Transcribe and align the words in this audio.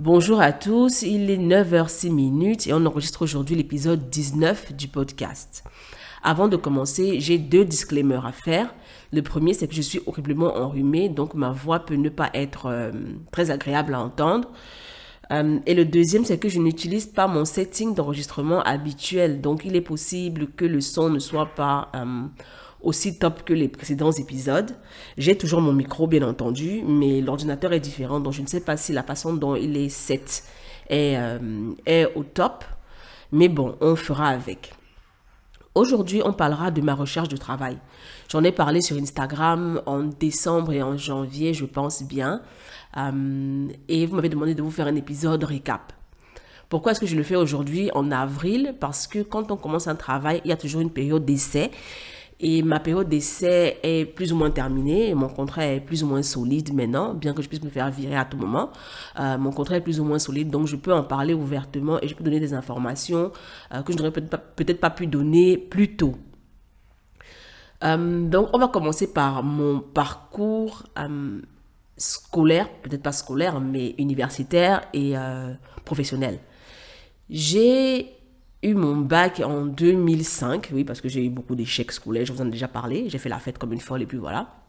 Bonjour 0.00 0.40
à 0.40 0.52
tous, 0.52 1.02
il 1.02 1.30
est 1.30 1.36
9h06 1.36 2.68
et 2.68 2.72
on 2.72 2.84
enregistre 2.84 3.22
aujourd'hui 3.22 3.54
l'épisode 3.54 4.10
19 4.10 4.72
du 4.72 4.88
podcast. 4.88 5.62
Avant 6.24 6.48
de 6.48 6.56
commencer, 6.56 7.20
j'ai 7.20 7.38
deux 7.38 7.64
disclaimers 7.64 8.26
à 8.26 8.32
faire. 8.32 8.74
Le 9.12 9.22
premier, 9.22 9.54
c'est 9.54 9.68
que 9.68 9.74
je 9.74 9.82
suis 9.82 10.00
horriblement 10.06 10.56
enrhumée, 10.56 11.08
donc 11.08 11.34
ma 11.34 11.52
voix 11.52 11.78
peut 11.78 11.94
ne 11.94 12.08
pas 12.08 12.28
être 12.34 12.66
euh, 12.66 12.90
très 13.30 13.52
agréable 13.52 13.94
à 13.94 14.00
entendre. 14.00 14.50
Euh, 15.30 15.60
et 15.64 15.74
le 15.74 15.84
deuxième, 15.84 16.24
c'est 16.24 16.38
que 16.38 16.48
je 16.48 16.58
n'utilise 16.58 17.06
pas 17.06 17.28
mon 17.28 17.44
setting 17.44 17.94
d'enregistrement 17.94 18.62
habituel, 18.62 19.40
donc 19.40 19.64
il 19.64 19.76
est 19.76 19.80
possible 19.80 20.48
que 20.48 20.64
le 20.64 20.80
son 20.80 21.08
ne 21.08 21.20
soit 21.20 21.54
pas 21.54 21.92
euh, 21.94 22.24
aussi 22.84 23.18
top 23.18 23.44
que 23.44 23.52
les 23.52 23.68
précédents 23.68 24.12
épisodes. 24.12 24.70
J'ai 25.18 25.36
toujours 25.36 25.60
mon 25.60 25.72
micro, 25.72 26.06
bien 26.06 26.22
entendu, 26.22 26.82
mais 26.86 27.20
l'ordinateur 27.20 27.72
est 27.72 27.80
différent, 27.80 28.20
donc 28.20 28.32
je 28.32 28.42
ne 28.42 28.46
sais 28.46 28.60
pas 28.60 28.76
si 28.76 28.92
la 28.92 29.02
façon 29.02 29.34
dont 29.34 29.56
il 29.56 29.76
est 29.76 29.88
set 29.88 30.44
est, 30.88 31.16
euh, 31.16 31.72
est 31.86 32.06
au 32.14 32.22
top. 32.22 32.64
Mais 33.32 33.48
bon, 33.48 33.74
on 33.80 33.96
fera 33.96 34.28
avec. 34.28 34.74
Aujourd'hui, 35.74 36.22
on 36.24 36.32
parlera 36.32 36.70
de 36.70 36.80
ma 36.80 36.94
recherche 36.94 37.28
de 37.28 37.36
travail. 37.36 37.78
J'en 38.30 38.44
ai 38.44 38.52
parlé 38.52 38.80
sur 38.80 38.96
Instagram 38.96 39.82
en 39.86 40.04
décembre 40.04 40.72
et 40.72 40.82
en 40.82 40.96
janvier, 40.96 41.52
je 41.52 41.64
pense 41.64 42.04
bien. 42.04 42.42
Euh, 42.96 43.66
et 43.88 44.06
vous 44.06 44.14
m'avez 44.14 44.28
demandé 44.28 44.54
de 44.54 44.62
vous 44.62 44.70
faire 44.70 44.86
un 44.86 44.94
épisode 44.94 45.42
récap. 45.42 45.92
Pourquoi 46.68 46.92
est-ce 46.92 47.00
que 47.00 47.06
je 47.06 47.16
le 47.16 47.24
fais 47.24 47.36
aujourd'hui 47.36 47.90
en 47.94 48.12
avril? 48.12 48.76
Parce 48.78 49.08
que 49.08 49.20
quand 49.20 49.50
on 49.50 49.56
commence 49.56 49.88
un 49.88 49.96
travail, 49.96 50.40
il 50.44 50.50
y 50.50 50.52
a 50.52 50.56
toujours 50.56 50.80
une 50.80 50.90
période 50.90 51.24
d'essai. 51.24 51.70
Et 52.46 52.62
ma 52.62 52.78
période 52.78 53.08
d'essai 53.08 53.78
est 53.82 54.04
plus 54.04 54.30
ou 54.30 54.36
moins 54.36 54.50
terminée. 54.50 55.14
mon 55.14 55.30
contrat 55.30 55.64
est 55.64 55.80
plus 55.80 56.04
ou 56.04 56.06
moins 56.06 56.22
solide 56.22 56.74
maintenant, 56.74 57.14
bien 57.14 57.32
que 57.32 57.40
je 57.40 57.48
puisse 57.48 57.62
me 57.62 57.70
faire 57.70 57.90
virer 57.90 58.16
à 58.16 58.26
tout 58.26 58.36
moment. 58.36 58.70
Euh, 59.18 59.38
mon 59.38 59.50
contrat 59.50 59.78
est 59.78 59.80
plus 59.80 59.98
ou 59.98 60.04
moins 60.04 60.18
solide, 60.18 60.50
donc 60.50 60.66
je 60.66 60.76
peux 60.76 60.92
en 60.92 61.04
parler 61.04 61.32
ouvertement 61.32 61.98
et 62.02 62.06
je 62.06 62.14
peux 62.14 62.22
donner 62.22 62.40
des 62.40 62.52
informations 62.52 63.32
euh, 63.72 63.80
que 63.80 63.94
je 63.94 63.96
n'aurais 63.96 64.10
peut-être 64.10 64.78
pas, 64.78 64.90
pu 64.90 65.06
donner 65.06 65.56
plus 65.56 65.96
tôt. 65.96 66.16
Euh, 67.82 68.28
donc, 68.28 68.50
on 68.52 68.58
va 68.58 68.68
commencer 68.68 69.10
par 69.10 69.42
mon 69.42 69.80
parcours 69.80 70.82
scolaire, 71.96 72.68
peut-être 72.82 73.02
pas 73.02 73.12
scolaire, 73.12 73.58
mais 73.58 73.94
universitaire 73.96 74.82
et 74.92 75.14
professionnel. 75.86 76.40
J'ai 77.30 78.13
eu 78.68 78.74
mon 78.74 78.96
bac 78.96 79.40
en 79.44 79.66
2005, 79.66 80.70
oui, 80.72 80.84
parce 80.84 81.00
que 81.00 81.08
j'ai 81.08 81.24
eu 81.24 81.30
beaucoup 81.30 81.54
d'échecs 81.54 81.92
scolaires, 81.92 82.26
je 82.26 82.32
vous 82.32 82.40
en 82.40 82.46
ai 82.46 82.50
déjà 82.50 82.68
parlé, 82.68 83.08
j'ai 83.08 83.18
fait 83.18 83.28
la 83.28 83.38
fête 83.38 83.58
comme 83.58 83.72
une 83.72 83.80
folle 83.80 84.02
et 84.02 84.06
puis 84.06 84.18
voilà. 84.18 84.63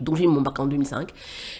Donc 0.00 0.16
j'ai 0.16 0.24
eu 0.24 0.28
mon 0.28 0.40
bac 0.40 0.58
en 0.58 0.66
2005. 0.66 1.10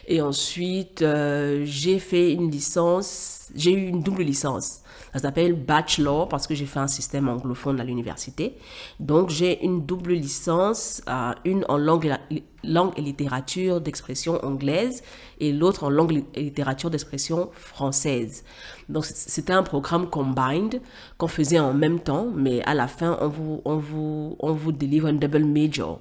Et 0.08 0.20
ensuite, 0.20 1.02
euh, 1.02 1.62
j'ai 1.64 1.98
fait 1.98 2.32
une 2.32 2.50
licence, 2.50 3.50
j'ai 3.54 3.72
eu 3.72 3.88
une 3.88 4.02
double 4.02 4.22
licence. 4.22 4.80
Ça 5.12 5.18
s'appelle 5.18 5.54
Bachelor 5.54 6.28
parce 6.28 6.46
que 6.46 6.54
j'ai 6.54 6.66
fait 6.66 6.78
un 6.78 6.86
système 6.86 7.28
anglophone 7.28 7.80
à 7.80 7.84
l'université. 7.84 8.56
Donc 9.00 9.30
j'ai 9.30 9.64
une 9.64 9.84
double 9.84 10.12
licence, 10.12 11.02
euh, 11.08 11.32
une 11.44 11.64
en 11.68 11.78
langue, 11.78 12.16
langue 12.62 12.92
et 12.96 13.02
littérature 13.02 13.80
d'expression 13.80 14.44
anglaise 14.44 15.02
et 15.40 15.52
l'autre 15.52 15.84
en 15.84 15.90
langue 15.90 16.24
et 16.34 16.42
littérature 16.42 16.90
d'expression 16.90 17.50
française. 17.54 18.44
Donc 18.88 19.04
c'était 19.04 19.52
un 19.52 19.64
programme 19.64 20.08
combined 20.08 20.80
qu'on 21.18 21.28
faisait 21.28 21.58
en 21.58 21.74
même 21.74 21.98
temps, 21.98 22.28
mais 22.32 22.62
à 22.62 22.74
la 22.74 22.86
fin 22.86 23.18
on 23.20 23.28
vous, 23.28 23.62
on 23.64 23.76
vous, 23.76 24.36
on 24.38 24.52
vous 24.52 24.72
délivre 24.72 25.08
un 25.08 25.14
double 25.14 25.44
major. 25.44 26.00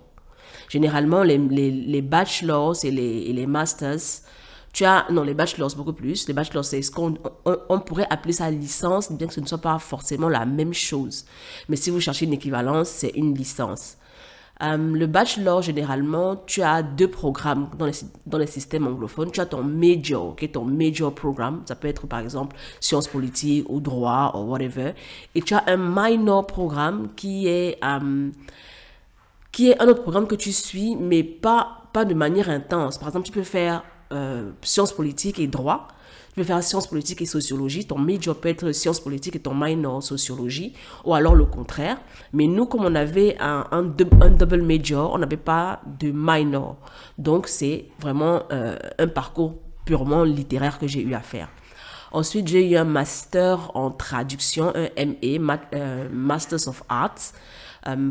Généralement, 0.70 1.23
les, 1.23 1.38
les, 1.38 2.02
bachelors 2.02 2.86
et 2.86 2.92
les, 2.92 3.34
les 3.34 3.45
masters, 3.48 4.22
tu 4.72 4.86
as, 4.86 5.08
non, 5.09 5.23
les 5.23 5.34
bachelors 5.34 5.76
beaucoup 5.76 5.94
plus. 5.94 6.28
Les 6.28 6.34
bachelors, 6.34 6.64
c'est 6.64 6.81
ce 6.81 6.92
qu'on 6.92 7.16
on, 7.45 7.80
pourrait 7.80 8.08
appeler 8.09 8.34
ça 8.34 8.50
licence, 8.52 9.11
bien 9.11 9.28
que 9.28 9.34
ce 9.34 9.42
ne 9.42 9.48
soit 9.48 9.58
pas 9.58 9.80
forcément 9.80 10.30
la 10.30 10.45
même 10.45 10.73
chose. 10.73 11.26
Mais 11.67 11.76
si 11.76 11.89
vous 11.89 12.00
cherchez 12.00 12.26
une 12.26 12.34
équivalence, 12.34 12.89
c'est 12.89 13.11
une 13.16 13.34
licence. 13.34 13.98
Euh, 14.61 14.77
le 14.77 15.08
bachelor, 15.08 15.61
généralement, 15.61 16.36
tu 16.36 16.61
as 16.61 16.83
deux 16.83 17.08
programmes 17.08 17.70
dans 17.77 17.86
les, 17.86 17.94
dans 18.27 18.38
les 18.38 18.45
systèmes 18.45 18.86
anglophones. 18.86 19.32
Tu 19.32 19.39
as 19.39 19.45
ton 19.48 19.64
major, 19.64 20.36
qui 20.36 20.45
est 20.45 20.49
ton 20.49 20.65
major 20.65 21.15
programme. 21.15 21.64
Ça 21.65 21.76
peut 21.76 21.88
être, 21.88 22.05
par 22.05 22.20
exemple, 22.20 22.55
sciences 22.80 23.08
politiques 23.08 23.65
ou 23.70 23.80
droit 23.80 24.33
ou 24.36 24.52
whatever. 24.52 24.94
Et 25.33 25.42
tu 25.42 25.55
as 25.55 25.64
un 25.65 25.77
minor 25.77 26.45
programme 26.45 27.10
qui 27.15 27.48
est... 27.48 27.77
Euh, 27.83 28.30
qui 29.52 29.70
est 29.70 29.82
un 29.82 29.87
autre 29.87 30.02
programme 30.02 30.27
que 30.27 30.36
tu 30.36 30.52
suis, 30.52 30.95
mais 30.95 31.23
pas, 31.23 31.89
pas 31.93 32.05
de 32.05 32.14
manière 32.14 32.49
intense. 32.49 32.98
Par 32.98 33.08
exemple, 33.08 33.26
tu 33.26 33.32
peux 33.32 33.43
faire 33.43 33.83
euh, 34.11 34.52
sciences 34.61 34.93
politiques 34.93 35.39
et 35.39 35.48
droit. 35.48 35.87
Tu 36.30 36.36
peux 36.36 36.43
faire 36.43 36.64
sciences 36.64 36.87
politiques 36.87 37.21
et 37.21 37.26
sociologie. 37.26 37.86
Ton 37.86 37.98
major 37.98 38.36
peut 38.36 38.49
être 38.49 38.71
sciences 38.71 38.99
politiques 38.99 39.36
et 39.36 39.39
ton 39.39 39.55
minor 39.55 40.02
sociologie, 40.04 40.73
ou 41.04 41.14
alors 41.14 41.36
le 41.36 41.45
contraire. 41.45 41.99
Mais 42.33 42.48
nous, 42.48 42.65
comme 42.65 42.86
on 42.86 42.95
avait 42.95 43.38
un, 43.39 43.83
double 43.83 44.61
major, 44.61 45.11
on 45.14 45.17
n'avait 45.17 45.38
pas 45.38 45.82
de 45.99 46.11
minor. 46.11 46.77
Donc, 47.17 47.48
c'est 47.48 47.86
vraiment 47.99 48.43
euh, 48.52 48.77
un 48.99 49.08
parcours 49.08 49.55
purement 49.86 50.23
littéraire 50.23 50.77
que 50.77 50.88
j'ai 50.88 51.02
eu 51.02 51.14
à 51.15 51.21
faire. 51.21 51.49
Ensuite, 52.11 52.48
j'ai 52.48 52.67
eu 52.71 52.76
un 52.76 52.86
master 52.86 53.71
en 53.76 53.92
traduction, 53.92 54.73
un 54.76 55.39
MA, 55.39 55.59
euh, 55.73 56.08
Masters 56.11 56.67
of 56.67 56.83
Arts, 56.89 57.33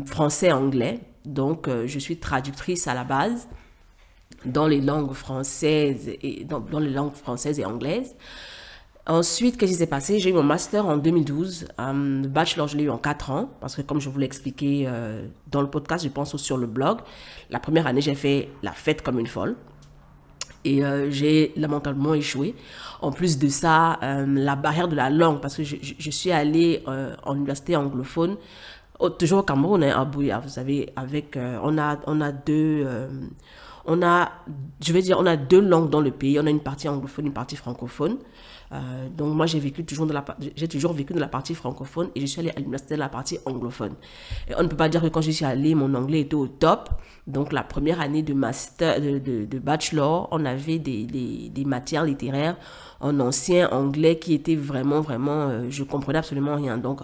français-anglais. 0.05 0.99
Donc, 1.29 1.67
euh, 1.67 1.85
je 1.85 1.99
suis 1.99 2.17
traductrice 2.17 2.87
à 2.87 2.95
la 2.95 3.03
base 3.03 3.47
dans 4.45 4.65
les 4.65 4.81
langues 4.81 5.13
françaises 5.13 6.09
et, 6.09 6.43
dans, 6.43 6.79
les 6.79 6.89
langues 6.89 7.13
françaises 7.13 7.59
et 7.59 7.65
anglaises. 7.65 8.15
Ensuite, 9.05 9.57
qu'est-ce 9.57 9.71
qui 9.71 9.77
s'est 9.77 9.87
passé? 9.87 10.19
J'ai 10.19 10.31
eu 10.31 10.33
mon 10.33 10.43
master 10.43 10.87
en 10.87 10.97
2012. 10.97 11.67
le 11.77 12.27
bachelor, 12.27 12.67
je 12.67 12.77
l'ai 12.77 12.83
eu 12.83 12.89
en 12.89 12.97
4 12.97 13.31
ans, 13.31 13.49
parce 13.61 13.75
que 13.75 13.81
comme 13.81 13.99
je 13.99 14.09
vous 14.09 14.17
l'ai 14.17 14.25
expliqué 14.25 14.85
euh, 14.87 15.27
dans 15.51 15.61
le 15.61 15.69
podcast, 15.69 16.03
je 16.03 16.09
pense 16.09 16.33
aussi 16.33 16.45
sur 16.45 16.57
le 16.57 16.67
blog, 16.67 16.99
la 17.49 17.59
première 17.59 17.85
année, 17.85 18.01
j'ai 18.01 18.15
fait 18.15 18.49
la 18.63 18.71
fête 18.71 19.03
comme 19.03 19.19
une 19.19 19.27
folle. 19.27 19.55
Et 20.65 20.83
euh, 20.83 21.09
j'ai 21.09 21.53
lamentablement 21.55 22.13
échoué. 22.15 22.53
En 23.01 23.11
plus 23.11 23.37
de 23.37 23.47
ça, 23.47 23.99
la 24.01 24.55
barrière 24.55 24.87
de 24.87 24.95
la 24.95 25.09
langue, 25.09 25.39
parce 25.41 25.55
que 25.55 25.63
je 25.63 26.09
suis 26.09 26.31
allée 26.31 26.83
en 27.23 27.35
université 27.35 27.75
anglophone 27.77 28.35
toujours 29.17 29.39
au 29.39 29.43
Cameroun, 29.43 29.83
hein, 29.83 29.99
à 29.99 30.05
Bouya, 30.05 30.39
vous 30.39 30.49
savez, 30.49 30.89
avec, 30.95 31.37
euh, 31.37 31.57
on, 31.63 31.77
a, 31.77 31.97
on 32.05 32.19
a 32.19 32.31
deux, 32.31 32.83
euh, 32.85 33.07
on 33.85 34.01
a, 34.01 34.31
je 34.83 34.91
vais 34.91 35.01
dire, 35.01 35.17
on 35.19 35.25
a 35.25 35.37
deux 35.37 35.61
langues 35.61 35.89
dans 35.89 36.01
le 36.01 36.11
pays. 36.11 36.39
On 36.39 36.45
a 36.45 36.49
une 36.49 36.59
partie 36.59 36.89
anglophone, 36.89 37.27
une 37.27 37.33
partie 37.33 37.55
francophone. 37.55 38.17
Euh, 38.71 39.07
donc 39.09 39.33
moi, 39.33 39.45
j'ai 39.47 39.59
vécu 39.59 39.83
toujours 39.83 40.05
dans 40.05 40.13
la, 40.13 40.23
j'ai 40.55 40.67
toujours 40.67 40.93
vécu 40.93 41.13
dans 41.13 41.19
la 41.19 41.27
partie 41.27 41.55
francophone 41.55 42.09
et 42.13 42.21
je 42.21 42.25
suis 42.27 42.39
allée 42.39 42.51
à 42.51 42.59
l'université 42.59 42.95
de 42.95 42.99
la 42.99 43.09
partie 43.09 43.39
anglophone. 43.45 43.93
Et 44.47 44.53
on 44.55 44.63
ne 44.63 44.67
peut 44.67 44.75
pas 44.75 44.89
dire 44.89 45.01
que 45.01 45.07
quand 45.07 45.21
je 45.21 45.31
suis 45.31 45.45
allée, 45.45 45.73
mon 45.75 45.93
anglais 45.95 46.21
était 46.21 46.35
au 46.35 46.47
top. 46.47 46.89
Donc 47.25 47.51
la 47.51 47.63
première 47.63 48.01
année 48.01 48.21
de 48.21 48.33
master, 48.33 49.01
de, 49.01 49.59
bachelor, 49.59 50.27
on 50.31 50.45
avait 50.45 50.77
des, 50.77 51.05
des, 51.05 51.65
matières 51.65 52.03
littéraires 52.03 52.57
en 52.99 53.19
ancien 53.19 53.69
anglais 53.69 54.19
qui 54.19 54.33
étaient 54.33 54.55
vraiment, 54.55 55.01
vraiment, 55.01 55.69
je 55.69 55.83
comprenais 55.83 56.19
absolument 56.19 56.55
rien. 56.55 56.77
Donc 56.77 57.01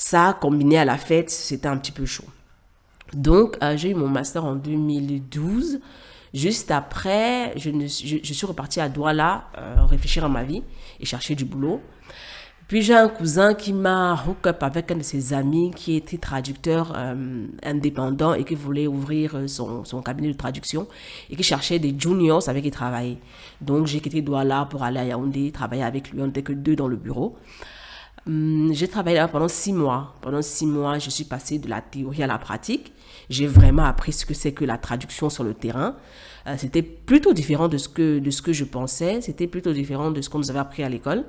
ça, 0.00 0.34
combiné 0.40 0.78
à 0.78 0.86
la 0.86 0.96
fête, 0.96 1.28
c'était 1.28 1.68
un 1.68 1.76
petit 1.76 1.92
peu 1.92 2.06
chaud. 2.06 2.24
Donc, 3.12 3.58
euh, 3.62 3.76
j'ai 3.76 3.90
eu 3.90 3.94
mon 3.94 4.08
master 4.08 4.46
en 4.46 4.54
2012. 4.54 5.78
Juste 6.32 6.70
après, 6.70 7.52
je, 7.56 7.70
suis 8.32 8.46
repartie 8.46 8.80
à 8.80 8.88
Douala 8.88 9.44
euh, 9.58 9.84
réfléchir 9.84 10.24
à 10.24 10.30
ma 10.30 10.42
vie 10.42 10.62
et 11.00 11.04
chercher 11.04 11.34
du 11.34 11.44
boulot. 11.44 11.82
Puis 12.66 12.80
j'ai 12.80 12.94
un 12.94 13.08
cousin 13.08 13.52
qui 13.52 13.74
m'a 13.74 14.14
hook 14.26 14.46
up 14.46 14.62
avec 14.62 14.90
un 14.90 14.96
de 14.96 15.02
ses 15.02 15.34
amis 15.34 15.70
qui 15.76 15.96
était 15.96 16.16
traducteur 16.16 16.94
euh, 16.96 17.46
indépendant 17.62 18.32
et 18.32 18.44
qui 18.44 18.54
voulait 18.54 18.86
ouvrir 18.86 19.36
son, 19.48 19.84
son, 19.84 20.00
cabinet 20.00 20.28
de 20.28 20.36
traduction 20.38 20.88
et 21.28 21.36
qui 21.36 21.42
cherchait 21.42 21.78
des 21.78 21.94
juniors 21.98 22.48
avec 22.48 22.62
qui 22.62 22.70
travailler. 22.70 23.18
Donc 23.60 23.86
j'ai 23.86 24.00
quitté 24.00 24.22
Douala 24.22 24.66
pour 24.70 24.82
aller 24.82 25.00
à 25.00 25.04
Yaoundé, 25.04 25.52
travailler 25.52 25.82
avec 25.82 26.10
lui. 26.10 26.22
On 26.22 26.26
n'était 26.26 26.42
que 26.42 26.54
deux 26.54 26.74
dans 26.74 26.88
le 26.88 26.96
bureau. 26.96 27.36
Hum, 28.26 28.70
j'ai 28.72 28.88
travaillé 28.88 29.24
pendant 29.30 29.48
six 29.48 29.72
mois. 29.72 30.14
Pendant 30.20 30.42
six 30.42 30.66
mois, 30.66 30.98
je 30.98 31.10
suis 31.10 31.24
passée 31.24 31.58
de 31.58 31.68
la 31.68 31.80
théorie 31.80 32.22
à 32.22 32.26
la 32.26 32.38
pratique. 32.38 32.92
J'ai 33.28 33.46
vraiment 33.46 33.84
appris 33.84 34.12
ce 34.12 34.26
que 34.26 34.34
c'est 34.34 34.52
que 34.52 34.64
la 34.64 34.78
traduction 34.78 35.30
sur 35.30 35.44
le 35.44 35.54
terrain. 35.54 35.96
Euh, 36.46 36.54
c'était 36.58 36.82
plutôt 36.82 37.32
différent 37.32 37.68
de 37.68 37.78
ce 37.78 37.88
que, 37.88 38.18
de 38.18 38.30
ce 38.30 38.42
que 38.42 38.52
je 38.52 38.64
pensais. 38.64 39.20
C'était 39.20 39.46
plutôt 39.46 39.72
différent 39.72 40.10
de 40.10 40.20
ce 40.20 40.28
qu'on 40.28 40.38
nous 40.38 40.50
avait 40.50 40.60
appris 40.60 40.82
à 40.82 40.88
l'école. 40.88 41.24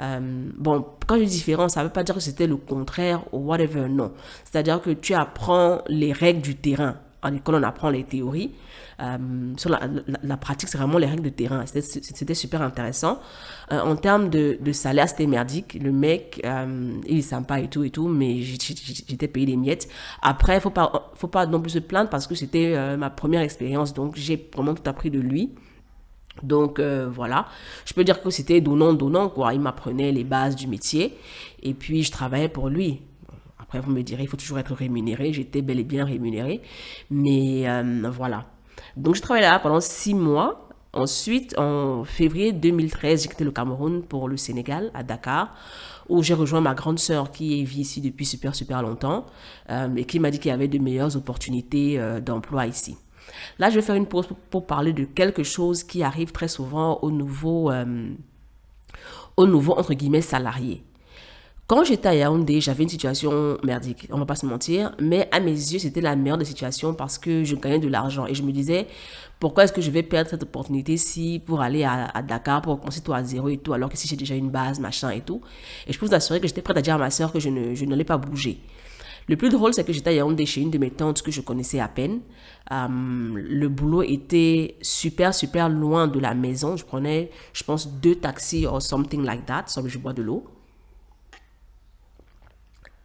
Euh, 0.00 0.50
bon, 0.56 0.86
quand 1.06 1.18
je 1.18 1.24
dis 1.24 1.36
différent, 1.36 1.68
ça 1.68 1.80
ne 1.80 1.86
veut 1.86 1.92
pas 1.92 2.02
dire 2.02 2.14
que 2.14 2.20
c'était 2.20 2.46
le 2.46 2.56
contraire 2.56 3.22
ou 3.32 3.38
whatever, 3.38 3.88
non. 3.88 4.12
C'est-à-dire 4.44 4.80
que 4.80 4.90
tu 4.90 5.14
apprends 5.14 5.82
les 5.88 6.12
règles 6.12 6.40
du 6.40 6.56
terrain. 6.56 6.96
En 7.22 7.34
école, 7.34 7.56
on 7.56 7.62
apprend 7.62 7.90
les 7.90 8.04
théories. 8.04 8.52
Euh, 9.00 9.18
sur 9.56 9.70
la, 9.70 10.36
pratique, 10.36 10.68
c'est 10.68 10.78
vraiment 10.78 10.98
les 10.98 11.06
règles 11.06 11.22
de 11.22 11.28
terrain. 11.28 11.64
C'était 11.66 12.34
super 12.34 12.62
intéressant. 12.62 13.20
Euh, 13.72 13.80
en 13.80 13.96
termes 13.96 14.30
de, 14.30 14.72
salaire, 14.72 15.08
c'était 15.08 15.26
merdique. 15.26 15.78
Le 15.80 15.92
mec, 15.92 16.40
euh, 16.44 16.92
il 17.06 17.18
est 17.18 17.22
sympa 17.22 17.60
et 17.60 17.68
tout 17.68 17.84
et 17.84 17.90
tout, 17.90 18.08
mais 18.08 18.40
j'étais 18.40 19.28
payé 19.28 19.46
des 19.46 19.56
miettes. 19.56 19.88
Après, 20.22 20.60
faut 20.60 20.70
pas, 20.70 21.10
faut 21.14 21.28
pas 21.28 21.46
non 21.46 21.60
plus 21.60 21.70
se 21.70 21.78
plaindre 21.78 22.10
parce 22.10 22.26
que 22.26 22.34
c'était 22.34 22.96
ma 22.96 23.10
première 23.10 23.42
expérience, 23.42 23.92
donc 23.92 24.16
j'ai 24.16 24.50
vraiment 24.54 24.74
tout 24.74 24.88
appris 24.88 25.10
de 25.10 25.20
lui. 25.20 25.54
Donc 26.42 26.80
voilà, 26.80 27.46
je 27.84 27.92
peux 27.92 28.04
dire 28.04 28.22
que 28.22 28.30
c'était 28.30 28.60
donnant-donnant, 28.60 29.28
quoi. 29.28 29.52
Il 29.52 29.60
m'apprenait 29.60 30.12
les 30.12 30.24
bases 30.24 30.56
du 30.56 30.66
métier 30.66 31.18
et 31.62 31.74
puis 31.74 32.02
je 32.02 32.10
travaillais 32.10 32.48
pour 32.48 32.68
lui. 32.68 33.02
Après, 33.70 33.78
vous 33.78 33.92
me 33.92 34.02
direz, 34.02 34.24
il 34.24 34.28
faut 34.28 34.36
toujours 34.36 34.58
être 34.58 34.74
rémunéré. 34.74 35.32
J'étais 35.32 35.62
bel 35.62 35.78
et 35.78 35.84
bien 35.84 36.04
rémunéré. 36.04 36.60
Mais 37.08 37.68
euh, 37.68 38.10
voilà. 38.12 38.46
Donc 38.96 39.14
je 39.14 39.22
travaillais 39.22 39.46
là 39.46 39.60
pendant 39.60 39.80
six 39.80 40.12
mois. 40.12 40.68
Ensuite, 40.92 41.56
en 41.56 42.02
février 42.02 42.52
2013, 42.52 43.22
j'ai 43.22 43.28
quitté 43.28 43.44
le 43.44 43.52
Cameroun 43.52 44.02
pour 44.02 44.28
le 44.28 44.36
Sénégal, 44.36 44.90
à 44.92 45.04
Dakar, 45.04 45.54
où 46.08 46.20
j'ai 46.20 46.34
rejoint 46.34 46.60
ma 46.60 46.74
grande 46.74 46.98
sœur 46.98 47.30
qui 47.30 47.62
vit 47.64 47.82
ici 47.82 48.00
depuis 48.00 48.26
super, 48.26 48.56
super 48.56 48.82
longtemps 48.82 49.24
euh, 49.70 49.94
et 49.94 50.04
qui 50.04 50.18
m'a 50.18 50.32
dit 50.32 50.40
qu'il 50.40 50.48
y 50.50 50.52
avait 50.52 50.66
de 50.66 50.78
meilleures 50.78 51.16
opportunités 51.16 52.00
d'emploi 52.20 52.66
ici. 52.66 52.96
Là, 53.58 53.70
je 53.70 53.76
vais 53.76 53.82
faire 53.82 53.94
une 53.94 54.06
pause 54.06 54.26
pour, 54.50 54.66
parler 54.66 54.92
de 54.92 55.04
quelque 55.04 55.42
chose 55.42 55.84
qui 55.84 56.02
arrive 56.02 56.32
très 56.32 56.48
souvent 56.48 56.98
aux 57.02 57.10
nouveaux, 57.10 57.70
euh, 57.70 58.10
aux 59.36 59.46
nouveaux 59.46 59.78
entre 59.78 59.94
guillemets, 59.94 60.22
salariés. 60.22 60.82
Quand 61.70 61.84
j'étais 61.84 62.08
à 62.08 62.16
Yaoundé, 62.16 62.60
j'avais 62.60 62.82
une 62.82 62.88
situation 62.88 63.56
merdique, 63.62 64.08
on 64.10 64.18
va 64.18 64.26
pas 64.26 64.34
se 64.34 64.44
mentir, 64.44 64.90
mais 65.00 65.28
à 65.30 65.38
mes 65.38 65.52
yeux, 65.52 65.78
c'était 65.78 66.00
la 66.00 66.16
meilleure 66.16 66.36
des 66.36 66.44
situations 66.44 66.94
parce 66.94 67.16
que 67.16 67.44
je 67.44 67.54
gagnais 67.54 67.78
de 67.78 67.86
l'argent 67.86 68.26
et 68.26 68.34
je 68.34 68.42
me 68.42 68.50
disais, 68.50 68.88
pourquoi 69.38 69.62
est-ce 69.62 69.72
que 69.72 69.80
je 69.80 69.92
vais 69.92 70.02
perdre 70.02 70.28
cette 70.28 70.42
opportunité-ci 70.42 71.40
pour 71.46 71.60
aller 71.60 71.84
à, 71.84 72.22
Dakar, 72.22 72.60
pour 72.60 72.80
commencer 72.80 73.02
tout 73.02 73.12
à 73.12 73.22
zéro 73.22 73.48
et 73.50 73.58
tout, 73.58 73.72
alors 73.72 73.88
que 73.88 73.96
si 73.96 74.08
j'ai 74.08 74.16
déjà 74.16 74.34
une 74.34 74.50
base, 74.50 74.80
machin 74.80 75.10
et 75.10 75.20
tout. 75.20 75.42
Et 75.86 75.92
je 75.92 75.98
peux 76.00 76.06
vous 76.06 76.14
assurer 76.14 76.40
que 76.40 76.48
j'étais 76.48 76.60
prête 76.60 76.76
à 76.76 76.82
dire 76.82 76.96
à 76.96 76.98
ma 76.98 77.08
soeur 77.08 77.32
que 77.32 77.38
je 77.38 77.50
ne, 77.50 77.72
je 77.76 77.84
n'allais 77.84 78.02
pas 78.02 78.18
bouger. 78.18 78.58
Le 79.28 79.36
plus 79.36 79.48
drôle, 79.48 79.72
c'est 79.72 79.84
que 79.84 79.92
j'étais 79.92 80.10
à 80.10 80.14
Yaoundé 80.14 80.46
chez 80.46 80.62
une 80.62 80.72
de 80.72 80.78
mes 80.78 80.90
tantes 80.90 81.22
que 81.22 81.30
je 81.30 81.40
connaissais 81.40 81.78
à 81.78 81.86
peine. 81.86 82.18
Euh, 82.72 82.88
le 82.88 83.68
boulot 83.68 84.02
était 84.02 84.74
super, 84.82 85.32
super 85.32 85.68
loin 85.68 86.08
de 86.08 86.18
la 86.18 86.34
maison. 86.34 86.76
Je 86.76 86.84
prenais, 86.84 87.30
je 87.52 87.62
pense, 87.62 87.88
deux 87.88 88.16
taxis 88.16 88.66
or 88.66 88.82
something 88.82 89.22
like 89.22 89.46
that, 89.46 89.66
sans 89.68 89.84
que 89.84 89.88
je 89.88 89.98
bois 89.98 90.12
de 90.12 90.22
l'eau. 90.22 90.44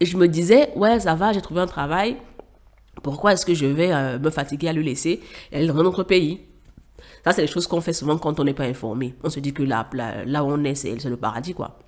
Et 0.05 0.07
je 0.07 0.17
me 0.17 0.27
disais, 0.27 0.69
ouais, 0.75 0.99
ça 0.99 1.15
va, 1.15 1.33
j'ai 1.33 1.41
trouvé 1.41 1.61
un 1.61 1.65
travail. 1.65 2.17
Pourquoi 3.01 3.33
est-ce 3.33 3.43
que 3.43 3.55
je 3.55 3.65
vais 3.65 3.91
euh, 3.91 4.19
me 4.19 4.29
fatiguer 4.29 4.69
à 4.69 4.73
le 4.73 4.81
laisser 4.81 5.19
et 5.51 5.57
aller 5.57 5.65
dans 5.65 5.77
un 5.77 5.85
autre 5.85 6.03
pays? 6.03 6.41
Ça, 7.23 7.31
c'est 7.31 7.41
des 7.41 7.47
choses 7.47 7.65
qu'on 7.65 7.81
fait 7.81 7.91
souvent 7.91 8.15
quand 8.19 8.39
on 8.39 8.43
n'est 8.43 8.53
pas 8.53 8.65
informé. 8.65 9.15
On 9.23 9.31
se 9.31 9.39
dit 9.39 9.51
que 9.51 9.63
là, 9.63 9.89
là, 10.27 10.43
où 10.43 10.51
on 10.51 10.63
est, 10.63 10.75
c'est 10.75 11.03
le 11.05 11.17
paradis, 11.17 11.55
quoi. 11.55 11.79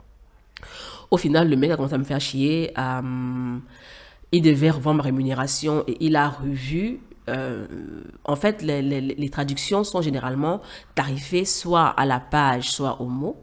Au 1.12 1.18
final, 1.18 1.48
le 1.48 1.56
mec 1.58 1.70
a 1.70 1.76
commencé 1.76 1.94
à 1.94 2.00
me 2.00 2.06
faire 2.06 2.20
chier. 2.20 2.72
Euh, 2.76 3.58
il 4.32 4.42
devait 4.42 4.72
revoir 4.72 4.96
ma 4.96 5.04
rémunération 5.04 5.84
et 5.86 5.98
il 6.00 6.16
a 6.16 6.30
revu. 6.30 7.02
Euh, 7.30 7.68
en 8.26 8.36
fait, 8.36 8.64
les, 8.64 8.82
les, 8.82 9.30
traductions 9.30 9.84
sont 9.84 10.02
généralement 10.02 10.62
tarifées 10.96 11.46
soit 11.46 11.86
à 11.86 12.08
la 12.08 12.20
page, 12.20 12.72
soit 12.72 13.00
au 13.00 13.06
mot. 13.06 13.36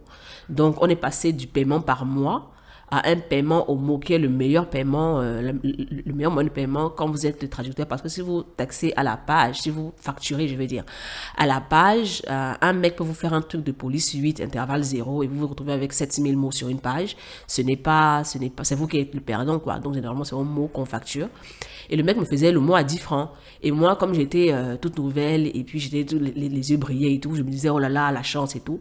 Donc, 0.48 0.82
on 0.82 0.88
est 0.88 0.96
passé 0.96 1.32
du 1.32 1.46
paiement 1.46 1.80
par 1.80 2.04
mois 2.04 2.50
à 2.90 3.08
un 3.08 3.16
paiement 3.16 3.69
au 3.70 3.76
mot 3.76 3.98
qui 3.98 4.12
est 4.12 4.19
le 4.19 4.28
meilleur 4.28 4.69
paiement, 4.69 5.20
euh, 5.20 5.40
le, 5.42 6.12
meilleur 6.12 6.32
moyen 6.32 6.48
de 6.48 6.52
paiement 6.52 6.90
quand 6.90 7.08
vous 7.08 7.26
êtes 7.26 7.48
traducteur. 7.50 7.86
Parce 7.86 8.02
que 8.02 8.08
si 8.08 8.20
vous 8.20 8.42
taxez 8.42 8.92
à 8.96 9.02
la 9.02 9.16
page, 9.16 9.60
si 9.60 9.70
vous 9.70 9.92
facturez, 9.96 10.48
je 10.48 10.56
veux 10.56 10.66
dire, 10.66 10.84
à 11.36 11.46
la 11.46 11.60
page, 11.60 12.22
euh, 12.31 12.52
un 12.60 12.72
mec 12.72 12.96
peut 12.96 13.04
vous 13.04 13.14
faire 13.14 13.34
un 13.34 13.42
truc 13.42 13.64
de 13.64 13.72
police 13.72 14.12
8, 14.12 14.40
intervalle 14.40 14.82
0, 14.82 15.22
et 15.22 15.26
vous 15.26 15.40
vous 15.40 15.46
retrouvez 15.46 15.72
avec 15.72 15.92
7000 15.92 16.36
mots 16.36 16.52
sur 16.52 16.69
une 16.69 16.81
page. 16.81 17.16
Ce 17.46 17.62
n'est 17.62 17.76
pas, 17.76 18.25
ce 18.25 18.38
n'est 18.38 18.50
pas, 18.50 18.64
c'est 18.64 18.75
vous 18.75 18.86
qui 18.86 18.98
êtes 18.98 19.14
le 19.14 19.20
perdant, 19.20 19.58
quoi. 19.58 19.78
Donc, 19.78 19.94
généralement, 19.94 20.25
c'est 20.25 20.36
un 20.36 20.42
mot 20.42 20.69
qu'on 20.69 20.84
facture. 20.84 21.28
Et 21.90 21.96
le 21.96 22.02
mec 22.02 22.16
me 22.16 22.25
faisait 22.25 22.52
le 22.52 22.60
mot 22.60 22.75
à 22.75 22.82
10 22.82 22.98
francs. 22.98 23.31
Et 23.62 23.70
moi, 23.70 23.96
comme 23.96 24.14
j'étais 24.14 24.48
euh, 24.52 24.76
toute 24.76 24.98
nouvelle, 24.98 25.46
et 25.54 25.64
puis 25.64 25.78
j'étais 25.78 26.14
les, 26.16 26.48
les, 26.48 26.70
yeux 26.70 26.76
brillés 26.76 27.14
et 27.14 27.20
tout, 27.20 27.34
je 27.34 27.42
me 27.42 27.50
disais, 27.50 27.69
oh 27.69 27.78
là 27.78 27.88
là, 27.88 28.10
la 28.10 28.22
chance 28.22 28.56
et 28.56 28.60
tout. 28.60 28.81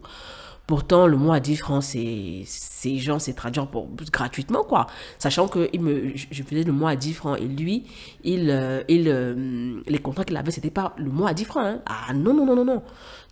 Pourtant, 0.66 1.06
le 1.06 1.18
mot 1.18 1.32
à 1.32 1.40
10 1.40 1.56
francs, 1.56 1.82
c'est 1.82 2.98
gens, 2.98 3.18
c'est 3.18 3.34
traduire 3.34 3.66
pour, 3.66 3.86
gratuitement, 4.10 4.64
quoi. 4.64 4.86
Sachant 5.18 5.46
que 5.46 5.68
il 5.74 5.82
me, 5.82 6.12
je 6.14 6.42
faisais 6.42 6.62
le 6.62 6.72
mot 6.72 6.86
à 6.86 6.96
10 6.96 7.12
francs 7.12 7.38
et 7.38 7.46
lui, 7.46 7.84
il, 8.22 8.48
euh, 8.48 8.82
il, 8.88 9.08
euh, 9.08 9.82
les 9.86 9.98
contrats 9.98 10.24
qu'il 10.24 10.36
avait, 10.38 10.50
c'était 10.50 10.70
pas 10.70 10.94
le 10.96 11.10
mot 11.10 11.26
à 11.26 11.34
10 11.34 11.44
francs. 11.44 11.80
Ah 11.84 12.14
non, 12.14 12.32
non, 12.32 12.46
non, 12.46 12.56
non, 12.56 12.64
non. 12.64 12.82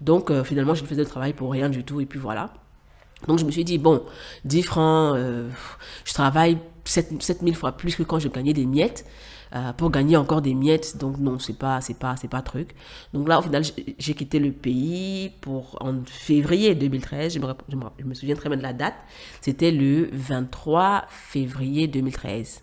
Donc, 0.03 0.31
euh, 0.31 0.45
finalement, 0.45 0.75
je 0.75 0.85
faisais 0.85 1.01
le 1.01 1.09
travail 1.09 1.33
pour 1.33 1.51
rien 1.51 1.71
du 1.71 1.85
tout 1.85 2.03
et 2.03 2.07
puis 2.07 2.19
voilà. 2.19 2.53
Donc, 3.27 3.39
je 3.39 3.47
me 3.47 3.51
suis 3.51 3.65
dit, 3.65 3.79
bon, 3.79 4.03
10 4.45 4.63
francs, 4.63 5.17
je 6.05 6.13
travaille 6.13 6.59
7, 6.85 7.23
7000 7.23 7.55
fois 7.55 7.73
plus 7.73 7.97
que 7.97 8.03
quand 8.03 8.19
je 8.19 8.29
gagnais 8.29 8.53
des 8.53 8.67
miettes. 8.67 9.07
Euh, 9.55 9.75
pour 9.75 9.91
gagner 9.91 10.17
encore 10.17 10.41
des 10.41 10.55
miettes. 10.55 10.97
Donc 10.97 11.19
non, 11.19 11.39
c'est 11.39 11.59
pas, 11.59 11.83
c'est 11.83 11.99
pas, 11.99 12.17
c'est 12.17 12.29
pas 12.29 12.41
truc. 12.41 12.71
Donc 13.13 13.29
là, 13.29 13.39
au 13.39 13.43
final, 13.43 13.63
j'ai 13.99 14.15
quitté 14.15 14.39
le 14.39 14.51
pays 14.51 15.31
pour 15.43 15.77
en 15.81 16.03
février 16.07 16.75
2013. 16.75 17.35
Je 17.35 17.39
me, 17.39 17.47
je 17.69 18.05
me, 18.07 18.15
souviens 18.15 18.35
très 18.35 18.49
bien 18.49 18.57
de 18.57 18.63
la 18.63 18.73
date. 18.73 18.95
C'était 19.43 19.71
le 19.71 20.09
23 20.11 21.05
février 21.09 21.87
2013. 21.87 22.63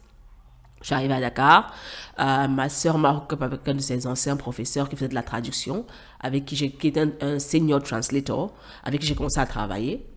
J'arrive 0.81 1.11
à 1.11 1.19
Dakar. 1.19 1.71
Euh, 2.19 2.47
ma 2.47 2.69
soeur 2.69 2.97
m'a 2.97 3.13
occupé 3.13 3.43
avec 3.43 3.67
un 3.67 3.75
de 3.75 3.81
ses 3.81 4.07
anciens 4.07 4.35
professeurs 4.35 4.89
qui 4.89 4.95
faisait 4.95 5.09
de 5.09 5.15
la 5.15 5.23
traduction, 5.23 5.85
avec 6.19 6.45
qui 6.45 6.55
j'ai, 6.55 6.71
qui 6.71 6.87
était 6.87 7.05
un, 7.21 7.37
senior 7.37 7.83
translator, 7.83 8.51
avec 8.83 9.01
qui 9.01 9.05
j'ai 9.05 9.15
commencé 9.15 9.39
à 9.39 9.45
travailler. 9.45 10.07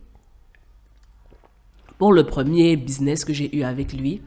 Pour 1.99 2.13
le 2.13 2.23
premier 2.23 2.77
business 2.77 3.23
que 3.25 3.33
j'ai 3.33 3.55
eu 3.55 3.61
avec 3.61 3.93
lui, 3.93 4.23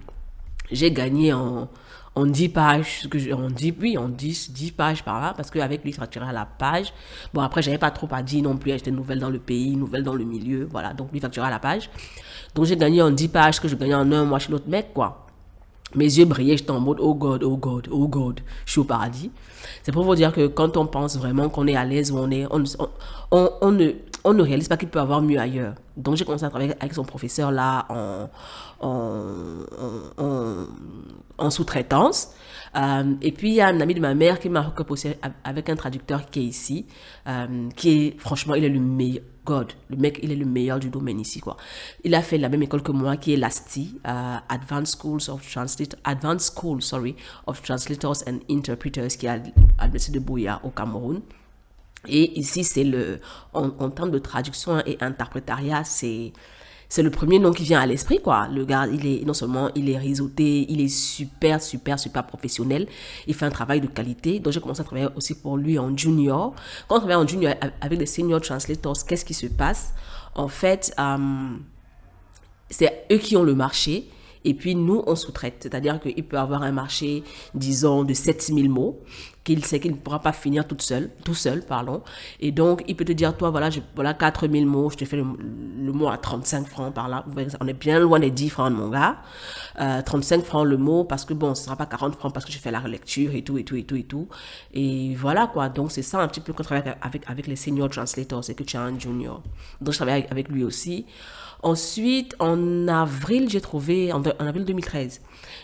j'ai 0.70 0.92
gagné 0.92 1.32
en, 1.32 1.68
en 2.16 2.24
10 2.24 2.48
pages, 2.48 3.06
que 3.10 3.32
en 3.34 3.50
10, 3.50 3.74
oui, 3.78 3.98
en 3.98 4.08
10, 4.08 4.50
10 4.50 4.72
pages 4.72 5.04
par 5.04 5.20
là, 5.20 5.34
parce 5.36 5.50
qu'avec 5.50 5.84
lui, 5.84 5.94
il 5.94 6.22
à 6.22 6.32
la 6.32 6.46
page. 6.46 6.92
Bon, 7.34 7.42
après, 7.42 7.60
j'avais 7.60 7.76
pas 7.76 7.90
trop 7.90 8.08
à 8.10 8.22
dire 8.22 8.42
non 8.42 8.56
plus, 8.56 8.72
j'étais 8.72 8.90
nouvelle 8.90 9.20
dans 9.20 9.28
le 9.28 9.38
pays, 9.38 9.76
nouvelle 9.76 10.02
dans 10.02 10.14
le 10.14 10.24
milieu, 10.24 10.66
voilà, 10.70 10.94
donc 10.94 11.10
facturait 11.20 11.48
à 11.48 11.50
la 11.50 11.58
page. 11.58 11.90
Donc 12.54 12.64
j'ai 12.64 12.76
gagné 12.76 13.02
en 13.02 13.10
10 13.10 13.28
pages, 13.28 13.60
que 13.60 13.68
je 13.68 13.76
gagnais 13.76 13.94
en 13.94 14.10
un 14.12 14.24
mois 14.24 14.38
chez 14.38 14.50
l'autre 14.50 14.68
mec, 14.68 14.94
quoi. 14.94 15.26
Mes 15.94 16.06
yeux 16.06 16.24
brillaient, 16.24 16.56
j'étais 16.56 16.70
en 16.70 16.80
mode, 16.80 16.98
oh 17.00 17.14
God, 17.14 17.44
oh 17.44 17.56
God, 17.58 17.88
oh 17.90 18.08
God, 18.08 18.40
je 18.64 18.72
suis 18.72 18.80
au 18.80 18.84
paradis. 18.84 19.30
C'est 19.82 19.92
pour 19.92 20.04
vous 20.04 20.14
dire 20.14 20.32
que 20.32 20.46
quand 20.46 20.78
on 20.78 20.86
pense 20.86 21.18
vraiment 21.18 21.50
qu'on 21.50 21.66
est 21.66 21.76
à 21.76 21.84
l'aise, 21.84 22.12
on 22.12 22.30
est, 22.30 22.46
on 22.50 23.70
ne, 23.70 23.92
on 24.26 24.34
ne 24.34 24.42
réalise 24.42 24.66
pas 24.66 24.76
qu'il 24.76 24.88
peut 24.88 24.98
avoir 24.98 25.22
mieux 25.22 25.38
ailleurs. 25.38 25.76
Donc 25.96 26.16
j'ai 26.16 26.24
commencé 26.24 26.44
à 26.44 26.50
travailler 26.50 26.74
avec 26.80 26.92
son 26.92 27.04
professeur 27.04 27.52
là 27.52 27.86
en, 28.80 30.66
sous-traitance. 31.48 32.32
Euh, 32.74 33.14
et 33.22 33.30
puis 33.30 33.50
il 33.50 33.54
y 33.54 33.60
a 33.60 33.68
un 33.68 33.80
ami 33.80 33.94
de 33.94 34.00
ma 34.00 34.14
mère 34.14 34.40
qui 34.40 34.48
m'a 34.48 34.62
recoupé 34.62 35.16
avec 35.44 35.68
un 35.68 35.76
traducteur 35.76 36.26
qui 36.26 36.40
est 36.40 36.44
ici, 36.44 36.86
euh, 37.28 37.68
qui 37.76 37.90
est 37.90 38.18
franchement, 38.18 38.56
il 38.56 38.64
est 38.64 38.68
le 38.68 38.80
meilleur. 38.80 39.22
God, 39.44 39.74
le 39.90 39.96
mec, 39.96 40.18
il 40.24 40.32
est 40.32 40.36
le 40.36 40.44
meilleur 40.44 40.80
du 40.80 40.90
domaine 40.90 41.20
ici, 41.20 41.38
quoi. 41.38 41.56
Il 42.02 42.16
a 42.16 42.20
fait 42.20 42.36
la 42.36 42.48
même 42.48 42.64
école 42.64 42.82
que 42.82 42.90
moi, 42.90 43.16
qui 43.16 43.32
est 43.32 43.36
l'ASTI, 43.36 44.00
uh, 44.04 44.40
Advanced 44.48 44.98
Schools 44.98 45.30
of 45.30 45.48
Translators, 45.48 46.00
Advanced 46.02 46.52
School, 46.52 46.82
sorry, 46.82 47.14
of 47.46 47.62
Translators 47.62 48.24
and 48.26 48.40
Interpreters, 48.50 49.16
qui 49.16 49.26
est 49.26 49.28
à 49.28 49.36
l'Université 49.36 50.18
de 50.18 50.24
Bouya, 50.24 50.60
au 50.64 50.70
Cameroun. 50.70 51.22
Et 52.08 52.38
ici, 52.38 52.64
c'est 52.64 52.84
le, 52.84 53.20
en, 53.52 53.90
termes 53.90 54.10
de 54.10 54.18
traduction 54.18 54.78
et 54.86 54.96
interprétariat, 55.00 55.84
c'est, 55.84 56.32
c'est 56.88 57.02
le 57.02 57.10
premier 57.10 57.38
nom 57.38 57.52
qui 57.52 57.64
vient 57.64 57.80
à 57.80 57.86
l'esprit, 57.86 58.20
quoi. 58.20 58.48
Le 58.48 58.64
gars, 58.64 58.86
il 58.86 59.06
est, 59.06 59.24
non 59.24 59.34
seulement 59.34 59.70
il 59.74 59.90
est 59.90 59.98
réseauté, 59.98 60.66
il 60.68 60.80
est 60.80 60.88
super, 60.88 61.62
super, 61.62 61.98
super 61.98 62.26
professionnel. 62.26 62.86
Il 63.26 63.34
fait 63.34 63.46
un 63.46 63.50
travail 63.50 63.80
de 63.80 63.86
qualité. 63.86 64.38
Donc, 64.38 64.52
j'ai 64.52 64.60
commencé 64.60 64.80
à 64.80 64.84
travailler 64.84 65.08
aussi 65.16 65.34
pour 65.34 65.56
lui 65.56 65.78
en 65.78 65.96
junior. 65.96 66.54
Quand 66.88 66.96
on 66.96 66.98
travaille 66.98 67.16
en 67.16 67.26
junior 67.26 67.54
avec 67.80 67.98
des 67.98 68.06
senior 68.06 68.40
translators, 68.40 69.04
qu'est-ce 69.06 69.24
qui 69.24 69.34
se 69.34 69.46
passe? 69.46 69.94
En 70.34 70.48
fait, 70.48 70.94
euh, 70.98 71.56
c'est 72.70 73.06
eux 73.10 73.18
qui 73.18 73.36
ont 73.36 73.42
le 73.42 73.54
marché 73.54 74.08
et 74.46 74.54
puis 74.54 74.76
nous, 74.76 75.02
on 75.06 75.16
sous-traite. 75.16 75.56
C'est-à-dire 75.60 75.98
qu'il 75.98 76.24
peut 76.24 76.38
avoir 76.38 76.62
un 76.62 76.70
marché, 76.70 77.24
disons, 77.54 78.04
de 78.04 78.14
7000 78.14 78.70
mots, 78.70 79.00
qu'il 79.46 79.64
sait 79.64 79.78
qu'il 79.78 79.92
ne 79.92 79.96
pourra 79.96 80.18
pas 80.18 80.32
finir 80.32 80.66
tout 80.66 80.76
seul, 80.80 81.08
tout 81.24 81.34
seul, 81.34 81.62
pardon. 81.62 82.02
Et 82.40 82.50
donc, 82.50 82.82
il 82.88 82.96
peut 82.96 83.04
te 83.04 83.12
dire, 83.12 83.36
toi, 83.36 83.50
voilà, 83.50 83.70
je, 83.70 83.78
voilà 83.94 84.12
4000 84.12 84.66
mots, 84.66 84.90
je 84.90 84.96
te 84.96 85.04
fais 85.04 85.16
le, 85.16 85.92
mot 85.92 86.08
à 86.08 86.18
35 86.18 86.66
francs 86.66 86.92
par 86.92 87.08
là. 87.08 87.24
On 87.60 87.68
est 87.68 87.72
bien 87.72 88.00
loin 88.00 88.18
des 88.18 88.32
10 88.32 88.50
francs 88.50 88.72
de 88.72 88.76
mon 88.76 88.90
gars. 88.90 89.18
35 90.04 90.40
euh, 90.40 90.42
francs 90.42 90.66
le 90.66 90.76
mot, 90.76 91.04
parce 91.04 91.24
que 91.24 91.32
bon, 91.32 91.54
ce 91.54 91.64
sera 91.64 91.76
pas 91.76 91.86
40 91.86 92.16
francs 92.16 92.34
parce 92.34 92.44
que 92.44 92.50
je 92.50 92.58
fais 92.58 92.72
la 92.72 92.80
relecture 92.80 93.34
et 93.36 93.42
tout, 93.42 93.56
et 93.56 93.62
tout, 93.62 93.76
et 93.76 93.84
tout, 93.84 93.96
et 93.96 94.02
tout. 94.02 94.28
Et 94.74 95.14
voilà, 95.14 95.46
quoi. 95.46 95.68
Donc, 95.68 95.92
c'est 95.92 96.02
ça 96.02 96.20
un 96.20 96.26
petit 96.26 96.40
peu 96.40 96.52
qu'on 96.52 96.64
travaille 96.64 96.94
avec, 97.00 97.22
avec 97.30 97.46
les 97.46 97.56
senior 97.56 97.88
translators, 97.88 98.42
c'est 98.42 98.54
que 98.54 98.64
tu 98.64 98.76
as 98.76 98.82
un 98.82 98.98
junior. 98.98 99.42
Donc, 99.80 99.92
je 99.92 99.98
travaille 99.98 100.26
avec 100.28 100.48
lui 100.48 100.64
aussi. 100.64 101.06
Ensuite, 101.62 102.34
en 102.40 102.88
avril, 102.88 103.48
j'ai 103.48 103.60
trouvé, 103.60 104.12
en, 104.12 104.22
avril 104.40 104.64
2013, 104.64 105.20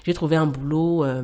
j'ai 0.07 0.15
trouvé 0.15 0.37
un 0.37 0.47
boulot. 0.47 1.05
Euh, 1.05 1.23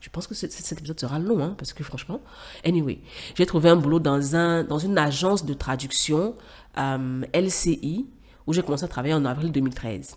je 0.00 0.08
pense 0.08 0.26
que 0.26 0.34
cet 0.34 0.72
épisode 0.78 0.98
sera 0.98 1.18
long, 1.18 1.42
hein, 1.42 1.54
parce 1.58 1.72
que 1.72 1.84
franchement, 1.84 2.20
anyway, 2.64 3.00
j'ai 3.34 3.46
trouvé 3.46 3.68
un 3.68 3.76
boulot 3.76 4.00
dans, 4.00 4.34
un, 4.34 4.64
dans 4.64 4.78
une 4.78 4.96
agence 4.96 5.44
de 5.44 5.54
traduction 5.54 6.34
euh, 6.78 7.22
LCI, 7.34 8.06
où 8.46 8.52
j'ai 8.52 8.62
commencé 8.62 8.84
à 8.84 8.88
travailler 8.88 9.14
en 9.14 9.24
avril 9.24 9.52
2013. 9.52 10.16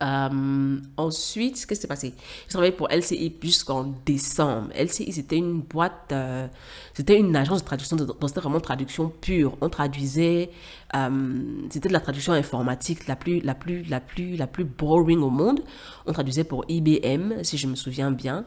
Euh, 0.00 0.78
ensuite, 0.96 1.54
qu'est-ce 1.54 1.66
qui 1.66 1.76
s'est 1.76 1.88
passé? 1.88 2.14
J'ai 2.44 2.50
travaillé 2.50 2.72
pour 2.72 2.88
LCI 2.88 3.34
jusqu'en 3.42 3.94
décembre. 4.06 4.68
LCI, 4.74 5.12
c'était 5.12 5.36
une 5.36 5.60
boîte, 5.60 6.12
euh, 6.12 6.46
c'était 6.94 7.18
une 7.18 7.34
agence 7.34 7.62
de 7.62 7.66
traduction, 7.66 7.96
donc 7.96 8.16
c'était 8.28 8.40
vraiment 8.40 8.60
traduction 8.60 9.08
pure. 9.08 9.56
On 9.60 9.68
traduisait, 9.68 10.50
euh, 10.94 11.38
c'était 11.70 11.88
de 11.88 11.94
la 11.94 12.00
traduction 12.00 12.32
informatique 12.32 13.08
la 13.08 13.16
plus, 13.16 13.40
la, 13.40 13.54
plus, 13.54 13.82
la, 13.84 14.00
plus, 14.00 14.36
la 14.36 14.46
plus 14.46 14.64
boring 14.64 15.18
au 15.20 15.30
monde. 15.30 15.60
On 16.06 16.12
traduisait 16.12 16.44
pour 16.44 16.64
IBM, 16.68 17.42
si 17.42 17.58
je 17.58 17.66
me 17.66 17.74
souviens 17.74 18.12
bien. 18.12 18.44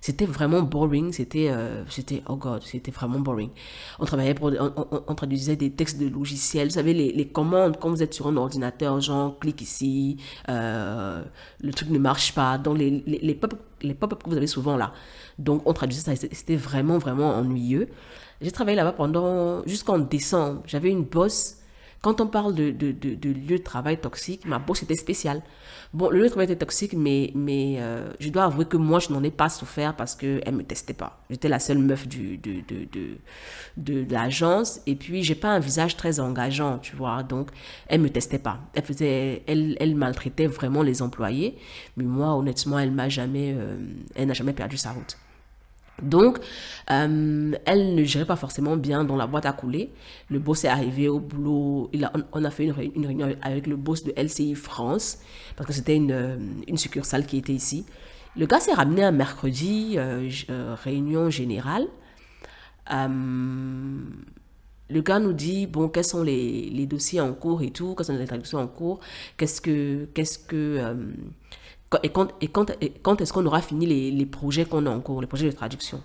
C'était 0.00 0.24
vraiment 0.24 0.62
boring, 0.62 1.12
c'était, 1.12 1.50
euh, 1.50 1.84
c'était, 1.90 2.22
oh 2.26 2.36
god, 2.36 2.62
c'était 2.62 2.90
vraiment 2.90 3.18
boring. 3.18 3.50
On 3.98 4.06
travaillait 4.06 4.32
pour, 4.32 4.50
on, 4.50 5.14
traduisait 5.14 5.56
des 5.56 5.70
textes 5.72 5.98
de 5.98 6.08
logiciels, 6.08 6.68
vous 6.68 6.74
savez, 6.74 6.94
les, 6.94 7.12
les, 7.12 7.28
commandes, 7.28 7.76
quand 7.78 7.90
vous 7.90 8.02
êtes 8.02 8.14
sur 8.14 8.26
un 8.26 8.36
ordinateur, 8.38 8.98
genre, 9.00 9.38
clique 9.38 9.60
ici, 9.60 10.16
euh, 10.48 11.22
le 11.60 11.72
truc 11.72 11.90
ne 11.90 11.98
marche 11.98 12.34
pas, 12.34 12.56
donc 12.56 12.78
les, 12.78 13.02
les, 13.06 13.18
les 13.18 13.34
pop-up 13.34 13.60
pop 13.98 14.22
que 14.22 14.30
vous 14.30 14.36
avez 14.36 14.46
souvent 14.46 14.78
là. 14.78 14.94
Donc, 15.38 15.62
on 15.66 15.74
traduisait 15.74 16.16
ça, 16.16 16.28
c'était 16.32 16.56
vraiment, 16.56 16.96
vraiment 16.96 17.34
ennuyeux. 17.34 17.88
J'ai 18.40 18.52
travaillé 18.52 18.76
là-bas 18.76 18.92
pendant, 18.92 19.62
jusqu'en 19.66 19.98
décembre. 19.98 20.62
J'avais 20.66 20.90
une 20.90 21.04
bosse 21.04 21.59
quand 22.02 22.22
on 22.22 22.26
parle 22.26 22.54
de, 22.54 22.70
de, 22.70 22.92
de, 22.92 23.28
lieu 23.28 23.58
de 23.58 23.62
travail 23.62 23.98
toxique, 24.00 24.46
ma 24.46 24.58
bosse 24.58 24.82
était 24.82 24.96
spéciale. 24.96 25.42
Bon, 25.92 26.08
le 26.08 26.18
lieu 26.18 26.24
de 26.24 26.28
travail 26.28 26.46
était 26.46 26.56
toxique, 26.56 26.94
mais, 26.94 27.30
mais 27.34 27.76
euh, 27.78 28.10
je 28.20 28.30
dois 28.30 28.44
avouer 28.44 28.64
que 28.64 28.78
moi, 28.78 29.00
je 29.00 29.12
n'en 29.12 29.22
ai 29.22 29.30
pas 29.30 29.50
souffert 29.50 29.94
parce 29.94 30.14
qu'elle 30.14 30.42
ne 30.46 30.52
me 30.52 30.62
testait 30.62 30.94
pas. 30.94 31.22
J'étais 31.28 31.48
la 31.48 31.58
seule 31.58 31.78
meuf 31.78 32.08
du, 32.08 32.38
de, 32.38 32.62
de, 32.66 32.86
de, 32.90 33.18
de 33.76 34.10
l'agence. 34.10 34.80
Et 34.86 34.94
puis, 34.94 35.22
j'ai 35.22 35.34
pas 35.34 35.50
un 35.50 35.58
visage 35.58 35.96
très 35.96 36.20
engageant, 36.20 36.78
tu 36.78 36.96
vois. 36.96 37.22
Donc, 37.22 37.50
elle 37.86 38.00
me 38.00 38.08
testait 38.08 38.38
pas. 38.38 38.60
Elle, 38.72 38.84
faisait, 38.84 39.42
elle, 39.46 39.76
elle 39.78 39.94
maltraitait 39.94 40.46
vraiment 40.46 40.82
les 40.82 41.02
employés. 41.02 41.58
Mais 41.98 42.04
moi, 42.04 42.34
honnêtement, 42.34 42.78
elle 42.78 42.92
m'a 42.92 43.10
jamais, 43.10 43.54
euh, 43.54 43.76
elle 44.14 44.28
n'a 44.28 44.34
jamais 44.34 44.54
perdu 44.54 44.78
sa 44.78 44.92
route. 44.92 45.18
Donc, 46.02 46.38
euh, 46.90 47.52
elle 47.64 47.94
ne 47.94 48.04
gérait 48.04 48.24
pas 48.24 48.36
forcément 48.36 48.76
bien 48.76 49.04
dans 49.04 49.16
la 49.16 49.26
boîte 49.26 49.46
à 49.46 49.52
couler. 49.52 49.92
Le 50.28 50.38
boss 50.38 50.64
est 50.64 50.68
arrivé 50.68 51.08
au 51.08 51.20
boulot. 51.20 51.90
On, 52.32 52.44
a 52.44 52.50
fait 52.50 52.64
une, 52.64 52.72
réunion 52.72 53.34
avec 53.42 53.66
le 53.66 53.76
boss 53.76 54.04
de 54.04 54.12
LCI 54.16 54.54
France, 54.54 55.18
parce 55.56 55.66
que 55.66 55.72
c'était 55.72 55.96
une, 55.96 56.62
une, 56.66 56.76
succursale 56.76 57.26
qui 57.26 57.36
était 57.38 57.52
ici. 57.52 57.84
Le 58.36 58.46
gars 58.46 58.60
s'est 58.60 58.74
ramené 58.74 59.02
un 59.04 59.10
mercredi, 59.12 59.94
euh, 59.96 60.28
euh, 60.50 60.76
réunion 60.82 61.30
générale. 61.30 61.86
le 64.88 65.00
gars 65.02 65.18
nous 65.20 65.32
dit, 65.32 65.66
bon, 65.66 65.88
quels 65.88 66.04
sont 66.04 66.22
les, 66.22 66.70
les, 66.70 66.86
dossiers 66.86 67.20
en 67.20 67.32
cours 67.32 67.62
et 67.62 67.70
tout, 67.70 67.94
quelles 67.94 68.06
sont 68.06 68.16
les 68.16 68.26
traductions 68.26 68.58
en 68.58 68.66
cours, 68.66 69.00
qu'est-ce 69.36 69.60
que... 69.60 70.06
Qu'est-ce 70.14 70.38
que 70.38 70.96
et 72.02 72.10
quand, 72.10 72.28
et 72.40 72.48
quand, 72.48 72.70
et 72.80 72.90
quand 72.90 73.20
est-ce 73.20 73.32
qu'on 73.32 73.46
aura 73.46 73.60
fini 73.60 73.86
les, 73.86 74.10
les 74.10 74.26
projets 74.26 74.64
qu'on 74.64 74.86
a 74.86 74.90
en 74.90 75.00
cours, 75.00 75.20
les 75.20 75.26
projets 75.26 75.46
de 75.46 75.56
traduction? 75.56 76.00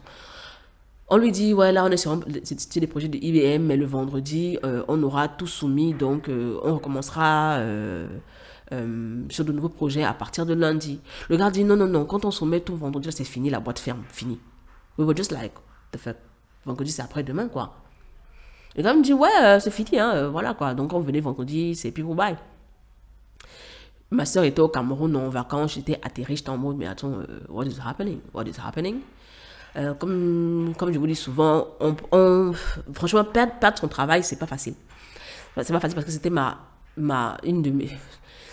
On 1.08 1.18
lui 1.18 1.32
dit, 1.32 1.54
ouais, 1.54 1.72
là, 1.72 1.86
on 1.86 1.92
est 1.92 1.98
sur 1.98 2.18
des 2.18 2.88
projets 2.88 3.08
de 3.08 3.20
IBM, 3.22 3.64
mais 3.64 3.78
le 3.78 3.86
vendredi, 3.86 4.58
euh, 4.66 4.84
on 4.88 5.04
aura 5.04 5.28
tout 5.28 5.46
soumis, 5.46 5.94
donc 5.94 6.30
euh, 6.30 6.60
on 6.64 6.74
recommencera 6.74 7.58
euh, 7.60 8.08
sur 9.30 9.46
de 9.46 9.52
nouveaux 9.52 9.70
projets 9.70 10.04
à 10.04 10.14
partir 10.16 10.48
de 10.48 10.56
lundi. 10.56 11.00
Le 11.30 11.38
gars 11.38 11.52
dit, 11.52 11.64
non, 11.64 11.76
non, 11.76 11.86
non, 11.86 12.06
quand 12.06 12.26
on 12.26 12.32
soumet 12.32 12.62
tout 12.62 12.76
vendredi, 12.76 13.12
c'est 13.12 13.24
fini, 13.24 13.52
la 13.52 13.60
boîte 13.60 13.78
ferme, 13.78 14.04
fini. 14.10 14.40
We 14.98 15.06
were 15.06 15.16
just 15.16 15.32
like, 15.32 15.54
the 15.92 15.98
fuck, 15.98 16.16
vendredi, 16.66 16.92
c'est 16.92 17.04
après-demain, 17.04 17.50
quoi. 17.50 17.76
Le 18.76 18.82
gars 18.82 18.96
me 18.96 19.04
dit, 19.04 19.14
ouais, 19.14 19.60
c'est 19.60 19.70
fini, 19.70 20.00
hein, 20.00 20.30
voilà, 20.30 20.56
quoi. 20.56 20.74
Donc 20.74 20.92
on 20.92 21.02
venait 21.02 21.22
vendredi, 21.22 21.76
c'est 21.76 21.92
puis 21.92 22.02
vous 22.02 22.16
bye. 22.16 22.36
Ma 24.12 24.26
soeur 24.26 24.44
était 24.44 24.62
au 24.62 24.68
Cameroun 24.68 25.16
en 25.16 25.30
vacances, 25.30 25.74
j'étais 25.74 26.00
atterrée, 26.04 26.36
j'étais 26.36 26.50
en 26.50 26.58
mode, 26.58 26.78
mais 26.78 26.86
attends, 26.86 27.12
euh, 27.12 27.26
what 27.50 27.66
is 27.66 27.78
happening? 27.84 28.20
What 28.34 28.46
is 28.46 28.54
happening? 28.64 29.00
Euh, 29.78 29.94
comme, 29.94 30.74
comme 30.78 30.94
je 30.94 31.00
vous 31.00 31.08
dis 31.08 31.16
souvent, 31.16 31.68
on, 31.80 32.54
franchement, 32.94 33.24
perdre, 33.26 33.54
perdre 33.60 33.78
son 33.78 33.88
travail, 33.88 34.24
c'est 34.24 34.38
pas 34.40 34.46
facile. 34.46 34.76
C'est 35.58 35.74
pas 35.74 35.80
facile 35.80 35.96
parce 35.96 36.06
que 36.06 36.12
c'était 36.12 36.30
ma, 36.30 36.60
ma, 36.98 37.38
une 37.44 37.62
de 37.62 37.72
mes, 37.72 37.90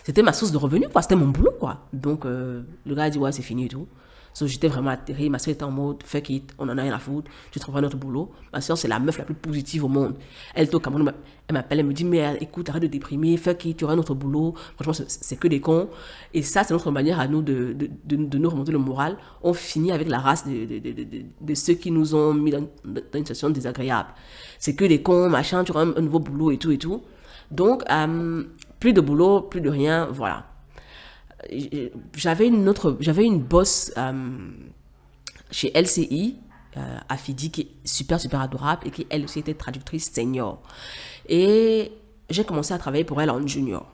c'était 0.04 0.22
ma 0.22 0.32
source 0.32 0.50
de 0.50 0.56
revenus, 0.56 0.88
quoi. 0.90 1.02
C'était 1.02 1.16
mon 1.16 1.28
boulot, 1.28 1.52
quoi. 1.58 1.86
Donc, 1.92 2.24
euh, 2.24 2.62
le 2.84 2.94
gars 2.94 3.04
a 3.04 3.10
dit, 3.10 3.18
ouais, 3.18 3.32
c'est 3.32 3.42
fini 3.42 3.66
et 3.66 3.68
tout. 3.68 3.86
So, 4.34 4.46
j'étais 4.46 4.68
vraiment 4.68 4.90
atterrée. 4.90 5.28
Ma 5.28 5.38
soeur 5.38 5.54
était 5.54 5.64
en 5.64 5.70
mode, 5.70 6.02
fuck 6.04 6.30
it, 6.30 6.54
on 6.58 6.68
en 6.68 6.78
a 6.78 6.82
rien 6.82 6.94
à 6.94 6.98
foutre, 6.98 7.30
tu 7.50 7.60
trouveras 7.60 7.80
notre 7.80 7.96
boulot. 7.96 8.30
Ma 8.52 8.60
soeur, 8.60 8.78
c'est 8.78 8.88
la 8.88 8.98
meuf 8.98 9.18
la 9.18 9.24
plus 9.24 9.34
positive 9.34 9.84
au 9.84 9.88
monde. 9.88 10.14
Elle 10.54 10.64
est 10.64 10.74
au 10.74 10.80
elle 11.48 11.54
m'appelle, 11.54 11.80
elle 11.80 11.86
me 11.86 11.92
dit, 11.92 12.04
mais 12.04 12.38
écoute, 12.40 12.68
arrête 12.70 12.82
de 12.82 12.88
déprimer, 12.88 13.36
fuck 13.36 13.64
it, 13.66 13.76
tu 13.76 13.84
auras 13.84 13.96
notre 13.96 14.14
boulot. 14.14 14.54
Franchement, 14.76 15.04
c'est 15.06 15.36
que 15.36 15.48
des 15.48 15.60
cons. 15.60 15.88
Et 16.32 16.42
ça, 16.42 16.64
c'est 16.64 16.72
notre 16.72 16.90
manière 16.90 17.20
à 17.20 17.26
nous 17.26 17.42
de, 17.42 17.74
de, 17.74 18.16
de, 18.16 18.38
nous 18.38 18.48
remonter 18.48 18.72
le 18.72 18.78
moral. 18.78 19.18
On 19.42 19.52
finit 19.52 19.92
avec 19.92 20.08
la 20.08 20.18
race 20.18 20.44
de, 20.46 21.54
ceux 21.54 21.74
qui 21.74 21.90
nous 21.90 22.14
ont 22.14 22.32
mis 22.32 22.52
dans, 22.52 22.62
dans 22.84 23.00
une 23.14 23.18
situation 23.18 23.50
désagréable. 23.50 24.10
C'est 24.58 24.74
que 24.74 24.84
des 24.84 25.02
cons, 25.02 25.28
machin, 25.28 25.64
tu 25.64 25.72
auras 25.72 25.82
un, 25.82 26.00
nouveau 26.00 26.20
boulot 26.20 26.52
et 26.52 26.58
tout 26.58 26.70
et 26.70 26.78
tout. 26.78 27.02
Donc, 27.50 27.82
euh, 27.90 28.44
plus 28.80 28.92
de 28.92 29.00
boulot, 29.00 29.42
plus 29.42 29.60
de 29.60 29.68
rien, 29.68 30.08
voilà 30.10 30.51
j'avais 32.14 32.46
une 32.46 32.68
autre, 32.68 32.96
j'avais 33.00 33.24
une 33.24 33.40
boss 33.40 33.92
euh, 33.96 34.50
chez 35.50 35.70
LCI, 35.74 36.36
euh, 36.76 36.98
Afidi, 37.08 37.50
qui 37.50 37.60
est 37.62 37.68
super, 37.84 38.20
super 38.20 38.40
adorable 38.40 38.86
et 38.86 38.90
qui, 38.90 39.06
elle 39.10 39.24
aussi, 39.24 39.40
était 39.40 39.54
traductrice 39.54 40.10
senior. 40.12 40.62
Et 41.28 41.92
j'ai 42.30 42.44
commencé 42.44 42.72
à 42.72 42.78
travailler 42.78 43.04
pour 43.04 43.20
elle 43.20 43.30
en 43.30 43.46
junior. 43.46 43.86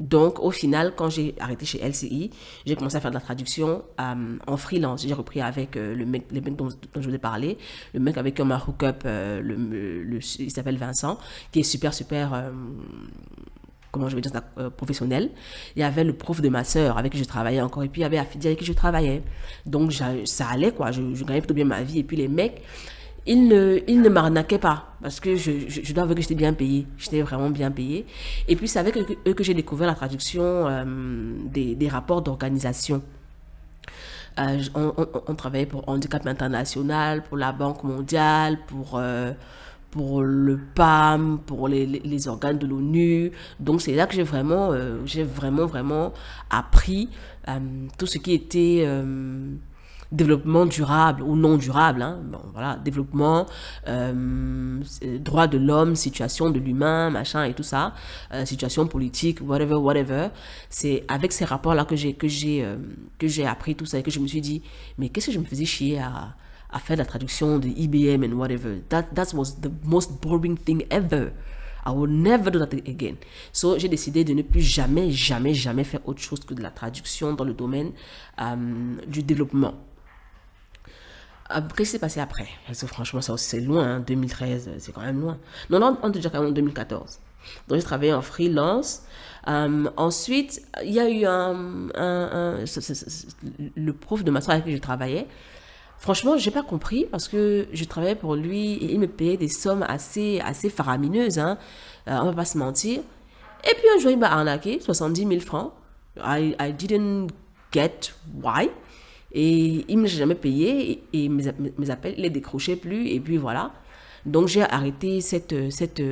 Donc, 0.00 0.40
au 0.40 0.50
final, 0.50 0.94
quand 0.96 1.10
j'ai 1.10 1.34
arrêté 1.38 1.64
chez 1.64 1.78
LCI, 1.78 2.30
j'ai 2.66 2.74
commencé 2.74 2.96
à 2.96 3.00
faire 3.00 3.10
de 3.10 3.16
la 3.16 3.20
traduction 3.20 3.84
euh, 4.00 4.38
en 4.46 4.56
freelance. 4.56 5.06
J'ai 5.06 5.14
repris 5.14 5.40
avec 5.40 5.76
le 5.76 6.04
mec, 6.04 6.26
le 6.32 6.40
mec 6.40 6.56
dont, 6.56 6.68
je 6.96 7.08
vous 7.08 7.14
ai 7.14 7.18
parlé, 7.18 7.56
le 7.94 8.00
mec 8.00 8.16
avec 8.16 8.34
qui 8.34 8.42
on 8.42 8.46
m'a 8.46 8.62
hook 8.66 8.82
up, 8.82 9.02
le, 9.04 9.40
le, 9.40 10.18
il 10.40 10.50
s'appelle 10.50 10.76
Vincent, 10.76 11.18
qui 11.52 11.60
est 11.60 11.64
super, 11.64 11.94
super 11.94 12.50
comment 13.92 14.08
je 14.08 14.16
vais 14.16 14.22
dire 14.22 14.32
ça, 14.32 14.42
euh, 14.58 14.70
professionnel. 14.70 15.30
Il 15.76 15.80
y 15.80 15.82
avait 15.84 16.02
le 16.02 16.14
prof 16.14 16.40
de 16.40 16.48
ma 16.48 16.64
sœur 16.64 16.98
avec 16.98 17.12
qui 17.12 17.18
je 17.18 17.24
travaillais 17.24 17.60
encore, 17.60 17.84
et 17.84 17.88
puis 17.88 18.00
il 18.00 18.02
y 18.02 18.06
avait 18.06 18.18
Afidi 18.18 18.48
avec 18.48 18.58
qui 18.58 18.64
je 18.64 18.72
travaillais. 18.72 19.22
Donc 19.66 19.92
ça 19.92 20.46
allait, 20.50 20.72
quoi, 20.72 20.90
je, 20.90 21.02
gagnais 21.22 21.40
plutôt 21.40 21.54
bien 21.54 21.66
ma 21.66 21.82
vie. 21.82 22.00
Et 22.00 22.02
puis 22.02 22.16
les 22.16 22.26
mecs, 22.26 22.62
ils 23.26 23.46
ne, 23.46 23.78
ils 23.86 24.00
ne 24.00 24.08
m'arnaquaient 24.08 24.58
pas, 24.58 24.96
parce 25.00 25.20
que 25.20 25.36
je, 25.36 25.68
je, 25.68 25.92
dois 25.92 26.04
avouer 26.04 26.16
que 26.16 26.22
j'étais 26.22 26.34
bien 26.34 26.54
payée, 26.54 26.86
j'étais 26.96 27.20
vraiment 27.22 27.50
bien 27.50 27.70
payée. 27.70 28.06
Et 28.48 28.56
puis 28.56 28.66
c'est 28.66 28.80
avec 28.80 28.96
eux 28.96 29.34
que, 29.34 29.44
j'ai 29.44 29.54
découvert 29.54 29.86
la 29.86 29.94
traduction 29.94 30.42
euh, 30.42 30.84
des, 31.44 31.88
rapports 31.88 32.22
d'organisation. 32.22 33.02
Euh, 34.40 34.62
on, 34.74 35.34
travaillait 35.34 35.66
pour 35.66 35.86
Handicap 35.86 36.26
International, 36.26 37.22
pour 37.22 37.36
la 37.36 37.52
Banque 37.52 37.84
mondiale, 37.84 38.58
pour 38.66 38.98
pour 39.92 40.22
le 40.22 40.58
PAM, 40.74 41.38
pour 41.44 41.68
les, 41.68 41.84
les, 41.86 42.26
organes 42.26 42.58
de 42.58 42.66
l'ONU. 42.66 43.30
Donc 43.60 43.82
c'est 43.82 43.94
là 43.94 44.06
que 44.06 44.14
j'ai 44.14 44.22
vraiment, 44.22 44.72
euh, 44.72 44.96
j'ai 45.04 45.22
vraiment, 45.22 45.66
vraiment 45.66 46.14
appris 46.48 47.10
euh, 47.48 47.58
tout 47.98 48.06
ce 48.06 48.16
qui 48.16 48.32
était 48.32 48.84
euh, 48.86 49.54
développement 50.10 50.64
durable 50.64 51.22
ou 51.22 51.36
non 51.36 51.58
durable. 51.58 52.00
Hein. 52.00 52.20
Bon, 52.24 52.40
voilà, 52.54 52.78
développement, 52.82 53.44
droit 53.86 55.46
de 55.46 55.58
l'homme, 55.58 55.94
situation 55.94 56.48
de 56.48 56.58
l'humain, 56.58 57.10
machin 57.10 57.44
et 57.44 57.52
tout 57.52 57.62
ça, 57.62 57.92
situation 58.46 58.86
politique, 58.86 59.40
whatever, 59.42 59.74
whatever. 59.74 60.28
C'est 60.70 61.04
avec 61.06 61.32
ces 61.32 61.44
rapports-là 61.44 61.84
que 61.84 61.96
j'ai 61.96 62.14
que 62.14 62.28
j'ai 62.28 62.66
que 63.18 63.28
j'ai 63.28 63.46
appris 63.46 63.74
tout 63.74 63.86
ça 63.86 63.98
et 63.98 64.02
que 64.02 64.10
je 64.10 64.20
me 64.20 64.26
suis 64.26 64.40
dit, 64.40 64.62
mais 64.96 65.10
qu'est-ce 65.10 65.26
que 65.26 65.32
je 65.32 65.38
me 65.38 65.44
faisais 65.44 65.66
chier 65.66 65.98
à 65.98 66.34
à 66.72 66.78
faire 66.78 66.96
la 66.96 67.04
traduction 67.04 67.58
de 67.58 67.68
IBM 67.68 68.24
and 68.24 68.36
whatever. 68.36 68.80
That, 68.88 69.14
that 69.14 69.34
was 69.34 69.60
the 69.60 69.70
most 69.84 70.20
boring 70.20 70.56
thing 70.56 70.84
ever. 70.90 71.32
I 71.84 71.90
will 71.90 72.08
never 72.10 72.50
do 72.50 72.58
that 72.58 72.72
again. 72.72 73.16
So, 73.52 73.78
j'ai 73.78 73.88
décidé 73.88 74.24
de 74.24 74.32
ne 74.32 74.42
plus 74.42 74.62
jamais, 74.62 75.10
jamais, 75.10 75.52
jamais 75.52 75.84
faire 75.84 76.00
autre 76.06 76.20
chose 76.20 76.40
que 76.40 76.54
de 76.54 76.62
la 76.62 76.70
traduction 76.70 77.34
dans 77.34 77.44
le 77.44 77.54
domaine 77.54 77.92
euh, 78.40 78.96
du 79.06 79.22
développement. 79.22 79.74
Euh, 81.50 81.60
qu'est-ce 81.76 81.76
qui 81.76 81.86
s'est 81.86 81.98
passé 81.98 82.20
après? 82.20 82.48
Parce 82.66 82.80
que 82.80 82.86
franchement, 82.86 83.20
ça 83.20 83.36
c'est 83.36 83.60
loin, 83.60 83.98
2013, 84.00 84.68
hein, 84.68 84.72
c'est 84.78 84.92
quand 84.92 85.00
même 85.02 85.20
loin. 85.20 85.38
Non, 85.70 85.80
non, 85.80 85.98
on 86.02 86.08
est 86.08 86.12
déjà 86.12 86.30
quand 86.30 86.38
même 86.40 86.50
en 86.50 86.52
2014. 86.52 87.18
Donc, 87.66 87.78
j'ai 87.78 87.84
travaillé 87.84 88.14
en 88.14 88.22
freelance. 88.22 89.02
Euh, 89.48 89.90
ensuite, 89.96 90.62
il 90.84 90.92
y 90.92 91.00
a 91.00 91.10
eu 91.10 91.24
le 93.74 93.92
prof 93.92 94.22
de 94.22 94.30
ma 94.30 94.40
soeur 94.40 94.54
avec 94.54 94.66
qui 94.66 94.72
je 94.72 94.78
travaillais 94.78 95.26
Franchement, 96.02 96.36
j'ai 96.36 96.50
pas 96.50 96.64
compris 96.64 97.06
parce 97.08 97.28
que 97.28 97.68
je 97.72 97.84
travaillais 97.84 98.16
pour 98.16 98.34
lui 98.34 98.72
et 98.72 98.92
il 98.92 98.98
me 98.98 99.06
payait 99.06 99.36
des 99.36 99.46
sommes 99.46 99.84
assez, 99.88 100.40
assez 100.40 100.68
faramineuses, 100.68 101.38
hein. 101.38 101.58
Euh, 102.08 102.18
on 102.20 102.24
va 102.26 102.32
pas 102.32 102.44
se 102.44 102.58
mentir. 102.58 103.00
Et 103.62 103.74
puis 103.76 103.84
un 103.96 104.00
jour, 104.00 104.10
il 104.10 104.18
m'a 104.18 104.32
arnaqué 104.32 104.80
70 104.80 105.28
000 105.28 105.40
francs. 105.40 105.72
I, 106.18 106.56
I 106.60 106.72
didn't 106.72 107.28
get 107.70 108.10
why. 108.42 108.68
Et 109.30 109.84
il 109.88 109.96
ne 109.96 110.02
m'a 110.02 110.08
jamais 110.08 110.34
payé 110.34 111.04
et, 111.12 111.28
mes, 111.28 111.44
mes, 111.78 111.90
appels, 111.90 112.14
il 112.16 112.22
les 112.22 112.30
décrochait 112.30 112.74
plus 112.74 113.06
et 113.06 113.20
puis 113.20 113.36
voilà. 113.36 113.70
Donc 114.26 114.48
j'ai 114.48 114.62
arrêté 114.62 115.20
cette, 115.20 115.70
cette, 115.70 116.02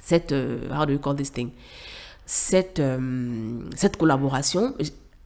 cette, 0.00 0.30
uh, 0.30 0.72
how 0.72 0.86
do 0.86 0.92
you 0.92 1.00
call 1.00 1.16
this 1.16 1.32
thing? 1.32 1.50
cette, 2.26 2.80
euh, 2.80 3.60
cette 3.76 3.96
collaboration, 3.96 4.74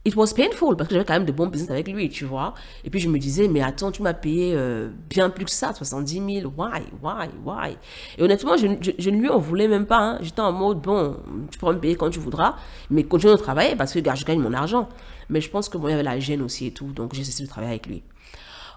it 0.09 0.15
was 0.15 0.33
painful 0.33 0.75
parce 0.75 0.89
que 0.89 0.95
j'avais 0.95 1.05
quand 1.05 1.13
même 1.13 1.25
de 1.25 1.31
bons 1.31 1.47
business 1.47 1.69
avec 1.71 1.87
lui, 1.87 2.09
tu 2.09 2.25
vois. 2.25 2.53
Et 2.83 2.89
puis 2.89 2.99
je 2.99 3.07
me 3.07 3.17
disais, 3.17 3.47
mais 3.47 3.61
attends, 3.61 3.91
tu 3.91 4.01
m'as 4.01 4.13
payé 4.13 4.53
euh, 4.55 4.89
bien 5.09 5.29
plus 5.29 5.45
que 5.45 5.51
ça, 5.51 5.73
70 5.73 6.41
000, 6.41 6.53
why, 6.57 6.81
why, 7.01 7.29
why? 7.45 7.77
Et 8.17 8.23
honnêtement, 8.23 8.57
je, 8.57 8.67
ne 8.67 9.17
lui 9.17 9.29
en 9.29 9.39
voulais 9.39 9.67
même 9.67 9.85
pas. 9.85 9.99
Hein. 9.99 10.17
J'étais 10.21 10.41
en 10.41 10.51
mode, 10.51 10.81
bon, 10.81 11.17
tu 11.51 11.59
pourras 11.59 11.73
me 11.73 11.79
payer 11.79 11.95
quand 11.95 12.09
tu 12.09 12.19
voudras, 12.19 12.55
mais 12.89 13.03
continue 13.03 13.33
de 13.33 13.37
travailler 13.37 13.75
parce 13.75 13.93
que 13.93 13.99
je 13.99 14.25
gagne 14.25 14.39
mon 14.39 14.53
argent. 14.53 14.89
Mais 15.29 15.41
je 15.41 15.49
pense 15.49 15.69
que 15.69 15.77
bon, 15.77 15.87
il 15.87 15.91
y 15.91 15.93
avait 15.93 16.03
la 16.03 16.19
gêne 16.19 16.41
aussi 16.41 16.67
et 16.67 16.71
tout, 16.71 16.87
donc 16.87 17.13
j'ai 17.13 17.23
cessé 17.23 17.43
de 17.43 17.47
travailler 17.47 17.73
avec 17.73 17.85
lui. 17.85 18.03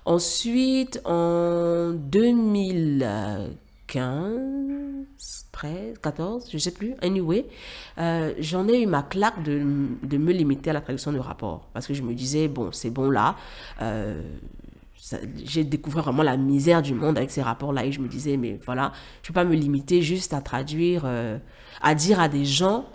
Ensuite, 0.04 1.00
en 1.04 1.92
2015, 3.92 5.46
13, 5.52 5.98
14, 6.02 6.48
je 6.50 6.58
sais 6.58 6.70
plus, 6.70 6.94
anyway, 7.02 7.46
euh, 7.98 8.32
j'en 8.38 8.66
ai 8.68 8.82
eu 8.82 8.86
ma 8.86 9.02
claque 9.02 9.42
de, 9.42 9.62
de, 10.02 10.16
me 10.16 10.32
limiter 10.32 10.70
à 10.70 10.72
la 10.72 10.80
traduction 10.80 11.12
de 11.12 11.18
rapport. 11.18 11.68
Parce 11.72 11.86
que 11.86 11.94
je 11.94 12.02
me 12.02 12.14
disais, 12.14 12.48
bon, 12.48 12.72
c'est 12.72 12.90
bon 12.90 13.10
là. 13.10 13.36
Euh, 13.80 14.22
j'ai 15.44 15.64
découvert 15.64 16.04
vraiment 16.04 16.22
la 16.22 16.36
misère 16.36 16.80
du 16.80 16.94
monde 16.94 17.18
avec 17.18 17.30
ces 17.30 17.42
rapports-là 17.42 17.84
et 17.84 17.92
je 17.92 18.00
me 18.00 18.08
disais, 18.08 18.36
mais 18.36 18.58
voilà, 18.64 18.92
je 19.22 19.26
ne 19.26 19.28
peux 19.28 19.34
pas 19.34 19.44
me 19.44 19.54
limiter 19.54 20.00
juste 20.00 20.32
à 20.32 20.40
traduire, 20.40 21.02
euh, 21.04 21.38
à 21.80 21.94
dire 21.94 22.20
à 22.20 22.28
des 22.28 22.44
gens 22.44 22.86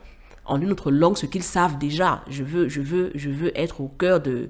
en 0.47 0.61
une 0.61 0.71
autre 0.71 0.91
langue 0.91 1.17
ce 1.17 1.25
qu'ils 1.25 1.43
savent 1.43 1.77
déjà. 1.77 2.23
Je 2.29 2.43
veux, 2.43 2.69
je 2.69 2.81
veux, 2.81 3.11
je 3.15 3.29
veux 3.29 3.57
être 3.57 3.81
au 3.81 3.87
cœur 3.87 4.19
de, 4.21 4.49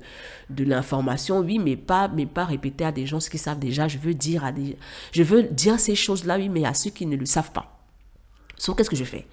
de 0.50 0.64
l'information, 0.64 1.40
oui, 1.40 1.60
mais 1.60 1.76
pas, 1.76 2.08
mais 2.08 2.26
pas 2.26 2.46
répéter 2.46 2.86
à 2.86 2.92
des 2.92 3.06
gens 3.06 3.20
ce 3.20 3.30
qu'ils 3.30 3.40
savent 3.40 3.60
déjà. 3.60 3.88
Je 3.88 3.98
veux 3.98 4.14
dire 4.14 4.46
à 4.46 4.52
des, 4.52 4.78
je 5.12 5.24
veux 5.24 5.44
dire 5.44 5.80
ces 5.80 5.96
choses-là, 5.96 6.38
oui, 6.38 6.50
mais 6.50 6.66
à 6.66 6.74
ceux 6.74 6.90
qui 6.92 7.06
ne 7.06 7.16
le 7.16 7.26
savent 7.26 7.52
pas. 7.52 7.78
Donc, 8.66 8.78
qu'est-ce 8.78 8.90
que 8.90 8.96
je 8.96 9.04
fais? 9.04 9.28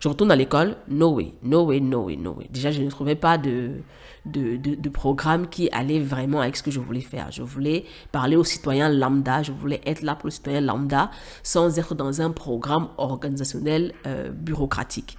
Je 0.00 0.08
retourne 0.08 0.30
à 0.30 0.36
l'école. 0.36 0.76
No 0.88 1.14
way, 1.14 1.34
no 1.42 1.64
way, 1.64 1.80
no 1.80 2.04
way, 2.04 2.16
no 2.16 2.32
way. 2.32 2.46
Déjà, 2.50 2.70
je 2.70 2.80
ne 2.82 2.90
trouvais 2.90 3.16
pas 3.16 3.36
de, 3.36 3.80
de, 4.24 4.56
de, 4.56 4.76
de, 4.76 4.88
programme 4.88 5.48
qui 5.48 5.68
allait 5.72 5.98
vraiment 5.98 6.40
avec 6.40 6.56
ce 6.56 6.62
que 6.62 6.70
je 6.70 6.78
voulais 6.78 7.00
faire. 7.00 7.32
Je 7.32 7.42
voulais 7.42 7.84
parler 8.12 8.36
aux 8.36 8.44
citoyens 8.44 8.88
lambda. 8.88 9.42
Je 9.42 9.50
voulais 9.50 9.80
être 9.84 10.02
là 10.02 10.14
pour 10.14 10.28
les 10.28 10.32
citoyens 10.32 10.60
lambda 10.60 11.10
sans 11.42 11.78
être 11.78 11.94
dans 11.94 12.20
un 12.20 12.30
programme 12.30 12.88
organisationnel 12.98 13.94
euh, 14.06 14.30
bureaucratique. 14.30 15.18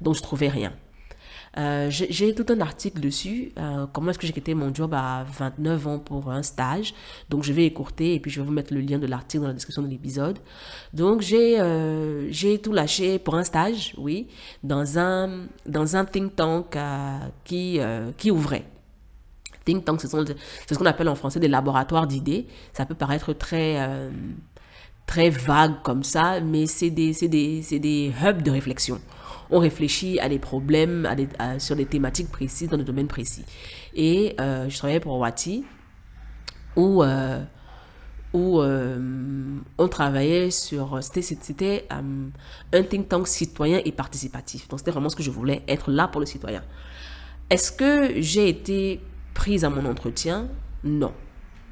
Donc, 0.00 0.14
je 0.14 0.22
trouvais 0.22 0.48
rien. 0.48 0.72
Euh, 1.58 1.88
j'ai 1.90 2.34
tout 2.34 2.44
un 2.52 2.60
article 2.60 3.00
dessus, 3.00 3.52
euh, 3.58 3.86
comment 3.90 4.10
est-ce 4.10 4.18
que 4.18 4.26
j'ai 4.26 4.32
quitté 4.34 4.54
mon 4.54 4.74
job 4.74 4.92
à 4.92 5.24
29 5.38 5.86
ans 5.86 5.98
pour 5.98 6.30
un 6.30 6.42
stage. 6.42 6.92
Donc 7.30 7.44
je 7.44 7.52
vais 7.52 7.64
écourter 7.64 8.14
et 8.14 8.20
puis 8.20 8.30
je 8.30 8.40
vais 8.40 8.46
vous 8.46 8.52
mettre 8.52 8.74
le 8.74 8.80
lien 8.80 8.98
de 8.98 9.06
l'article 9.06 9.42
dans 9.42 9.48
la 9.48 9.54
description 9.54 9.82
de 9.82 9.88
l'épisode. 9.88 10.38
Donc 10.92 11.22
j'ai 11.22 11.56
euh, 11.58 12.30
tout 12.62 12.72
lâché 12.72 13.18
pour 13.18 13.36
un 13.36 13.44
stage, 13.44 13.94
oui, 13.96 14.28
dans 14.62 14.98
un, 14.98 15.46
dans 15.64 15.96
un 15.96 16.04
think 16.04 16.36
tank 16.36 16.76
qui, 17.44 17.80
qui 18.18 18.30
ouvrait. 18.30 18.66
Think 19.64 19.84
tank, 19.86 20.00
c'est 20.02 20.08
ce 20.08 20.78
qu'on 20.78 20.86
appelle 20.86 21.08
en 21.08 21.14
français 21.14 21.40
des 21.40 21.48
laboratoires 21.48 22.06
d'idées. 22.06 22.46
Ça 22.74 22.84
peut 22.84 22.94
paraître 22.94 23.32
très 23.32 24.10
très 25.06 25.30
vague 25.30 25.82
comme 25.82 26.02
ça, 26.02 26.40
mais 26.40 26.66
c'est 26.66 26.90
des, 26.90 27.12
des, 27.12 27.62
des 27.78 28.12
hubs 28.22 28.42
de 28.42 28.50
réflexion 28.50 29.00
on 29.50 29.58
réfléchit 29.58 30.18
à 30.20 30.28
des 30.28 30.38
problèmes, 30.38 31.08
sur 31.58 31.76
des 31.76 31.86
thématiques 31.86 32.30
précises 32.30 32.68
dans 32.68 32.76
des 32.76 32.84
domaines 32.84 33.08
précis. 33.08 33.44
Et 33.94 34.34
euh, 34.40 34.68
je 34.68 34.76
travaillais 34.76 35.00
pour 35.00 35.18
Wati, 35.18 35.64
où, 36.76 37.02
euh, 37.02 37.42
où 38.32 38.60
euh, 38.60 39.58
on 39.78 39.88
travaillait 39.88 40.50
sur... 40.50 40.98
C'était 41.02 41.86
un 41.90 42.82
think 42.82 43.08
tank 43.08 43.28
citoyen 43.28 43.80
et 43.84 43.92
participatif. 43.92 44.68
Donc 44.68 44.80
c'était 44.80 44.90
vraiment 44.90 45.08
ce 45.08 45.16
que 45.16 45.22
je 45.22 45.30
voulais, 45.30 45.62
être 45.68 45.90
là 45.90 46.08
pour 46.08 46.20
le 46.20 46.26
citoyen. 46.26 46.62
Est-ce 47.50 47.70
que 47.72 48.20
j'ai 48.20 48.48
été 48.48 49.00
prise 49.34 49.64
à 49.64 49.70
mon 49.70 49.86
entretien? 49.86 50.48
Non 50.82 51.12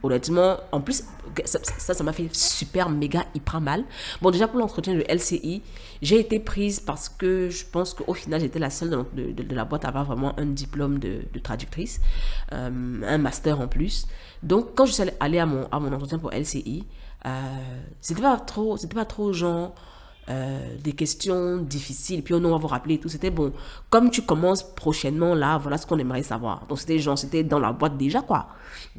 honnêtement, 0.04 0.58
en 0.72 0.80
plus, 0.80 1.04
ça, 1.44 1.58
ça 1.94 2.04
m'a 2.04 2.12
fait 2.12 2.28
super, 2.32 2.90
méga, 2.90 3.24
hyper 3.34 3.60
mal. 3.60 3.84
Bon, 4.22 4.30
déjà 4.30 4.46
pour 4.46 4.58
l'entretien 4.58 4.94
de 4.94 5.04
LCI, 5.08 5.62
j'ai 6.02 6.20
été 6.20 6.38
prise 6.38 6.80
parce 6.80 7.08
que 7.08 7.48
je 7.50 7.64
pense 7.64 7.94
qu'au 7.94 8.14
final, 8.14 8.40
j'étais 8.40 8.58
la 8.58 8.70
seule 8.70 9.06
de, 9.14 9.32
de, 9.32 9.54
la 9.54 9.64
boîte 9.64 9.84
à 9.84 9.88
avoir 9.88 10.04
vraiment 10.04 10.38
un 10.38 10.46
diplôme 10.46 10.98
de, 10.98 11.22
traductrice, 11.42 12.00
euh, 12.52 13.00
un 13.02 13.18
master 13.18 13.60
en 13.60 13.68
plus. 13.68 14.06
Donc, 14.42 14.74
quand 14.74 14.86
je 14.86 14.92
suis 14.92 15.02
allée 15.20 15.38
à 15.38 15.46
mon, 15.46 15.66
à 15.72 15.80
mon 15.80 15.92
entretien 15.92 16.18
pour 16.18 16.30
LCI, 16.30 16.84
euh, 17.26 17.30
c'était 18.00 18.22
pas 18.22 18.36
trop, 18.38 18.76
c'était 18.76 18.94
pas 18.94 19.06
trop 19.06 19.32
genre, 19.32 19.74
euh, 20.28 20.76
des 20.82 20.92
questions 20.92 21.58
difficiles, 21.58 22.22
puis 22.22 22.32
on 22.32 22.40
va 22.40 22.56
vous 22.56 22.66
rappeler 22.66 22.98
tout. 22.98 23.08
C'était 23.08 23.30
bon. 23.30 23.52
Comme 23.90 24.10
tu 24.10 24.22
commences 24.22 24.62
prochainement, 24.62 25.34
là, 25.34 25.58
voilà 25.58 25.76
ce 25.76 25.86
qu'on 25.86 25.98
aimerait 25.98 26.22
savoir. 26.22 26.66
Donc, 26.66 26.78
c'était 26.78 26.98
genre, 26.98 27.18
c'était 27.18 27.44
dans 27.44 27.58
la 27.58 27.72
boîte 27.72 27.96
déjà, 27.98 28.22
quoi. 28.22 28.48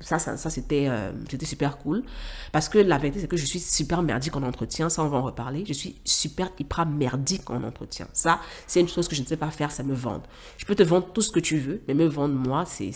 Ça, 0.02 0.20
ça, 0.20 0.32
euh, 0.72 1.12
c'était 1.30 1.46
super 1.46 1.78
cool. 1.80 2.04
Parce 2.52 2.70
que 2.70 2.78
la 2.78 2.98
vérité, 2.98 3.20
c'est 3.22 3.28
que 3.28 3.38
je 3.38 3.46
suis 3.46 3.60
super 3.60 4.04
merdique 4.04 4.36
en 4.36 4.44
entretien. 4.44 4.90
Ça, 4.90 5.04
on 5.04 5.08
va 5.08 5.18
en 5.18 5.24
reparler. 5.24 5.64
Je 5.68 5.74
suis 5.74 5.96
super 6.04 6.50
hyper 6.60 6.86
merdique 6.86 7.50
en 7.50 7.64
entretien. 7.64 8.08
Ça, 8.14 8.40
c'est 8.68 8.80
une 8.80 8.88
chose 8.88 9.08
que 9.08 9.16
je 9.16 9.22
ne 9.22 9.28
sais 9.28 9.38
pas 9.38 9.50
faire, 9.50 9.72
ça 9.72 9.84
me 9.84 9.94
vend. 9.94 10.22
Je 10.58 10.66
peux 10.66 10.76
te 10.76 10.84
vendre 10.84 11.08
tout 11.12 11.22
ce 11.22 11.32
que 11.32 11.40
tu 11.40 11.58
veux, 11.58 11.82
mais 11.88 11.94
me 11.94 12.06
vendre 12.06 12.36
moi, 12.36 12.66
c'est 12.66 12.92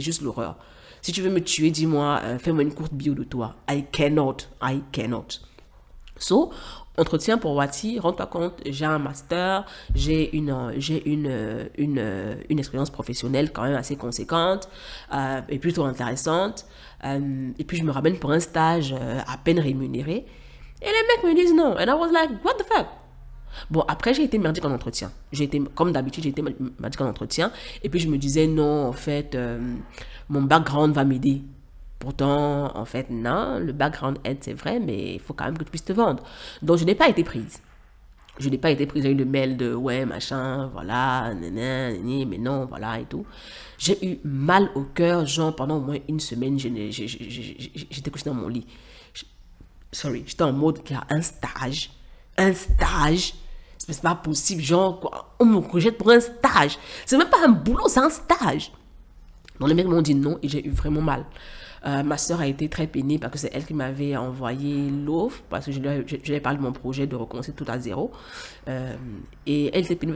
juste 0.00 0.22
l'horreur. 0.22 0.56
Si 1.02 1.12
tu 1.12 1.22
veux 1.22 1.30
me 1.30 1.40
tuer, 1.40 1.70
dis-moi, 1.70 2.20
euh, 2.24 2.38
fais-moi 2.38 2.62
une 2.62 2.74
courte 2.74 2.92
bio 2.92 3.14
de 3.14 3.22
toi. 3.22 3.54
I 3.70 3.84
cannot. 3.92 4.36
I 4.60 4.82
cannot. 4.92 5.40
So, 6.18 6.50
entretien 6.98 7.38
pour 7.38 7.54
Wati, 7.54 7.98
rends-toi 7.98 8.26
compte, 8.26 8.60
j'ai 8.64 8.84
un 8.84 8.98
master, 8.98 9.64
j'ai 9.94 10.36
une, 10.36 10.72
j'ai 10.76 11.08
une, 11.08 11.68
une, 11.76 12.36
une, 12.48 12.58
expérience 12.58 12.90
professionnelle 12.90 13.52
quand 13.52 13.62
même 13.62 13.74
assez 13.74 13.96
conséquente 13.96 14.68
euh, 15.12 15.40
et 15.48 15.58
plutôt 15.58 15.84
intéressante. 15.84 16.66
Euh, 17.04 17.50
et 17.58 17.64
puis 17.64 17.76
je 17.76 17.84
me 17.84 17.90
ramène 17.90 18.18
pour 18.18 18.32
un 18.32 18.40
stage 18.40 18.94
euh, 18.98 19.20
à 19.26 19.36
peine 19.38 19.60
rémunéré. 19.60 20.26
Et 20.82 20.86
les 20.86 20.92
mecs 20.92 21.24
me 21.24 21.34
disent 21.34 21.54
non. 21.54 21.76
And 21.78 21.86
I 21.86 21.94
was 21.94 22.12
like, 22.12 22.30
what 22.44 22.54
the 22.54 22.64
fuck? 22.66 22.86
Bon, 23.70 23.82
après, 23.88 24.12
j'ai 24.12 24.24
été 24.24 24.36
merdique 24.36 24.64
en 24.66 24.72
entretien. 24.72 25.10
J'ai 25.32 25.44
été, 25.44 25.62
comme 25.74 25.90
d'habitude, 25.90 26.24
j'ai 26.24 26.30
été 26.30 26.42
merdique 26.42 27.00
en 27.00 27.08
entretien. 27.08 27.50
Et 27.82 27.88
puis, 27.88 28.00
je 28.00 28.08
me 28.08 28.18
disais, 28.18 28.46
non, 28.46 28.88
en 28.88 28.92
fait, 28.92 29.34
mon 30.28 30.42
background 30.42 30.94
va 30.94 31.04
m'aider. 31.04 31.42
Pourtant, 31.98 32.76
en 32.76 32.84
fait, 32.84 33.08
non, 33.10 33.58
le 33.58 33.72
background 33.72 34.18
aide, 34.24 34.38
c'est 34.40 34.52
vrai, 34.52 34.78
mais 34.78 35.14
il 35.14 35.20
faut 35.20 35.32
quand 35.32 35.46
même 35.46 35.56
que 35.56 35.64
tu 35.64 35.70
puisses 35.70 35.84
te 35.84 35.92
vendre. 35.92 36.22
Donc, 36.62 36.78
je 36.78 36.84
n'ai 36.84 36.94
pas 36.94 37.08
été 37.08 37.24
prise. 37.24 37.60
Je 38.38 38.50
n'ai 38.50 38.58
pas 38.58 38.70
été 38.70 38.86
prise. 38.86 39.02
J'ai 39.02 39.12
eu 39.12 39.14
le 39.14 39.24
mail 39.24 39.56
de 39.56 39.74
ouais, 39.74 40.04
machin, 40.04 40.66
voilà, 40.72 41.32
mais 41.34 42.38
non, 42.38 42.66
voilà, 42.66 43.00
et 43.00 43.06
tout. 43.06 43.24
J'ai 43.78 44.06
eu 44.06 44.18
mal 44.24 44.70
au 44.74 44.82
cœur, 44.82 45.24
genre 45.26 45.56
pendant 45.56 45.78
au 45.78 45.80
moins 45.80 45.96
une 46.08 46.20
semaine, 46.20 46.58
j'étais 46.58 48.10
couchée 48.10 48.24
dans 48.26 48.34
mon 48.34 48.48
lit. 48.48 48.66
Sorry, 49.90 50.24
j'étais 50.26 50.42
en 50.42 50.52
mode 50.52 50.82
qu'il 50.82 50.96
y 50.96 50.98
a 50.98 51.06
un 51.08 51.22
stage. 51.22 51.90
Un 52.36 52.52
stage. 52.52 53.34
C'est 53.78 54.02
pas 54.02 54.16
possible, 54.16 54.60
genre, 54.60 55.34
on 55.38 55.44
me 55.46 55.58
rejette 55.58 55.96
pour 55.96 56.10
un 56.10 56.20
stage. 56.20 56.78
C'est 57.06 57.16
même 57.16 57.30
pas 57.30 57.46
un 57.46 57.50
boulot, 57.50 57.88
c'est 57.88 58.00
un 58.00 58.10
stage. 58.10 58.72
Donc 59.58 59.68
les 59.68 59.74
mecs 59.74 59.86
m'ont 59.86 60.02
dit 60.02 60.14
non 60.14 60.38
et 60.42 60.48
j'ai 60.48 60.66
eu 60.66 60.70
vraiment 60.70 61.00
mal. 61.00 61.24
Euh, 61.86 62.02
ma 62.02 62.18
soeur 62.18 62.40
a 62.40 62.46
été 62.46 62.68
très 62.68 62.86
peinée 62.86 63.18
parce 63.18 63.32
que 63.32 63.38
c'est 63.38 63.50
elle 63.52 63.64
qui 63.64 63.74
m'avait 63.74 64.16
envoyé 64.16 64.90
l'offre, 64.90 65.42
parce 65.48 65.66
que 65.66 65.72
je 65.72 65.78
lui, 65.78 65.88
avais 65.88 66.40
parlé 66.40 66.58
de 66.58 66.62
mon 66.62 66.72
projet 66.72 67.06
de 67.06 67.14
recommencer 67.14 67.52
tout 67.52 67.64
à 67.68 67.78
zéro. 67.78 68.10
Euh, 68.68 68.96
et 69.46 69.70
elle 69.72 69.84
était 69.84 69.94
peinée 69.94 70.14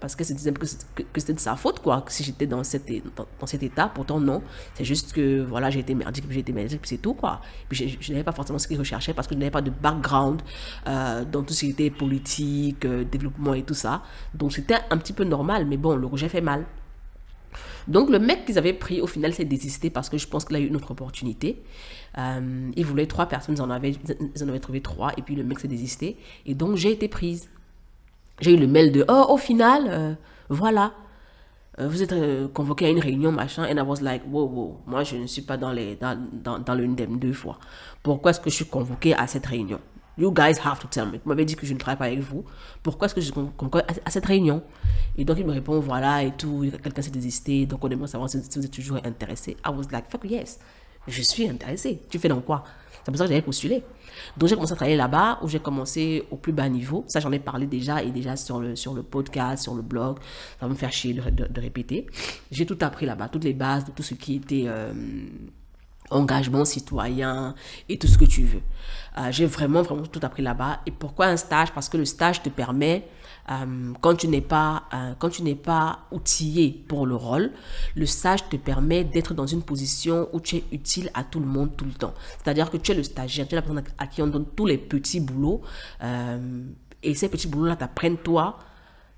parce, 0.00 0.14
qu'elle 0.14 0.26
se 0.26 0.34
disait 0.34 0.52
que, 0.52 0.66
c'était 0.66 1.32
de 1.32 1.40
sa 1.40 1.56
faute, 1.56 1.80
quoi, 1.80 2.04
si 2.08 2.22
j'étais 2.22 2.46
dans, 2.46 2.62
cet 2.64 2.90
état. 2.90 3.90
Pourtant, 3.94 4.20
non. 4.20 4.42
C'est 4.74 4.84
juste 4.84 5.12
que, 5.12 5.42
voilà, 5.42 5.70
j'ai 5.70 5.80
été 5.80 5.94
merdique, 5.94 6.26
puis 6.26 6.34
j'ai 6.34 6.40
été 6.40 6.52
merdique, 6.52 6.80
puis 6.82 6.90
c'est 6.90 6.98
tout, 6.98 7.14
quoi. 7.14 7.40
Puis 7.68 7.98
je, 7.98 8.12
n'avais 8.12 8.24
pas 8.24 8.32
forcément 8.32 8.58
ce 8.58 8.68
qu'ils 8.68 8.78
recherchaient 8.78 9.14
parce 9.14 9.26
que 9.26 9.34
je 9.34 9.38
n'avais 9.38 9.50
pas 9.50 9.62
de 9.62 9.70
background 9.70 10.42
euh, 10.86 11.24
dans 11.24 11.42
tout 11.42 11.54
ce 11.54 11.60
qui 11.60 11.70
était 11.70 11.90
politique, 11.90 12.86
développement 12.86 13.54
et 13.54 13.62
tout 13.62 13.74
ça. 13.74 14.02
Donc, 14.34 14.52
c'était 14.52 14.76
un 14.90 14.98
petit 14.98 15.14
peu 15.14 15.24
normal, 15.24 15.64
mais 15.66 15.78
bon, 15.78 15.96
le 15.96 16.06
rejet 16.06 16.28
fait 16.28 16.42
mal. 16.42 16.66
Donc 17.88 18.10
le 18.10 18.18
mec 18.18 18.44
qu'ils 18.44 18.58
avaient 18.58 18.72
pris, 18.72 19.00
au 19.00 19.06
final, 19.06 19.32
s'est 19.32 19.44
désisté 19.44 19.90
parce 19.90 20.08
que 20.08 20.18
je 20.18 20.26
pense 20.26 20.44
qu'il 20.44 20.56
a 20.56 20.60
eu 20.60 20.66
une 20.66 20.76
autre 20.76 20.90
opportunité. 20.90 21.62
Euh, 22.18 22.70
il 22.74 22.84
voulait 22.84 23.06
trois 23.06 23.26
personnes, 23.26 23.56
ils 23.56 23.62
en, 23.62 23.70
avaient, 23.70 23.92
ils 24.34 24.44
en 24.44 24.48
avaient 24.48 24.60
trouvé 24.60 24.80
trois, 24.80 25.12
et 25.16 25.22
puis 25.22 25.34
le 25.34 25.44
mec 25.44 25.58
s'est 25.58 25.68
désisté. 25.68 26.16
Et 26.46 26.54
donc 26.54 26.76
j'ai 26.76 26.92
été 26.92 27.08
prise. 27.08 27.48
J'ai 28.40 28.52
eu 28.54 28.56
le 28.56 28.66
mail 28.66 28.92
de, 28.92 29.04
oh, 29.08 29.26
au 29.30 29.36
final, 29.36 29.86
euh, 29.88 30.14
voilà, 30.48 30.92
euh, 31.78 31.88
vous 31.88 32.02
êtes 32.02 32.52
convoqué 32.52 32.86
à 32.86 32.90
une 32.90 33.00
réunion, 33.00 33.32
machin. 33.32 33.64
And 33.64 33.78
I 33.78 33.82
was 33.82 34.00
like, 34.00 34.22
wow, 34.30 34.46
wow, 34.46 34.80
moi 34.86 35.04
je 35.04 35.16
ne 35.16 35.26
suis 35.26 35.42
pas 35.42 35.56
dans, 35.56 35.72
les, 35.72 35.96
dans, 35.96 36.18
dans, 36.58 36.74
le 36.74 36.86
deux 37.16 37.32
fois. 37.32 37.58
Pourquoi 38.02 38.30
est-ce 38.30 38.40
que 38.40 38.50
je 38.50 38.56
suis 38.56 38.66
convoqué 38.66 39.14
à 39.14 39.26
cette 39.26 39.46
réunion? 39.46 39.80
You 40.18 40.32
guys 40.32 40.58
have 40.64 40.78
to 40.80 40.88
tell 40.88 41.06
me. 41.06 41.18
Vous 41.18 41.28
m'avez 41.28 41.44
dit 41.44 41.56
que 41.56 41.66
je 41.66 41.74
ne 41.74 41.78
travaille 41.78 41.98
pas 41.98 42.04
avec 42.06 42.20
vous. 42.20 42.44
Pourquoi 42.82 43.06
est-ce 43.06 43.14
que 43.14 43.20
je 43.20 43.26
suis 43.26 43.34
convoqué 43.34 43.80
à, 44.04 44.10
cette 44.10 44.24
réunion? 44.24 44.62
Et 45.18 45.24
donc, 45.24 45.38
il 45.38 45.46
me 45.46 45.52
répond, 45.52 45.78
voilà, 45.78 46.22
et 46.22 46.32
tout. 46.32 46.64
Quelqu'un 46.82 47.02
s'est 47.02 47.10
désisté. 47.10 47.66
Donc, 47.66 47.84
on 47.84 47.88
aimerait 47.90 48.08
savoir 48.08 48.30
si, 48.30 48.38
vous 48.38 48.64
êtes 48.64 48.70
toujours 48.70 48.98
intéressé. 49.04 49.56
I 49.64 49.68
was 49.68 49.84
like, 49.92 50.10
fuck 50.10 50.24
yes. 50.24 50.58
Je 51.06 51.22
suis 51.22 51.48
intéressée. 51.48 52.00
Tu 52.08 52.18
fais 52.18 52.28
dans 52.28 52.40
quoi? 52.40 52.64
C'est 53.06 53.12
pour 53.12 53.18
ça 53.18 53.24
que 53.24 53.28
j'avais 53.28 53.42
postulé. 53.42 53.84
Donc 54.36 54.48
j'ai 54.48 54.56
commencé 54.56 54.72
à 54.72 54.76
travailler 54.76 54.96
là-bas, 54.96 55.38
où 55.42 55.48
j'ai 55.48 55.60
commencé 55.60 56.24
au 56.32 56.36
plus 56.36 56.52
bas 56.52 56.68
niveau. 56.68 57.04
Ça, 57.06 57.20
j'en 57.20 57.30
ai 57.30 57.38
parlé 57.38 57.68
déjà, 57.68 58.02
et 58.02 58.10
déjà 58.10 58.34
sur 58.34 58.58
le, 58.58 58.74
sur 58.74 58.94
le 58.94 59.04
podcast, 59.04 59.62
sur 59.62 59.76
le 59.76 59.82
blog. 59.82 60.18
Ça 60.58 60.66
va 60.66 60.68
me 60.68 60.74
faire 60.74 60.92
chier 60.92 61.14
de, 61.14 61.60
répéter. 61.60 62.08
J'ai 62.50 62.66
tout 62.66 62.78
appris 62.80 63.06
là-bas, 63.06 63.28
toutes 63.28 63.44
les 63.44 63.52
bases 63.52 63.84
tout 63.94 64.02
ce 64.02 64.14
qui 64.14 64.34
était... 64.34 64.64
Euh, 64.66 64.92
engagement 66.10 66.64
citoyen 66.64 67.54
et 67.88 67.98
tout 67.98 68.06
ce 68.06 68.18
que 68.18 68.24
tu 68.24 68.42
veux. 68.42 68.62
Euh, 69.18 69.28
j'ai 69.30 69.46
vraiment, 69.46 69.82
vraiment 69.82 70.06
tout 70.06 70.20
appris 70.22 70.42
là-bas. 70.42 70.80
Et 70.86 70.90
pourquoi 70.90 71.26
un 71.26 71.36
stage? 71.36 71.72
Parce 71.72 71.88
que 71.88 71.96
le 71.96 72.04
stage 72.04 72.42
te 72.42 72.48
permet, 72.48 73.08
euh, 73.50 73.92
quand 74.00 74.14
tu 74.14 74.28
n'es 74.28 74.40
pas, 74.40 74.84
euh, 74.92 75.14
quand 75.18 75.30
tu 75.30 75.42
n'es 75.42 75.54
pas 75.54 76.00
outillé 76.10 76.84
pour 76.86 77.06
le 77.06 77.14
rôle, 77.14 77.50
le 77.94 78.06
stage 78.06 78.48
te 78.48 78.56
permet 78.56 79.04
d'être 79.04 79.34
dans 79.34 79.46
une 79.46 79.62
position 79.62 80.28
où 80.32 80.40
tu 80.40 80.56
es 80.56 80.64
utile 80.72 81.10
à 81.14 81.24
tout 81.24 81.40
le 81.40 81.46
monde 81.46 81.76
tout 81.76 81.84
le 81.84 81.92
temps. 81.92 82.14
C'est-à-dire 82.42 82.70
que 82.70 82.76
tu 82.76 82.92
es 82.92 82.94
le 82.94 83.02
stagiaire, 83.02 83.48
tu 83.48 83.54
es 83.54 83.56
la 83.56 83.62
personne 83.62 83.82
à 83.98 84.06
qui 84.06 84.22
on 84.22 84.26
donne 84.26 84.46
tous 84.54 84.66
les 84.66 84.78
petits 84.78 85.20
boulots. 85.20 85.62
et 87.02 87.14
ces 87.14 87.28
petits 87.28 87.46
boulots-là 87.46 87.76
t'apprennent 87.76 88.18
toi 88.18 88.58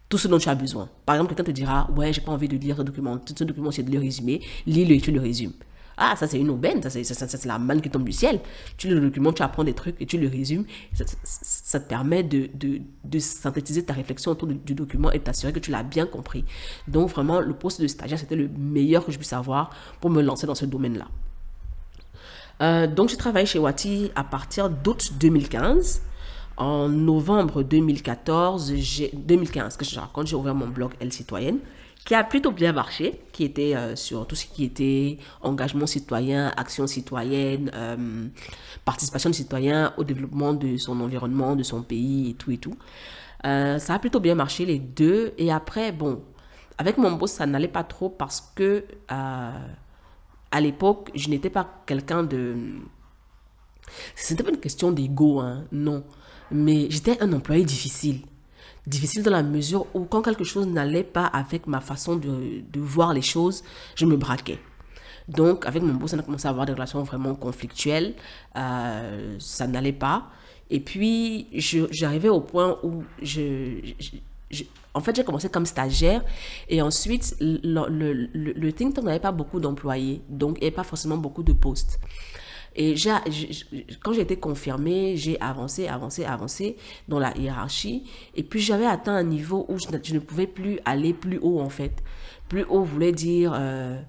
tout 0.09 0.19
ce 0.19 0.29
dont 0.29 0.39
tu 0.39 0.49
as 0.49 0.55
besoin. 0.55 0.89
Par 1.05 1.17
exemple, 1.17 1.35
quelqu'un 1.35 1.45
te 1.45 1.55
dira, 1.55 1.89
ouais, 1.97 2.13
j'ai 2.13 2.21
pas 2.21 2.33
envie 2.33 2.49
de 2.49 2.57
lire 2.57 2.77
ce 2.77 2.83
document. 2.83 3.19
Ce 3.27 3.45
document, 3.45 3.71
c'est 3.71 3.83
de 3.83 3.91
le 3.91 3.99
résumer. 3.99 4.41
Lis-le 4.67 4.95
et 4.95 5.01
tu 5.01 5.13
le 5.13 5.21
résumes. 5.21 5.53
Ah, 6.01 6.15
ça 6.17 6.29
c'est 6.29 6.39
une 6.39 6.51
aubaine, 6.51 6.81
ça 6.81 6.91
c'est 6.91 7.45
la 7.45 7.59
manne 7.59 7.81
qui 7.81 7.91
tombe 7.91 8.05
du 8.05 8.13
ciel. 8.13 8.41
Tu 8.77 8.89
le 8.89 9.01
documentes, 9.01 9.37
tu 9.37 9.43
apprends 9.43 9.65
des 9.65 9.75
trucs 9.75 10.01
et 10.01 10.07
tu 10.07 10.17
le 10.17 10.29
résumes. 10.29 10.65
Ça, 10.95 11.81
te 11.81 11.89
permet 11.89 12.23
de, 12.23 13.19
synthétiser 13.19 13.85
ta 13.85 13.95
réflexion 13.95 14.31
autour 14.31 14.47
du, 14.49 14.75
document 14.75 15.11
et 15.11 15.19
t'assurer 15.19 15.53
que 15.53 15.59
tu 15.59 15.73
l'as 15.73 15.83
bien 15.83 16.07
compris. 16.07 16.45
Donc 16.87 17.11
vraiment, 17.11 17.41
le 17.41 17.53
poste 17.53 17.83
de 17.83 17.89
stagiaire, 17.89 18.19
c'était 18.19 18.37
le 18.37 18.49
meilleur 18.49 19.05
que 19.05 19.11
je 19.11 19.19
puisse 19.19 19.33
avoir 19.33 19.71
pour 20.01 20.11
me 20.11 20.23
lancer 20.23 20.47
dans 20.47 20.55
ce 20.55 20.67
domaine-là. 20.67 21.09
Euh, 22.61 22.87
donc 22.87 23.09
j'ai 23.09 23.17
travaillé 23.17 23.47
chez 23.47 23.59
Wati 23.59 24.11
à 24.15 24.25
partir 24.25 24.71
d'août 24.71 25.13
2015. 25.19 26.03
En 26.57 26.89
novembre 26.89 27.63
2014, 27.63 28.73
2015, 29.13 29.77
que 29.77 29.85
je 29.85 29.99
raconte, 30.01 30.27
j'ai 30.27 30.35
ouvert 30.35 30.57
mon 30.57 30.67
blog 30.67 30.93
Elle 30.99 31.13
Citoyenne 31.13 31.59
qui 32.09 32.15
a 32.15 32.25
plutôt 32.25 32.53
bien 32.53 32.73
marché, 32.73 33.21
qui 33.33 33.45
était 33.45 33.77
euh, 33.77 33.95
sur 33.95 34.27
tout 34.27 34.35
ce 34.35 34.47
qui 34.47 34.65
était 34.65 35.19
engagement 35.43 35.87
citoyen, 35.87 36.51
action 36.57 36.87
citoyenne, 36.87 37.71
euh, 37.75 38.29
participation 38.87 39.29
des 39.29 39.37
citoyens 39.37 39.93
au 39.99 40.05
développement 40.05 40.55
de 40.55 40.79
son 40.79 40.99
environnement, 41.03 41.55
de 41.55 41.63
son 41.63 41.83
pays 41.83 42.31
et 42.31 42.33
tout 42.33 42.51
et 42.51 42.57
tout. 42.57 42.79
Euh, 43.45 43.79
ça 43.79 43.93
a 43.93 43.99
plutôt 43.99 44.21
bien 44.21 44.35
marché 44.35 44.65
les 44.65 44.79
deux. 44.79 45.35
Et 45.37 45.53
après, 45.53 45.93
bon, 45.93 46.23
avec 46.79 46.97
mon 46.97 47.13
boss, 47.13 47.33
ça 47.33 47.45
n'allait 47.45 47.69
pas 47.69 47.85
trop 47.85 48.09
parce 48.09 48.41
que 48.55 48.87
à 49.09 49.53
l'époque, 50.63 51.11
je 51.15 51.29
n'étais 51.29 51.51
pas 51.51 51.83
quelqu'un 51.85 52.23
de... 52.23 52.57
C'était 54.15 54.43
pas 54.43 54.51
une 54.51 54.61
question 54.61 54.93
d'ego, 54.93 55.41
hein, 55.41 55.67
non. 55.73 56.05
Mais 56.51 56.87
j'étais 56.89 57.23
un 57.23 57.35
employé 57.35 57.65
difficile 57.65 58.23
difficile 58.89 59.23
dans 59.23 59.31
la 59.31 59.43
mesure 59.43 59.87
où 59.95 60.05
quand 60.05 60.23
quelque 60.23 60.45
chose 60.45 60.67
n'allait 60.67 61.05
pas 61.05 61.27
avec 61.27 61.67
ma 61.67 61.81
façon 61.81 62.17
de, 62.17 62.63
de, 62.73 62.81
voir 62.81 63.13
les 63.13 63.23
choses, 63.23 63.63
je 63.95 64.07
me 64.07 64.17
braquais. 64.17 64.59
Donc, 65.29 65.67
avec 65.67 65.83
mon 65.83 65.95
boss, 65.95 66.15
on 66.15 66.19
a 66.19 66.23
commencé 66.23 66.47
à 66.47 66.51
avoir 66.51 66.65
des 66.65 66.73
relations 66.73 67.03
vraiment 67.03 67.35
conflictuelles. 67.35 68.15
Euh, 68.57 69.37
ça 69.39 69.67
n'allait 69.67 69.93
pas. 69.93 70.29
Et 70.71 70.81
puis, 70.81 71.47
j'arrivais 71.91 72.31
au 72.31 72.41
point 72.41 72.79
où 72.83 73.05
je, 73.23 73.81
en 74.95 75.01
fait, 75.01 75.15
j'ai 75.17 75.25
commencé 75.25 75.49
comme 75.49 75.67
stagiaire 75.67 76.25
et 76.69 76.83
ensuite, 76.83 77.37
le, 77.41 77.59
le, 77.89 78.13
le, 78.13 78.53
le 78.53 78.73
think 78.73 78.95
tank 78.95 79.05
n'avait 79.05 79.21
pas 79.21 79.33
beaucoup 79.33 79.61
d'employés, 79.61 80.23
donc 80.29 80.57
il 80.57 80.61
n'y 80.61 80.67
avait 80.67 80.77
pas 80.77 80.85
forcément 80.85 81.17
beaucoup 81.17 81.43
de 81.43 81.53
postes. 81.53 82.01
Et 82.77 82.95
quand 84.03 84.13
j'ai 84.13 84.21
été 84.21 84.37
confirmée, 84.37 85.17
j'ai 85.17 85.41
avancé, 85.41 85.89
avancé, 85.89 86.25
avancé 86.25 86.77
dans 87.09 87.19
la 87.19 87.37
hiérarchie. 87.37 88.05
Et 88.35 88.43
puis 88.43 88.61
j'avais 88.61 88.87
atteint 88.87 89.15
un 89.15 89.25
niveau 89.25 89.67
où 89.69 89.79
je 89.79 90.15
ne, 90.15 90.19
pouvais 90.19 90.47
plus 90.47 90.79
aller 90.85 91.13
plus 91.13 91.39
haut 91.41 91.61
en 91.61 91.71
fait. 91.71 92.03
Plus 92.49 92.65
haut 92.65 92.83
voulait 92.83 93.13
dire 93.13 93.53
euh, 93.55 94.01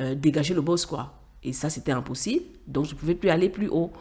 euh, 0.00 0.14
dégager 0.14 0.54
le 0.54 0.60
boss 0.60 0.86
quoi. 0.86 1.14
Et 1.42 1.52
ça 1.52 1.70
c'était 1.70 1.92
impossible. 1.92 2.44
Donc 2.66 2.86
je 2.86 2.94
ne 2.94 2.98
pouvais 2.98 3.14
plus 3.14 3.30
aller 3.30 3.48
plus 3.48 3.68
haut. 3.68 3.92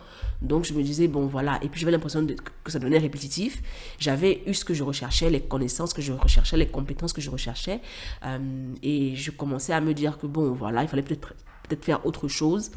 Donc 0.41 0.65
je 0.65 0.73
me 0.73 0.81
disais, 0.81 1.07
bon 1.07 1.27
voilà. 1.27 1.59
Et 1.61 1.69
puis 1.69 1.79
j'avais 1.79 1.91
l'impression 1.91 2.25
que 2.63 2.71
ça 2.71 2.79
devenait 2.79 2.97
répétitif. 2.97 3.61
J'avais 3.99 4.41
eu 4.47 4.53
ce 4.53 4.65
que 4.65 4.73
je 4.73 4.83
recherchais, 4.83 5.29
les 5.29 5.41
connaissances 5.41 5.93
que 5.93 6.01
je 6.01 6.13
recherchais, 6.13 6.57
les 6.57 6.67
compétences 6.67 7.13
que 7.13 7.21
je 7.21 7.29
recherchais. 7.29 7.81
Euh, 8.25 8.73
et 8.81 9.15
je 9.15 9.31
commençais 9.31 9.73
à 9.73 9.81
me 9.81 9.93
dire 9.93 10.17
que 10.17 10.25
bon 10.25 10.53
voilà, 10.53 10.81
il 10.81 10.87
fallait 10.87 11.03
peut-être 11.03 11.33
peut-être 11.67 11.85
faire 11.85 12.05
autre 12.05 12.27
chose. 12.27 12.71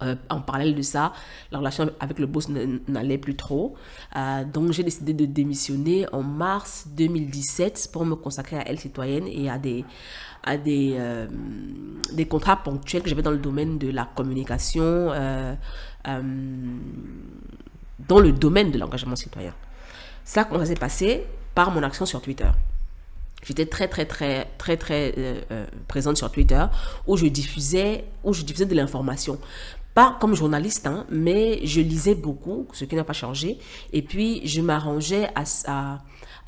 Euh, 0.00 0.14
en 0.30 0.40
parallèle 0.40 0.76
de 0.76 0.82
ça, 0.82 1.12
la 1.50 1.58
relation 1.58 1.90
avec 1.98 2.20
le 2.20 2.26
boss 2.26 2.48
n'allait 2.48 3.18
plus 3.18 3.34
trop. 3.34 3.74
Euh, 4.14 4.44
donc 4.44 4.70
j'ai 4.70 4.84
décidé 4.84 5.12
de 5.12 5.24
démissionner 5.24 6.06
en 6.12 6.22
mars 6.22 6.86
2017 6.96 7.90
pour 7.92 8.04
me 8.04 8.14
consacrer 8.14 8.58
à 8.58 8.68
Elle 8.68 8.78
Citoyenne 8.78 9.26
et 9.26 9.50
à 9.50 9.58
des, 9.58 9.84
à 10.44 10.56
des, 10.56 10.94
euh, 10.98 11.26
des 12.12 12.26
contrats 12.26 12.62
ponctuels 12.62 13.02
que 13.02 13.08
j'avais 13.08 13.22
dans 13.22 13.32
le 13.32 13.38
domaine 13.38 13.78
de 13.78 13.90
la 13.90 14.04
communication, 14.04 15.10
dans 16.04 18.20
le 18.20 18.32
domaine 18.32 18.70
de 18.70 18.78
l'engagement 18.78 19.16
citoyen. 19.16 19.52
Ça, 20.24 20.44
comment 20.44 20.64
s'est 20.64 20.76
passé? 20.76 21.24
Par 21.56 21.72
mon 21.72 21.82
action 21.82 22.06
sur 22.06 22.22
Twitter. 22.22 22.48
J'étais 23.44 23.66
très, 23.66 23.88
très, 23.88 24.04
très, 24.04 24.46
très, 24.58 24.76
très 24.76 25.14
présente 25.88 26.16
sur 26.16 26.30
Twitter 26.30 26.64
où 27.06 27.16
je 27.16 27.26
diffusais, 27.26 28.04
où 28.22 28.32
je 28.32 28.42
diffusais 28.42 28.66
de 28.66 28.74
l'information 28.74 29.38
pas 29.98 30.16
comme 30.20 30.36
journaliste, 30.36 30.86
hein, 30.86 31.06
mais 31.10 31.58
je 31.66 31.80
lisais 31.80 32.14
beaucoup, 32.14 32.68
ce 32.72 32.84
qui 32.84 32.94
n'a 32.94 33.02
pas 33.02 33.12
changé. 33.12 33.58
Et 33.92 34.00
puis, 34.00 34.46
je 34.46 34.60
m'arrangeais 34.60 35.28
à, 35.34 35.42
à, 35.66 35.98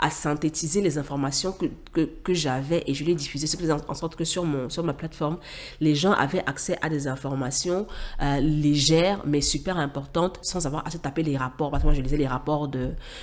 à 0.01 0.11
synthétiser 0.11 0.81
les 0.81 0.99
informations 0.99 1.53
que, 1.53 2.01
que, 2.01 2.35
j'avais 2.35 2.83
et 2.87 2.95
je 2.95 3.05
les 3.05 3.15
diffusais, 3.15 3.47
ce 3.47 3.57
en 3.71 3.95
sorte 3.95 4.17
que 4.17 4.25
sur, 4.25 4.45
mon, 4.45 4.71
sur 4.71 4.83
ma 4.83 4.95
plateforme, 4.95 5.39
les 5.81 5.95
gens 5.95 6.13
avaient 6.13 6.43
accès 6.47 6.79
à 6.81 6.89
des 6.89 7.07
informations 7.07 7.87
euh, 8.23 8.41
légères 8.41 9.23
mais 9.27 9.43
super 9.43 9.77
importantes 9.77 10.39
sans 10.43 10.67
avoir 10.67 10.87
à 10.87 10.91
se 10.91 10.97
taper 10.99 11.23
les 11.23 11.37
rapports. 11.37 11.71
Parce 11.71 11.83
que 11.83 11.89
moi, 11.89 11.95
je 11.95 12.01
lisais 12.01 12.17
les 12.17 12.27
rapports 12.27 12.71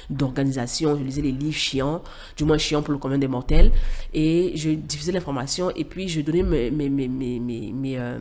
d'organisation, 0.09 0.95
je 0.97 1.03
lisais 1.03 1.21
les 1.21 1.31
livres 1.31 1.57
chiants, 1.57 2.03
du 2.35 2.43
moins 2.43 2.57
chiants 2.57 2.83
pour 2.83 2.93
le 2.93 2.99
commun 2.99 3.17
des 3.17 3.27
mortels, 3.27 3.71
et 4.13 4.51
je 4.55 4.69
diffusais 4.69 5.11
l'information 5.11 5.71
et 5.75 5.83
puis 5.83 6.07
je 6.07 6.21
donnais 6.21 6.43
mes, 6.43 6.69
mes, 6.69 6.89
mes, 6.89 7.07
mes, 7.07 7.39
mes, 7.39 7.97
euh, 7.97 8.19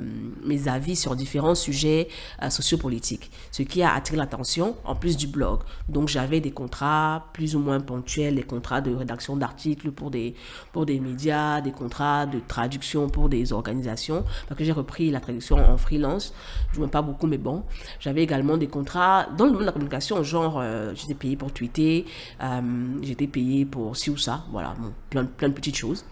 avis 0.66 0.96
sur 0.96 1.14
différents 1.14 1.54
sujets 1.54 2.08
euh, 2.42 2.50
sociopolitiques, 2.50 3.30
ce 3.52 3.62
qui 3.62 3.82
a 3.82 3.94
attiré 3.94 4.16
l'attention 4.16 4.76
en 4.84 4.94
plus 4.94 5.16
du 5.16 5.26
blog. 5.26 5.60
Donc 5.88 6.08
j'avais 6.08 6.40
des 6.40 6.50
contrats 6.50 7.26
plus 7.32 7.54
ou 7.54 7.58
moins 7.58 7.80
ponctuels, 7.80 8.45
contrats 8.46 8.80
de 8.80 8.94
rédaction 8.94 9.36
d'articles 9.36 9.90
pour 9.92 10.10
des, 10.10 10.34
pour 10.72 10.86
des 10.86 10.98
médias, 11.00 11.60
des 11.60 11.72
contrats 11.72 12.26
de 12.26 12.40
traduction 12.46 13.08
pour 13.08 13.28
des 13.28 13.52
organisations, 13.52 14.24
parce 14.48 14.58
que 14.58 14.64
j'ai 14.64 14.72
repris 14.72 15.10
la 15.10 15.20
traduction 15.20 15.56
en 15.58 15.76
freelance. 15.76 16.32
Je 16.72 16.80
ne 16.80 16.86
pas 16.86 17.02
beaucoup, 17.02 17.26
mais 17.26 17.38
bon. 17.38 17.62
J'avais 18.00 18.22
également 18.22 18.56
des 18.56 18.68
contrats 18.68 19.26
dans 19.36 19.44
le 19.44 19.50
domaine 19.50 19.62
de 19.62 19.66
la 19.66 19.72
communication, 19.72 20.22
genre 20.22 20.58
euh, 20.60 20.92
j'étais 20.94 21.14
payé 21.14 21.36
pour 21.36 21.52
tweeter, 21.52 22.06
euh, 22.42 22.60
j'étais 23.02 23.26
payé 23.26 23.64
pour 23.64 23.96
ci 23.96 24.10
ou 24.10 24.16
ça, 24.16 24.44
voilà, 24.50 24.74
plein, 25.10 25.24
plein 25.24 25.48
de 25.48 25.54
petites 25.54 25.76
choses. 25.76 26.04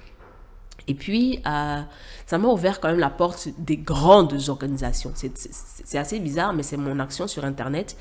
Et 0.87 0.95
puis, 0.95 1.41
euh, 1.47 1.81
ça 2.27 2.39
m'a 2.39 2.49
ouvert 2.49 2.81
quand 2.81 2.89
même 2.89 2.99
la 2.99 3.11
porte 3.11 3.49
des 3.59 3.79
grandes 3.79 4.37
organisations. 4.49 5.13
C'est 5.15 5.99
assez 5.99 6.21
bizarre, 6.21 6.53
mais 6.53 6.63
c'est 6.63 6.77
mon 6.77 6.99
action 7.01 7.27
sur 7.27 7.45
Internet, 7.45 7.97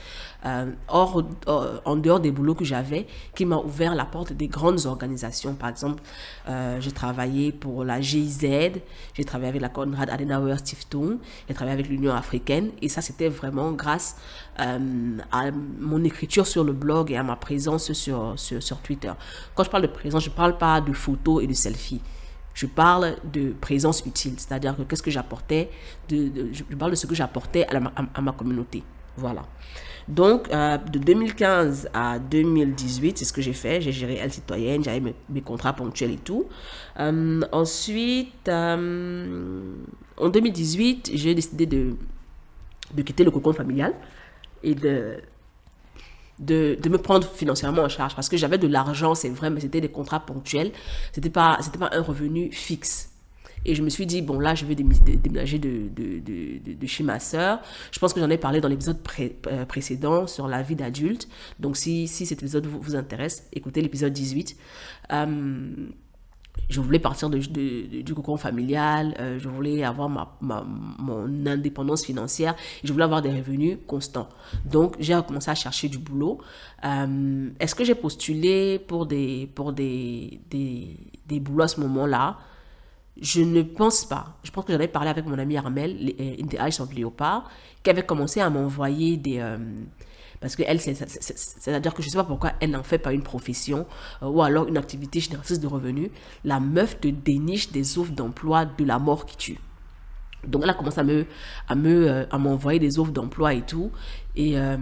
euh, 0.45 0.71
euh, 0.89 1.79
en 1.85 1.95
dehors 1.95 2.19
des 2.19 2.31
boulots 2.31 2.55
que 2.55 2.65
j'avais, 2.65 3.07
qui 3.35 3.45
m'a 3.45 3.57
ouvert 3.57 3.95
la 3.95 4.05
porte 4.05 4.33
des 4.33 4.47
grandes 4.47 4.85
organisations. 4.85 5.55
Par 5.55 5.69
exemple, 5.69 6.03
j'ai 6.79 6.91
travaillé 6.91 7.51
pour 7.51 7.83
la 7.83 8.01
GIZ, 8.01 8.45
j'ai 9.13 9.23
travaillé 9.23 9.49
avec 9.49 9.61
la 9.61 9.69
Konrad 9.69 10.09
Adenauer 10.09 10.57
Stiftung, 10.57 11.17
j'ai 11.47 11.53
travaillé 11.53 11.73
avec 11.73 11.89
l'Union 11.89 12.13
africaine. 12.13 12.71
Et 12.81 12.89
ça, 12.89 13.01
c'était 13.01 13.29
vraiment 13.29 13.71
grâce 13.71 14.17
à 14.57 14.77
mon 15.79 16.03
écriture 16.03 16.47
sur 16.47 16.63
le 16.63 16.73
blog 16.73 17.11
et 17.11 17.17
à 17.17 17.23
ma 17.23 17.35
présence 17.35 17.93
sur, 17.93 18.33
sur, 18.37 18.77
Twitter. 18.79 19.11
Quand 19.55 19.63
je 19.63 19.69
parle 19.69 19.83
de 19.83 19.87
présence, 19.87 20.23
je 20.23 20.29
ne 20.29 20.35
parle 20.35 20.57
pas 20.57 20.81
de 20.81 20.93
photos 20.93 21.43
et 21.43 21.47
de 21.47 21.53
selfies. 21.53 22.01
Je 22.53 22.67
parle 22.67 23.15
de 23.31 23.51
présence 23.59 24.03
utile, 24.05 24.35
c'est-à-dire 24.37 24.75
que 24.77 24.83
qu'est-ce 24.83 25.01
que 25.01 25.09
j'apportais, 25.09 25.71
je 26.09 26.63
parle 26.77 26.91
de 26.91 26.95
ce 26.95 27.07
que 27.07 27.15
j'apportais 27.15 27.65
à, 27.67 28.21
ma 28.21 28.31
communauté. 28.31 28.83
Voilà. 29.17 29.43
Donc, 30.07 30.51
euh, 30.51 30.77
de 30.77 30.99
2015 30.99 31.89
à 31.93 32.19
2018, 32.19 33.17
c'est 33.17 33.25
ce 33.25 33.33
que 33.33 33.41
j'ai 33.41 33.53
fait. 33.53 33.81
J'ai 33.81 33.91
géré 33.91 34.15
Elle 34.21 34.33
Citoyenne, 34.33 34.83
j'avais 34.83 35.13
mes, 35.29 35.41
contrats 35.41 35.73
ponctuels 35.73 36.11
et 36.11 36.17
tout. 36.17 36.47
Euh, 36.99 37.41
ensuite, 37.51 38.47
euh, 38.49 39.75
en 40.17 40.29
2018, 40.29 41.11
j'ai 41.13 41.33
décidé 41.33 41.65
de, 41.65 41.95
quitter 43.03 43.23
le 43.23 43.31
cocon 43.31 43.53
familial 43.53 43.93
et 44.61 44.75
de 44.75 45.17
de, 46.39 46.75
de, 46.81 46.89
me 46.89 46.97
prendre 46.97 47.27
financièrement 47.27 47.83
en 47.83 47.89
charge 47.89 48.15
parce 48.15 48.27
que 48.27 48.37
j'avais 48.37 48.57
de 48.57 48.67
l'argent, 48.67 49.13
c'est 49.13 49.29
vrai, 49.29 49.51
mais 49.51 49.61
c'était 49.61 49.79
des 49.79 49.89
contrats 49.89 50.19
ponctuels. 50.19 50.71
C'était 51.11 51.29
pas, 51.29 51.59
c'était 51.61 51.77
pas 51.77 51.91
un 51.93 52.01
revenu 52.01 52.51
fixe. 52.51 53.12
Et 53.65 53.75
je 53.75 53.81
me 53.81 53.89
suis 53.89 54.05
dit, 54.05 54.21
bon, 54.21 54.39
là, 54.39 54.55
je 54.55 54.65
vais 54.65 54.75
déménager 54.75 55.59
de, 55.59 56.87
chez 56.87 57.03
ma 57.03 57.19
sœur. 57.19 57.59
Je 57.91 57.99
pense 57.99 58.13
que 58.13 58.19
j'en 58.19 58.29
ai 58.29 58.37
parlé 58.37 58.61
dans 58.61 58.67
l'épisode 58.67 58.97
euh, 59.47 59.65
précédent 59.65 60.27
sur 60.27 60.47
la 60.47 60.61
vie 60.61 60.75
d'adulte. 60.75 61.27
Donc, 61.59 61.77
si, 61.77 62.07
si 62.07 62.25
cet 62.25 62.41
épisode 62.41 62.65
vous, 62.65 62.95
intéresse, 62.95 63.47
écoutez 63.53 63.81
l'épisode 63.81 64.13
18. 64.13 64.57
Euh, 65.11 65.71
je 66.69 66.79
voulais 66.79 66.99
partir 66.99 67.31
du 67.31 68.13
cocon 68.13 68.37
familial, 68.37 69.15
euh, 69.19 69.39
je 69.39 69.49
voulais 69.49 69.83
avoir 69.83 70.07
ma, 70.07 70.37
mon 70.39 71.47
indépendance 71.47 72.05
financière, 72.05 72.55
je 72.83 72.93
voulais 72.93 73.05
avoir 73.05 73.23
des 73.23 73.31
revenus 73.31 73.79
constants. 73.87 74.29
Donc, 74.63 74.95
j'ai 74.99 75.19
commencé 75.27 75.49
à 75.49 75.55
chercher 75.55 75.89
du 75.89 75.97
boulot. 75.97 76.41
Est-ce 76.83 77.73
que 77.73 77.83
j'ai 77.83 77.95
postulé 77.95 78.77
pour 78.77 79.07
des, 79.07 79.49
pour 79.55 79.73
des, 79.73 80.41
des, 80.51 80.97
des 81.25 81.39
boulots 81.39 81.63
à 81.63 81.67
ce 81.67 81.79
moment-là? 81.81 82.37
Je 83.21 83.41
ne 83.41 83.61
pense 83.61 84.05
pas. 84.05 84.37
Je 84.43 84.51
pense 84.51 84.65
que 84.65 84.71
j'avais 84.71 84.87
parlé 84.87 85.09
avec 85.09 85.25
mon 85.25 85.37
ami 85.37 85.57
Armel, 85.57 86.13
In 86.19 86.47
the 86.47 86.55
Eyes 86.55 86.81
of 86.81 86.93
Léopard, 86.93 87.49
qui 87.83 87.89
avait 87.89 88.05
commencé 88.05 88.41
à 88.41 88.49
m'envoyer 88.49 89.17
des... 89.17 89.39
Euh, 89.39 89.57
parce 90.43 90.57
que 90.57 90.63
elle, 90.67 90.81
c'est-à-dire 90.81 91.93
que 91.93 92.01
je 92.01 92.07
ne 92.09 92.11
sais 92.11 92.17
pas 92.17 92.25
pourquoi 92.25 92.51
elle 92.59 92.71
n'en 92.71 92.83
fait 92.83 92.97
pas 92.97 93.13
une 93.13 93.23
profession 93.23 93.87
euh, 94.21 94.27
ou 94.27 94.41
alors 94.41 94.67
une 94.67 94.75
activité 94.75 95.21
génératrice 95.21 95.61
de 95.61 95.67
revenus. 95.67 96.09
La 96.43 96.59
meuf 96.59 96.99
te 96.99 97.07
déniche 97.07 97.71
des 97.71 97.97
offres 97.97 98.11
d'emploi 98.11 98.65
de 98.65 98.83
la 98.83 98.99
mort 98.99 99.25
qui 99.25 99.37
tue. 99.37 99.59
Donc 100.45 100.63
elle 100.63 100.69
a 100.69 100.73
commencé 100.73 100.99
à 100.99 101.03
me 101.03 101.25
à 101.69 101.75
me 101.75 102.09
euh, 102.09 102.25
à 102.29 102.37
m'envoyer 102.39 102.77
des 102.77 102.99
offres 102.99 103.13
d'emploi 103.13 103.53
et 103.53 103.61
tout. 103.61 103.89
Et 104.35 104.59
euh, 104.59 104.75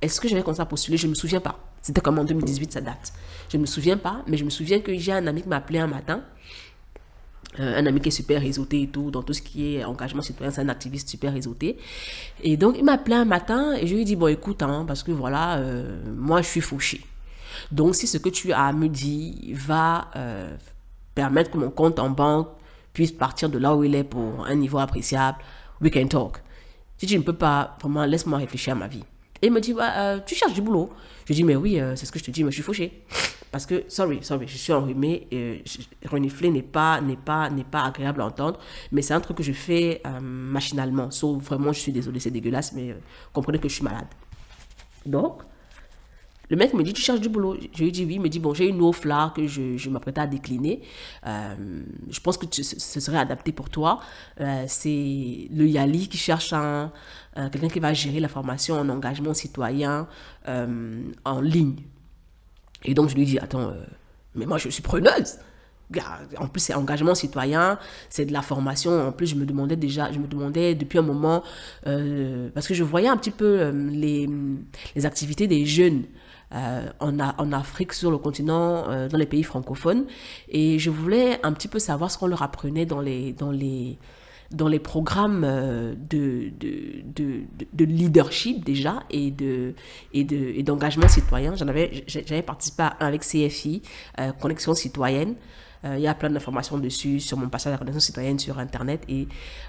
est-ce 0.00 0.20
que 0.20 0.28
j'avais 0.28 0.42
commencé 0.42 0.60
à 0.60 0.66
postuler? 0.66 0.96
Je 0.96 1.06
ne 1.06 1.10
me 1.10 1.16
souviens 1.16 1.40
pas. 1.40 1.58
C'était 1.80 2.00
comme 2.00 2.20
en 2.20 2.24
2018, 2.24 2.72
ça 2.72 2.80
date. 2.80 3.12
Je 3.52 3.58
ne 3.58 3.62
me 3.62 3.66
souviens 3.66 3.98
pas, 3.98 4.22
mais 4.26 4.38
je 4.38 4.44
me 4.44 4.50
souviens 4.50 4.80
que 4.80 4.96
j'ai 4.96 5.12
un 5.12 5.26
ami 5.26 5.42
qui 5.42 5.48
m'a 5.48 5.56
appelé 5.56 5.78
un 5.78 5.86
matin 5.86 6.22
euh, 7.60 7.78
un 7.78 7.84
ami 7.84 8.00
qui 8.00 8.08
est 8.08 8.12
super 8.12 8.40
réseauté 8.40 8.80
et 8.80 8.86
tout, 8.88 9.10
dans 9.10 9.22
tout 9.22 9.34
ce 9.34 9.42
qui 9.42 9.76
est 9.76 9.84
engagement 9.84 10.22
citoyen, 10.22 10.50
c'est 10.50 10.62
un 10.62 10.70
activiste 10.70 11.06
super 11.06 11.34
réseauté. 11.34 11.76
Et 12.42 12.56
donc, 12.56 12.76
il 12.78 12.84
m'a 12.84 12.92
appelé 12.92 13.14
un 13.14 13.26
matin 13.26 13.74
et 13.74 13.86
je 13.86 13.94
lui 13.94 14.00
ai 14.00 14.04
dit, 14.06 14.16
bon, 14.16 14.28
écoute, 14.28 14.62
hein, 14.62 14.86
parce 14.86 15.02
que 15.02 15.12
voilà, 15.12 15.58
euh, 15.58 16.00
moi, 16.16 16.40
je 16.40 16.46
suis 16.46 16.62
fauché. 16.62 17.02
Donc, 17.70 17.94
si 17.94 18.06
ce 18.06 18.16
que 18.16 18.30
tu 18.30 18.54
as 18.54 18.72
me 18.72 18.88
dire 18.88 19.54
va 19.54 20.10
euh, 20.16 20.56
permettre 21.14 21.50
que 21.50 21.58
mon 21.58 21.68
compte 21.68 21.98
en 21.98 22.08
banque 22.08 22.48
puisse 22.94 23.12
partir 23.12 23.50
de 23.50 23.58
là 23.58 23.76
où 23.76 23.84
il 23.84 23.94
est 23.94 24.04
pour 24.04 24.46
un 24.46 24.54
niveau 24.54 24.78
appréciable, 24.78 25.36
we 25.82 25.92
can 25.92 26.06
talk. 26.06 26.38
Si 26.96 27.04
tu 27.04 27.18
ne 27.18 27.22
peux 27.22 27.34
pas, 27.34 27.76
vraiment, 27.82 28.06
laisse-moi 28.06 28.38
réfléchir 28.38 28.72
à 28.72 28.76
ma 28.76 28.88
vie. 28.88 29.04
Et 29.42 29.48
il 29.48 29.52
me 29.52 29.60
dit, 29.60 29.74
tu 30.24 30.34
cherches 30.34 30.54
du 30.54 30.62
boulot? 30.62 30.90
Je 31.28 31.34
dis, 31.34 31.44
mais 31.44 31.56
oui, 31.56 31.78
c'est 31.96 32.06
ce 32.06 32.12
que 32.12 32.18
je 32.18 32.24
te 32.24 32.30
dis, 32.30 32.44
mais 32.44 32.50
je 32.50 32.54
suis 32.54 32.62
fauché. 32.62 33.02
Parce 33.52 33.66
que, 33.66 33.84
sorry, 33.86 34.20
sorry, 34.22 34.48
je 34.48 34.56
suis 34.56 34.72
enrhumée. 34.72 35.28
Et 35.30 35.62
renifler 36.06 36.50
n'est 36.50 36.62
pas, 36.62 37.02
n'est 37.02 37.16
pas, 37.16 37.50
n'est 37.50 37.64
pas 37.64 37.84
agréable 37.84 38.22
à 38.22 38.26
entendre. 38.26 38.58
Mais 38.90 39.02
c'est 39.02 39.12
un 39.12 39.20
truc 39.20 39.36
que 39.36 39.42
je 39.42 39.52
fais 39.52 40.00
euh, 40.06 40.20
machinalement. 40.20 41.10
Sauf 41.10 41.44
vraiment, 41.44 41.72
je 41.72 41.80
suis 41.80 41.92
désolée, 41.92 42.18
c'est 42.18 42.30
dégueulasse, 42.30 42.72
mais 42.72 42.90
euh, 42.90 42.94
comprenez 43.34 43.58
que 43.58 43.68
je 43.68 43.74
suis 43.74 43.84
malade. 43.84 44.06
Donc, 45.04 45.42
le 46.48 46.56
mec 46.56 46.72
me 46.72 46.82
dit, 46.82 46.94
tu 46.94 47.02
cherches 47.02 47.20
du 47.20 47.28
boulot 47.28 47.58
Je 47.74 47.84
lui 47.84 47.92
dis 47.92 48.06
oui. 48.06 48.14
Il 48.14 48.22
me 48.22 48.30
dit, 48.30 48.38
bon, 48.38 48.54
j'ai 48.54 48.68
une 48.68 48.80
offre 48.80 49.06
là 49.06 49.34
que 49.36 49.46
je, 49.46 49.76
je 49.76 49.90
m'apprête 49.90 50.16
à 50.16 50.26
décliner. 50.26 50.80
Euh, 51.26 51.54
je 52.08 52.20
pense 52.20 52.38
que 52.38 52.46
ce 52.50 53.00
serait 53.00 53.18
adapté 53.18 53.52
pour 53.52 53.68
toi. 53.68 54.00
c'est 54.66 55.48
le 55.50 55.66
Yali 55.66 56.08
qui 56.08 56.16
cherche 56.16 56.54
un, 56.54 56.90
quelqu'un 57.34 57.68
qui 57.68 57.80
va 57.80 57.92
gérer 57.92 58.20
la 58.20 58.28
formation 58.28 58.76
en 58.76 58.88
engagement 58.88 59.34
citoyen 59.34 60.08
en 60.46 61.40
ligne. 61.42 61.76
Et 62.84 62.94
donc, 62.94 63.08
je 63.08 63.14
lui 63.14 63.24
dis, 63.24 63.38
attends, 63.38 63.68
euh, 63.68 63.74
mais 64.34 64.46
moi, 64.46 64.58
je 64.58 64.68
suis 64.68 64.82
preneuse. 64.82 65.38
En 66.38 66.48
plus, 66.48 66.60
c'est 66.60 66.74
engagement 66.74 67.14
citoyen, 67.14 67.78
c'est 68.08 68.24
de 68.24 68.32
la 68.32 68.40
formation. 68.40 69.08
En 69.08 69.12
plus, 69.12 69.26
je 69.26 69.34
me 69.34 69.44
demandais 69.44 69.76
déjà, 69.76 70.10
je 70.10 70.18
me 70.18 70.26
demandais 70.26 70.74
depuis 70.74 70.98
un 70.98 71.02
moment, 71.02 71.42
euh, 71.86 72.48
parce 72.54 72.66
que 72.66 72.72
je 72.72 72.82
voyais 72.82 73.08
un 73.08 73.16
petit 73.18 73.30
peu 73.30 73.60
euh, 73.60 73.90
les, 73.90 74.26
activités 75.04 75.46
des 75.46 75.66
jeunes 75.66 76.04
en, 76.50 77.18
en, 77.18 77.52
Afrique, 77.52 77.92
sur 77.94 78.10
le 78.10 78.18
continent, 78.18 79.08
dans 79.08 79.16
les 79.16 79.24
pays 79.24 79.42
francophones. 79.42 80.04
Et 80.50 80.78
je 80.78 80.90
voulais 80.90 81.40
un 81.42 81.52
petit 81.54 81.68
peu 81.68 81.78
savoir 81.78 82.10
ce 82.10 82.18
qu'on 82.18 82.26
leur 82.26 82.42
apprenait 82.42 82.84
dans 82.84 83.00
les, 83.00 83.32
dans 83.32 83.50
les, 83.50 83.98
dans 84.52 84.68
les 84.68 84.78
programmes 84.78 85.44
euh, 85.44 85.94
de, 85.94 86.50
de, 86.58 87.02
de, 87.14 87.40
de 87.72 87.84
leadership 87.84 88.64
déjà 88.64 89.02
et 89.10 89.30
de 89.30 89.74
et 90.12 90.24
de 90.24 90.36
et 90.36 90.62
d'engagement 90.62 91.08
citoyen. 91.08 91.54
J'en 91.54 91.68
avais 91.68 92.04
j'avais 92.06 92.42
participé 92.42 92.84
avec 93.00 93.22
CFI 93.22 93.82
euh, 94.20 94.32
Connexion 94.32 94.74
citoyenne. 94.74 95.34
Euh, 95.84 95.96
il 95.96 96.02
y 96.02 96.06
a 96.06 96.14
plein 96.14 96.30
d'informations 96.30 96.78
dessus 96.78 97.18
sur 97.18 97.36
mon 97.36 97.48
passage 97.48 97.70
à 97.70 97.74
la 97.74 97.78
connexion 97.78 98.00
citoyenne 98.00 98.38
sur 98.38 98.58
internet 98.60 99.02
et 99.08 99.26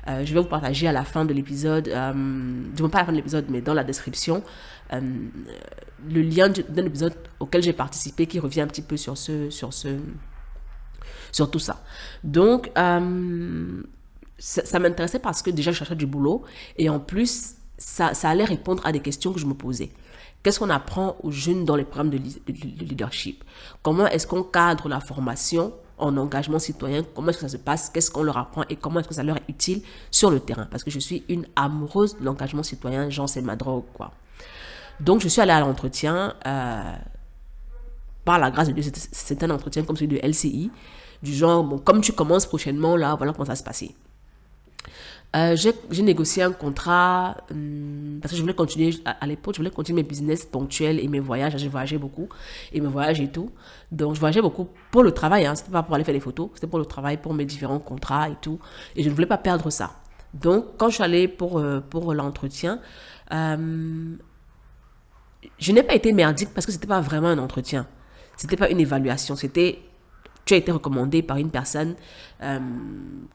je 0.07 0.31
vais 0.31 0.41
vous 0.41 0.47
partager 0.47 0.87
à 0.87 0.91
la 0.91 1.03
fin 1.03 1.25
de 1.25 1.33
l'épisode, 1.33 1.85
du 1.85 2.81
moins 2.81 2.89
pas 2.89 2.99
à 2.99 3.01
la 3.01 3.05
fin 3.05 3.11
de 3.13 3.17
l'épisode, 3.17 3.45
mais 3.49 3.61
dans 3.61 3.73
la 3.73 3.83
description, 3.83 4.43
le 4.91 6.21
lien 6.21 6.49
d'un 6.49 6.85
épisode 6.85 7.15
auquel 7.39 7.63
j'ai 7.63 7.73
participé 7.73 8.27
qui 8.27 8.39
revient 8.39 8.61
un 8.61 8.67
petit 8.67 8.83
peu 8.83 8.95
sur 8.95 9.17
ce 9.17 9.49
sur 9.49 9.73
ce 9.73 9.97
sur 11.31 11.49
tout 11.49 11.57
ça. 11.57 11.81
Donc 12.23 12.69
ça, 14.43 14.77
m'intéressait 14.77 15.19
parce 15.19 15.41
que 15.41 15.49
déjà 15.49 15.71
je 15.71 15.77
cherchais 15.77 15.95
du 15.95 16.05
boulot 16.05 16.43
et 16.77 16.89
en 16.89 16.99
plus 16.99 17.55
ça, 17.77 18.11
allait 18.23 18.43
répondre 18.43 18.85
à 18.85 18.91
des 18.91 18.99
questions 18.99 19.31
que 19.31 19.39
je 19.39 19.45
me 19.45 19.53
posais. 19.53 19.89
Qu'est-ce 20.43 20.59
qu'on 20.59 20.69
apprend 20.69 21.15
aux 21.23 21.31
jeunes 21.31 21.63
dans 21.63 21.77
les 21.77 21.85
programmes 21.85 22.09
de, 22.09 22.17
leadership? 22.17 23.45
Comment 23.81 24.05
est-ce 24.07 24.27
qu'on 24.27 24.43
cadre 24.43 24.89
la 24.89 24.99
formation 24.99 25.73
en 25.97 26.17
engagement 26.17 26.59
citoyen? 26.59 27.03
Comment 27.15 27.29
est-ce 27.29 27.37
que 27.37 27.43
ça 27.43 27.57
se 27.57 27.57
passe? 27.57 27.89
Qu'est-ce 27.89 28.11
qu'on 28.11 28.23
leur 28.23 28.37
apprend 28.37 28.63
Et 28.69 28.75
comment 28.75 28.99
est-ce 28.99 29.07
que 29.07 29.13
ça 29.13 29.23
leur 29.23 29.37
est 29.37 29.47
utile 29.47 29.81
sur 30.11 30.29
le 30.29 30.41
terrain? 30.41 30.67
Parce 30.69 30.83
que 30.83 30.91
je 30.91 30.99
suis 30.99 31.23
une 31.29 31.47
amoureuse 31.55 32.17
de 32.17 32.25
l'engagement 32.25 32.63
citoyen, 32.63 33.09
genre 33.09 33.29
c'est 33.29 33.41
ma 33.41 33.55
drogue, 33.55 33.85
quoi. 33.93 34.11
Donc 34.99 35.21
je 35.21 35.29
suis 35.29 35.39
allée 35.39 35.53
à 35.53 35.61
l'entretien. 35.61 36.35
Euh, 36.45 36.95
par 38.25 38.39
la 38.39 38.51
grâce 38.51 38.67
de 38.67 38.73
Dieu, 38.73 38.91
c'est 38.93 39.41
un 39.43 39.49
entretien 39.51 39.83
comme 39.83 39.95
celui 39.95 40.19
de 40.19 40.27
LCI. 40.27 40.69
Du 41.21 41.33
genre, 41.33 41.63
bon, 41.63 41.77
comme 41.77 42.01
tu 42.01 42.11
commences 42.11 42.45
prochainement, 42.45 42.97
là, 42.97 43.15
voilà 43.15 43.31
comment 43.31 43.45
ça 43.45 43.55
se 43.55 43.63
passer. 43.63 43.95
Euh, 45.35 45.55
j'ai 45.55 46.03
négocié 46.03 46.43
un 46.43 46.51
contrat 46.51 47.37
hum, 47.49 48.19
parce 48.21 48.31
que 48.31 48.37
je 48.37 48.41
voulais 48.41 48.53
continuer, 48.53 48.93
à, 49.05 49.25
l'époque, 49.25 49.55
je 49.55 49.59
voulais 49.59 49.71
continuer 49.71 50.03
mes 50.03 50.07
business 50.07 50.45
ponctuels 50.45 50.99
et 50.99 51.07
mes 51.07 51.19
voyages. 51.19 51.57
J'ai 51.57 51.67
voyagé 51.67 51.97
beaucoup 51.97 52.29
et 52.71 52.79
mes 52.79 52.87
voyages 52.87 53.19
et 53.19 53.27
tout. 53.27 53.49
Donc, 53.91 54.13
je 54.13 54.19
voyageais 54.19 54.41
beaucoup 54.41 54.67
pour 54.91 55.01
le 55.01 55.11
travail. 55.11 55.45
Hein, 55.45 55.55
c'était 55.55 55.71
pas 55.71 55.81
pour 55.81 55.95
aller 55.95 56.03
faire 56.03 56.13
des 56.13 56.19
photos, 56.19 56.49
c'était 56.53 56.67
pour 56.67 56.77
le 56.77 56.85
travail, 56.85 57.17
pour 57.17 57.33
mes 57.33 57.45
différents 57.45 57.79
contrats 57.79 58.29
et 58.29 58.35
tout. 58.41 58.59
Et 58.95 59.01
je 59.01 59.09
ne 59.09 59.13
voulais 59.13 59.27
pas 59.27 59.39
perdre 59.39 59.69
ça. 59.71 59.95
Donc, 60.35 60.77
quand 60.77 60.89
je 60.89 60.95
suis 60.95 61.03
allée 61.03 61.27
pour, 61.27 61.57
euh, 61.57 61.79
pour 61.79 62.13
l'entretien, 62.13 62.79
euh, 63.31 64.15
je 65.57 65.71
n'ai 65.71 65.83
pas 65.83 65.95
été 65.95 66.13
merdique 66.13 66.49
parce 66.53 66.65
que 66.65 66.71
c'était 66.71 66.87
pas 66.87 67.01
vraiment 67.01 67.29
un 67.29 67.39
entretien. 67.39 67.87
C'était 68.37 68.57
pas 68.57 68.69
une 68.69 68.79
évaluation. 68.79 69.35
C'était 69.35 69.79
tu 70.45 70.53
as 70.53 70.57
été 70.57 70.71
recommandé 70.71 71.21
par 71.21 71.37
une 71.37 71.49
personne 71.49 71.95
euh, 72.41 72.59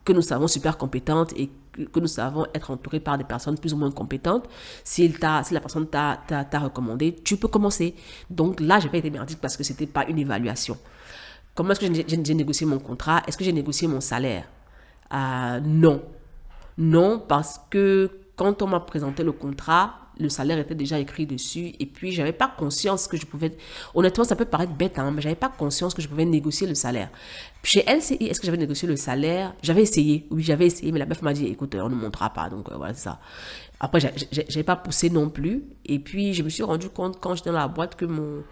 que 0.05 0.12
nous 0.12 0.23
savons 0.23 0.49
super 0.49 0.77
compétente 0.77 1.33
et 1.37 1.51
que 1.92 2.01
nous 2.01 2.07
savons 2.09 2.47
être 2.55 2.71
entouré 2.71 3.01
par 3.01 3.16
des 3.16 3.25
personnes 3.25 3.57
plus 3.59 3.73
ou 3.73 3.77
moins 3.77 3.90
compétentes. 3.90 4.49
Si, 4.85 5.11
si 5.44 5.55
la 5.55 5.61
personne 5.61 5.87
t'a 5.87 6.18
recommandé, 6.61 7.14
tu 7.25 7.37
peux 7.37 7.49
commencer. 7.49 7.94
Donc 8.29 8.61
là, 8.61 8.79
je 8.81 8.87
n'ai 8.87 8.90
pas 8.90 8.99
été 8.99 9.11
merdique 9.11 9.40
parce 9.40 9.57
que 9.57 9.62
ce 9.62 9.73
n'était 9.73 9.87
pas 9.87 10.05
une 10.07 10.18
évaluation. 10.18 10.77
Comment 11.55 11.71
est-ce 11.71 11.81
que 11.81 12.25
j'ai 12.25 12.35
négocié 12.35 12.66
mon 12.66 12.79
contrat? 12.79 13.23
Est-ce 13.27 13.37
que 13.37 13.44
j'ai 13.44 13.53
négocié 13.53 13.88
mon 13.88 14.01
salaire? 14.01 14.44
Euh, 15.12 15.61
Non. 15.61 16.03
Non, 16.77 17.18
parce 17.27 17.61
que 17.71 18.09
quand 18.37 18.62
on 18.62 18.68
m'a 18.68 18.79
présenté 18.79 19.25
le 19.25 19.33
contrat, 19.33 19.94
le 20.18 20.28
salaire 20.28 20.59
était 20.59 20.74
déjà 20.74 20.98
écrit 20.98 21.26
dessus 21.26 21.72
et 21.78 21.87
puis 21.87 22.12
j'avais 22.12 22.33
pas 22.33 22.48
conscience 22.48 23.07
que 23.07 23.16
je 23.16 23.26
pouvais 23.26 23.57
honnêtement 23.94 24.24
ça 24.24 24.37
peut 24.37 24.44
paraître 24.44 24.72
bête 24.72 24.98
hein, 24.98 25.11
mais 25.11 25.22
j'avais 25.22 25.35
pas 25.35 25.48
conscience 25.48 25.94
que 25.94 26.02
je 26.02 26.09
pouvais 26.09 26.24
négocier 26.24 26.66
le 26.66 26.74
salaire. 26.74 27.11
Chez 27.62 27.85
LCI 27.87 28.26
est-ce 28.26 28.40
que 28.40 28.46
j'avais 28.46 28.59
négocié 28.59 28.88
le 28.88 28.96
salaire? 28.96 29.54
J'avais 29.62 29.83
essayé. 29.83 30.26
Oui 30.31 30.42
j'avais 30.42 30.66
essayé 30.66 30.92
mais 30.92 30.98
la 30.98 31.07
meuf 31.07 31.22
m'a 31.22 31.33
dit 31.33 31.46
écoute 31.46 31.74
on 31.74 31.88
ne 31.88 31.94
montrera 31.94 32.31
pas 32.31 32.48
donc 32.48 32.70
euh, 32.70 32.76
voilà 32.76 32.94
ça. 32.94 33.20
Après 33.81 34.00
j'avais 34.00 34.64
pas 34.64 34.76
poussé 34.76 35.11
non 35.11 35.31
plus 35.31 35.64
et 35.87 35.98
puis 35.98 36.35
je 36.35 36.42
me 36.42 36.48
suis 36.48 36.62
rendu 36.62 36.88
compte 36.88 37.20
quand 37.20 37.35
j'étais 37.35 37.50
dans 37.50 37.59
la 37.59 37.68
boîte 37.68 37.94
que 37.96 38.04
mon 38.04 38.42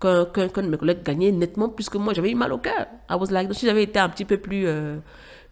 qu'un 0.00 0.24
de 0.24 0.68
mes 0.68 0.78
collègues 0.78 1.04
gagnait 1.04 1.30
nettement 1.30 1.68
plus 1.68 1.88
que 1.88 1.96
moi. 1.96 2.12
J'avais 2.12 2.32
eu 2.32 2.34
mal 2.34 2.52
au 2.52 2.58
cœur. 2.58 2.86
I 3.08 3.14
was 3.14 3.26
like 3.30 3.46
donc 3.46 3.56
si 3.56 3.66
j'avais 3.66 3.84
été 3.84 3.98
un 3.98 4.08
petit 4.08 4.24
peu 4.24 4.36
plus 4.36 4.66
euh, 4.66 4.96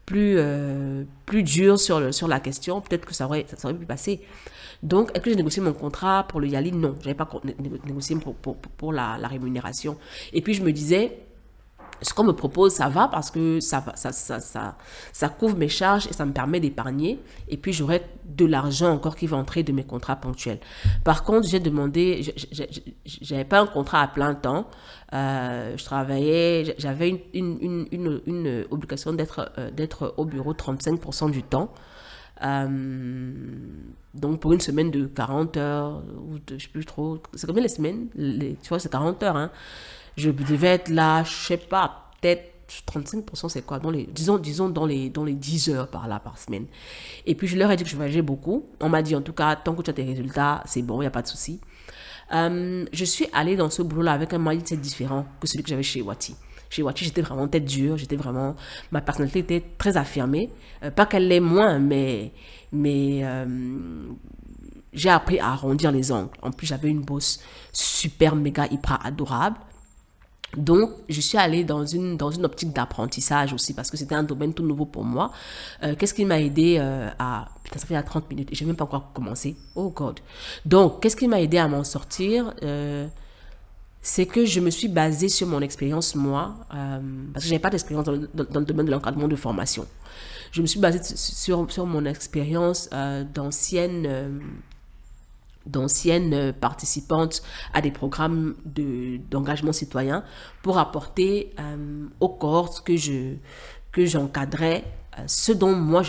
plus 0.06 0.34
euh, 0.38 1.04
plus 1.24 1.42
dur 1.42 1.78
sur 1.78 2.00
le 2.00 2.10
sur 2.10 2.26
la 2.26 2.40
question 2.40 2.80
peut-être 2.80 3.06
que 3.06 3.14
ça 3.14 3.26
aurait 3.26 3.46
ça 3.56 3.68
aurait 3.68 3.78
pu 3.78 3.86
passer 3.86 4.20
donc, 4.82 5.10
est-ce 5.14 5.22
que 5.22 5.30
j'ai 5.30 5.36
négocié 5.36 5.62
mon 5.62 5.72
contrat 5.72 6.24
pour 6.26 6.40
le 6.40 6.48
Yali? 6.48 6.72
Non, 6.72 6.94
je 7.00 7.04
n'avais 7.04 7.14
pas 7.14 7.28
négocié 7.84 8.16
pour, 8.16 8.34
pour, 8.56 8.92
la, 8.92 9.16
rémunération. 9.28 9.98
Et 10.32 10.40
puis, 10.40 10.54
je 10.54 10.62
me 10.62 10.72
disais, 10.72 11.18
ce 12.00 12.14
qu'on 12.14 12.24
me 12.24 12.32
propose, 12.32 12.72
ça 12.72 12.88
va 12.88 13.08
parce 13.08 13.30
que 13.30 13.60
ça, 13.60 13.84
ça, 13.94 14.10
ça, 14.10 14.40
ça, 14.40 14.76
ça 15.12 15.28
couvre 15.28 15.56
mes 15.58 15.68
charges 15.68 16.06
et 16.06 16.14
ça 16.14 16.24
me 16.24 16.32
permet 16.32 16.60
d'épargner. 16.60 17.20
Et 17.48 17.58
puis, 17.58 17.74
j'aurai 17.74 18.02
de 18.24 18.46
l'argent 18.46 18.90
encore 18.90 19.16
qui 19.16 19.26
va 19.26 19.36
entrer 19.36 19.62
de 19.62 19.72
mes 19.72 19.84
contrats 19.84 20.16
ponctuels. 20.16 20.60
Par 21.04 21.24
contre, 21.24 21.46
j'ai 21.46 21.60
demandé, 21.60 22.22
j'avais 23.04 23.44
pas 23.44 23.60
un 23.60 23.66
contrat 23.66 24.00
à 24.00 24.08
plein 24.08 24.34
temps. 24.34 24.66
Euh, 25.12 25.76
je 25.76 25.84
travaillais, 25.84 26.74
j'avais 26.78 27.10
une, 27.34 27.58
une, 27.60 27.86
une, 27.90 28.20
une, 28.26 28.64
obligation 28.70 29.12
d'être 29.12 29.50
euh, 29.58 29.70
d'être 29.72 30.14
au 30.16 30.24
bureau 30.24 30.54
35% 30.54 31.30
du 31.32 31.42
temps. 31.42 31.70
Euh, 32.42 33.32
donc 34.14 34.40
pour 34.40 34.52
une 34.52 34.60
semaine 34.60 34.90
de 34.90 35.06
40 35.06 35.56
heures, 35.56 36.02
ou 36.28 36.38
de, 36.38 36.58
je 36.58 36.64
sais 36.64 36.70
plus 36.70 36.84
trop, 36.84 37.18
c'est 37.34 37.46
combien 37.46 37.62
les 37.62 37.68
semaines? 37.68 38.08
Tu 38.16 38.68
vois, 38.68 38.78
c'est 38.78 38.90
40 38.90 39.22
heures. 39.22 39.36
Hein 39.36 39.50
je 40.16 40.30
devais 40.30 40.68
être 40.68 40.88
là, 40.88 41.24
je 41.24 41.32
sais 41.32 41.56
pas, 41.56 42.10
peut-être 42.20 42.44
35%, 42.92 43.48
c'est 43.48 43.62
quoi? 43.62 43.80
Disons, 44.12 44.38
disons 44.38 44.68
dans, 44.68 44.86
les, 44.86 45.10
dans 45.10 45.24
les 45.24 45.34
10 45.34 45.70
heures 45.70 45.88
par 45.88 46.06
là, 46.06 46.20
par 46.20 46.38
semaine. 46.38 46.66
Et 47.26 47.34
puis, 47.34 47.48
je 47.48 47.56
leur 47.56 47.70
ai 47.70 47.76
dit 47.76 47.82
que 47.82 47.90
je 47.90 47.96
voyageais 47.96 48.22
beaucoup. 48.22 48.66
On 48.80 48.88
m'a 48.88 49.02
dit, 49.02 49.16
en 49.16 49.22
tout 49.22 49.32
cas, 49.32 49.56
tant 49.56 49.74
que 49.74 49.82
tu 49.82 49.90
as 49.90 49.92
tes 49.92 50.04
résultats, 50.04 50.62
c'est 50.66 50.82
bon, 50.82 50.98
il 50.98 51.00
n'y 51.00 51.06
a 51.06 51.10
pas 51.10 51.22
de 51.22 51.26
souci. 51.26 51.60
Euh, 52.32 52.84
je 52.92 53.04
suis 53.04 53.26
allée 53.32 53.56
dans 53.56 53.70
ce 53.70 53.82
boulot-là 53.82 54.12
avec 54.12 54.32
un 54.32 54.38
mindset 54.38 54.76
différent 54.76 55.26
que 55.40 55.48
celui 55.48 55.64
que 55.64 55.68
j'avais 55.68 55.82
chez 55.82 56.00
Wati. 56.00 56.36
Chez 56.70 56.82
Wati, 56.82 57.04
j'étais 57.04 57.22
vraiment 57.22 57.48
tête 57.48 57.64
dure, 57.64 57.96
j'étais 57.98 58.16
vraiment... 58.16 58.56
Ma 58.92 59.00
personnalité 59.00 59.40
était 59.40 59.64
très 59.76 59.96
affirmée. 59.96 60.50
Euh, 60.82 60.90
pas 60.90 61.04
qu'elle 61.04 61.28
l'est 61.28 61.40
moins, 61.40 61.78
mais... 61.78 62.32
mais 62.72 63.20
euh, 63.22 64.06
j'ai 64.92 65.10
appris 65.10 65.38
à 65.38 65.50
arrondir 65.50 65.92
les 65.92 66.10
angles. 66.10 66.30
En 66.42 66.50
plus, 66.50 66.66
j'avais 66.66 66.88
une 66.88 67.02
bosse 67.02 67.40
super, 67.72 68.34
méga, 68.34 68.66
hyper 68.66 69.04
adorable. 69.04 69.56
Donc, 70.56 70.90
je 71.08 71.20
suis 71.20 71.38
allée 71.38 71.62
dans 71.62 71.86
une, 71.86 72.16
dans 72.16 72.30
une 72.30 72.44
optique 72.44 72.72
d'apprentissage 72.72 73.52
aussi 73.52 73.72
parce 73.72 73.90
que 73.90 73.96
c'était 73.96 74.16
un 74.16 74.24
domaine 74.24 74.52
tout 74.52 74.64
nouveau 74.64 74.84
pour 74.84 75.04
moi. 75.04 75.30
Euh, 75.84 75.94
qu'est-ce 75.96 76.14
qui 76.14 76.24
m'a 76.24 76.40
aidé 76.40 76.78
euh, 76.80 77.08
à... 77.18 77.48
Putain, 77.62 77.78
ça 77.78 77.86
fait 77.86 77.94
à 77.94 78.02
30 78.02 78.28
minutes 78.30 78.48
et 78.50 78.54
je 78.56 78.64
n'ai 78.64 78.68
même 78.68 78.76
pas 78.76 78.84
encore 78.84 79.12
commencé. 79.12 79.56
Oh 79.76 79.90
God. 79.90 80.18
Donc, 80.64 81.00
qu'est-ce 81.00 81.16
qui 81.16 81.28
m'a 81.28 81.40
aidé 81.40 81.58
à 81.58 81.68
m'en 81.68 81.84
sortir 81.84 82.52
euh, 82.64 83.06
C'est 84.02 84.26
que 84.26 84.46
je 84.46 84.60
me 84.60 84.70
suis 84.70 84.88
basée 84.88 85.28
sur 85.28 85.46
mon 85.46 85.60
expérience, 85.60 86.14
moi, 86.14 86.54
parce 86.70 87.44
que 87.44 87.48
je 87.48 87.48
n'avais 87.48 87.58
pas 87.58 87.70
d'expérience 87.70 88.06
dans, 88.06 88.12
le 88.12 88.64
domaine 88.64 88.86
de 88.86 88.90
l'encadrement 88.90 89.28
de 89.28 89.36
formation. 89.36 89.86
Je 90.52 90.62
me 90.62 90.66
suis 90.66 90.80
basée 90.80 91.00
sur, 91.02 91.70
sur 91.70 91.86
mon 91.86 92.04
expérience 92.06 92.88
d'ancienne 93.34 94.40
d'anciennes 95.66 96.52
participantes 96.52 97.42
à 97.74 97.80
des 97.80 97.90
programmes 97.90 98.54
d'engagement 99.30 99.72
citoyen 99.72 100.24
pour 100.62 100.78
apporter 100.78 101.50
euh, 101.58 102.06
aux 102.20 102.28
cohortes 102.28 102.82
que 102.84 102.96
je 102.96 103.34
que 103.92 104.06
j'encadrais 104.06 104.84
euh, 104.84 104.99
ce 105.26 105.52
dont 105.52 105.74
moi 105.74 106.02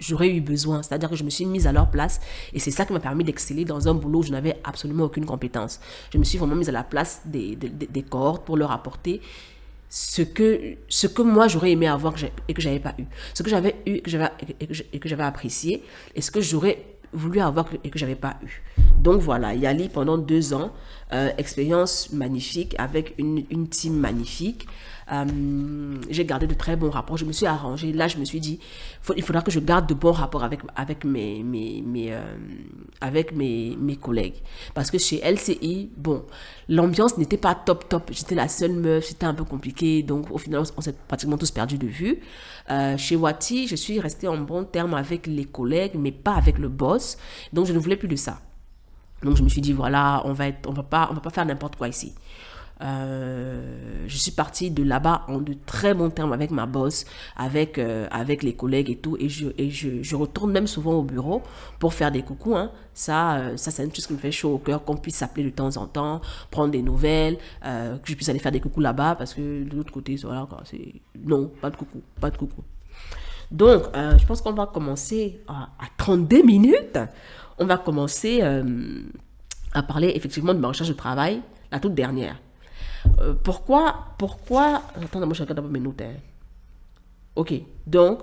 j'aurais 0.00 0.30
eu 0.30 0.40
besoin. 0.40 0.82
C'est-à-dire 0.82 1.10
que 1.10 1.16
je 1.16 1.24
me 1.24 1.30
suis 1.30 1.46
mise 1.46 1.66
à 1.66 1.72
leur 1.72 1.90
place 1.90 2.20
et 2.52 2.58
c'est 2.58 2.70
ça 2.70 2.84
qui 2.84 2.92
m'a 2.92 3.00
permis 3.00 3.24
d'exceller 3.24 3.64
dans 3.64 3.88
un 3.88 3.94
boulot 3.94 4.20
où 4.20 4.22
je 4.22 4.32
n'avais 4.32 4.60
absolument 4.64 5.04
aucune 5.04 5.26
compétence. 5.26 5.80
Je 6.12 6.18
me 6.18 6.24
suis 6.24 6.38
vraiment 6.38 6.56
mise 6.56 6.68
à 6.68 6.72
la 6.72 6.84
place 6.84 7.22
des, 7.24 7.56
des, 7.56 8.02
cohortes 8.02 8.44
pour 8.44 8.56
leur 8.56 8.72
apporter 8.72 9.20
ce 9.88 10.22
que, 10.22 10.76
ce 10.88 11.06
que 11.06 11.22
moi 11.22 11.48
j'aurais 11.48 11.72
aimé 11.72 11.86
avoir 11.86 12.14
et 12.48 12.54
que 12.54 12.62
j'avais 12.62 12.80
pas 12.80 12.94
eu. 12.98 13.04
Ce 13.34 13.42
que 13.42 13.50
j'avais 13.50 13.76
eu 13.86 13.96
et 13.96 14.98
que 14.98 15.08
j'avais 15.08 15.22
apprécié 15.22 15.82
et 16.14 16.20
ce 16.20 16.30
que 16.30 16.40
j'aurais 16.40 16.84
voulu 17.12 17.40
avoir 17.40 17.68
et 17.84 17.90
que 17.90 17.98
j'avais 17.98 18.14
pas 18.14 18.36
eu. 18.42 18.62
Donc 18.98 19.20
voilà, 19.20 19.54
Yali 19.54 19.88
pendant 19.88 20.18
deux 20.18 20.54
ans, 20.54 20.72
euh, 21.12 21.30
expérience 21.38 22.10
magnifique 22.12 22.74
avec 22.78 23.14
une, 23.18 23.44
une 23.50 23.68
team 23.68 23.94
magnifique. 23.94 24.66
Euh, 25.12 25.96
j'ai 26.08 26.24
gardé 26.24 26.46
de 26.46 26.54
très 26.54 26.76
bons 26.76 26.90
rapports. 26.90 27.16
Je 27.16 27.24
me 27.24 27.32
suis 27.32 27.46
arrangé. 27.46 27.92
Là, 27.92 28.08
je 28.08 28.16
me 28.16 28.24
suis 28.24 28.40
dit, 28.40 28.58
il 29.16 29.22
faudra 29.22 29.42
que 29.42 29.50
je 29.50 29.60
garde 29.60 29.86
de 29.86 29.94
bons 29.94 30.12
rapports 30.12 30.44
avec, 30.44 30.60
avec, 30.74 31.04
mes, 31.04 31.42
mes, 31.42 32.12
euh, 32.12 32.22
avec 33.00 33.32
mes, 33.34 33.76
mes 33.78 33.96
collègues. 33.96 34.36
Parce 34.74 34.90
que 34.90 34.98
chez 34.98 35.18
LCI, 35.18 35.90
bon, 35.96 36.24
l'ambiance 36.68 37.18
n'était 37.18 37.36
pas 37.36 37.54
top, 37.54 37.88
top. 37.88 38.10
J'étais 38.12 38.34
la 38.34 38.48
seule 38.48 38.72
meuf, 38.72 39.04
c'était 39.04 39.26
un 39.26 39.34
peu 39.34 39.44
compliqué. 39.44 40.02
Donc, 40.02 40.30
au 40.30 40.38
final, 40.38 40.62
on 40.76 40.80
s'est 40.80 40.94
pratiquement 41.08 41.36
tous 41.36 41.50
perdus 41.50 41.78
de 41.78 41.86
vue. 41.86 42.20
Euh, 42.70 42.96
chez 42.96 43.16
Wati, 43.16 43.68
je 43.68 43.76
suis 43.76 44.00
restée 44.00 44.28
en 44.28 44.38
bon 44.38 44.64
terme 44.64 44.94
avec 44.94 45.26
les 45.26 45.44
collègues, 45.44 45.92
mais 45.96 46.12
pas 46.12 46.34
avec 46.34 46.58
le 46.58 46.68
boss. 46.68 47.18
Donc, 47.52 47.66
je 47.66 47.72
ne 47.72 47.78
voulais 47.78 47.96
plus 47.96 48.08
de 48.08 48.16
ça. 48.16 48.40
Donc, 49.22 49.36
je 49.36 49.42
me 49.42 49.48
suis 49.48 49.60
dit, 49.60 49.72
voilà, 49.72 50.22
on 50.24 50.32
va 50.32 50.48
être, 50.48 50.68
on 50.68 50.72
va 50.72 50.82
va 50.82 51.20
pas 51.20 51.30
faire 51.30 51.44
n'importe 51.44 51.76
quoi 51.76 51.88
ici. 51.88 52.14
Euh, 52.82 54.04
je 54.08 54.16
suis 54.16 54.32
partie 54.32 54.70
de 54.70 54.82
là-bas 54.82 55.22
en 55.28 55.38
de 55.38 55.54
très 55.66 55.94
bons 55.94 56.10
termes 56.10 56.32
avec 56.32 56.50
ma 56.50 56.66
boss, 56.66 57.04
avec, 57.36 57.78
euh, 57.78 58.08
avec 58.10 58.42
les 58.42 58.54
collègues 58.54 58.90
et 58.90 58.96
tout. 58.96 59.16
Et, 59.20 59.28
je, 59.28 59.48
et 59.56 59.70
je, 59.70 60.16
retourne 60.16 60.50
même 60.50 60.66
souvent 60.66 60.94
au 60.94 61.02
bureau 61.02 61.42
pour 61.78 61.94
faire 61.94 62.10
des 62.10 62.22
coucous. 62.22 62.56
Hein. 62.56 62.70
Ça, 62.92 63.36
euh, 63.36 63.56
ça 63.56 63.70
c'est 63.70 63.84
une 63.84 63.94
chose 63.94 64.06
qui 64.06 64.12
me 64.12 64.18
fait 64.18 64.32
chaud 64.32 64.54
au 64.54 64.58
cœur, 64.58 64.84
qu'on 64.84 64.96
puisse 64.96 65.16
s'appeler 65.16 65.44
de 65.44 65.50
temps 65.50 65.76
en 65.76 65.86
temps, 65.86 66.20
prendre 66.50 66.72
des 66.72 66.82
nouvelles, 66.82 67.38
que 67.62 67.98
je 68.04 68.14
puisse 68.14 68.28
aller 68.28 68.38
faire 68.38 68.52
des 68.52 68.60
coucous 68.60 68.80
là-bas 68.80 69.14
parce 69.14 69.34
que 69.34 69.64
de 69.64 69.76
l'autre 69.76 69.92
côté, 69.92 70.16
voilà, 70.16 70.46
c'est 70.64 70.94
non, 71.24 71.50
pas 71.60 71.70
de 71.70 71.76
coucou, 71.76 72.02
pas 72.20 72.30
de 72.30 72.36
coucou. 72.36 72.62
Donc, 73.50 73.84
je 73.94 74.26
pense 74.26 74.40
qu'on 74.40 74.52
va 74.52 74.66
commencer 74.66 75.40
à, 75.46 75.70
à, 75.78 75.86
32 75.98 76.42
minutes. 76.42 76.98
On 77.58 77.66
va 77.66 77.78
commencer 77.78 78.42
à 79.72 79.82
parler 79.82 80.12
effectivement 80.14 80.54
de 80.54 80.58
ma 80.58 80.68
recherche 80.68 80.88
de 80.88 80.94
travail, 80.94 81.40
la 81.70 81.78
toute 81.78 81.94
dernière. 81.94 82.36
Euh, 83.20 83.34
pourquoi, 83.42 84.06
pourquoi, 84.18 84.82
attends, 85.00 85.20
moi 85.20 85.34
je 85.34 85.42
regarde 85.42 85.70
mes 85.70 85.80
notes. 85.80 86.00
Hein. 86.02 86.14
Ok, 87.34 87.54
donc, 87.86 88.20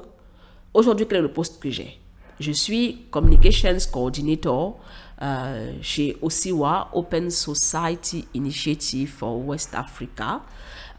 aujourd'hui, 0.74 1.06
quel 1.08 1.20
est 1.20 1.22
le 1.22 1.32
poste 1.32 1.62
que 1.62 1.70
j'ai? 1.70 2.00
Je 2.40 2.52
suis 2.52 3.06
Communications 3.12 3.78
Coordinator 3.92 4.80
euh, 5.22 5.74
chez 5.82 6.16
OSIWA, 6.22 6.90
Open 6.94 7.30
Society 7.30 8.28
Initiative 8.34 9.10
for 9.10 9.46
West 9.46 9.76
Africa, 9.76 10.42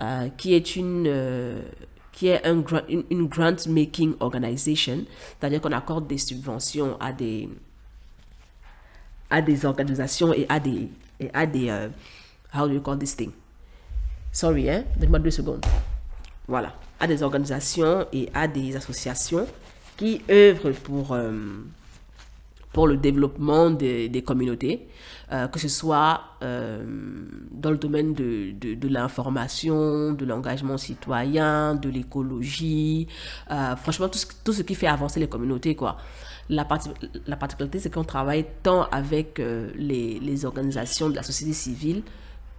euh, 0.01 0.29
qui 0.37 0.55
est 0.55 0.77
une 0.77 1.63
qui 2.13 2.27
est 2.27 2.45
un, 2.45 2.57
grant 2.57 3.57
making 3.69 4.15
organization, 4.21 5.05
c'est-à-dire 5.39 5.63
qu'on 5.63 5.73
accorde 5.73 6.07
des 6.07 6.19
subventions 6.19 6.99
à 7.01 7.13
des 7.13 7.49
à 9.31 9.41
des 9.41 9.65
organisations 9.65 10.35
et 10.35 10.45
à 10.51 10.61
des 10.61 10.91
et 11.19 11.31
à 11.33 11.47
des 11.47 11.71
how 12.53 12.67
do 12.69 12.75
you 12.75 12.81
call 12.83 12.99
this 12.99 13.17
thing? 13.17 13.33
Sorry, 14.33 14.71
hein, 14.71 14.85
donne-moi 14.97 15.19
deux 15.19 15.31
secondes. 15.31 15.65
Voilà, 16.47 16.73
à 17.01 17.07
des 17.07 17.23
organisations 17.23 18.07
et 18.13 18.29
à 18.33 18.47
des 18.47 18.77
associations 18.77 19.47
qui 19.97 20.23
œuvrent 20.31 20.73
pour, 20.73 21.13
euh, 21.13 21.33
pour 22.73 22.87
le 22.87 22.97
développement 22.97 23.71
des, 23.71 24.23
communautés, 24.25 24.89
euh, 25.33 25.49
que 25.49 25.59
ce 25.59 25.69
soit 25.69 26.21
euh, 26.43 26.85
dans 27.51 27.73
le 27.73 27.77
domaine 27.77 28.15
de, 28.15 28.53
de, 28.53 28.89
l'information, 28.89 30.13
de 30.13 30.25
l'engagement 30.25 30.79
citoyen, 30.79 31.75
de 31.75 31.89
l'écologie, 31.89 33.09
franchement 33.49 34.09
tout 34.09 34.19
ce, 34.19 34.27
tout 34.45 34.53
ce 34.53 34.63
qui 34.63 34.77
fait 34.77 34.87
avancer 34.87 35.19
les 35.19 35.29
communautés. 35.29 35.75
quoi. 35.75 35.97
La, 36.49 36.67
la 37.27 37.37
particularité, 37.37 37.81
c'est 37.81 37.91
qu'on 37.93 38.05
travaille 38.05 38.47
tant 38.63 38.85
avec 38.91 39.39
les, 39.39 40.21
les 40.21 40.45
organisations 40.45 41.11
de 41.11 41.17
la 41.17 41.23
société 41.23 41.53
civile 41.53 42.03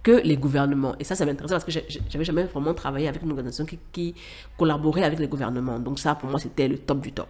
que 0.02 0.20
les 0.24 0.36
gouvernements. 0.36 0.94
Et 0.98 1.04
ça, 1.04 1.14
ça 1.14 1.24
m'intéressait 1.24 1.54
parce 1.54 1.64
que 1.64 1.70
j'avais 1.70 2.24
jamais 2.24 2.44
vraiment 2.44 2.74
travaillé 2.74 3.08
avec 3.08 3.22
une 3.22 3.30
organisation 3.30 3.64
qui, 3.92 4.14
collaborait 4.58 5.04
avec 5.04 5.18
les 5.18 5.28
gouvernements. 5.28 5.78
Donc 5.78 5.98
ça, 5.98 6.14
pour 6.14 6.28
moi, 6.28 6.40
c'était 6.40 6.68
le 6.68 6.78
top 6.78 7.00
du 7.00 7.12
top. 7.12 7.28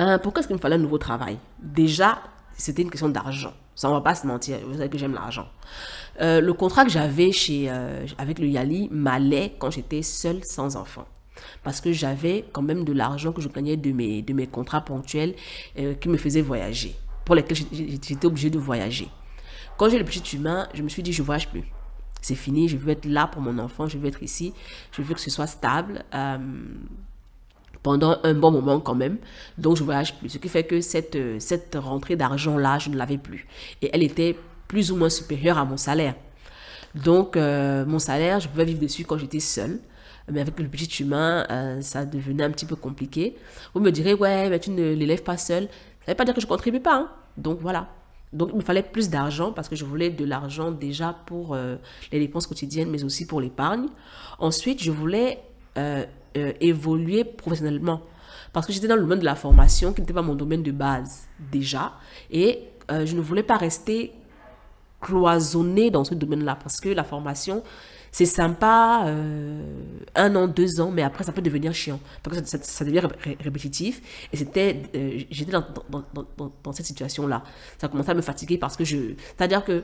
Euh, 0.00 0.18
pourquoi 0.18 0.40
est-ce 0.40 0.48
qu'il 0.48 0.56
me 0.56 0.60
fallait 0.60 0.74
un 0.74 0.78
nouveau 0.78 0.98
travail? 0.98 1.38
Déjà, 1.58 2.18
c'était 2.56 2.82
une 2.82 2.90
question 2.90 3.08
d'argent. 3.08 3.54
Ça, 3.74 3.88
on 3.88 3.92
va 3.92 4.00
pas 4.00 4.14
se 4.14 4.26
mentir. 4.26 4.58
Vous 4.66 4.74
savez 4.74 4.88
que 4.88 4.98
j'aime 4.98 5.14
l'argent. 5.14 5.48
Euh, 6.20 6.40
le 6.40 6.52
contrat 6.52 6.84
que 6.84 6.90
j'avais 6.90 7.32
chez 7.32 7.66
euh, 7.68 8.06
avec 8.18 8.38
le 8.38 8.46
Yali 8.46 8.88
m'allait 8.90 9.54
quand 9.58 9.70
j'étais 9.70 10.02
seule 10.02 10.44
sans 10.44 10.76
enfant. 10.76 11.06
Parce 11.64 11.80
que 11.80 11.92
j'avais 11.92 12.44
quand 12.52 12.62
même 12.62 12.84
de 12.84 12.92
l'argent 12.92 13.32
que 13.32 13.40
je 13.40 13.48
gagnais 13.48 13.76
de 13.76 13.90
mes, 13.92 14.22
de 14.22 14.32
mes 14.32 14.46
contrats 14.46 14.82
ponctuels 14.82 15.34
qui 16.00 16.08
me 16.08 16.16
faisaient 16.16 16.40
voyager, 16.40 16.94
pour 17.24 17.34
lesquels 17.34 17.56
j'étais 17.72 18.24
obligée 18.24 18.50
de 18.50 18.58
voyager. 18.58 19.08
Quand 19.76 19.90
j'ai 19.90 19.98
le 19.98 20.04
petit 20.04 20.36
humain, 20.36 20.68
je 20.74 20.82
me 20.82 20.88
suis 20.88 21.02
dit, 21.02 21.12
je 21.12 21.22
ne 21.22 21.26
voyage 21.26 21.48
plus. 21.48 21.64
C'est 22.20 22.34
fini, 22.34 22.68
je 22.68 22.76
veux 22.76 22.90
être 22.90 23.04
là 23.04 23.26
pour 23.26 23.42
mon 23.42 23.58
enfant, 23.58 23.86
je 23.86 23.98
veux 23.98 24.06
être 24.06 24.22
ici, 24.22 24.54
je 24.92 25.02
veux 25.02 25.14
que 25.14 25.20
ce 25.20 25.30
soit 25.30 25.46
stable. 25.46 26.04
Euh, 26.14 26.38
pendant 27.84 28.16
un 28.24 28.34
bon 28.34 28.50
moment 28.50 28.80
quand 28.80 28.96
même. 28.96 29.18
Donc, 29.58 29.76
je 29.76 29.84
voyage 29.84 30.18
plus. 30.18 30.30
Ce 30.30 30.38
qui 30.38 30.48
fait 30.48 30.64
que 30.64 30.80
cette, 30.80 31.16
rentrée 31.76 32.16
d'argent-là, 32.16 32.80
je 32.80 32.88
ne 32.90 32.96
l'avais 32.96 33.18
plus. 33.18 33.46
Et 33.82 33.90
elle 33.92 34.02
était 34.02 34.36
plus 34.66 34.90
ou 34.90 34.96
moins 34.96 35.10
supérieure 35.10 35.58
à 35.58 35.64
mon 35.64 35.76
salaire. 35.76 36.14
Donc, 36.94 37.36
euh, 37.36 37.84
mon 37.84 37.98
salaire, 37.98 38.40
je 38.40 38.48
pouvais 38.48 38.64
vivre 38.64 38.80
dessus 38.80 39.04
quand 39.04 39.18
j'étais 39.18 39.38
seule. 39.38 39.78
Mais 40.32 40.40
avec 40.40 40.58
le 40.58 40.68
petit 40.68 41.02
humain, 41.02 41.46
euh, 41.50 41.82
ça 41.82 42.06
devenait 42.06 42.44
un 42.44 42.50
petit 42.50 42.64
peu 42.64 42.76
compliqué. 42.76 43.36
Vous 43.74 43.80
me 43.80 43.90
direz, 43.90 44.14
ouais, 44.14 44.48
mais 44.48 44.58
tu 44.58 44.70
ne 44.70 44.94
l'élèves 44.94 45.22
pas 45.22 45.36
seule. 45.36 45.64
Ça 45.64 45.68
ne 46.08 46.12
veut 46.12 46.16
pas 46.16 46.24
dire 46.24 46.34
que 46.34 46.40
je 46.40 46.46
ne 46.46 46.48
contribue 46.48 46.80
pas. 46.80 46.96
Hein. 46.96 47.08
Donc, 47.36 47.58
voilà. 47.60 47.88
Donc, 48.34 48.50
il 48.52 48.56
me 48.56 48.62
fallait 48.62 48.82
plus 48.82 49.08
d'argent 49.08 49.52
parce 49.52 49.68
que 49.68 49.76
je 49.76 49.84
voulais 49.84 50.10
de 50.10 50.24
l'argent 50.24 50.72
déjà 50.72 51.16
pour 51.26 51.54
euh, 51.54 51.76
les 52.12 52.18
dépenses 52.18 52.46
quotidiennes, 52.46 52.90
mais 52.90 53.04
aussi 53.04 53.26
pour 53.26 53.40
l'épargne. 53.40 53.86
Ensuite, 54.40 54.82
je 54.82 54.90
voulais 54.90 55.38
euh, 55.78 56.04
euh, 56.36 56.52
évoluer 56.60 57.22
professionnellement 57.24 58.02
parce 58.52 58.66
que 58.66 58.72
j'étais 58.72 58.88
dans 58.88 58.96
le 58.96 59.02
domaine 59.02 59.20
de 59.20 59.24
la 59.24 59.36
formation 59.36 59.92
qui 59.92 60.00
n'était 60.00 60.12
pas 60.12 60.22
mon 60.22 60.34
domaine 60.34 60.62
de 60.62 60.72
base 60.72 61.28
déjà. 61.52 61.94
Et 62.30 62.64
je 62.90 63.16
ne 63.16 63.20
voulais 63.20 63.42
pas 63.42 63.56
rester 63.56 64.12
cloisonné 65.00 65.90
dans 65.90 66.04
ce 66.04 66.14
domaine-là 66.14 66.56
parce 66.56 66.80
que 66.80 66.88
la 66.88 67.04
formation, 67.04 67.62
c'est 68.14 68.26
sympa 68.26 69.12
un 70.14 70.36
an, 70.36 70.46
deux 70.46 70.80
ans, 70.80 70.92
mais 70.92 71.02
après 71.02 71.24
ça 71.24 71.32
peut 71.32 71.42
devenir 71.42 71.74
chiant 71.74 71.98
parce 72.22 72.40
que 72.40 72.46
ça, 72.46 72.84
devient 72.84 73.02
répétitif. 73.40 74.28
Et 74.32 74.36
c'était, 74.36 74.82
j'étais 75.32 75.50
dans, 75.50 75.64
cette 76.72 76.86
situation-là. 76.86 77.42
Ça 77.76 77.88
commençait 77.88 78.12
à 78.12 78.14
me 78.14 78.22
fatiguer 78.22 78.56
parce 78.56 78.76
que 78.76 78.84
je, 78.84 79.14
c'est-à-dire 79.36 79.64
que 79.64 79.82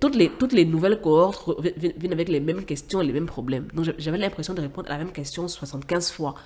toutes, 0.00 0.14
les, 0.14 0.30
toutes 0.30 0.52
les 0.52 0.64
nouvelles 0.64 1.00
cohortes 1.00 1.50
viennent 1.76 2.12
avec 2.12 2.28
les 2.28 2.38
mêmes 2.38 2.64
questions 2.64 3.00
et 3.00 3.04
les 3.04 3.12
mêmes 3.12 3.26
problèmes. 3.26 3.66
Donc 3.74 3.92
j'avais 3.98 4.18
l'impression 4.18 4.54
de 4.54 4.60
répondre 4.60 4.88
à 4.88 4.92
la 4.92 4.98
même 4.98 5.10
question 5.12 5.48
75 5.48 6.12
fois 6.12 6.36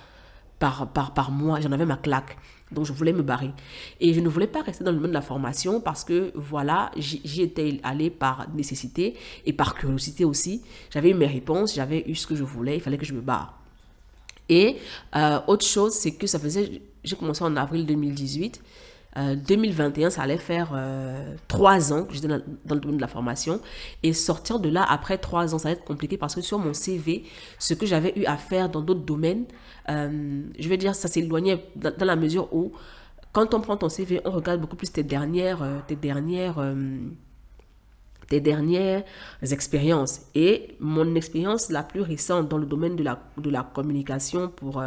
par, 0.59 0.91
par, 0.91 1.13
par 1.13 1.31
mois. 1.31 1.59
J'en 1.59 1.71
avais 1.71 1.85
ma 1.85 1.97
claque. 1.97 2.37
Donc 2.71 2.85
je 2.85 2.93
voulais 2.93 3.13
me 3.13 3.23
barrer. 3.23 3.51
Et 3.99 4.13
je 4.13 4.19
ne 4.19 4.29
voulais 4.29 4.47
pas 4.47 4.61
rester 4.61 4.83
dans 4.83 4.91
le 4.91 4.99
monde 4.99 5.09
de 5.09 5.13
la 5.13 5.21
formation 5.21 5.81
parce 5.81 6.03
que 6.03 6.31
voilà, 6.35 6.91
j'y 6.97 7.41
étais 7.41 7.79
allée 7.83 8.09
par 8.09 8.47
nécessité 8.53 9.15
et 9.45 9.53
par 9.53 9.73
curiosité 9.73 10.25
aussi. 10.25 10.61
J'avais 10.91 11.09
eu 11.09 11.15
mes 11.15 11.25
réponses, 11.25 11.73
j'avais 11.73 12.03
eu 12.07 12.15
ce 12.15 12.27
que 12.27 12.35
je 12.35 12.43
voulais, 12.43 12.75
il 12.75 12.81
fallait 12.81 12.97
que 12.97 13.05
je 13.05 13.13
me 13.13 13.21
barre. 13.21 13.59
Et 14.49 14.77
euh, 15.15 15.39
autre 15.47 15.65
chose, 15.65 15.93
c'est 15.93 16.11
que 16.11 16.27
ça 16.27 16.39
faisait, 16.39 16.81
j'ai 17.03 17.15
commencé 17.15 17.43
en 17.43 17.55
avril 17.55 17.85
2018. 17.85 18.61
2021, 19.35 20.07
euh, 20.07 20.09
ça 20.09 20.21
allait 20.21 20.37
faire 20.37 20.71
euh, 20.73 21.35
trois 21.47 21.93
ans 21.93 22.05
que 22.05 22.13
j'étais 22.13 22.27
dans, 22.27 22.39
le 22.69 22.79
domaine 22.79 22.97
de 22.97 23.01
la 23.01 23.07
formation. 23.07 23.59
Et 24.03 24.13
sortir 24.13 24.59
de 24.59 24.69
là 24.69 24.85
après 24.87 25.17
trois 25.17 25.53
ans, 25.53 25.59
ça 25.59 25.69
va 25.69 25.73
être 25.73 25.83
compliqué 25.83 26.17
parce 26.17 26.35
que 26.35 26.41
sur 26.41 26.59
mon 26.59 26.73
CV, 26.73 27.23
ce 27.57 27.73
que 27.73 27.85
j'avais 27.85 28.13
eu 28.17 28.25
à 28.25 28.37
faire 28.37 28.69
dans 28.69 28.81
d'autres 28.81 29.05
domaines, 29.05 29.45
euh, 29.89 30.43
je 30.57 30.69
vais 30.69 30.77
dire, 30.77 30.95
ça 30.95 31.07
s'éloignait 31.07 31.65
dans, 31.75 31.95
dans, 31.95 32.05
la 32.05 32.15
mesure 32.15 32.53
où, 32.53 32.71
quand 33.31 33.53
on 33.53 33.61
prend 33.61 33.77
ton 33.77 33.89
CV, 33.89 34.21
on 34.25 34.31
regarde 34.31 34.61
beaucoup 34.61 34.75
plus 34.75 34.91
tes 34.91 35.03
dernières, 35.03 35.59
tes 35.87 35.95
dernières, 35.95 36.55
tes 38.27 38.41
dernières 38.41 39.03
expériences. 39.41 40.21
Et 40.33 40.75
mon 40.79 41.13
expérience 41.15 41.69
la 41.69 41.83
plus 41.83 42.01
récente 42.01 42.49
dans 42.49 42.57
le 42.57 42.65
domaine 42.65 42.95
de 42.95 43.03
la, 43.03 43.21
de 43.37 43.49
la 43.51 43.61
communication 43.63 44.49
pour 44.49 44.81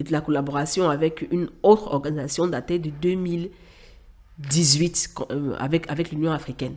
de 0.00 0.12
la 0.12 0.20
collaboration 0.20 0.90
avec 0.90 1.26
une 1.30 1.48
autre 1.62 1.92
organisation 1.92 2.46
datée 2.46 2.78
de 2.78 2.90
2018 2.90 5.14
euh, 5.30 5.54
avec, 5.58 5.90
avec 5.90 6.10
l'Union 6.10 6.32
africaine. 6.32 6.74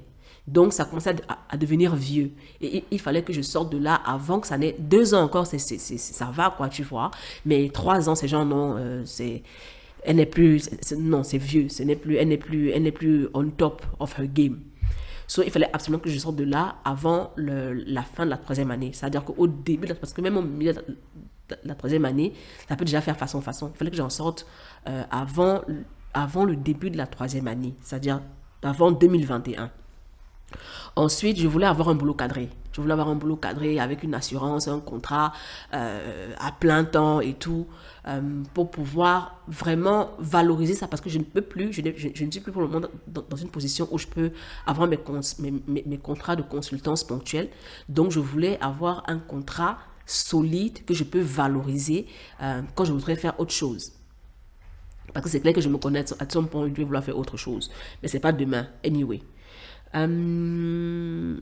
Donc, 0.47 0.71
ça 0.73 0.85
commençait 0.85 1.15
à, 1.27 1.57
devenir 1.57 1.95
vieux. 1.95 2.31
Et 2.59 2.83
il, 2.89 2.99
fallait 2.99 3.21
que 3.21 3.31
je 3.31 3.41
sorte 3.41 3.71
de 3.71 3.77
là 3.77 3.93
avant 3.93 4.39
que 4.39 4.47
ça 4.47 4.57
n'ait 4.57 4.75
deux 4.79 5.13
ans 5.13 5.21
encore. 5.21 5.45
c'est 5.45 5.59
ça 5.59 6.31
va, 6.33 6.51
quoi, 6.55 6.69
tu 6.69 6.81
vois. 6.81 7.11
Mais 7.45 7.69
trois 7.71 8.09
ans, 8.09 8.15
ces 8.15 8.27
gens, 8.27 8.45
non, 8.45 8.75
euh, 8.77 9.03
c'est. 9.05 9.43
Elle 10.03 10.15
n'est 10.15 10.25
plus. 10.25 10.67
non, 10.97 11.21
c'est 11.23 11.37
vieux. 11.37 11.69
Ce 11.69 11.83
n'est 11.83 11.95
plus, 11.95 12.15
elle 12.15 12.29
n'est 12.29 12.37
plus, 12.37 12.71
elle 12.71 12.81
n'est 12.83 12.91
plus 12.91 13.27
on 13.35 13.49
top 13.49 13.85
of 13.99 14.17
her 14.17 14.25
game. 14.27 14.61
So, 15.27 15.43
il 15.43 15.51
fallait 15.51 15.69
absolument 15.71 16.01
que 16.01 16.09
je 16.09 16.17
sorte 16.17 16.37
de 16.37 16.45
là 16.45 16.77
avant 16.83 17.31
la 17.37 18.01
fin 18.01 18.25
de 18.25 18.31
la 18.31 18.37
troisième 18.37 18.71
année. 18.71 18.89
C'est-à-dire 18.93 19.23
qu'au 19.23 19.45
début, 19.45 19.87
parce 19.93 20.13
que 20.13 20.21
même 20.21 20.37
au 20.37 20.41
milieu 20.41 20.73
la 21.63 21.75
troisième 21.75 22.05
année, 22.05 22.33
ça 22.67 22.75
peut 22.75 22.85
déjà 22.85 23.01
faire 23.01 23.17
façon 23.17 23.41
façon. 23.41 23.71
Il 23.73 23.77
fallait 23.77 23.91
que 23.91 23.97
j'en 23.97 24.09
sorte 24.09 24.45
euh, 24.87 25.03
avant, 25.11 25.61
avant 26.13 26.45
le 26.45 26.55
début 26.55 26.89
de 26.89 26.97
la 26.97 27.07
troisième 27.07 27.47
année, 27.47 27.75
c'est-à-dire 27.81 28.21
avant 28.63 28.91
2021. 28.91 29.71
Ensuite, 30.95 31.39
je 31.39 31.47
voulais 31.47 31.67
avoir 31.67 31.89
un 31.89 31.95
boulot 31.95 32.13
cadré. 32.13 32.49
Je 32.71 32.81
voulais 32.81 32.93
avoir 32.93 33.09
un 33.09 33.15
boulot 33.15 33.35
cadré 33.35 33.79
avec 33.79 34.03
une 34.03 34.13
assurance, 34.13 34.67
un 34.67 34.79
contrat 34.79 35.33
euh, 35.73 36.31
à 36.39 36.51
plein 36.51 36.83
temps 36.83 37.19
et 37.19 37.33
tout, 37.33 37.67
euh, 38.07 38.21
pour 38.53 38.71
pouvoir 38.71 39.41
vraiment 39.47 40.11
valoriser 40.19 40.75
ça 40.75 40.87
parce 40.87 41.01
que 41.01 41.09
je 41.09 41.17
ne 41.17 41.23
peux 41.23 41.41
plus, 41.41 41.73
je, 41.73 41.81
ne 41.81 42.31
suis 42.31 42.39
plus 42.39 42.51
pour 42.51 42.61
le 42.61 42.67
moment 42.67 42.87
dans, 43.07 43.37
une 43.37 43.49
position 43.49 43.87
où 43.91 43.97
je 43.97 44.07
peux 44.07 44.31
avoir 44.65 44.87
mes, 44.87 44.97
contrats 45.97 46.35
de 46.35 46.41
consultance 46.41 47.03
ponctuels. 47.03 47.49
Donc, 47.89 48.11
je 48.11 48.19
voulais 48.19 48.57
avoir 48.61 49.03
un 49.07 49.17
contrat 49.17 49.77
solide 50.09 50.83
que 50.85 50.93
je 50.93 51.03
peux 51.03 51.19
valoriser 51.19 52.07
euh, 52.41 52.61
quand 52.75 52.85
je 52.85 52.91
voudrais 52.91 53.15
faire 53.15 53.39
autre 53.39 53.53
chose. 53.53 53.93
Parce 55.13 55.23
que 55.23 55.29
c'est 55.29 55.39
clair 55.39 55.53
que 55.53 55.61
je 55.61 55.69
me 55.69 55.77
connais 55.77 56.03
à 56.19 56.29
son 56.29 56.45
point, 56.45 56.67
je 56.67 56.73
vais 56.73 56.83
vouloir 56.83 57.03
faire 57.03 57.17
autre 57.17 57.37
chose. 57.37 57.71
Mais 58.01 58.07
c'est 58.07 58.19
pas 58.19 58.31
demain, 58.31 58.67
anyway. 58.85 59.21
Euh, 59.95 61.39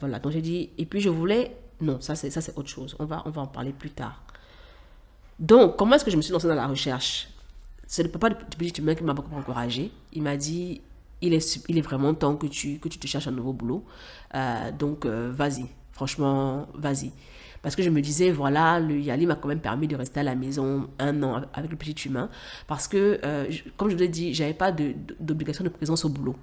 voilà, 0.00 0.18
donc 0.18 0.32
j'ai 0.32 0.42
dit, 0.42 0.70
et 0.78 0.86
puis 0.86 1.00
je 1.00 1.08
voulais, 1.08 1.56
non, 1.80 2.00
ça 2.00 2.14
c'est, 2.14 2.36
autre 2.56 2.68
chose. 2.68 2.96
On 2.98 3.04
va, 3.04 3.22
on 3.26 3.30
va 3.30 3.42
en 3.42 3.46
parler 3.46 3.72
plus 3.72 3.90
tard. 3.90 4.22
Donc, 5.38 5.76
comment 5.76 5.96
est-ce 5.96 6.04
que 6.04 6.10
je 6.10 6.16
me 6.16 6.22
suis 6.22 6.32
lancée 6.32 6.48
dans 6.48 6.54
la 6.54 6.66
recherche? 6.66 7.28
C'est 7.86 8.02
le 8.02 8.10
papa 8.10 8.30
du 8.30 8.36
petit 8.56 8.80
humain 8.80 8.94
qui 8.94 9.04
m'a 9.04 9.12
beaucoup 9.12 9.34
encouragé. 9.34 9.90
Il 10.12 10.22
m'a 10.22 10.36
dit, 10.36 10.80
il 11.20 11.34
est, 11.34 11.64
il 11.68 11.76
est 11.76 11.82
vraiment 11.82 12.14
temps 12.14 12.36
que 12.36 12.46
tu, 12.46 12.78
que 12.78 12.88
tu 12.88 12.98
te 12.98 13.06
cherches 13.06 13.28
un 13.28 13.32
nouveau 13.32 13.52
boulot. 13.52 13.84
Euh, 14.34 14.72
donc, 14.72 15.04
vas-y, 15.06 15.66
franchement, 15.92 16.68
vas-y. 16.74 17.12
Parce 17.64 17.76
que 17.76 17.82
je 17.82 17.88
me 17.88 18.02
disais, 18.02 18.30
voilà, 18.30 18.78
le 18.78 19.00
Yali 19.00 19.24
m'a 19.24 19.36
quand 19.36 19.48
même 19.48 19.58
permis 19.58 19.88
de 19.88 19.96
rester 19.96 20.20
à 20.20 20.22
la 20.22 20.34
maison 20.34 20.86
un 20.98 21.22
an 21.22 21.40
avec 21.54 21.70
le 21.70 21.78
petit 21.78 21.94
humain. 22.06 22.28
Parce 22.66 22.86
que, 22.86 23.18
euh, 23.24 23.50
comme 23.78 23.88
je 23.88 23.96
vous 23.96 24.02
ai 24.02 24.08
dit, 24.08 24.34
j'avais 24.34 24.52
pas 24.52 24.70
d'obligation 24.70 25.64
de, 25.64 25.70
présence 25.70 26.04
au 26.04 26.10
boulot. 26.10 26.36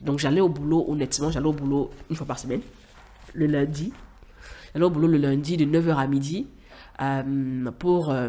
Donc 0.00 0.20
j'allais 0.20 0.40
au 0.40 0.48
boulot, 0.48 0.84
honnêtement, 0.88 1.28
j'allais 1.32 1.48
au 1.48 1.52
boulot 1.52 1.90
une 2.08 2.14
fois 2.14 2.24
par 2.24 2.38
semaine, 2.38 2.60
le 3.34 3.46
lundi. 3.46 3.92
J'allais 4.72 4.84
au 4.84 4.90
boulot 4.90 5.08
le 5.08 5.18
lundi 5.18 5.56
de 5.56 5.64
9h 5.64 5.96
à 5.96 6.06
midi 6.06 6.46
euh, 7.02 7.70
pour, 7.80 8.10
euh, 8.10 8.28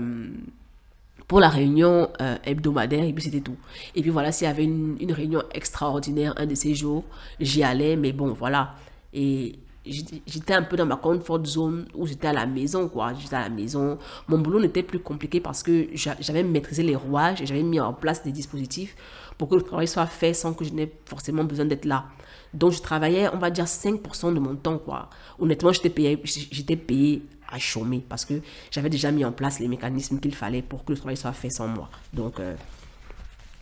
pour 1.27 1.39
la 1.39 1.47
réunion 1.47 2.09
hebdomadaire 2.43 3.03
et 3.03 3.13
puis 3.13 3.23
c'était 3.23 3.41
tout. 3.41 3.57
Et 3.93 4.01
puis 4.01 4.09
voilà, 4.09 4.31
s'il 4.31 4.47
y 4.47 4.49
avait 4.49 4.63
une, 4.63 4.97
une, 4.99 5.11
réunion 5.11 5.43
extraordinaire 5.53 6.33
un 6.37 6.47
de 6.47 6.55
ces 6.55 6.73
jours, 6.73 7.03
j'y 7.39 7.61
allais, 7.61 7.95
mais 7.97 8.13
bon, 8.13 8.33
voilà. 8.33 8.73
Et 9.13 9.59
j'étais 9.85 10.53
un 10.53 10.63
peu 10.63 10.75
dans 10.77 10.85
ma 10.85 10.95
comfort 10.95 11.43
zone 11.45 11.87
où 11.95 12.05
j'étais 12.05 12.27
à 12.27 12.33
la 12.33 12.45
maison, 12.45 12.87
quoi. 12.87 13.13
J'étais 13.13 13.35
à 13.35 13.41
la 13.41 13.49
maison. 13.49 13.97
Mon 14.27 14.37
boulot 14.37 14.59
n'était 14.59 14.83
plus 14.83 14.99
compliqué 14.99 15.39
parce 15.39 15.63
que 15.63 15.87
j'avais 15.95 16.43
maîtrisé 16.43 16.83
les 16.83 16.95
rouages 16.95 17.41
et 17.41 17.45
j'avais 17.45 17.63
mis 17.63 17.79
en 17.79 17.93
place 17.93 18.23
des 18.23 18.31
dispositifs 18.31 18.95
pour 19.37 19.49
que 19.49 19.55
le 19.55 19.63
travail 19.63 19.87
soit 19.87 20.05
fait 20.05 20.33
sans 20.33 20.53
que 20.53 20.63
je 20.63 20.73
n'ai 20.73 20.91
forcément 21.05 21.43
besoin 21.43 21.65
d'être 21.65 21.85
là. 21.85 22.05
Donc, 22.53 22.73
je 22.73 22.81
travaillais, 22.81 23.29
on 23.33 23.37
va 23.37 23.49
dire, 23.49 23.65
5% 23.65 24.33
de 24.33 24.39
mon 24.39 24.55
temps, 24.55 24.77
quoi. 24.77 25.09
Honnêtement, 25.39 25.71
j'étais 25.71 25.89
payé, 25.89 27.23
à 27.53 27.59
chômer 27.59 28.01
parce 28.07 28.23
que 28.23 28.35
j'avais 28.71 28.89
déjà 28.89 29.11
mis 29.11 29.25
en 29.25 29.33
place 29.33 29.59
les 29.59 29.67
mécanismes 29.67 30.21
qu'il 30.21 30.33
fallait 30.33 30.61
pour 30.61 30.85
que 30.85 30.93
le 30.93 30.97
travail 30.97 31.17
soit 31.17 31.33
fait 31.33 31.49
sans 31.49 31.67
moi. 31.67 31.89
Donc, 32.13 32.39
euh, 32.39 32.55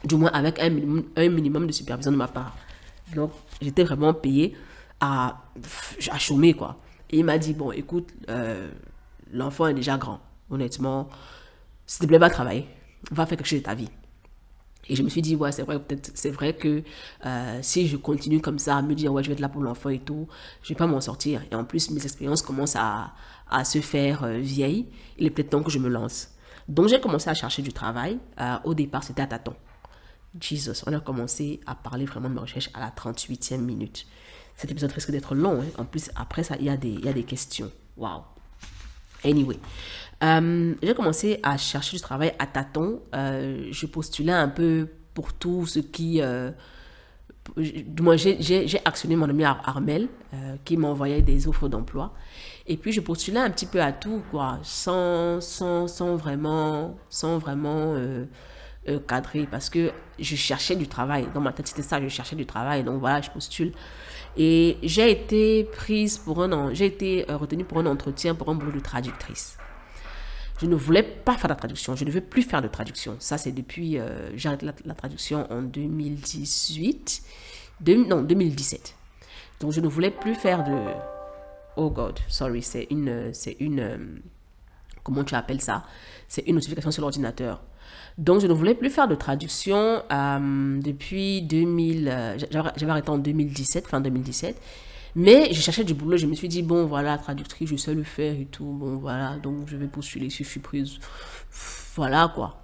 du 0.04 0.16
moins 0.16 0.30
avec 0.32 0.60
un 0.60 0.70
un 1.16 1.30
minimum 1.30 1.66
de 1.66 1.72
supervision 1.72 2.12
de 2.12 2.18
ma 2.18 2.28
part. 2.28 2.56
Donc, 3.16 3.32
j'étais 3.60 3.84
vraiment 3.84 4.14
payé 4.14 4.56
à, 5.00 5.42
à 6.12 6.20
chômer, 6.20 6.54
quoi. 6.54 6.78
Et 7.10 7.20
il 7.20 7.26
m'a 7.26 7.38
dit, 7.38 7.54
bon, 7.54 7.72
écoute, 7.72 8.10
euh, 8.30 8.70
l'enfant 9.32 9.68
est 9.68 9.74
déjà 9.74 9.98
grand. 9.98 10.20
Honnêtement, 10.50 11.10
s'il 11.86 12.02
te 12.02 12.08
plaît, 12.08 12.18
va 12.18 12.30
travailler. 12.30 12.68
Va 13.12 13.26
faire 13.26 13.38
quelque 13.38 13.48
chose 13.48 13.60
de 13.60 13.64
ta 13.66 13.76
vie. 13.76 13.90
Et 14.88 14.96
je 14.96 15.04
me 15.04 15.10
suis 15.10 15.22
dit, 15.22 15.36
ouais, 15.36 15.52
c'est 15.52 15.64
vrai, 15.64 15.80
peut-être, 15.80 16.12
c'est 16.16 16.32
vrai 16.32 16.54
que 16.54 16.84
euh, 17.26 17.60
si 17.62 17.88
je 17.88 17.96
continue 17.98 18.42
comme 18.42 18.58
ça, 18.58 18.78
à 18.78 18.82
me 18.82 18.96
dire, 18.96 19.14
ouais, 19.14 19.24
je 19.24 19.30
vais 19.30 19.34
être 19.34 19.40
là 19.40 19.50
pour 19.50 19.62
l'enfant 19.62 19.90
et 19.90 20.00
tout, 20.00 20.28
je 20.64 20.70
vais 20.70 20.76
pas 20.76 20.88
m'en 20.88 21.02
sortir. 21.02 21.42
Et 21.52 21.56
en 21.56 21.64
plus, 21.64 21.92
mes 21.92 22.04
expériences 22.04 22.42
commencent 22.42 22.76
à, 22.76 23.14
à 23.50 23.64
se 23.64 23.82
faire 23.82 24.24
euh, 24.24 24.38
vieilles. 24.38 24.88
Il 25.18 25.28
est 25.28 25.30
peut-être 25.30 25.52
temps 25.52 25.64
que 25.64 25.72
je 25.72 25.80
me 25.80 25.90
lance. 25.90 26.30
Donc, 26.68 26.88
j'ai 26.88 27.00
commencé 27.00 27.30
à 27.30 27.34
chercher 27.34 27.62
du 27.62 27.74
travail. 27.74 28.20
au 28.64 28.76
départ, 28.76 29.04
c'était 29.04 29.24
à 29.24 29.28
tâtons. 29.28 29.56
Jesus, 30.40 30.84
on 30.86 30.94
a 30.94 31.00
commencé 31.00 31.60
à 31.66 31.74
parler 31.74 32.06
vraiment 32.06 32.30
de 32.30 32.36
ma 32.36 32.42
recherche 32.42 32.70
à 32.76 32.80
la 32.80 32.92
38e 32.92 33.58
minute. 33.58 34.06
Cet 34.60 34.72
épisode 34.72 34.92
risque 34.92 35.12
d'être 35.12 35.36
long. 35.36 35.62
Hein. 35.62 35.68
En 35.78 35.86
plus, 35.86 36.12
après 36.18 36.44
ça, 36.44 36.58
il 36.60 36.66
y 36.66 36.70
a 36.70 36.76
des, 36.76 36.90
y 36.90 37.08
a 37.08 37.14
des 37.14 37.24
questions. 37.24 37.72
Wow. 37.96 38.24
Anyway. 39.24 39.58
Euh, 40.22 40.76
j'ai 40.84 40.94
commencé 40.94 41.40
à 41.44 41.56
chercher 41.56 41.96
du 41.96 42.04
travail 42.04 42.34
à 42.40 42.46
tâtons. 42.46 43.02
Euh, 43.16 43.70
je 43.72 43.86
postulais 43.86 44.34
un 44.34 44.50
peu 44.50 44.90
pour 45.14 45.32
tout 45.32 45.66
ce 45.66 45.80
qui... 45.80 46.22
Euh, 46.22 46.52
moi, 48.02 48.18
j'ai 48.18 48.82
actionné 48.84 49.16
mon 49.16 49.30
ami 49.30 49.46
Armel, 49.46 50.10
qui 50.66 50.76
m'envoyait 50.76 51.22
des 51.22 51.48
offres 51.48 51.70
d'emploi. 51.70 52.14
Et 52.68 52.76
puis, 52.76 52.92
je 52.92 53.00
postulais 53.00 53.40
un 53.40 53.50
petit 53.52 53.66
peu 53.66 53.82
à 53.82 53.94
tout, 53.94 54.22
quoi, 54.30 54.60
sans, 54.62 55.40
sans, 55.40 55.88
sans 55.88 56.18
vraiment, 56.18 56.98
sans 57.10 57.38
vraiment 57.38 57.96
cadrer, 59.08 59.48
parce 59.50 59.70
que 59.70 59.92
je 60.20 60.36
cherchais 60.36 60.76
du 60.76 60.88
travail. 60.88 61.28
Dans 61.34 61.42
ma 61.42 61.54
tête, 61.54 61.68
c'était 61.70 61.82
ça, 61.82 62.00
je 62.02 62.10
cherchais 62.10 62.36
du 62.36 62.46
travail. 62.46 62.84
Donc, 62.84 63.00
voilà, 63.00 63.22
je 63.22 63.32
postule. 63.32 63.72
Et 64.38 64.78
j'ai 64.84 65.12
été 65.12 65.64
prise 65.66 66.18
pour 66.18 66.42
un 66.42 66.74
j'ai 66.74 66.86
été 66.86 67.30
euh, 67.30 67.38
retenue 67.38 67.66
pour 67.66 67.80
un 67.80 67.86
entretien 67.86 68.36
pour 68.36 68.50
un 68.50 68.56
boulot 68.56 68.72
de 68.72 68.80
traductrice. 68.80 69.58
Je 70.62 70.66
ne 70.66 70.76
voulais 70.76 71.04
pas 71.04 71.38
faire 71.38 71.50
de 71.50 71.56
traduction. 71.56 71.96
Je 71.96 72.04
ne 72.04 72.12
veux 72.12 72.22
plus 72.22 72.44
faire 72.44 72.62
de 72.62 72.68
traduction. 72.68 73.16
Ça, 73.20 73.38
c'est 73.38 73.52
depuis. 73.52 73.98
Euh, 73.98 74.30
j'ai 74.36 74.50
arrêté 74.50 74.68
la, 74.84 74.94
traduction 74.94 75.48
en 75.52 75.62
2018. 75.62 77.24
non, 77.88 78.22
2017. 78.22 78.96
Donc, 79.62 79.72
je 79.72 79.80
ne 79.80 79.88
voulais 79.88 80.12
plus 80.12 80.36
faire 80.36 80.64
de. 80.66 80.78
Oh 81.78 81.90
God, 81.90 82.20
sorry, 82.28 82.62
c'est 82.62 82.88
une. 82.90 83.34
C'est 83.34 83.56
une. 83.62 83.80
Euh, 83.80 83.98
comment 85.04 85.24
tu 85.24 85.34
appelles 85.34 85.62
ça? 85.62 85.86
C'est 86.28 86.42
une 86.42 86.56
notification 86.56 86.92
sur 86.92 87.02
l'ordinateur. 87.02 87.62
Donc, 88.20 88.42
je 88.42 88.48
ne 88.48 88.54
voulais 88.54 88.76
plus 88.76 88.90
faire 88.90 89.08
de 89.08 89.16
traduction 89.16 90.04
euh, 90.12 90.82
depuis 90.82 91.42
2000. 91.42 92.38
J'avais 92.52 92.92
arrêté 92.92 93.10
en 93.10 93.18
2017, 93.18 93.88
fin 93.88 94.02
2017. 94.02 94.62
Mais 95.16 95.54
je 95.54 95.62
cherchais 95.62 95.84
du 95.84 95.94
boulot, 95.94 96.18
je 96.18 96.28
me 96.28 96.36
suis 96.36 96.48
dit, 96.48 96.62
bon, 96.62 96.86
voilà, 96.86 97.18
traductrice, 97.18 97.70
je 97.70 97.76
sais 97.78 97.94
le 97.96 98.04
faire 98.04 98.34
et 98.34 98.46
tout. 98.46 98.66
Bon, 98.66 98.98
voilà, 98.98 99.38
donc 99.38 99.68
je 99.68 99.78
vais 99.78 99.88
postuler 99.88 100.30
si 100.30 100.44
je 100.44 100.50
suis 100.50 100.60
prise. 100.60 101.00
Voilà, 101.96 102.32
quoi. 102.34 102.62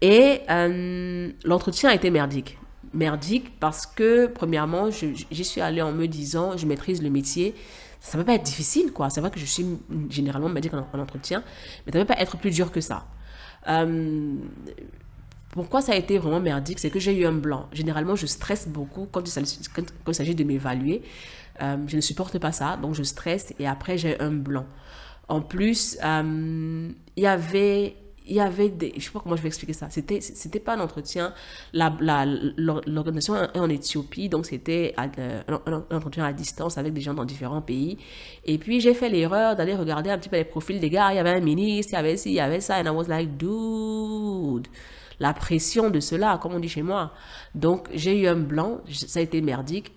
Et 0.00 0.40
euh, 0.50 1.30
l'entretien 1.44 1.90
a 1.90 1.94
été 1.94 2.10
merdique. 2.10 2.58
Merdique 2.92 3.58
parce 3.58 3.86
que, 3.86 4.26
premièrement, 4.26 4.90
j'y 4.90 5.44
suis 5.44 5.60
allée 5.60 5.82
en 5.82 5.92
me 5.92 6.06
disant, 6.06 6.56
je 6.56 6.66
maîtrise 6.66 7.02
le 7.02 7.10
métier. 7.10 7.54
Ça 8.00 8.18
ne 8.18 8.22
va 8.22 8.26
pas 8.26 8.34
être 8.34 8.42
difficile, 8.42 8.92
quoi. 8.92 9.08
C'est 9.08 9.20
vrai 9.20 9.30
que 9.30 9.40
je 9.40 9.46
suis 9.46 9.64
généralement 10.10 10.50
merdique 10.50 10.74
en, 10.74 10.98
entretien, 10.98 11.42
mais 11.86 11.92
ça 11.92 11.98
ne 11.98 12.04
va 12.04 12.14
pas 12.14 12.20
être 12.20 12.36
plus 12.36 12.50
dur 12.50 12.70
que 12.70 12.80
ça. 12.82 13.06
Euh, 13.68 14.34
pourquoi 15.50 15.80
ça 15.82 15.92
a 15.92 15.96
été 15.96 16.18
vraiment 16.18 16.40
merdique 16.40 16.78
C'est 16.80 16.90
que 16.90 16.98
j'ai 16.98 17.16
eu 17.16 17.26
un 17.26 17.32
blanc. 17.32 17.68
Généralement, 17.72 18.16
je 18.16 18.26
stresse 18.26 18.66
beaucoup 18.68 19.06
quand 19.10 19.22
il 19.26 20.14
s'agit 20.14 20.34
de 20.34 20.44
m'évaluer. 20.44 21.02
Euh, 21.62 21.76
je 21.86 21.96
ne 21.96 22.00
supporte 22.00 22.38
pas 22.38 22.50
ça, 22.50 22.76
donc 22.76 22.94
je 22.94 23.04
stresse 23.04 23.54
et 23.60 23.66
après 23.66 23.96
j'ai 23.96 24.18
un 24.20 24.32
blanc. 24.32 24.66
En 25.28 25.40
plus, 25.40 25.96
euh, 26.04 26.90
il 27.16 27.22
y 27.22 27.26
avait 27.26 27.96
il 28.26 28.36
y 28.36 28.40
avait 28.40 28.70
des 28.70 28.92
je 28.96 29.04
sais 29.04 29.10
pas 29.10 29.20
comment 29.20 29.36
je 29.36 29.42
vais 29.42 29.48
expliquer 29.48 29.74
ça. 29.74 29.88
C'était 29.90 30.20
c'était 30.20 30.60
pas 30.60 30.74
un 30.74 30.80
entretien 30.80 31.34
l'organisation 31.72 33.36
est 33.36 33.58
en 33.58 33.68
Éthiopie 33.68 34.28
donc 34.28 34.46
c'était 34.46 34.94
euh, 35.18 35.42
un, 35.46 35.96
entretien 35.96 36.24
à 36.24 36.32
distance 36.32 36.78
avec 36.78 36.94
des 36.94 37.00
gens 37.02 37.14
dans 37.14 37.24
différents 37.24 37.60
pays. 37.60 37.98
Et 38.44 38.58
puis 38.58 38.80
j'ai 38.80 38.94
fait 38.94 39.10
l'erreur 39.10 39.56
d'aller 39.56 39.74
regarder 39.74 40.10
un 40.10 40.18
petit 40.18 40.28
peu 40.28 40.36
les 40.36 40.44
profils 40.44 40.80
des 40.80 40.90
gars. 40.90 41.12
Il 41.12 41.16
y 41.16 41.18
avait 41.18 41.36
un 41.36 41.40
ministre 41.40 41.92
il 41.92 41.96
y 41.96 41.98
avait 41.98 42.16
ci 42.16 42.30
il 42.30 42.34
y 42.34 42.40
avait 42.40 42.60
ça 42.60 42.80
and 42.80 42.86
I 42.86 42.90
was 42.90 43.08
like 43.08 43.36
dude 43.36 44.68
la 45.20 45.32
pression 45.32 45.90
de 45.90 46.00
cela 46.00 46.38
comme 46.40 46.54
on 46.54 46.60
dit 46.60 46.68
chez 46.68 46.82
moi. 46.82 47.12
Donc 47.54 47.88
j'ai 47.92 48.18
eu 48.22 48.26
un 48.26 48.36
blanc 48.36 48.80
ça 48.90 49.20
a 49.20 49.22
été 49.22 49.42
merdique. 49.42 49.92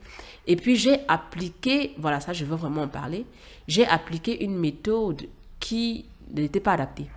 Et 0.47 0.55
puis 0.55 0.75
j'ai 0.75 0.99
appliqué, 1.07 1.93
voilà 1.97 2.19
ça 2.19 2.33
je 2.33 2.45
veux 2.45 2.55
vraiment 2.55 2.83
en 2.83 2.87
parler, 2.87 3.25
j'ai 3.67 3.85
appliqué 3.85 4.43
une 4.43 4.57
méthode 4.57 5.27
qui 5.59 6.05
n'était 6.33 6.61
pas 6.61 6.73
adaptée. 6.73 7.07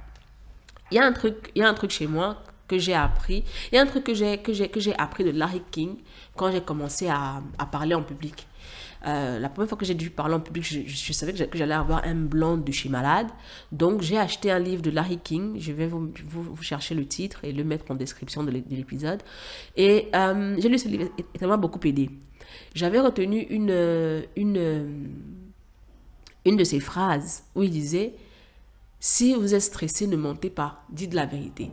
Il 0.90 0.96
y 0.96 0.98
a 0.98 1.04
un 1.04 1.12
truc, 1.12 1.50
il 1.54 1.62
y 1.62 1.64
a 1.64 1.68
un 1.68 1.74
truc 1.74 1.90
chez 1.90 2.06
moi 2.06 2.42
que 2.68 2.78
j'ai 2.78 2.94
appris, 2.94 3.44
il 3.72 3.74
y 3.74 3.78
a 3.78 3.82
un 3.82 3.86
truc 3.86 4.04
que 4.04 4.14
j'ai 4.14 4.38
que 4.38 4.52
j'ai 4.52 4.68
que 4.68 4.80
j'ai 4.80 4.96
appris 4.96 5.24
de 5.24 5.30
Larry 5.30 5.62
King 5.70 5.96
quand 6.36 6.52
j'ai 6.52 6.60
commencé 6.60 7.08
à, 7.08 7.42
à, 7.58 7.66
parler 7.66 7.94
en 7.94 8.02
public. 8.02 8.46
Euh, 9.06 9.38
la 9.38 9.48
première 9.48 9.68
fois 9.68 9.78
que 9.78 9.86
j'ai 9.86 9.94
dû 9.94 10.10
parler 10.10 10.34
en 10.34 10.40
public, 10.40 10.62
je, 10.62 11.12
savais 11.12 11.32
que 11.32 11.58
j'allais 11.58 11.74
avoir 11.74 12.04
un 12.04 12.14
blanc 12.14 12.58
de 12.58 12.70
chez 12.70 12.90
malade. 12.90 13.28
Donc, 13.72 14.02
j'ai 14.02 14.18
acheté 14.18 14.50
un 14.50 14.58
livre 14.58 14.82
de 14.82 14.90
Larry 14.90 15.18
King. 15.18 15.58
Je 15.58 15.72
vais 15.72 15.86
vous, 15.86 16.12
vous, 16.28 16.62
chercher 16.62 16.94
le 16.94 17.06
titre 17.06 17.42
et 17.42 17.52
le 17.52 17.64
mettre 17.64 17.90
en 17.90 17.94
description 17.94 18.44
de 18.44 18.50
l'épisode. 18.50 19.22
Et 19.74 20.08
euh, 20.14 20.54
j'ai 20.58 20.68
lu 20.68 20.78
ce 20.78 20.88
livre 20.88 21.08
et 21.16 21.38
ça 21.38 21.46
m'a 21.46 21.56
beaucoup 21.56 21.80
aidé 21.86 22.10
j'avais 22.74 23.00
retenu 23.00 23.40
une, 23.50 24.24
une, 24.36 25.14
une 26.44 26.56
de 26.56 26.64
ses 26.64 26.80
phrases 26.80 27.44
où 27.54 27.62
il 27.62 27.70
disait 27.70 28.14
Si 29.00 29.34
vous 29.34 29.54
êtes 29.54 29.62
stressé, 29.62 30.06
ne 30.06 30.16
mentez 30.16 30.50
pas, 30.50 30.84
dites 30.90 31.14
la 31.14 31.26
vérité. 31.26 31.70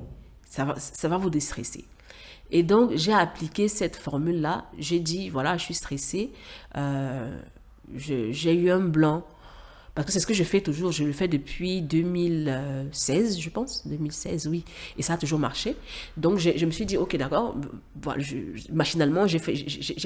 Ça 0.50 0.66
va, 0.66 0.76
ça 0.78 1.08
va 1.08 1.18
vous 1.18 1.30
déstresser. 1.30 1.86
Et 2.52 2.64
donc, 2.64 2.92
j'ai 2.96 3.14
appliqué 3.14 3.68
cette 3.68 3.98
formule-là. 3.98 4.66
J'ai 4.78 5.00
dit 5.00 5.30
voilà, 5.30 5.58
je 5.58 5.64
suis 5.64 5.74
stressé. 5.74 6.32
Euh, 6.78 7.38
j'ai 7.94 8.54
eu 8.54 8.72
un 8.72 8.80
blanc 8.80 9.26
parce 9.98 10.06
que 10.06 10.12
c'est 10.12 10.20
ce 10.20 10.28
que 10.28 10.36
je 10.36 10.44
fais 10.44 10.62
toujours, 10.62 10.92
je 10.92 11.04
le 11.04 11.12
fais 11.12 11.28
depuis 11.28 11.82
2016, 11.82 13.40
je 13.40 13.50
pense, 13.50 13.88
2016, 13.88 14.48
oui, 14.48 14.64
et 14.96 15.02
ça 15.02 15.14
a 15.14 15.18
toujours 15.18 15.40
marché. 15.40 15.76
Donc 16.18 16.38
je, 16.38 16.64
me 16.68 16.70
suis 16.70 16.86
dit, 16.86 16.98
ok, 16.98 17.18
d'accord, 17.18 17.56
machinalement, 18.72 19.26
j'ai 19.26 19.40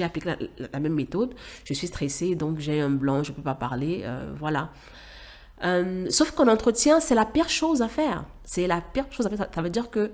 appliqué 0.02 0.34
la, 0.72 0.80
même 0.80 0.94
méthode, 0.94 1.34
je 1.66 1.74
suis 1.74 1.88
stressée, 1.88 2.36
donc 2.36 2.58
j'ai 2.58 2.80
un 2.80 2.88
blanc, 2.88 3.22
je 3.22 3.32
ne 3.32 3.36
peux 3.36 3.42
pas 3.42 3.54
parler, 3.54 4.00
euh, 4.04 4.32
voilà. 4.38 4.72
Euh, 5.64 6.06
sauf 6.10 6.32
qu'en 6.32 6.48
entretien, 6.48 7.00
c'est 7.00 7.14
la 7.14 7.24
pire 7.24 7.48
chose 7.48 7.82
à 7.82 7.88
faire. 7.88 8.24
C'est 8.44 8.66
la 8.66 8.80
pire 8.80 9.06
chose 9.10 9.26
à 9.26 9.30
faire. 9.30 9.48
Ça 9.54 9.62
veut 9.62 9.70
dire 9.70 9.90
que 9.90 10.10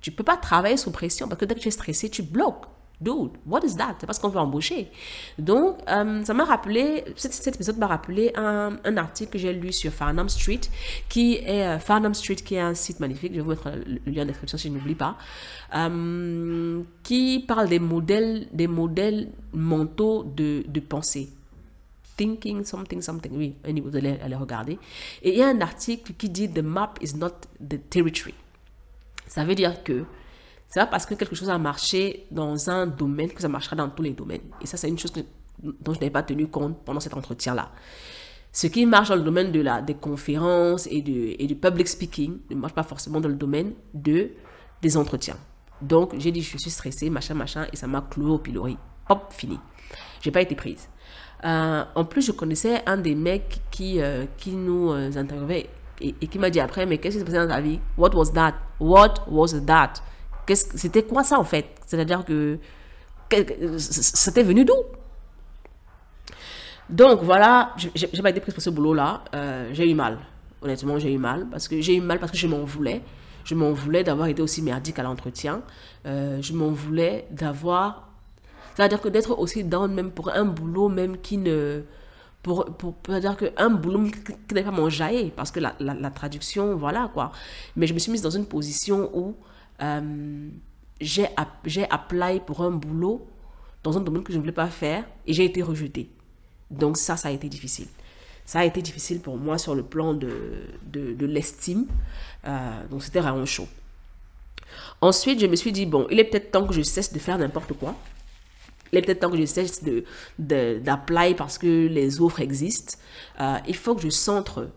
tu 0.00 0.10
peux 0.10 0.24
pas 0.24 0.36
travailler 0.36 0.76
sous 0.76 0.90
pression 0.90 1.28
parce 1.28 1.40
que 1.40 1.44
dès 1.44 1.54
que 1.54 1.60
tu 1.60 1.68
es 1.68 1.72
stressé, 1.72 2.08
tu 2.10 2.22
bloques. 2.22 2.66
Dude, 3.00 3.30
what 3.46 3.60
is 3.64 3.76
that? 3.76 3.96
C'est 3.98 4.06
parce 4.06 4.18
qu'on 4.18 4.28
veut 4.28 4.40
embaucher. 4.40 4.90
Donc, 5.38 5.78
euh, 5.88 6.22
ça 6.22 6.34
m'a 6.34 6.44
rappelé, 6.44 7.02
cet, 7.16 7.54
épisode 7.54 7.78
m'a 7.78 7.86
rappelé 7.86 8.30
un, 8.36 8.76
un, 8.84 8.96
article 8.98 9.32
que 9.32 9.38
j'ai 9.38 9.54
lu 9.54 9.72
sur 9.72 9.90
Farnham 9.90 10.28
Street, 10.28 10.60
qui 11.08 11.36
est 11.36 11.66
euh, 11.66 11.78
Farnham 11.78 12.12
Street, 12.12 12.34
qui 12.34 12.56
est 12.56 12.60
un 12.60 12.74
site 12.74 13.00
magnifique. 13.00 13.32
Je 13.32 13.36
vais 13.36 13.42
vous 13.42 13.50
mettre 13.50 13.70
le, 13.86 14.12
lien 14.12 14.24
en 14.24 14.26
description 14.26 14.58
si 14.58 14.68
je 14.68 14.74
n'oublie 14.74 14.96
pas, 14.96 15.16
qui 17.02 17.44
parle 17.48 17.70
des 17.70 17.78
modèles, 17.78 18.48
des 18.52 18.66
modèles 18.66 19.30
mentaux 19.54 20.24
de, 20.24 20.62
de 20.68 20.80
pensée. 20.80 21.30
Thinking 22.20 22.64
something 22.64 23.00
something. 23.00 23.32
Oui, 23.34 23.56
vous 23.80 23.96
allez 23.96 24.18
aller 24.20 24.36
regarder. 24.36 24.78
Et 25.22 25.30
il 25.30 25.38
y 25.38 25.42
a 25.42 25.48
un 25.48 25.60
article 25.62 26.12
qui 26.18 26.28
dit 26.28 26.50
The 26.50 26.58
map 26.58 26.92
is 27.00 27.16
not 27.16 27.30
the 27.66 27.80
territory. 27.88 28.34
Ça 29.26 29.42
veut 29.42 29.54
dire 29.54 29.82
que 29.82 30.04
c'est 30.68 30.80
pas 30.80 30.86
parce 30.86 31.06
que 31.06 31.14
quelque 31.14 31.34
chose 31.34 31.48
a 31.48 31.56
marché 31.56 32.26
dans 32.30 32.68
un 32.68 32.86
domaine 32.86 33.30
que 33.30 33.40
ça 33.40 33.48
marchera 33.48 33.74
dans 33.74 33.88
tous 33.88 34.02
les 34.02 34.12
domaines. 34.12 34.42
Et 34.60 34.66
ça, 34.66 34.76
c'est 34.76 34.90
une 34.90 34.98
chose 34.98 35.14
dont 35.62 35.94
je 35.94 35.98
n'avais 35.98 36.10
pas 36.10 36.22
tenu 36.22 36.48
compte 36.48 36.84
pendant 36.84 37.00
cet 37.00 37.14
entretien-là. 37.14 37.72
Ce 38.52 38.66
qui 38.66 38.84
marche 38.84 39.08
dans 39.08 39.16
le 39.16 39.22
domaine 39.22 39.50
de 39.50 39.62
la, 39.62 39.80
des 39.80 39.94
conférences 39.94 40.86
et, 40.90 41.00
de, 41.00 41.36
et 41.42 41.46
du 41.46 41.54
public 41.54 41.88
speaking 41.88 42.40
ne 42.50 42.56
marche 42.56 42.74
pas 42.74 42.82
forcément 42.82 43.22
dans 43.22 43.30
le 43.30 43.34
domaine 43.34 43.72
de, 43.94 44.32
des 44.82 44.94
entretiens. 44.98 45.38
Donc, 45.80 46.12
j'ai 46.18 46.32
dit, 46.32 46.42
je 46.42 46.58
suis 46.58 46.70
stressée, 46.70 47.08
machin, 47.08 47.32
machin, 47.32 47.66
et 47.72 47.76
ça 47.76 47.86
m'a 47.86 48.02
cloué 48.02 48.30
au 48.30 48.38
pilori. 48.38 48.76
Hop, 49.08 49.32
fini. 49.32 49.58
J'ai 50.20 50.30
pas 50.30 50.42
été 50.42 50.54
prise. 50.54 50.86
Euh, 51.44 51.84
en 51.94 52.04
plus, 52.04 52.22
je 52.22 52.32
connaissais 52.32 52.82
un 52.86 52.98
des 52.98 53.14
mecs 53.14 53.60
qui, 53.70 54.00
euh, 54.00 54.26
qui 54.36 54.52
nous 54.52 54.90
euh, 54.90 55.10
interviewait 55.16 55.70
et, 56.00 56.12
qui 56.12 56.38
m'a 56.38 56.50
dit 56.50 56.60
après, 56.60 56.86
mais 56.86 56.98
qu'est-ce 56.98 57.16
qui 57.16 57.20
s'est 57.20 57.24
passé 57.24 57.38
dans 57.38 57.48
ta 57.48 57.60
vie? 57.60 57.78
What 57.96 58.10
was 58.14 58.32
that? 58.32 58.54
What 58.78 59.14
was 59.28 59.60
that? 59.66 59.94
C'était 60.52 61.04
quoi 61.04 61.22
ça 61.22 61.38
en 61.38 61.44
fait? 61.44 61.66
C'est-à-dire 61.86 62.24
que, 62.24 62.58
c'était 63.78 64.42
venu 64.42 64.64
d'où? 64.64 64.74
Donc 66.88 67.22
voilà, 67.22 67.74
j'ai 67.94 68.08
pas 68.08 68.30
été 68.30 68.40
prise 68.40 68.54
pour 68.54 68.62
ce 68.62 68.70
boulot-là. 68.70 69.22
J'ai 69.72 69.88
eu 69.88 69.94
mal. 69.94 70.18
Honnêtement, 70.60 70.98
j'ai 70.98 71.12
eu 71.12 71.18
mal 71.18 71.46
parce 71.48 71.68
que 71.68 71.80
j'ai 71.80 71.94
eu 71.94 72.00
mal 72.00 72.18
parce 72.18 72.32
que 72.32 72.38
je 72.38 72.48
m'en 72.48 72.64
voulais. 72.64 73.02
Je 73.44 73.54
m'en 73.54 73.72
voulais 73.72 74.02
d'avoir 74.02 74.26
été 74.26 74.42
aussi 74.42 74.60
merdique 74.60 74.98
à 74.98 75.04
l'entretien. 75.04 75.62
Je 76.04 76.52
m'en 76.52 76.70
voulais 76.70 77.28
d'avoir. 77.30 78.09
C'est-à-dire 78.74 79.00
que 79.00 79.08
d'être 79.08 79.38
aussi 79.38 79.64
down 79.64 79.92
même 79.92 80.10
pour 80.10 80.30
un 80.30 80.44
boulot 80.44 80.88
même 80.88 81.18
qui 81.18 81.36
ne. 81.38 81.82
Pour, 82.42 82.64
pour, 82.64 82.94
dire 83.20 83.36
qu'un 83.36 83.68
boulot 83.68 84.04
qui 84.48 84.54
n'est 84.54 84.62
pas 84.62 84.70
mon 84.70 84.88
jaillet, 84.88 85.30
parce 85.36 85.50
que 85.50 85.60
la, 85.60 85.74
la, 85.78 86.10
traduction, 86.10 86.74
voilà 86.74 87.10
quoi. 87.12 87.32
Mais 87.76 87.86
je 87.86 87.92
me 87.92 87.98
suis 87.98 88.10
mise 88.10 88.22
dans 88.22 88.30
une 88.30 88.46
position 88.46 89.10
où 89.14 89.36
euh, 89.82 90.48
j'ai 91.00 91.28
appelé 91.90 92.40
pour 92.40 92.62
un 92.62 92.70
boulot 92.70 93.26
dans 93.82 93.96
un 93.96 94.00
domaine 94.00 94.22
que 94.22 94.32
je 94.32 94.38
ne 94.38 94.42
voulais 94.42 94.52
pas 94.52 94.68
faire 94.68 95.04
et 95.26 95.34
j'ai 95.34 95.44
été 95.44 95.62
rejetée. 95.62 96.08
Donc 96.70 96.96
ça, 96.96 97.16
ça 97.16 97.28
a 97.28 97.30
été 97.30 97.48
difficile. 97.48 97.88
Ça 98.44 98.60
a 98.60 98.64
été 98.64 98.82
difficile 98.82 99.20
pour 99.20 99.36
moi 99.36 99.58
sur 99.58 99.74
le 99.74 99.82
plan 99.82 100.14
de, 100.14 100.30
de, 100.86 101.26
l'estime. 101.26 101.86
Euh, 102.46 102.86
donc 102.90 103.02
c'était 103.02 103.20
vraiment 103.20 103.46
chaud. 103.46 103.68
Ensuite, 105.00 105.40
je 105.40 105.46
me 105.46 105.56
suis 105.56 105.72
dit, 105.72 105.86
bon, 105.86 106.06
il 106.10 106.18
est 106.18 106.24
peut-être 106.24 106.50
temps 106.50 106.66
que 106.66 106.74
je 106.74 106.82
cesse 106.82 107.12
de 107.12 107.18
faire 107.18 107.38
n'importe 107.38 107.72
quoi. 107.74 107.94
Il 108.92 108.98
est 108.98 109.02
peut-être 109.02 109.20
temps 109.20 109.30
que 109.30 109.36
je 109.36 109.44
cesse 109.44 109.82
de, 109.84 110.04
parce 111.36 111.58
que 111.58 111.86
les 111.86 112.20
offres 112.20 112.40
existent. 112.40 112.98
Euh, 113.40 113.58
il 113.66 113.76
faut 113.76 113.94
que 113.94 114.02
je 114.02 114.08
centre 114.10 114.68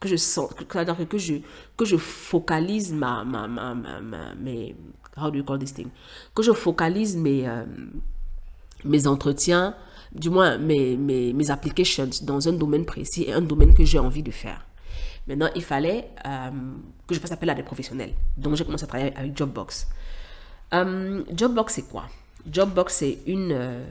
que 0.00 0.08
je 0.08 0.16
sens, 0.16 0.52
que, 0.52 1.18
je, 1.18 1.34
que 1.78 1.84
je 1.86 1.96
focalise 1.96 2.92
ma, 2.92 3.24
ma, 3.24 3.48
ma, 3.48 3.74
ma, 3.74 4.34
mes, 4.34 4.76
how 5.16 5.30
do 5.30 5.38
you 5.38 5.44
call 5.44 5.58
this 5.58 5.72
thing? 5.72 5.88
Que 6.34 6.42
je 6.42 6.52
focalise 6.52 7.16
mes, 7.16 7.48
euh, 7.48 7.64
mes 8.84 9.06
entretiens, 9.06 9.74
du 10.12 10.28
moins 10.28 10.58
mes, 10.58 10.98
mes, 10.98 11.32
mes 11.32 11.50
applications 11.50 12.10
dans 12.22 12.46
un 12.48 12.52
domaine 12.52 12.84
précis 12.84 13.24
et 13.28 13.32
un 13.32 13.40
domaine 13.40 13.72
que 13.72 13.84
j'ai 13.84 13.98
envie 13.98 14.22
de 14.22 14.30
faire. 14.30 14.66
Maintenant, 15.26 15.48
il 15.54 15.62
fallait 15.62 16.10
euh, 16.26 16.50
que 17.06 17.14
je 17.14 17.20
fasse 17.20 17.32
appel 17.32 17.48
à 17.48 17.54
des 17.54 17.62
professionnels. 17.62 18.12
Donc, 18.36 18.56
j'ai 18.56 18.64
commencé 18.64 18.84
à 18.84 18.86
travailler 18.86 19.16
avec 19.16 19.34
Jobbox. 19.34 19.88
Jobbox, 21.34 21.74
c'est 21.74 21.88
quoi? 21.88 22.04
Jobbox, 22.50 22.94
c'est 22.94 23.18
une... 23.26 23.84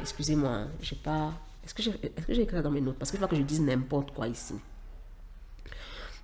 Excusez-moi, 0.00 0.66
j'ai 0.80 0.96
pas... 0.96 1.32
Est-ce 1.64 1.74
que 1.74 1.82
j'ai 1.82 1.90
est 1.90 2.42
écrit 2.42 2.56
ça 2.56 2.62
dans 2.62 2.70
mes 2.70 2.80
notes? 2.80 2.96
Parce 2.96 3.10
qu'il 3.10 3.20
faut 3.20 3.26
que 3.26 3.36
je 3.36 3.42
dise 3.42 3.60
n'importe 3.60 4.12
quoi 4.12 4.28
ici. 4.28 4.54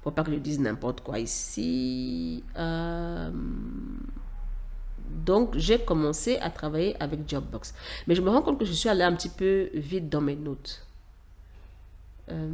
Faut 0.02 0.10
pas 0.10 0.22
que 0.22 0.32
je 0.32 0.38
dise 0.38 0.60
n'importe 0.60 1.00
quoi 1.00 1.18
ici. 1.18 2.44
Euh, 2.56 3.30
donc, 5.08 5.56
j'ai 5.56 5.78
commencé 5.78 6.36
à 6.38 6.50
travailler 6.50 6.96
avec 7.02 7.28
Jobbox. 7.28 7.74
Mais 8.06 8.14
je 8.14 8.22
me 8.22 8.30
rends 8.30 8.42
compte 8.42 8.58
que 8.58 8.64
je 8.64 8.72
suis 8.72 8.88
allée 8.88 9.02
un 9.02 9.14
petit 9.14 9.28
peu 9.28 9.68
vite 9.74 10.08
dans 10.08 10.20
mes 10.20 10.36
notes. 10.36 10.86
Euh, 12.30 12.48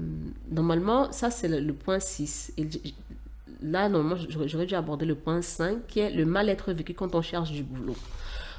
normalement, 0.50 1.12
ça, 1.12 1.30
c'est 1.30 1.48
le, 1.48 1.72
point 1.74 2.00
6. 2.00 2.54
Et 2.56 2.68
là, 3.62 3.88
normalement, 3.88 4.22
j'aurais 4.28 4.66
dû 4.66 4.74
aborder 4.74 5.06
le 5.06 5.14
point 5.14 5.42
5, 5.42 5.86
qui 5.86 6.00
est 6.00 6.10
le 6.10 6.24
mal-être 6.24 6.72
vécu 6.72 6.94
quand 6.94 7.14
on 7.14 7.22
cherche 7.22 7.50
du 7.50 7.62
boulot. 7.62 7.96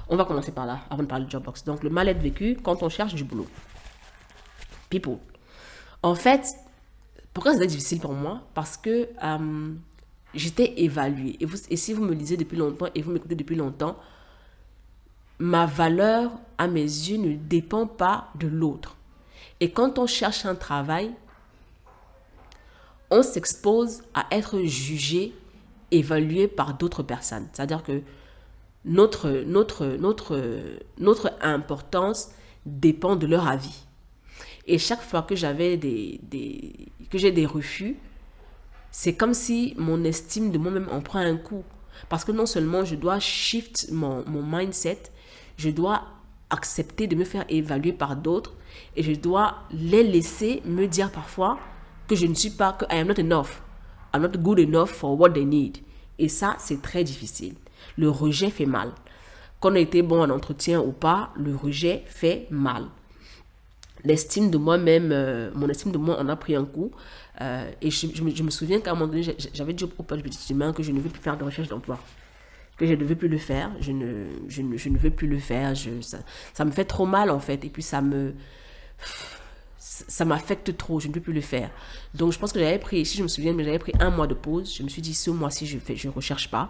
On 0.09 0.15
va 0.15 0.25
commencer 0.25 0.51
par 0.51 0.65
là, 0.65 0.81
avant 0.89 1.03
de 1.03 1.07
parler 1.07 1.25
de 1.25 1.31
Jobbox. 1.31 1.63
Donc, 1.63 1.83
le 1.83 1.89
mal-être 1.89 2.19
vécu 2.19 2.57
quand 2.61 2.83
on 2.83 2.89
cherche 2.89 3.15
du 3.15 3.23
boulot. 3.23 3.47
People. 4.89 5.17
En 6.01 6.15
fait, 6.15 6.55
pourquoi 7.33 7.53
c'était 7.53 7.67
difficile 7.67 7.99
pour 7.99 8.13
moi? 8.13 8.41
Parce 8.53 8.77
que 8.77 9.07
euh, 9.23 9.73
j'étais 10.33 10.81
évaluée. 10.81 11.37
Et, 11.39 11.45
vous, 11.45 11.57
et 11.69 11.77
si 11.77 11.93
vous 11.93 12.03
me 12.03 12.13
lisez 12.13 12.37
depuis 12.37 12.57
longtemps 12.57 12.87
et 12.93 13.01
vous 13.01 13.11
m'écoutez 13.11 13.35
depuis 13.35 13.55
longtemps, 13.55 13.97
ma 15.39 15.65
valeur 15.65 16.31
à 16.57 16.67
mes 16.67 16.81
yeux 16.81 17.17
ne 17.17 17.35
dépend 17.35 17.87
pas 17.87 18.29
de 18.35 18.47
l'autre. 18.47 18.95
Et 19.59 19.71
quand 19.71 19.97
on 19.97 20.05
cherche 20.05 20.45
un 20.45 20.55
travail, 20.55 21.11
on 23.09 23.23
s'expose 23.23 24.03
à 24.13 24.25
être 24.31 24.59
jugé, 24.61 25.33
évalué 25.91 26.47
par 26.47 26.75
d'autres 26.75 27.03
personnes. 27.03 27.47
C'est-à-dire 27.53 27.83
que 27.83 28.01
notre, 28.85 29.29
notre, 29.45 29.85
notre, 29.85 30.39
notre 30.97 31.31
importance 31.41 32.31
dépend 32.65 33.15
de 33.15 33.27
leur 33.27 33.47
avis. 33.47 33.85
Et 34.65 34.77
chaque 34.77 35.01
fois 35.01 35.23
que 35.23 35.35
j'avais 35.35 35.77
des, 35.77 36.19
que 37.09 37.17
j'ai 37.17 37.31
des 37.31 37.45
refus, 37.45 37.97
c'est 38.91 39.15
comme 39.15 39.33
si 39.33 39.73
mon 39.77 40.03
estime 40.03 40.51
de 40.51 40.57
moi-même 40.57 40.87
en 40.91 41.01
prend 41.01 41.19
un 41.19 41.37
coup. 41.37 41.63
Parce 42.09 42.23
que 42.23 42.31
non 42.31 42.45
seulement 42.45 42.85
je 42.85 42.95
dois 42.95 43.19
shift 43.19 43.89
mon, 43.91 44.23
mon 44.27 44.43
mindset, 44.43 45.03
je 45.57 45.69
dois 45.69 46.03
accepter 46.49 47.07
de 47.07 47.15
me 47.15 47.23
faire 47.23 47.45
évaluer 47.49 47.93
par 47.93 48.15
d'autres 48.15 48.53
et 48.95 49.03
je 49.03 49.13
dois 49.13 49.63
les 49.71 50.03
laisser 50.03 50.61
me 50.65 50.87
dire 50.87 51.11
parfois 51.11 51.57
que 52.07 52.15
je 52.15 52.25
ne 52.25 52.33
suis 52.33 52.51
pas, 52.51 52.73
que 52.73 52.85
I 52.85 52.99
am 52.99 53.07
not 53.07 53.19
enough. 53.19 53.61
I'm 54.13 54.21
not 54.21 54.37
good 54.37 54.59
enough 54.59 54.89
for 54.89 55.19
what 55.19 55.31
they 55.31 55.45
need. 55.45 55.77
Et 56.19 56.29
ça, 56.29 56.55
c'est 56.59 56.81
très 56.81 57.03
difficile. 57.03 57.55
Le 57.97 58.09
rejet 58.09 58.49
fait 58.49 58.65
mal. 58.65 58.91
Qu'on 59.59 59.75
ait 59.75 59.81
été 59.81 60.01
bon 60.01 60.21
en 60.21 60.29
entretien 60.29 60.81
ou 60.81 60.91
pas, 60.91 61.31
le 61.35 61.55
rejet 61.55 62.03
fait 62.07 62.47
mal. 62.49 62.85
L'estime 64.03 64.51
de 64.51 64.57
moi-même, 64.57 65.11
euh, 65.13 65.49
mon 65.55 65.69
estime 65.69 65.93
de 65.93 65.97
moi 65.97 66.19
en 66.19 66.27
a 66.27 66.35
pris 66.35 66.55
un 66.55 66.65
coup. 66.65 66.91
Euh, 67.41 67.71
et 67.81 67.89
je, 67.89 68.21
me, 68.43 68.49
souviens 68.49 68.81
qu'à 68.81 68.91
un 68.91 68.93
moment 68.95 69.07
donné, 69.07 69.23
j'avais 69.53 69.73
dit 69.73 69.85
au 69.85 69.87
petit 69.87 70.51
humain 70.51 70.73
que 70.73 70.83
je 70.83 70.91
ne 70.91 70.99
veux 70.99 71.09
plus 71.09 71.21
faire 71.21 71.37
de 71.37 71.43
recherche 71.43 71.69
d'emploi. 71.69 71.97
Que 72.77 72.85
je 72.85 72.93
ne 72.93 73.03
veux 73.05 73.15
plus 73.15 73.29
le 73.29 73.37
faire. 73.37 73.71
Je 73.79 73.91
ne, 73.91 74.97
veux 74.97 75.09
plus 75.09 75.27
le 75.27 75.39
faire. 75.39 75.73
Ça, 76.53 76.65
me 76.65 76.71
fait 76.71 76.85
trop 76.85 77.05
mal, 77.05 77.29
en 77.29 77.39
fait. 77.39 77.63
Et 77.63 77.69
puis, 77.69 77.83
ça 77.83 78.01
me. 78.01 78.33
Ça 80.07 80.25
m'affecte 80.25 80.75
trop. 80.75 80.99
Je 80.99 81.07
ne 81.07 81.13
peux 81.13 81.19
plus 81.21 81.33
le 81.33 81.41
faire. 81.41 81.69
Donc, 82.15 82.31
je 82.31 82.39
pense 82.39 82.51
que 82.51 82.59
j'avais 82.59 82.79
pris, 82.79 83.05
si 83.05 83.17
je 83.17 83.23
me 83.23 83.27
souviens, 83.27 83.53
mais 83.53 83.63
j'avais 83.63 83.79
pris 83.79 83.93
un 83.99 84.09
mois 84.09 84.27
de 84.27 84.33
pause. 84.33 84.75
Je 84.75 84.83
me 84.83 84.89
suis 84.89 85.01
dit, 85.01 85.13
ce 85.13 85.29
mois-ci, 85.29 85.67
je 85.67 85.77
ne 85.77 86.11
recherche 86.11 86.49
pas. 86.49 86.69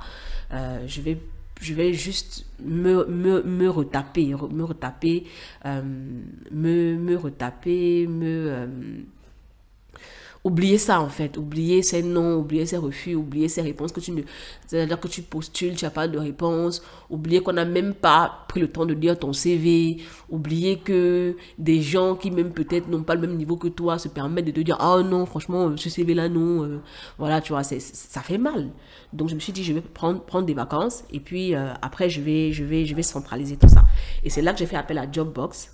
Euh, 0.52 0.84
je 0.88 1.02
vais 1.02 1.18
je 1.62 1.74
vais 1.74 1.94
juste 1.94 2.46
me, 2.60 3.06
me, 3.06 3.42
me 3.44 3.70
retaper, 3.70 4.36
me 4.52 4.64
retaper, 4.64 5.26
euh, 5.66 5.82
me, 6.52 6.96
me 6.98 7.16
retaper, 7.16 8.08
me, 8.08 8.68
oublier 10.44 10.78
ça 10.78 11.00
en 11.00 11.08
fait, 11.08 11.38
oublier 11.38 11.82
ces 11.84 12.04
noms, 12.04 12.36
oublier 12.36 12.66
ces 12.66 12.78
refus, 12.78 13.16
oublier 13.16 13.48
ces 13.48 13.62
réponses 13.62 13.92
que 13.94 14.02
tu 14.02 14.12
ne... 14.12 14.22
C'est-à-dire 14.68 15.00
que 15.00 15.08
tu 15.08 15.22
postules, 15.22 15.76
tu 15.76 15.86
n'as 15.86 15.92
pas 15.92 16.08
de 16.08 16.18
réponse, 16.18 16.84
oublier 17.10 17.40
qu'on 17.42 17.54
n'a 17.54 17.64
même 17.66 17.94
pas 17.94 18.46
pris 18.50 18.60
le 18.60 18.68
temps 18.68 18.86
de 18.86 18.94
lire 18.94 19.18
ton 19.18 19.32
CV, 19.32 19.98
oublier 20.30 20.80
que 20.80 21.38
des 21.58 21.82
gens 21.82 22.16
qui 22.16 22.30
même 22.30 22.52
peut-être 22.52 22.90
n'ont 22.90 23.04
pas 23.04 23.16
le 23.16 23.22
même 23.22 23.38
niveau 23.38 23.56
que 23.56 23.70
toi 23.70 23.98
se 23.98 24.10
permettent 24.10 24.46
de 24.46 24.52
te 24.52 24.60
dire 24.60 24.76
«Ah 24.80 25.02
non, 25.02 25.26
franchement, 25.26 25.76
ce 25.78 25.90
CV-là, 25.90 26.28
non. 26.28 26.64
Euh, 26.64 26.82
Voilà, 27.18 27.40
tu 27.40 27.54
vois, 27.54 27.64
ça 27.64 28.22
fait 28.22 28.38
mal. 28.38 28.70
Donc 29.14 29.30
je 29.30 29.36
me 29.36 29.40
suis 29.40 29.54
dit, 29.54 29.64
je 29.64 29.74
vais 29.74 29.82
prendre, 29.82 30.22
prendre 30.22 30.46
des 30.46 30.54
vacances 30.54 31.04
et 31.12 31.20
puis 31.20 31.56
euh, 31.56 31.74
après, 31.82 32.10
je 32.10 32.20
vais, 32.20 32.52
je, 32.52 32.66
vais, 32.66 32.86
je 32.86 32.96
vais 32.96 33.04
centraliser 33.04 33.56
tout 33.56 33.70
ça. 33.70 33.84
Et 34.24 34.30
c'est 34.30 34.42
là 34.42 34.52
que 34.52 34.60
j'ai 34.60 34.66
fait 34.66 34.76
appel 34.76 34.98
à 34.98 35.10
Jobbox. 35.10 35.74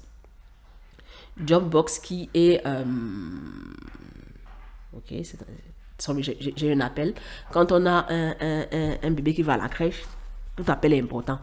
Jobbox 1.43 1.97
qui 1.99 2.29
est... 2.35 2.61
Euh, 2.67 2.83
Ok, 4.95 5.13
j'ai 6.55 6.71
un 6.71 6.79
appel. 6.79 7.13
Quand 7.51 7.71
on 7.71 7.85
a 7.85 8.05
un, 8.09 8.35
un, 8.39 8.97
un, 9.03 9.11
bébé 9.11 9.33
qui 9.33 9.43
va 9.43 9.53
à 9.53 9.57
la 9.57 9.69
crèche, 9.69 10.03
tout 10.55 10.63
appel 10.67 10.93
est 10.93 11.01
important. 11.01 11.39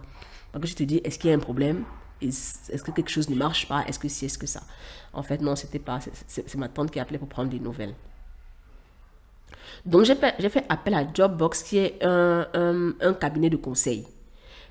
Donc 0.52 0.66
je 0.66 0.74
te 0.74 0.82
dis, 0.82 1.00
est-ce 1.04 1.18
qu'il 1.18 1.30
y 1.30 1.32
a 1.32 1.36
un 1.36 1.40
problème? 1.40 1.84
Est-ce 2.20 2.82
que 2.82 2.90
quelque 2.90 3.10
chose 3.10 3.28
ne 3.28 3.36
marche 3.36 3.68
pas? 3.68 3.84
Est-ce 3.86 3.98
que 3.98 4.08
si, 4.08 4.24
est-ce 4.24 4.38
que 4.38 4.46
ça? 4.46 4.62
En 5.12 5.22
fait, 5.22 5.40
non, 5.40 5.54
c'était 5.54 5.78
pas. 5.78 6.00
C'est 6.26 6.54
ma 6.56 6.68
tante 6.68 6.90
qui 6.90 6.98
a 6.98 7.02
appelé 7.02 7.18
pour 7.18 7.28
prendre 7.28 7.50
des 7.50 7.60
nouvelles. 7.60 7.94
Donc 9.84 10.04
j'ai 10.04 10.14
fait, 10.14 10.64
appel 10.68 10.94
à 10.94 11.06
Jobbox, 11.12 11.62
qui 11.62 11.78
est 11.78 12.04
un, 12.04 12.46
un, 13.00 13.14
cabinet 13.14 13.50
de 13.50 13.56
conseil. 13.56 14.06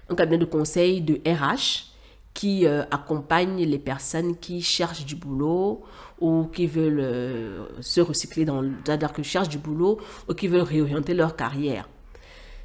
Un 0.10 0.16
cabinet 0.16 0.40
de 0.40 0.46
conseil 0.46 1.02
de 1.02 1.22
RH 1.26 1.92
qui 2.34 2.68
euh, 2.68 2.84
accompagne 2.92 3.64
les 3.64 3.80
personnes 3.80 4.38
qui 4.38 4.62
cherchent 4.62 5.06
du 5.06 5.16
boulot 5.16 5.84
ou 6.20 6.46
qui 6.46 6.68
veulent 6.68 7.00
euh, 7.00 7.66
se 7.82 8.02
recycler 8.02 8.46
dans 8.46 8.64
c'est-à-dire 8.84 9.14
qui 9.14 9.24
cherchent 9.24 9.50
du 9.50 9.58
boulot 9.58 10.00
ou 10.30 10.34
qui 10.34 10.48
veulent 10.48 10.62
réorienter 10.62 11.14
leur 11.14 11.36
carrière. 11.36 11.90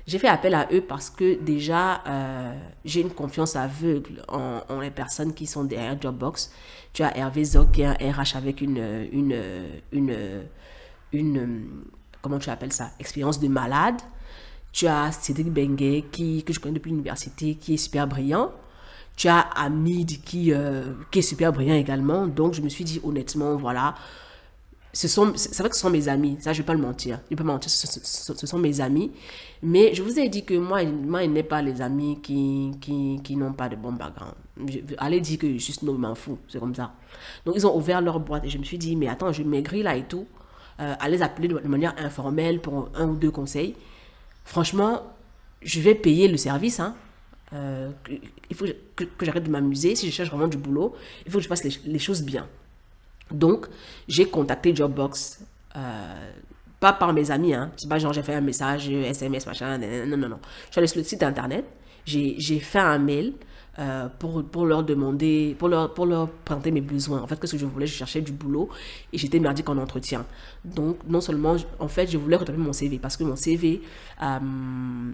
J'ai 0.07 0.18
fait 0.18 0.28
appel 0.28 0.55
à 0.55 0.66
eux 0.72 0.80
parce 0.80 1.11
que 1.11 1.40
déjà, 1.40 2.03
euh, 2.07 2.55
j'ai 2.84 3.01
une 3.01 3.11
confiance 3.11 3.55
aveugle 3.55 4.22
en, 4.28 4.80
les 4.80 4.90
personnes 4.90 5.34
qui 5.34 5.46
sont 5.46 5.64
derrière 5.64 6.01
Jobbox. 6.01 6.53
Tu 6.92 7.03
as 7.03 7.16
Hervé 7.16 7.44
Zoc 7.44 7.72
qui 7.72 7.82
est 7.82 7.86
un 7.86 7.94
RH 7.94 8.36
avec 8.36 8.61
une, 8.61 9.09
une, 9.12 9.40
une, 9.92 10.16
une, 11.12 11.84
comment 12.22 12.38
tu 12.38 12.51
appelles 12.51 12.72
ça, 12.72 12.90
expérience 12.98 13.38
de 13.38 13.48
malade. 13.48 14.01
Tu 14.72 14.86
as 14.86 15.12
Cédric 15.12 15.53
Bengue 15.53 16.05
qui, 16.11 16.42
que 16.44 16.53
je 16.53 16.61
connais 16.61 16.74
depuis 16.74 16.90
l'université, 16.90 17.57
qui 17.57 17.74
est 17.74 17.76
super 17.76 18.07
brillant. 18.07 18.53
Tu 19.20 19.28
as 19.28 19.40
Hamid 19.54 20.22
qui, 20.22 20.50
euh, 20.50 20.94
qui 21.10 21.18
est 21.18 21.22
super 21.22 21.52
brillant 21.52 21.74
également. 21.74 22.26
Donc, 22.26 22.54
je 22.54 22.62
me 22.62 22.70
suis 22.70 22.84
dit, 22.84 23.02
honnêtement, 23.04 23.54
voilà, 23.56 23.94
ce 24.94 25.08
c'est 25.08 25.58
vrai 25.58 25.68
que 25.68 25.74
ce 25.74 25.82
sont 25.82 25.90
mes 25.90 26.08
amis. 26.08 26.38
Ça, 26.40 26.54
je 26.54 26.58
ne 26.58 26.62
vais 26.62 26.66
pas 26.66 26.72
le 26.72 26.80
mentir. 26.80 27.20
Je 27.26 27.36
vais 27.36 27.36
pas 27.36 27.44
mentir, 27.44 27.70
ce, 27.70 28.46
sont 28.46 28.58
mes 28.58 28.80
amis. 28.80 29.12
Mais 29.62 29.94
je 29.94 30.02
vous 30.02 30.18
ai 30.18 30.30
dit 30.30 30.42
que 30.46 30.54
moi, 30.54 30.84
moi 30.84 31.22
il 31.22 31.34
n'est 31.34 31.42
pas 31.42 31.60
les 31.60 31.82
amis 31.82 32.18
qui, 32.22 32.70
qui, 32.80 33.20
qui 33.22 33.36
n'ont 33.36 33.52
pas 33.52 33.68
de 33.68 33.76
bon 33.76 33.92
background. 33.92 34.32
allez 34.96 35.20
dire 35.20 35.38
que 35.38 35.58
juste 35.58 35.82
non, 35.82 35.92
je 35.92 35.98
m'en 35.98 36.14
fous. 36.14 36.38
C'est 36.48 36.58
comme 36.58 36.74
ça. 36.74 36.94
Donc, 37.44 37.56
ils 37.56 37.66
ont 37.66 37.76
ouvert 37.76 38.00
leur 38.00 38.20
boîte 38.20 38.46
et 38.46 38.48
je 38.48 38.56
me 38.56 38.64
suis 38.64 38.78
dit, 38.78 38.96
mais 38.96 39.08
attends, 39.08 39.32
je 39.32 39.42
maigris 39.42 39.82
là 39.82 39.96
et 39.96 40.04
tout. 40.04 40.26
Euh, 40.80 40.94
à 40.98 41.24
appeler 41.24 41.48
de 41.48 41.68
manière 41.68 41.94
informelle 41.98 42.58
pour 42.62 42.88
un 42.94 43.06
ou 43.06 43.16
deux 43.16 43.30
conseils. 43.30 43.74
Franchement, 44.46 45.02
je 45.60 45.78
vais 45.80 45.94
payer 45.94 46.26
le 46.26 46.38
service, 46.38 46.80
hein. 46.80 46.94
Euh, 47.52 47.90
il 48.51 48.57
faut 48.57 48.66
que, 48.96 49.05
j'arrête 49.22 49.44
de 49.44 49.51
m'amuser. 49.51 49.94
Si 49.94 50.07
je 50.07 50.12
cherche 50.12 50.28
vraiment 50.28 50.48
du 50.48 50.59
boulot, 50.59 50.94
il 51.24 51.32
faut 51.32 51.38
que 51.38 51.44
je 51.44 51.48
fasse 51.48 51.64
les, 51.64 51.98
choses 51.98 52.22
bien. 52.22 52.46
Donc, 53.30 53.66
j'ai 54.09 54.26
contacté 54.26 54.74
Jobbox. 54.74 55.40
Euh, 55.76 56.32
pas 56.80 56.92
par 56.92 57.12
mes 57.12 57.30
amis, 57.30 57.55
hein. 57.55 57.70
C'est 57.76 57.88
pas 57.88 57.98
genre 57.98 58.12
j'ai 58.12 58.22
fait 58.22 58.34
un 58.34 58.40
message, 58.40 58.88
SMS, 58.88 59.46
machin. 59.46 59.78
Non, 59.78 60.16
non, 60.16 60.28
non. 60.28 60.38
Je 60.66 60.72
suis 60.72 60.78
allée 60.78 60.86
sur 60.88 60.98
le 60.98 61.05
site 61.05 61.22
internet. 61.22 61.64
J'ai 62.05 62.59
fait 62.59 62.78
un 62.80 62.98
mail 62.98 63.34
euh, 63.78 64.09
pour, 64.18 64.66
leur 64.66 64.82
demander, 64.82 65.55
pour 65.59 65.68
leur, 65.68 65.94
pour 65.94 66.09
présenter 66.44 66.72
mes 66.72 66.80
besoins. 66.80 67.22
En 67.22 67.26
fait, 67.28 67.38
qu'est-ce 67.38 67.53
que 67.53 67.59
je 67.59 67.66
voulais? 67.66 67.86
Je 67.86 67.94
cherchais 67.94 68.20
du 68.20 68.32
boulot 68.32 68.68
et 69.12 69.18
j'étais 69.18 69.38
merdique 69.38 69.68
en 69.68 69.78
entretien. 69.78 70.26
Donc, 70.64 70.98
non 71.07 71.20
seulement, 71.20 71.55
en 71.78 71.88
fait, 71.88 72.11
je 72.11 72.18
voulais 72.18 72.36
retaper 72.36 72.59
mon 72.59 72.72
CV 72.72 72.98
parce 72.98 73.16
que 73.16 73.22
mon 73.22 73.36
CV 73.36 73.82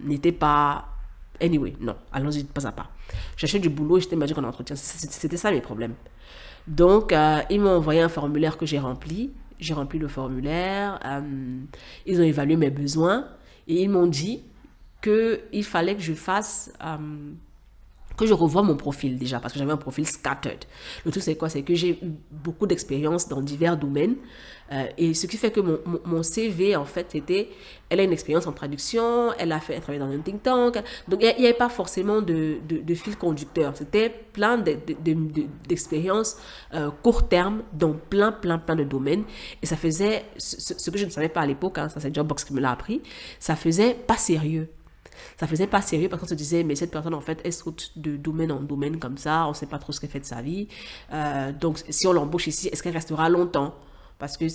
n'était 0.06 0.32
pas 0.32 0.95
Anyway, 1.40 1.74
non, 1.80 1.96
allons-y 2.12 2.44
pas 2.44 2.66
à 2.66 2.72
pas. 2.72 2.90
J'achète 3.36 3.62
du 3.62 3.68
boulot 3.68 3.98
et 3.98 4.00
j'étais 4.00 4.16
magique 4.16 4.38
en 4.38 4.44
entretien. 4.44 4.76
C'était 4.76 5.36
ça 5.36 5.50
mes 5.50 5.60
problèmes. 5.60 5.94
Donc, 6.66 7.12
euh, 7.12 7.40
ils 7.50 7.60
m'ont 7.60 7.76
envoyé 7.76 8.00
un 8.00 8.08
formulaire 8.08 8.56
que 8.56 8.66
j'ai 8.66 8.78
rempli. 8.78 9.30
J'ai 9.58 9.74
rempli 9.74 9.98
le 9.98 10.08
formulaire. 10.08 10.98
Euh, 11.04 11.20
ils 12.06 12.20
ont 12.20 12.24
évalué 12.24 12.56
mes 12.56 12.70
besoins 12.70 13.28
et 13.68 13.82
ils 13.82 13.88
m'ont 13.88 14.06
dit 14.06 14.42
qu'il 15.02 15.64
fallait 15.64 15.94
que 15.94 16.02
je 16.02 16.14
fasse, 16.14 16.72
euh, 16.84 17.32
que 18.16 18.26
je 18.26 18.34
revois 18.34 18.62
mon 18.62 18.76
profil 18.76 19.18
déjà, 19.18 19.40
parce 19.40 19.52
que 19.52 19.58
j'avais 19.58 19.72
un 19.72 19.76
profil 19.76 20.06
scattered. 20.06 20.64
Le 21.04 21.10
truc, 21.10 21.22
c'est 21.22 21.36
quoi? 21.36 21.48
C'est 21.48 21.62
que 21.62 21.74
j'ai 21.74 21.90
eu 21.90 21.98
beaucoup 22.30 22.66
d'expérience 22.66 23.28
dans 23.28 23.40
divers 23.40 23.76
domaines. 23.76 24.16
Euh, 24.72 24.86
et 24.98 25.14
ce 25.14 25.26
qui 25.26 25.36
fait 25.36 25.50
que 25.50 25.60
mon, 25.60 26.22
CV, 26.22 26.74
en 26.74 26.84
fait, 26.84 27.06
c'était, 27.12 27.50
elle 27.88 28.00
a 28.00 28.02
une 28.02 28.12
expérience 28.12 28.46
en 28.46 28.52
traduction, 28.52 29.32
elle 29.38 29.52
a 29.52 29.60
fait, 29.60 29.80
dans 29.98 30.10
un 30.10 30.18
think 30.18 30.42
tank. 30.42 30.82
Donc, 31.06 31.22
il 31.22 31.34
n'y 31.38 31.46
avait 31.46 31.52
pas 31.52 31.68
forcément 31.68 32.20
de 32.20 32.94
fil 32.94 33.16
conducteur. 33.16 33.76
C'était 33.76 34.12
plein 34.36 34.58
d'expériences 34.58 36.36
euh, 36.74 36.90
court 37.02 37.26
terme 37.26 37.62
dans 37.72 37.94
plein, 37.94 38.32
plein, 38.32 38.58
plein 38.58 38.76
de 38.76 38.84
domaines. 38.84 39.24
Et 39.62 39.66
ça 39.66 39.76
faisait, 39.76 40.24
ce, 40.36 40.90
que 40.90 40.98
je 40.98 41.06
ne 41.06 41.10
savais 41.10 41.30
pas 41.30 41.40
à 41.40 41.46
l'époque, 41.46 41.78
hein, 41.78 41.88
ça 41.88 42.00
c'est 42.00 42.14
Jobbox 42.14 42.44
qui 42.44 42.52
me 42.52 42.60
l'a 42.60 42.72
appris, 42.72 43.00
ça 43.38 43.56
faisait 43.56 43.94
pas 43.94 44.18
sérieux 44.18 44.68
ça 45.38 45.46
faisait 45.46 45.66
pas 45.66 45.82
sérieux 45.82 46.08
parce 46.08 46.20
qu'on 46.22 46.28
se 46.28 46.34
disait, 46.34 46.62
mais 46.62 46.74
cette 46.74 46.90
personne, 46.90 47.14
en 47.14 47.20
fait, 47.20 47.40
elle 47.44 47.52
saute 47.52 47.92
de 47.96 48.16
domaine 48.16 48.52
en 48.52 48.60
domaine 48.60 48.98
comme 48.98 49.18
ça, 49.18 49.46
on 49.48 49.54
sait 49.54 49.66
pas 49.66 49.78
trop 49.78 49.92
ce 49.92 50.00
qu'elle 50.00 50.10
fait 50.10 50.20
de 50.20 50.24
sa 50.24 50.42
vie. 50.42 50.68
Euh, 51.12 51.52
donc, 51.52 51.82
si 51.88 52.06
on 52.06 52.12
l'embauche 52.12 52.46
ici, 52.46 52.68
est-ce 52.68 52.82
qu'elle 52.82 52.94
restera 52.94 53.28
longtemps? 53.28 53.74
Parce 54.18 54.38
que, 54.38 54.46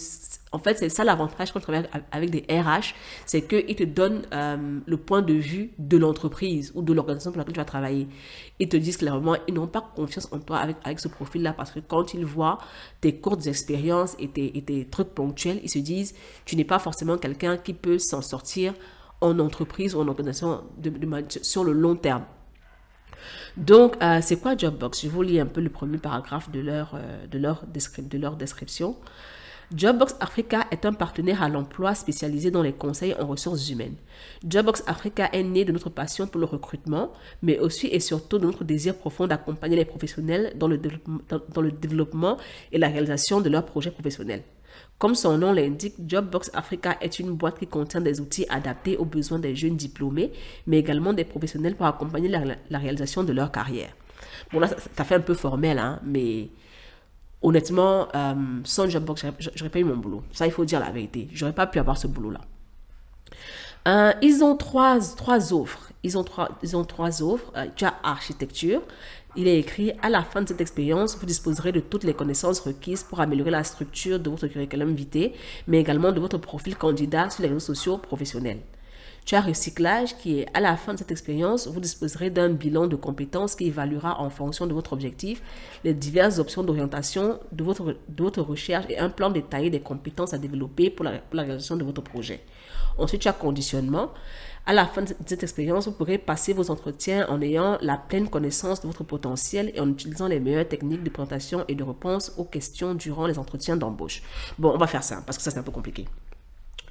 en 0.52 0.58
fait, 0.58 0.80
c'est 0.80 0.90
ça 0.90 1.04
l'avantage 1.04 1.52
quand 1.52 1.60
on 1.60 1.62
travaille 1.62 1.88
avec 2.12 2.32
des 2.32 2.46
RH, 2.50 2.96
c'est 3.28 3.44
qu'ils 3.44 3.76
te 3.76 3.84
donnent 3.84 4.24
euh, 4.34 4.80
le 4.84 4.98
point 4.98 5.22
de 5.22 5.34
vue 5.34 5.72
de 5.78 5.98
l'entreprise 5.98 6.72
ou 6.74 6.82
de 6.82 6.92
l'organisation 6.94 7.32
pour 7.32 7.38
laquelle 7.38 7.54
tu 7.54 7.60
vas 7.60 7.66
travailler. 7.66 8.08
Ils 8.58 8.68
te 8.68 8.78
disent 8.78 8.98
clairement, 8.98 9.36
ils 9.48 9.54
n'ont 9.54 9.68
pas 9.68 9.82
confiance 9.96 10.28
en 10.32 10.40
toi 10.40 10.58
avec, 10.58 10.78
avec 10.84 11.00
ce 11.00 11.08
profil-là 11.08 11.54
parce 11.54 11.70
que 11.72 11.80
quand 11.80 12.16
ils 12.16 12.26
voient 12.26 12.58
tes 13.02 13.16
courtes 13.18 13.46
expériences 13.46 14.16
et 14.18 14.30
tes, 14.30 14.58
et 14.58 14.64
tes 14.64 14.86
trucs 14.86 15.10
ponctuels, 15.10 15.60
ils 15.64 15.70
se 15.70 15.80
disent, 15.80 16.16
tu 16.46 16.56
n'es 16.56 16.66
pas 16.66 16.80
forcément 16.80 17.18
quelqu'un 17.18 17.58
qui 17.58 17.74
peut 17.74 18.00
s'en 18.00 18.24
sortir 18.24 18.74
en 19.22 19.40
entreprise 19.40 19.96
ou 19.96 20.02
en 20.02 20.08
organisation 20.08 20.64
sur 21.42 21.64
le 21.64 21.74
long 21.74 21.96
terme. 21.96 22.24
Donc, 23.58 23.96
euh, 24.02 24.20
c'est 24.22 24.38
quoi 24.38 24.58
Jobbox 24.58 25.04
Je 25.04 25.10
vous 25.10 25.22
lis 25.22 25.40
un 25.40 25.46
peu 25.46 25.62
le 25.62 25.70
premier 25.70 25.98
paragraphe 25.98 26.50
de 26.52 26.60
leur, 26.60 26.96
euh, 26.96 27.28
de 27.28 27.38
leur, 27.38 27.64
de 27.68 28.18
leur 28.18 28.36
description. 28.36 28.96
Jobbox 29.74 30.16
Africa 30.20 30.68
est 30.72 30.86
un 30.86 30.92
partenaire 30.92 31.42
à 31.42 31.48
l'emploi 31.48 31.96
spécialisé 31.96 32.52
dans 32.52 32.62
les 32.62 32.74
conseils 32.74 33.16
en 33.18 33.26
ressources 33.26 33.70
humaines. 33.70 33.96
Jobbox 34.46 34.84
Africa 34.86 35.30
est 35.32 35.44
né 35.44 35.64
de 35.64 35.72
notre 35.72 35.90
passion 35.90 36.28
pour 36.28 36.42
le 36.42 36.46
recrutement, 36.46 37.14
mais 37.42 37.58
aussi 37.58 37.88
et 37.88 38.02
surtout 38.02 38.38
de 38.38 38.46
notre 38.46 38.66
désir 38.66 38.98
profond 38.98 39.28
d'accompagner 39.28 39.78
les 39.78 39.86
professionnels 39.86 40.54
dans 40.58 40.68
le, 40.68 40.78
dans 40.78 41.62
le 41.62 41.72
développement 41.72 42.36
et 42.74 42.80
la 42.80 42.90
réalisation 42.90 43.40
de 43.40 43.50
leurs 43.50 43.66
projets 43.66 43.92
professionnels. 43.92 44.44
Comme 45.02 45.16
son 45.16 45.36
nom 45.36 45.52
l'indique, 45.52 45.96
Jobbox 46.08 46.52
Africa 46.54 46.96
est 47.02 47.18
une 47.18 47.32
boîte 47.32 47.58
qui 47.58 47.66
contient 47.66 48.02
des 48.02 48.22
outils 48.22 48.46
adaptés 48.50 48.98
aux 48.98 49.06
besoins 49.06 49.40
des 49.40 49.56
jeunes 49.56 49.76
diplômés, 49.76 50.32
mais 50.68 50.78
également 50.78 51.12
des 51.12 51.24
professionnels 51.24 51.76
pour 51.76 51.88
accompagner 51.88 52.28
la, 52.28 52.78
réalisation 52.78 53.24
de 53.24 53.34
leur 53.34 53.52
carrière. 53.52 53.90
Bon, 54.54 54.60
là, 54.60 54.68
ça, 54.68 55.04
fait 55.04 55.16
un 55.16 55.22
peu 55.22 55.34
formel, 55.34 55.80
hein, 55.80 56.00
mais 56.06 56.50
honnêtement, 57.42 58.10
euh, 58.14 58.36
sans 58.64 58.88
Jobbox, 58.88 59.26
j'aurais 59.56 59.72
pas 59.72 59.80
eu 59.80 59.84
mon 59.84 59.98
boulot. 59.98 60.22
Ça, 60.34 60.46
il 60.46 60.52
faut 60.52 60.66
dire 60.66 60.80
la 60.80 60.92
vérité. 60.92 61.28
J'aurais 61.34 61.54
pas 61.54 61.66
pu 61.66 61.80
avoir 61.80 61.98
ce 61.98 62.06
boulot-là. 62.06 62.42
Euh, 63.88 64.14
ils 64.22 64.44
ont 64.44 64.56
trois, 64.56 65.00
trois 65.18 65.52
offres. 65.52 65.92
Ils 66.04 66.16
ont 66.16 66.24
trois, 66.24 66.50
ils 66.62 66.78
ont 66.78 66.84
trois 66.84 67.24
offres. 67.24 67.52
Euh, 67.58 67.66
tu 67.76 67.86
as 67.86 67.96
architecture, 68.04 68.84
il 69.36 69.48
est 69.48 69.60
écrit 69.60 69.94
À 70.02 70.10
la 70.10 70.24
fin 70.24 70.42
de 70.42 70.48
cette 70.48 70.62
expérience, 70.62 71.18
vous 71.18 71.26
disposerez 71.26 71.72
de 71.72 71.80
toutes 71.80 72.04
les 72.04 72.14
connaissances 72.14 72.60
requises 72.60 73.04
pour 73.04 73.22
améliorer 73.22 73.52
la 73.52 73.64
structure 73.64 74.20
de 74.20 74.30
votre 74.30 74.48
curriculum 74.48 74.94
vitae, 74.94 75.32
mais 75.68 75.80
également 75.80 76.12
de 76.12 76.20
votre 76.20 76.38
profil 76.38 76.76
candidat 76.76 77.30
sur 77.30 77.44
les 77.44 77.50
réseaux 77.50 77.60
sociaux 77.60 77.98
professionnels. 77.98 78.60
Tu 79.24 79.36
as 79.36 79.42
recyclage 79.42 80.18
qui 80.18 80.40
est 80.40 80.48
à 80.54 80.60
la 80.60 80.76
fin 80.76 80.94
de 80.94 81.00
cette 81.00 81.12
expérience, 81.12 81.68
vous 81.68 81.80
disposerez 81.80 82.32
d'un 82.32 82.50
bilan 82.50 82.88
de 82.88 82.96
compétences 82.96 83.56
qui 83.56 83.68
évaluera 83.68 84.20
en 84.20 84.30
fonction 84.32 84.66
de 84.66 84.74
votre 84.74 84.94
objectif 84.94 85.44
les 85.84 85.94
diverses 85.94 86.40
options 86.40 86.64
d'orientation 86.64 87.40
de 87.52 87.64
votre, 87.64 88.42
recherche 88.42 88.86
et 88.90 88.98
un 88.98 89.10
plan 89.10 89.30
détaillé 89.30 89.70
des 89.70 89.80
compétences 89.80 90.34
à 90.34 90.40
développer 90.40 90.90
pour 90.90 91.06
la, 91.06 91.20
pour 91.20 91.36
la 91.36 91.44
réalisation 91.44 91.78
de 91.78 91.84
votre 91.84 92.02
projet. 92.02 92.42
Ensuite, 92.98 93.22
tu 93.22 93.28
as 93.28 93.34
conditionnement. 93.34 94.10
À 94.64 94.74
la 94.74 94.86
fin 94.86 95.02
de 95.02 95.14
cette 95.26 95.42
expérience, 95.42 95.88
vous 95.88 95.94
pourrez 95.94 96.20
passer 96.20 96.54
vos 96.54 96.70
entretiens 96.70 97.26
en 97.30 97.42
ayant 97.42 97.80
la 97.82 97.98
pleine 97.98 98.30
connaissance 98.30 98.82
de 98.82 98.88
votre 98.88 99.04
potentiel 99.04 99.72
et 99.74 99.80
en 99.80 99.90
utilisant 99.90 100.28
les 100.28 100.40
meilleures 100.40 100.68
techniques 100.68 101.04
de 101.04 101.10
présentation 101.10 101.66
et 101.68 101.74
de 101.74 101.84
réponse 101.84 102.34
aux 102.38 102.44
questions 102.44 102.94
durant 102.94 103.26
les 103.26 103.40
entretiens 103.40 103.76
d'embauche. 103.76 104.22
Bon, 104.60 104.72
on 104.72 104.78
va 104.78 104.86
faire 104.86 105.04
ça 105.04 105.24
parce 105.26 105.38
que 105.38 105.44
ça 105.44 105.50
c'est 105.50 105.58
un 105.58 105.64
peu 105.64 105.72
compliqué. 105.72 106.06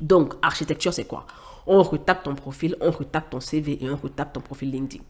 Donc, 0.00 0.34
architecture, 0.42 0.92
c'est 0.92 1.04
quoi? 1.04 1.26
On 1.66 1.82
retape 1.82 2.24
ton 2.24 2.34
profil, 2.34 2.74
on 2.80 2.90
retape 2.90 3.30
ton 3.30 3.38
CV 3.38 3.78
et 3.84 3.88
on 3.88 3.96
retape 3.96 4.32
ton 4.32 4.40
profil 4.40 4.72
LinkedIn. 4.72 5.04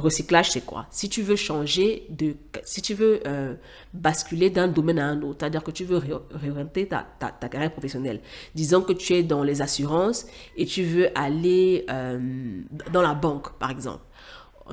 Recyclage, 0.00 0.50
c'est 0.50 0.64
quoi? 0.64 0.86
Si 0.90 1.08
tu 1.08 1.22
veux 1.22 1.36
changer 1.36 2.06
de... 2.10 2.34
Si 2.64 2.82
tu 2.82 2.94
veux 2.94 3.20
euh, 3.26 3.54
basculer 3.92 4.50
d'un 4.50 4.68
domaine 4.68 4.98
à 4.98 5.06
un 5.06 5.22
autre, 5.22 5.38
c'est-à-dire 5.40 5.62
que 5.62 5.70
tu 5.70 5.84
veux 5.84 6.00
réorienter 6.32 6.88
ta, 6.88 7.06
ta, 7.18 7.30
carrière 7.48 7.72
professionnelle. 7.72 8.20
Disons 8.54 8.82
que 8.82 8.92
tu 8.92 9.14
es 9.14 9.22
dans 9.22 9.42
les 9.42 9.62
assurances 9.62 10.26
et 10.56 10.66
tu 10.66 10.82
veux 10.82 11.08
aller 11.18 11.84
euh, 11.90 12.60
dans 12.92 13.02
la 13.02 13.14
banque, 13.14 13.52
par 13.58 13.70
exemple. 13.70 14.02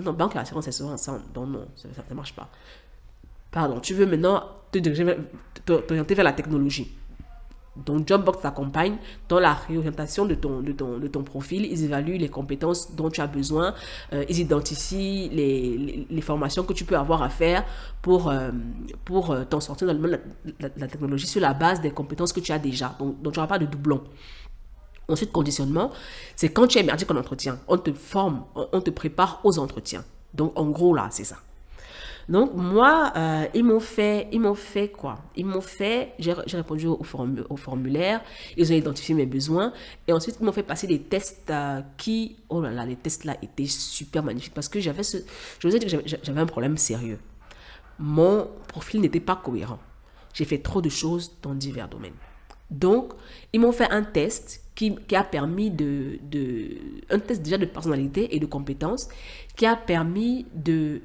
Non, 0.01 0.13
banque 0.13 0.35
et 0.35 0.39
assurance, 0.39 0.65
c'est 0.65 0.71
souvent 0.71 0.93
ensemble. 0.93 1.21
Donc 1.33 1.49
non, 1.49 1.67
ça 1.75 1.87
ne 2.09 2.15
marche 2.15 2.33
pas. 2.33 2.49
Pardon, 3.51 3.79
tu 3.79 3.93
veux 3.93 4.05
maintenant 4.05 4.43
te 4.71 4.79
t'orienter 4.79 6.13
vers 6.13 6.25
la 6.25 6.33
technologie. 6.33 6.95
Donc, 7.85 8.07
Jobbox 8.07 8.41
t'accompagne 8.41 8.97
dans 9.29 9.39
la 9.39 9.53
réorientation 9.53 10.25
de 10.25 10.35
ton, 10.35 10.61
de, 10.61 10.71
ton, 10.71 10.97
de 10.97 11.07
ton 11.07 11.23
profil. 11.23 11.65
Ils 11.65 11.83
évaluent 11.83 12.17
les 12.17 12.29
compétences 12.29 12.95
dont 12.95 13.09
tu 13.09 13.21
as 13.21 13.27
besoin. 13.27 13.73
Euh, 14.13 14.25
ils 14.29 14.39
identifient 14.39 15.29
les, 15.29 16.07
les, 16.09 16.21
formations 16.21 16.63
que 16.63 16.73
tu 16.73 16.85
peux 16.85 16.97
avoir 16.97 17.21
à 17.21 17.29
faire 17.29 17.63
pour, 18.01 18.29
euh, 18.29 18.51
pour 19.05 19.31
euh, 19.31 19.43
t'en 19.43 19.59
sortir 19.59 19.87
dans 19.87 19.93
le 19.93 19.99
monde 19.99 20.19
de 20.45 20.53
la, 20.59 20.87
technologie 20.87 21.27
sur 21.27 21.41
la 21.41 21.53
base 21.53 21.81
des 21.81 21.91
compétences 21.91 22.33
que 22.33 22.39
tu 22.39 22.51
as 22.51 22.59
déjà. 22.59 22.95
Donc, 22.99 23.21
donc 23.21 23.33
tu 23.33 23.39
n'auras 23.39 23.47
pas 23.47 23.59
de 23.59 23.65
doublons. 23.65 24.03
Ensuite, 25.09 25.31
conditionnement, 25.31 25.91
c'est 26.35 26.49
quand 26.49 26.67
tu 26.67 26.79
es 26.79 26.83
merdique 26.83 27.09
en 27.11 27.15
entretien. 27.15 27.59
On 27.67 27.77
te 27.77 27.93
forme, 27.93 28.43
on 28.55 28.81
te 28.81 28.89
prépare 28.89 29.39
aux 29.43 29.57
entretiens. 29.57 30.03
Donc, 30.33 30.51
en 30.55 30.65
gros, 30.65 30.93
là, 30.93 31.07
c'est 31.11 31.23
ça. 31.23 31.37
Donc, 32.29 32.53
moi, 32.55 33.13
euh, 33.15 33.45
ils 33.53 33.63
m'ont 33.63 33.79
fait, 33.79 34.27
ils 34.33 34.41
m'ont 34.41 34.53
fait 34.53 34.89
quoi? 34.89 35.19
Ils 35.35 35.45
m'ont 35.45 35.61
fait, 35.61 36.13
j'ai 36.19 36.33
répondu 36.33 36.87
au, 36.87 36.99
au, 36.99 37.55
formulaire, 37.55 38.21
ils 38.57 38.71
ont 38.71 38.75
identifié 38.75 39.15
mes 39.15 39.25
besoins, 39.25 39.71
et 40.07 40.13
ensuite, 40.13 40.37
ils 40.41 40.45
m'ont 40.45 40.51
fait 40.51 40.63
passer 40.63 40.87
des 40.87 40.99
tests 40.99 41.49
euh, 41.49 41.81
qui, 41.97 42.37
oh 42.49 42.61
là 42.61 42.71
là, 42.71 42.85
les 42.85 42.97
tests 42.97 43.23
là 43.23 43.37
étaient 43.41 43.65
super 43.65 44.23
magnifiques, 44.23 44.53
parce 44.53 44.67
que 44.67 44.81
j'avais 44.81 45.03
ce, 45.03 45.17
je 45.59 45.67
vous 45.67 45.75
ai 45.75 45.79
dit 45.79 45.85
que 45.85 46.01
j'avais 46.05 46.41
un 46.41 46.45
problème 46.45 46.77
sérieux. 46.77 47.19
Mon 47.97 48.47
profil 48.67 48.99
n'était 48.99 49.21
pas 49.21 49.37
cohérent. 49.37 49.79
J'ai 50.33 50.45
fait 50.45 50.59
trop 50.59 50.81
de 50.81 50.89
choses 50.89 51.31
dans 51.41 51.55
divers 51.55 51.87
domaines. 51.87 52.13
Donc, 52.69 53.13
ils 53.53 53.61
m'ont 53.61 53.71
fait 53.71 53.89
un 53.89 54.03
test 54.03 54.63
qui, 54.75 54.95
a 55.15 55.23
permis 55.23 55.71
de, 55.71 56.19
de... 56.21 56.77
Un 57.09 57.19
test 57.19 57.41
déjà 57.41 57.57
de 57.57 57.65
personnalité 57.65 58.35
et 58.35 58.39
de 58.39 58.45
compétences 58.45 59.07
qui 59.55 59.65
a 59.65 59.75
permis 59.75 60.45
de 60.53 61.01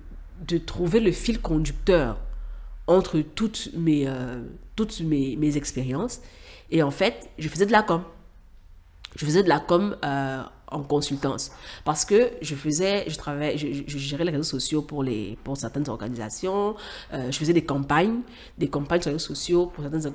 de 0.47 0.59
trouver 0.59 1.01
le 1.01 1.13
fil 1.13 1.41
conducteur 1.41 2.19
entre 2.87 3.21
toutes 3.21 3.71
mes, 3.75 4.07
euh, 4.07 4.43
toutes 4.77 5.01
mes, 5.01 5.37
mes, 5.37 5.57
expériences. 5.57 6.21
Et 6.71 6.83
en 6.83 6.91
fait, 6.91 7.31
je 7.39 7.49
faisais 7.49 7.67
de 7.67 7.73
la 7.73 7.83
com. 7.83 8.03
Je 9.15 9.25
faisais 9.25 9.43
de 9.43 9.49
la 9.49 9.61
com 9.61 9.97
euh, 10.05 10.43
en 10.69 10.83
consultance. 10.83 11.53
Parce 11.85 12.05
que 12.05 12.31
je 12.41 12.55
faisais, 12.55 13.05
je 13.09 13.17
travaillais, 13.17 13.57
je, 13.59 13.99
gérais 13.99 14.25
les 14.25 14.33
réseaux 14.33 14.43
sociaux 14.43 14.83
pour, 14.83 15.03
les, 15.03 15.39
pour 15.45 15.57
certaines 15.57 15.89
organisations. 15.89 16.75
Euh, 17.13 17.31
je 17.31 17.39
faisais 17.39 17.53
des 17.53 17.65
campagnes, 17.65 18.21
des 18.59 18.69
campagnes 18.69 19.03
sur 19.03 19.11
les 19.11 19.17
réseaux 19.17 19.35
sociaux 19.35 19.67
pour 19.67 19.85
certaines 19.85 20.07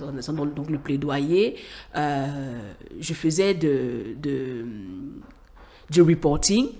organisations, 0.00 0.32
donc, 0.44 0.68
le 0.68 0.78
plaidoyer. 0.78 1.56
je 1.94 3.14
faisais 3.14 3.54
de, 3.54 4.16
de, 4.20 4.66
du 5.90 6.02
reporting. 6.02 6.70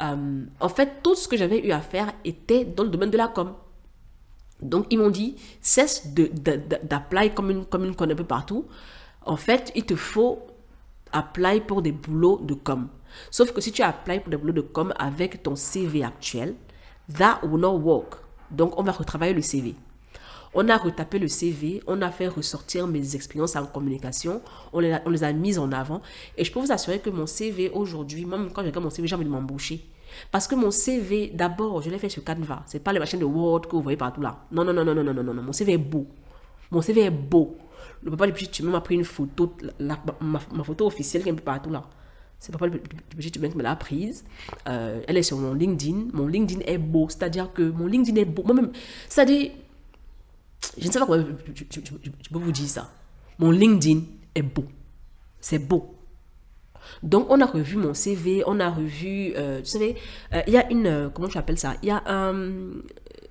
Euh, 0.00 0.44
en 0.60 0.68
fait, 0.68 1.02
tout 1.02 1.14
ce 1.14 1.28
que 1.28 1.36
j'avais 1.36 1.66
eu 1.66 1.72
à 1.72 1.80
faire 1.80 2.12
était 2.24 2.64
dans 2.64 2.84
le 2.84 2.88
domaine 2.88 3.10
de 3.10 3.18
la 3.18 3.28
com. 3.28 3.54
Donc, 4.62 4.86
ils 4.90 4.98
m'ont 4.98 5.10
dit, 5.10 5.36
cesse 5.60 6.06
d'apply 6.08 7.32
comme 7.34 7.50
une, 7.50 7.64
comme 7.64 7.84
un 7.84 8.14
peu 8.14 8.24
partout. 8.24 8.66
En 9.24 9.36
fait, 9.36 9.72
il 9.74 9.84
te 9.84 9.96
faut 9.96 10.46
apply 11.12 11.60
pour 11.60 11.82
des 11.82 11.92
boulots 11.92 12.40
de 12.42 12.54
com. 12.54 12.88
Sauf 13.30 13.52
que 13.52 13.60
si 13.60 13.72
tu 13.72 13.82
apply 13.82 14.20
pour 14.20 14.30
des 14.30 14.36
boulots 14.36 14.52
de 14.52 14.60
com 14.60 14.92
avec 14.98 15.42
ton 15.42 15.56
CV 15.56 16.04
actuel, 16.04 16.54
that 17.18 17.40
will 17.42 17.60
not 17.60 17.78
work. 17.78 18.14
Donc, 18.50 18.78
on 18.78 18.82
va 18.82 18.92
retravailler 18.92 19.34
le 19.34 19.42
CV. 19.42 19.74
On 20.52 20.68
a 20.68 20.76
retapé 20.76 21.18
le 21.18 21.28
CV, 21.28 21.80
on 21.86 22.02
a 22.02 22.10
fait 22.10 22.26
ressortir 22.26 22.86
mes 22.88 23.14
expériences 23.14 23.54
en 23.54 23.66
communication, 23.66 24.42
on 24.72 24.80
les 24.80 24.92
a, 24.92 25.02
on 25.06 25.34
mises 25.34 25.58
en 25.58 25.70
avant. 25.70 26.02
Et 26.36 26.44
je 26.44 26.52
peux 26.52 26.58
vous 26.58 26.72
assurer 26.72 26.98
que 26.98 27.10
mon 27.10 27.26
CV 27.26 27.70
aujourd'hui, 27.70 28.24
même 28.24 28.50
quand 28.52 28.64
j'ai 28.64 28.72
mon 28.80 28.90
CV, 28.90 29.06
j'ai 29.06 29.14
envie 29.14 29.24
de 29.24 29.30
m'embaucher. 29.30 29.80
Parce 30.32 30.48
que 30.48 30.56
mon 30.56 30.72
CV, 30.72 31.30
d'abord, 31.32 31.82
je 31.82 31.90
l'ai 31.90 31.98
fait 31.98 32.08
sur 32.08 32.24
Canva. 32.24 32.64
C'est 32.66 32.82
pas 32.82 32.92
les 32.92 32.98
machines 32.98 33.20
de 33.20 33.24
Word 33.24 33.62
que 33.62 33.76
vous 33.76 33.82
voyez 33.82 33.96
partout 33.96 34.20
là. 34.20 34.44
Non, 34.50 34.64
non, 34.64 34.72
non, 34.72 34.84
non, 34.84 34.94
non, 34.94 35.04
non, 35.04 35.14
non, 35.14 35.34
non. 35.34 35.42
Mon 35.42 35.52
CV 35.52 35.74
est 35.74 35.78
beau. 35.78 36.06
Mon 36.72 36.82
CV 36.82 37.02
est 37.02 37.10
beau. 37.10 37.56
Le 38.02 38.10
papa 38.10 38.26
depuis 38.26 38.48
tu 38.48 38.62
m'as 38.62 38.80
pris 38.80 38.94
une 38.94 39.04
photo, 39.04 39.54
ma, 39.78 40.64
photo 40.64 40.86
officielle 40.86 41.22
qui 41.22 41.28
est 41.28 41.32
un 41.32 41.36
peu 41.36 41.42
partout 41.42 41.70
là. 41.70 41.84
C'est 42.38 42.56
pas 42.56 42.66
le 42.66 42.80
budget 43.14 43.30
humain 43.36 43.50
qui 43.50 43.56
me 43.56 43.62
l'a 43.62 43.76
prise. 43.76 44.24
Euh, 44.66 45.02
elle 45.06 45.18
est 45.18 45.22
sur 45.22 45.36
mon 45.36 45.52
LinkedIn. 45.52 46.08
Mon 46.14 46.26
LinkedIn 46.26 46.62
est 46.64 46.78
beau. 46.78 47.06
C'est-à-dire 47.10 47.52
que 47.52 47.62
mon 47.62 47.86
LinkedIn 47.86 48.18
est 48.18 48.24
beau. 48.24 48.42
Moi-même, 48.44 48.72
c'est-à-dire, 49.10 49.50
je 50.78 50.86
ne 50.86 50.92
sais 50.92 50.98
pas 50.98 51.06
comment 51.06 51.22
je, 51.54 52.30
peux 52.30 52.38
vous 52.38 52.52
dire 52.52 52.68
ça. 52.68 52.90
Mon 53.38 53.50
LinkedIn 53.50 54.02
est 54.34 54.42
beau. 54.42 54.64
C'est 55.40 55.58
beau. 55.58 55.94
Donc, 57.02 57.26
on 57.30 57.40
a 57.40 57.46
revu 57.46 57.76
mon 57.76 57.94
CV, 57.94 58.42
on 58.46 58.58
a 58.60 58.68
revu, 58.68 59.32
euh, 59.36 59.60
vous 59.60 59.68
savez, 59.68 59.96
euh, 60.34 60.42
il 60.46 60.52
y 60.52 60.56
a 60.56 60.70
une, 60.70 61.10
comment 61.14 61.28
je 61.28 61.38
appelle 61.38 61.58
ça? 61.58 61.74
Il 61.82 61.88
y 61.88 61.92
a 61.92 62.02
un, 62.06 62.72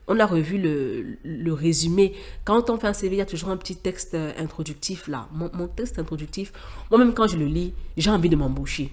on 0.09 0.19
a 0.19 0.25
revu 0.25 0.57
le, 0.57 1.53
résumé. 1.53 2.13
Quand 2.43 2.69
on 2.69 2.77
fait 2.77 2.87
un 2.87 2.93
CV, 2.93 3.15
il 3.15 3.19
y 3.19 3.21
a 3.21 3.25
toujours 3.25 3.49
un 3.49 3.57
petit 3.57 3.75
texte 3.75 4.15
euh, 4.15 4.31
introductif 4.37 5.07
là. 5.07 5.29
Mon, 5.31 5.67
texte 5.67 5.99
introductif, 5.99 6.51
moi-même 6.89 7.13
quand 7.13 7.27
je 7.27 7.37
le 7.37 7.45
lis, 7.45 7.73
j'ai 7.95 8.09
envie 8.09 8.29
de 8.29 8.35
m'embaucher. 8.35 8.91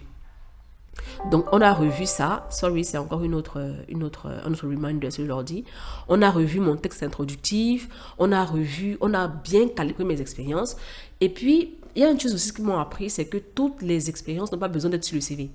Donc, 1.31 1.47
on 1.53 1.61
a 1.61 1.73
revu 1.73 2.07
ça. 2.07 2.47
Sorry, 2.51 2.85
c'est 2.85 2.99
encore 2.99 3.23
une 3.25 3.35
autre, 3.35 3.75
une 3.89 4.03
autre, 4.03 4.29
un 4.45 4.53
autre 4.53 4.67
reminder 4.67 5.11
sur 5.11 5.25
l'ordi. 5.25 5.65
On 6.09 6.23
a 6.23 6.31
revu 6.31 6.61
mon 6.61 6.77
texte 6.77 7.03
introductif. 7.03 7.89
On 8.19 8.33
a 8.33 8.45
revu, 8.45 8.97
on 9.01 9.15
a 9.15 9.29
bien 9.29 9.69
calibré 9.69 10.05
mes 10.05 10.21
expériences. 10.21 10.77
Et 11.21 11.29
puis, 11.29 11.75
il 11.95 12.03
y 12.03 12.05
a 12.05 12.11
une 12.11 12.21
chose 12.21 12.35
aussi 12.35 12.53
qui 12.53 12.63
m'ont 12.63 12.79
appris, 12.79 13.09
c'est 13.09 13.25
que 13.25 13.39
toutes 13.39 13.81
les 13.83 14.11
expériences 14.11 14.53
n'ont 14.53 14.59
pas 14.59 14.69
besoin 14.69 14.91
d'être 14.91 15.05
sur 15.05 15.15
le 15.15 15.23
CV. 15.23 15.51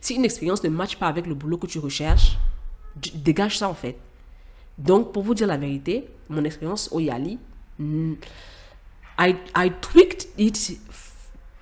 Si 0.00 0.14
une 0.14 0.24
expérience 0.24 0.62
ne 0.62 0.68
matche 0.68 0.96
pas 0.96 1.08
avec 1.08 1.26
le 1.26 1.34
boulot 1.34 1.56
que 1.56 1.66
tu 1.66 1.78
recherches, 1.78 2.36
dégage 3.14 3.58
ça 3.58 3.68
en 3.68 3.74
fait. 3.74 3.96
Donc, 4.76 5.12
pour 5.12 5.22
vous 5.22 5.34
dire 5.34 5.46
la 5.46 5.56
vérité, 5.56 6.06
mon 6.28 6.44
expérience 6.44 6.90
au 6.92 7.00
Yali, 7.00 7.38
mm, 7.78 8.12
I, 9.18 9.34
I 9.56 9.72
tweaked 9.80 10.28
it 10.36 10.78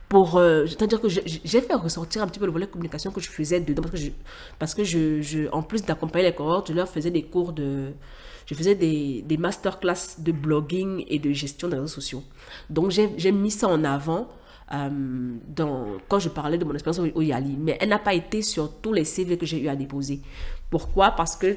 pour. 0.08 0.36
Euh, 0.36 0.66
c'est-à-dire 0.66 1.00
que 1.00 1.08
j'ai 1.08 1.60
fait 1.60 1.74
ressortir 1.74 2.22
un 2.22 2.26
petit 2.26 2.38
peu 2.38 2.46
le 2.46 2.52
volet 2.52 2.66
communication 2.66 3.10
que 3.10 3.20
je 3.20 3.28
faisais 3.28 3.60
dedans. 3.60 3.82
Parce 3.82 3.94
que, 4.02 4.10
parce 4.58 4.74
que 4.74 4.84
je, 4.84 5.48
en 5.52 5.62
plus 5.62 5.84
d'accompagner 5.84 6.26
les 6.26 6.34
cohortes, 6.34 6.68
je 6.68 6.74
leur 6.74 6.88
faisais 6.88 7.10
des 7.10 7.22
cours 7.22 7.52
de. 7.52 7.92
Je 8.46 8.54
faisais 8.54 8.76
des, 8.76 9.22
des 9.22 9.36
masterclass 9.36 10.18
de 10.18 10.30
blogging 10.30 11.04
et 11.08 11.18
de 11.18 11.32
gestion 11.32 11.68
des 11.68 11.74
réseaux 11.74 11.88
sociaux. 11.88 12.22
Donc, 12.70 12.90
j'ai 12.90 13.32
mis 13.32 13.50
ça 13.50 13.68
en 13.68 13.82
avant. 13.84 14.28
Euh, 14.72 14.88
dans, 15.46 15.98
quand 16.08 16.18
je 16.18 16.28
parlais 16.28 16.58
de 16.58 16.64
mon 16.64 16.74
expérience 16.74 17.12
au 17.14 17.22
Yali, 17.22 17.56
mais 17.56 17.78
elle 17.80 17.88
n'a 17.88 18.00
pas 18.00 18.14
été 18.14 18.42
sur 18.42 18.72
tous 18.80 18.92
les 18.92 19.04
CV 19.04 19.38
que 19.38 19.46
j'ai 19.46 19.60
eu 19.60 19.68
à 19.68 19.76
déposer. 19.76 20.20
Pourquoi? 20.70 21.12
Parce 21.12 21.36
que 21.36 21.56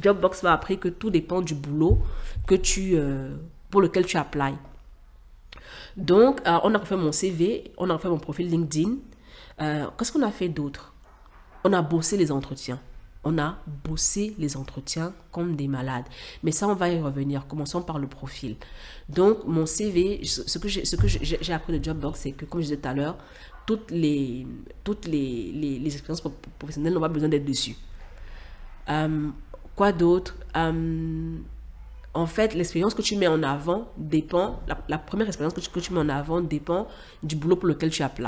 Jobbox 0.00 0.42
m'a 0.42 0.52
appris 0.52 0.76
que 0.76 0.88
tout 0.88 1.10
dépend 1.10 1.42
du 1.42 1.54
boulot 1.54 1.98
que 2.48 2.56
tu, 2.56 2.92
euh, 2.94 3.30
pour 3.70 3.80
lequel 3.80 4.04
tu 4.04 4.16
applies. 4.16 4.56
Donc, 5.96 6.40
euh, 6.46 6.58
on 6.62 6.74
a 6.74 6.78
refait 6.78 6.96
mon 6.96 7.12
CV, 7.12 7.72
on 7.76 7.90
a 7.90 7.94
refait 7.94 8.08
mon 8.08 8.18
profil 8.18 8.48
LinkedIn. 8.48 8.96
Euh, 9.60 9.86
qu'est-ce 9.98 10.12
qu'on 10.12 10.22
a 10.22 10.30
fait 10.30 10.48
d'autre? 10.48 10.94
On 11.64 11.72
a 11.72 11.82
bossé 11.82 12.16
les 12.16 12.32
entretiens. 12.32 12.80
On 13.22 13.36
a 13.38 13.58
bossé 13.84 14.34
les 14.38 14.56
entretiens 14.56 15.12
comme 15.30 15.54
des 15.54 15.68
malades. 15.68 16.06
Mais 16.42 16.52
ça, 16.52 16.66
on 16.68 16.74
va 16.74 16.88
y 16.88 16.98
revenir. 17.00 17.46
Commençons 17.46 17.82
par 17.82 17.98
le 17.98 18.06
profil. 18.06 18.56
Donc, 19.08 19.44
mon 19.46 19.66
CV, 19.66 20.22
ce 20.24 20.58
que 20.58 20.68
j'ai 20.68 21.52
appris 21.52 21.78
de 21.78 21.84
Jobbox, 21.84 22.20
c'est 22.20 22.32
que, 22.32 22.46
comme 22.46 22.60
je 22.60 22.66
disais 22.66 22.78
tout 22.78 22.88
à 22.88 22.94
l'heure, 22.94 23.18
toutes 23.66 23.90
les, 23.90 24.46
toutes 24.82 25.06
expériences 25.06 26.22
professionnelles 26.58 26.94
n'ont 26.94 27.00
pas 27.00 27.08
besoin 27.08 27.28
d'être 27.28 27.44
dessus. 27.44 27.76
Quoi 29.80 29.92
d'autre? 29.92 30.36
Euh, 30.56 31.38
En 32.12 32.26
fait, 32.26 32.54
l'expérience 32.54 32.94
que 32.94 33.02
tu 33.02 33.16
mets 33.16 33.28
en 33.28 33.42
avant 33.42 33.88
dépend, 33.96 34.60
la, 34.88 34.98
première 34.98 35.28
expérience 35.28 35.54
que 35.54 35.60
tu, 35.60 35.70
que 35.70 35.78
tu, 35.80 35.92
mets 35.92 36.00
en 36.00 36.08
avant 36.08 36.40
dépend 36.40 36.88
du 37.22 37.36
boulot 37.36 37.56
pour 37.56 37.68
lequel 37.68 37.90
tu 37.90 38.02
applies. 38.02 38.24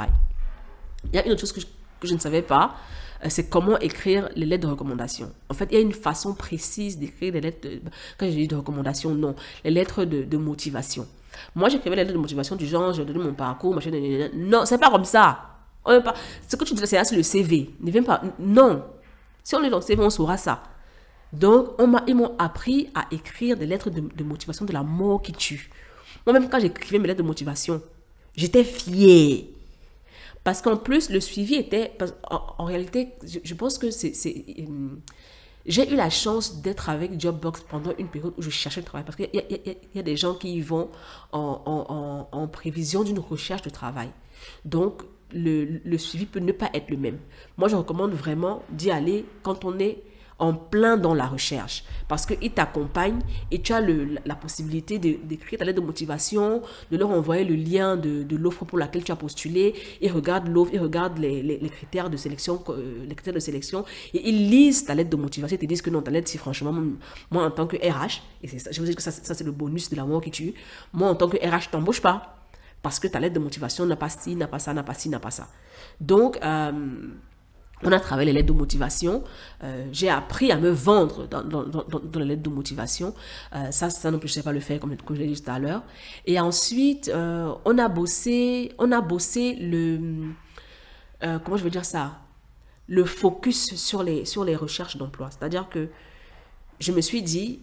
Il 1.06 1.16
y 1.16 1.18
a 1.18 1.26
une 1.26 1.32
autre 1.32 1.40
chose 1.40 1.52
que 1.52 1.60
je, 1.60 1.66
que 1.98 2.06
je 2.06 2.14
ne 2.14 2.18
savais 2.18 2.42
pas, 2.42 2.76
euh, 3.24 3.28
c'est 3.28 3.48
comment 3.48 3.78
écrire 3.78 4.28
les 4.34 4.46
lettres 4.46 4.66
de 4.66 4.72
recommandation. 4.72 5.32
En 5.48 5.54
fait, 5.54 5.68
il 5.70 5.74
y 5.74 5.76
a 5.76 5.80
une 5.80 5.92
façon 5.92 6.34
précise 6.34 6.98
d'écrire 6.98 7.32
les 7.32 7.40
lettres, 7.40 7.68
de, 7.68 7.80
quand 8.18 8.26
je 8.26 8.32
dis 8.32 8.48
de 8.48 8.56
recommandation, 8.56 9.14
non, 9.14 9.34
les 9.64 9.70
lettres 9.70 10.04
de, 10.04 10.36
motivation. 10.36 11.06
Moi, 11.54 11.68
j'écrivais 11.68 11.96
les 11.96 12.02
lettres 12.02 12.14
de 12.14 12.20
motivation 12.20 12.56
du 12.56 12.66
genre, 12.66 12.92
je 12.92 13.02
donne 13.02 13.18
mon 13.18 13.34
parcours, 13.34 13.74
machin, 13.74 13.90
non, 14.34 14.66
c'est 14.66 14.78
pas 14.78 14.90
comme 14.90 15.04
ça. 15.04 15.48
Ce 15.86 16.56
que 16.56 16.64
tu 16.64 16.74
dis, 16.74 16.86
c'est 16.86 16.96
là 16.96 17.04
sur 17.04 17.16
le 17.16 17.22
CV. 17.22 17.70
Ne 17.80 17.90
viens 17.90 18.02
pas. 18.02 18.22
Non. 18.38 18.84
Si 19.42 19.56
on 19.56 19.62
est 19.64 19.70
dans 19.70 19.78
le 19.78 19.82
CV, 19.82 20.00
on 20.02 20.10
saura 20.10 20.36
ça. 20.36 20.62
Donc, 21.32 21.70
on 21.78 21.96
ils 22.06 22.14
m'ont 22.14 22.36
appris 22.38 22.88
à 22.94 23.06
écrire 23.10 23.56
des 23.56 23.66
lettres 23.66 23.90
de, 23.90 24.24
motivation 24.24 24.64
de 24.64 24.72
la 24.72 24.82
mort 24.82 25.22
qui 25.22 25.32
tue. 25.32 25.70
Moi-même, 26.26 26.48
quand 26.48 26.60
j'écrivais 26.60 26.98
mes 26.98 27.08
lettres 27.08 27.22
de 27.22 27.26
motivation, 27.26 27.82
j'étais 28.36 28.64
fière. 28.64 29.44
Parce 30.44 30.60
qu'en 30.60 30.76
plus, 30.76 31.08
le 31.10 31.20
suivi 31.20 31.54
était... 31.54 31.96
En, 32.30 32.64
réalité, 32.64 33.08
je, 33.24 33.54
pense 33.54 33.78
que 33.78 33.90
c'est... 33.90 34.12
Euh, 34.58 34.88
j'ai 35.64 35.90
eu 35.92 35.96
la 35.96 36.10
chance 36.10 36.60
d'être 36.60 36.88
avec 36.88 37.20
Jobbox 37.20 37.62
pendant 37.68 37.92
une 37.96 38.08
période 38.08 38.34
où 38.36 38.42
je 38.42 38.50
cherchais 38.50 38.80
le 38.80 38.86
travail. 38.86 39.04
Parce 39.04 39.16
qu'il 39.16 39.30
y, 39.94 39.98
a 39.98 40.02
des 40.02 40.16
gens 40.16 40.34
qui 40.34 40.56
y 40.56 40.60
vont 40.60 40.90
en, 41.32 42.48
prévision 42.50 43.04
d'une 43.04 43.20
recherche 43.20 43.62
de 43.62 43.70
travail. 43.70 44.10
Donc, 44.64 45.02
le, 45.32 45.96
suivi 45.98 46.26
peut 46.26 46.40
ne 46.40 46.52
pas 46.52 46.70
être 46.74 46.90
le 46.90 46.96
même. 46.96 47.18
Moi, 47.56 47.68
je 47.68 47.76
recommande 47.76 48.12
vraiment 48.12 48.62
d'y 48.70 48.90
aller 48.90 49.24
quand 49.42 49.64
on 49.64 49.78
est 49.78 50.02
en 50.42 50.54
plein 50.54 50.96
dans 50.96 51.14
la 51.14 51.26
recherche 51.26 51.84
parce 52.08 52.26
qu'ils 52.26 52.50
t'accompagnent 52.50 53.20
et 53.52 53.62
tu 53.62 53.72
as 53.72 53.80
le, 53.80 54.16
la 54.26 54.34
possibilité 54.34 54.98
d'écrire 54.98 55.60
ta 55.60 55.64
lettre 55.64 55.80
de 55.80 55.86
motivation, 55.86 56.62
de 56.90 56.96
leur 56.96 57.10
envoyer 57.10 57.44
le 57.44 57.54
lien 57.54 57.96
de, 57.96 58.24
de 58.24 58.36
l'offre 58.36 58.64
pour 58.64 58.76
laquelle 58.76 59.04
tu 59.04 59.12
as 59.12 59.16
postulé. 59.16 59.74
Ils 60.00 60.10
regardent 60.10 60.48
l'offre, 60.48 60.72
ils 60.74 60.80
regardent 60.80 61.18
les, 61.18 61.42
les, 61.42 61.70
critères 61.70 62.10
de 62.10 62.16
sélection, 62.16 62.60
euh, 62.70 63.04
les 63.08 63.14
critères 63.14 63.32
de 63.32 63.38
sélection 63.38 63.84
et 64.12 64.28
ils 64.28 64.50
lisent 64.50 64.84
ta 64.84 64.96
lettre 64.96 65.10
de 65.10 65.16
motivation 65.16 65.54
et 65.54 65.58
te 65.58 65.64
disent 65.64 65.80
que 65.80 65.90
non, 65.90 66.02
ta 66.02 66.10
lettre, 66.10 66.28
si 66.28 66.38
franchement, 66.38 66.74
moi 67.30 67.44
en 67.44 67.50
tant 67.52 67.68
que 67.68 67.76
RH, 67.76 68.22
et 68.42 68.48
ça, 68.58 68.72
je 68.72 68.80
vous 68.80 68.86
dis 68.86 68.96
que 68.96 69.02
ça, 69.02 69.12
c'est 69.12 69.44
le 69.44 69.52
bonus 69.52 69.88
de 69.90 69.96
l'amour 69.96 70.22
qui 70.22 70.32
tue, 70.32 70.54
moi 70.92 71.08
en 71.08 71.14
tant 71.14 71.28
que 71.28 71.36
RH, 71.36 71.62
je 71.62 71.68
t'embauche 71.70 72.02
pas 72.02 72.36
parce 72.82 72.98
que 72.98 73.06
ta 73.06 73.20
lettre 73.20 73.34
de 73.34 73.40
motivation 73.40 73.86
n'a 73.86 73.94
pas 73.94 74.08
ci, 74.08 74.34
n'a 74.34 74.48
pas 74.48 74.58
ça, 74.58 74.74
n'a 74.74 74.82
pas 74.82 74.94
ci, 74.94 75.08
n'a 75.08 75.20
pas 75.20 75.30
ça. 75.30 75.46
Donc, 76.00 76.36
euh, 76.42 76.72
on 77.84 77.92
a 77.92 78.00
travaillé 78.00 78.26
les 78.26 78.32
lettres 78.32 78.52
de 78.52 78.58
motivation. 78.58 79.24
Euh, 79.62 79.86
j'ai 79.92 80.08
appris 80.08 80.52
à 80.52 80.56
me 80.56 80.70
vendre 80.70 81.26
dans, 81.26 82.18
les 82.18 82.24
lettres 82.24 82.42
de 82.42 82.50
motivation. 82.50 83.14
Euh, 83.54 83.70
ça, 83.70 83.90
ça 83.90 84.10
non 84.10 84.18
plus, 84.18 84.28
je 84.28 84.34
ne 84.34 84.36
sais 84.36 84.42
pas 84.42 84.52
le 84.52 84.60
faire 84.60 84.80
comme, 84.80 84.94
je 85.10 85.14
l'ai 85.14 85.26
dit 85.26 85.40
tout 85.40 85.50
à 85.50 85.58
l'heure. 85.58 85.82
Et 86.26 86.38
ensuite, 86.38 87.08
euh, 87.08 87.52
on 87.64 87.78
a 87.78 87.88
bossé, 87.88 88.72
le, 88.80 89.98
comment 91.20 91.56
je 91.56 91.64
veux 91.64 91.70
dire 91.70 91.84
ça, 91.84 92.20
le 92.88 93.04
focus 93.04 93.74
sur 93.74 94.02
les, 94.02 94.24
sur 94.24 94.44
les 94.44 94.56
recherches 94.56 94.96
d'emploi. 94.96 95.30
C'est-à-dire 95.30 95.68
que 95.68 95.88
je 96.78 96.92
me 96.92 97.00
suis 97.00 97.22
dit, 97.22 97.60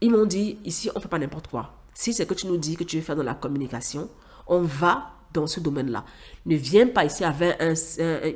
ils 0.00 0.10
m'ont 0.10 0.26
dit, 0.26 0.58
ici, 0.64 0.90
on 0.94 0.98
ne 0.98 1.02
fait 1.02 1.08
pas 1.08 1.18
n'importe 1.18 1.48
quoi. 1.48 1.74
Si 1.94 2.12
c'est 2.12 2.26
que 2.26 2.34
tu 2.34 2.46
nous 2.46 2.56
dis 2.56 2.76
que 2.76 2.84
tu 2.84 2.96
veux 2.96 3.02
faire 3.02 3.16
dans 3.16 3.22
la 3.22 3.34
communication, 3.34 4.08
on 4.46 4.60
va 4.60 5.17
dans 5.32 5.46
ce 5.46 5.60
domaine-là. 5.60 6.04
Ne 6.46 6.56
viens 6.56 6.86
pas 6.86 7.04
ici 7.04 7.24
avec 7.24 7.60
un, 7.60 7.74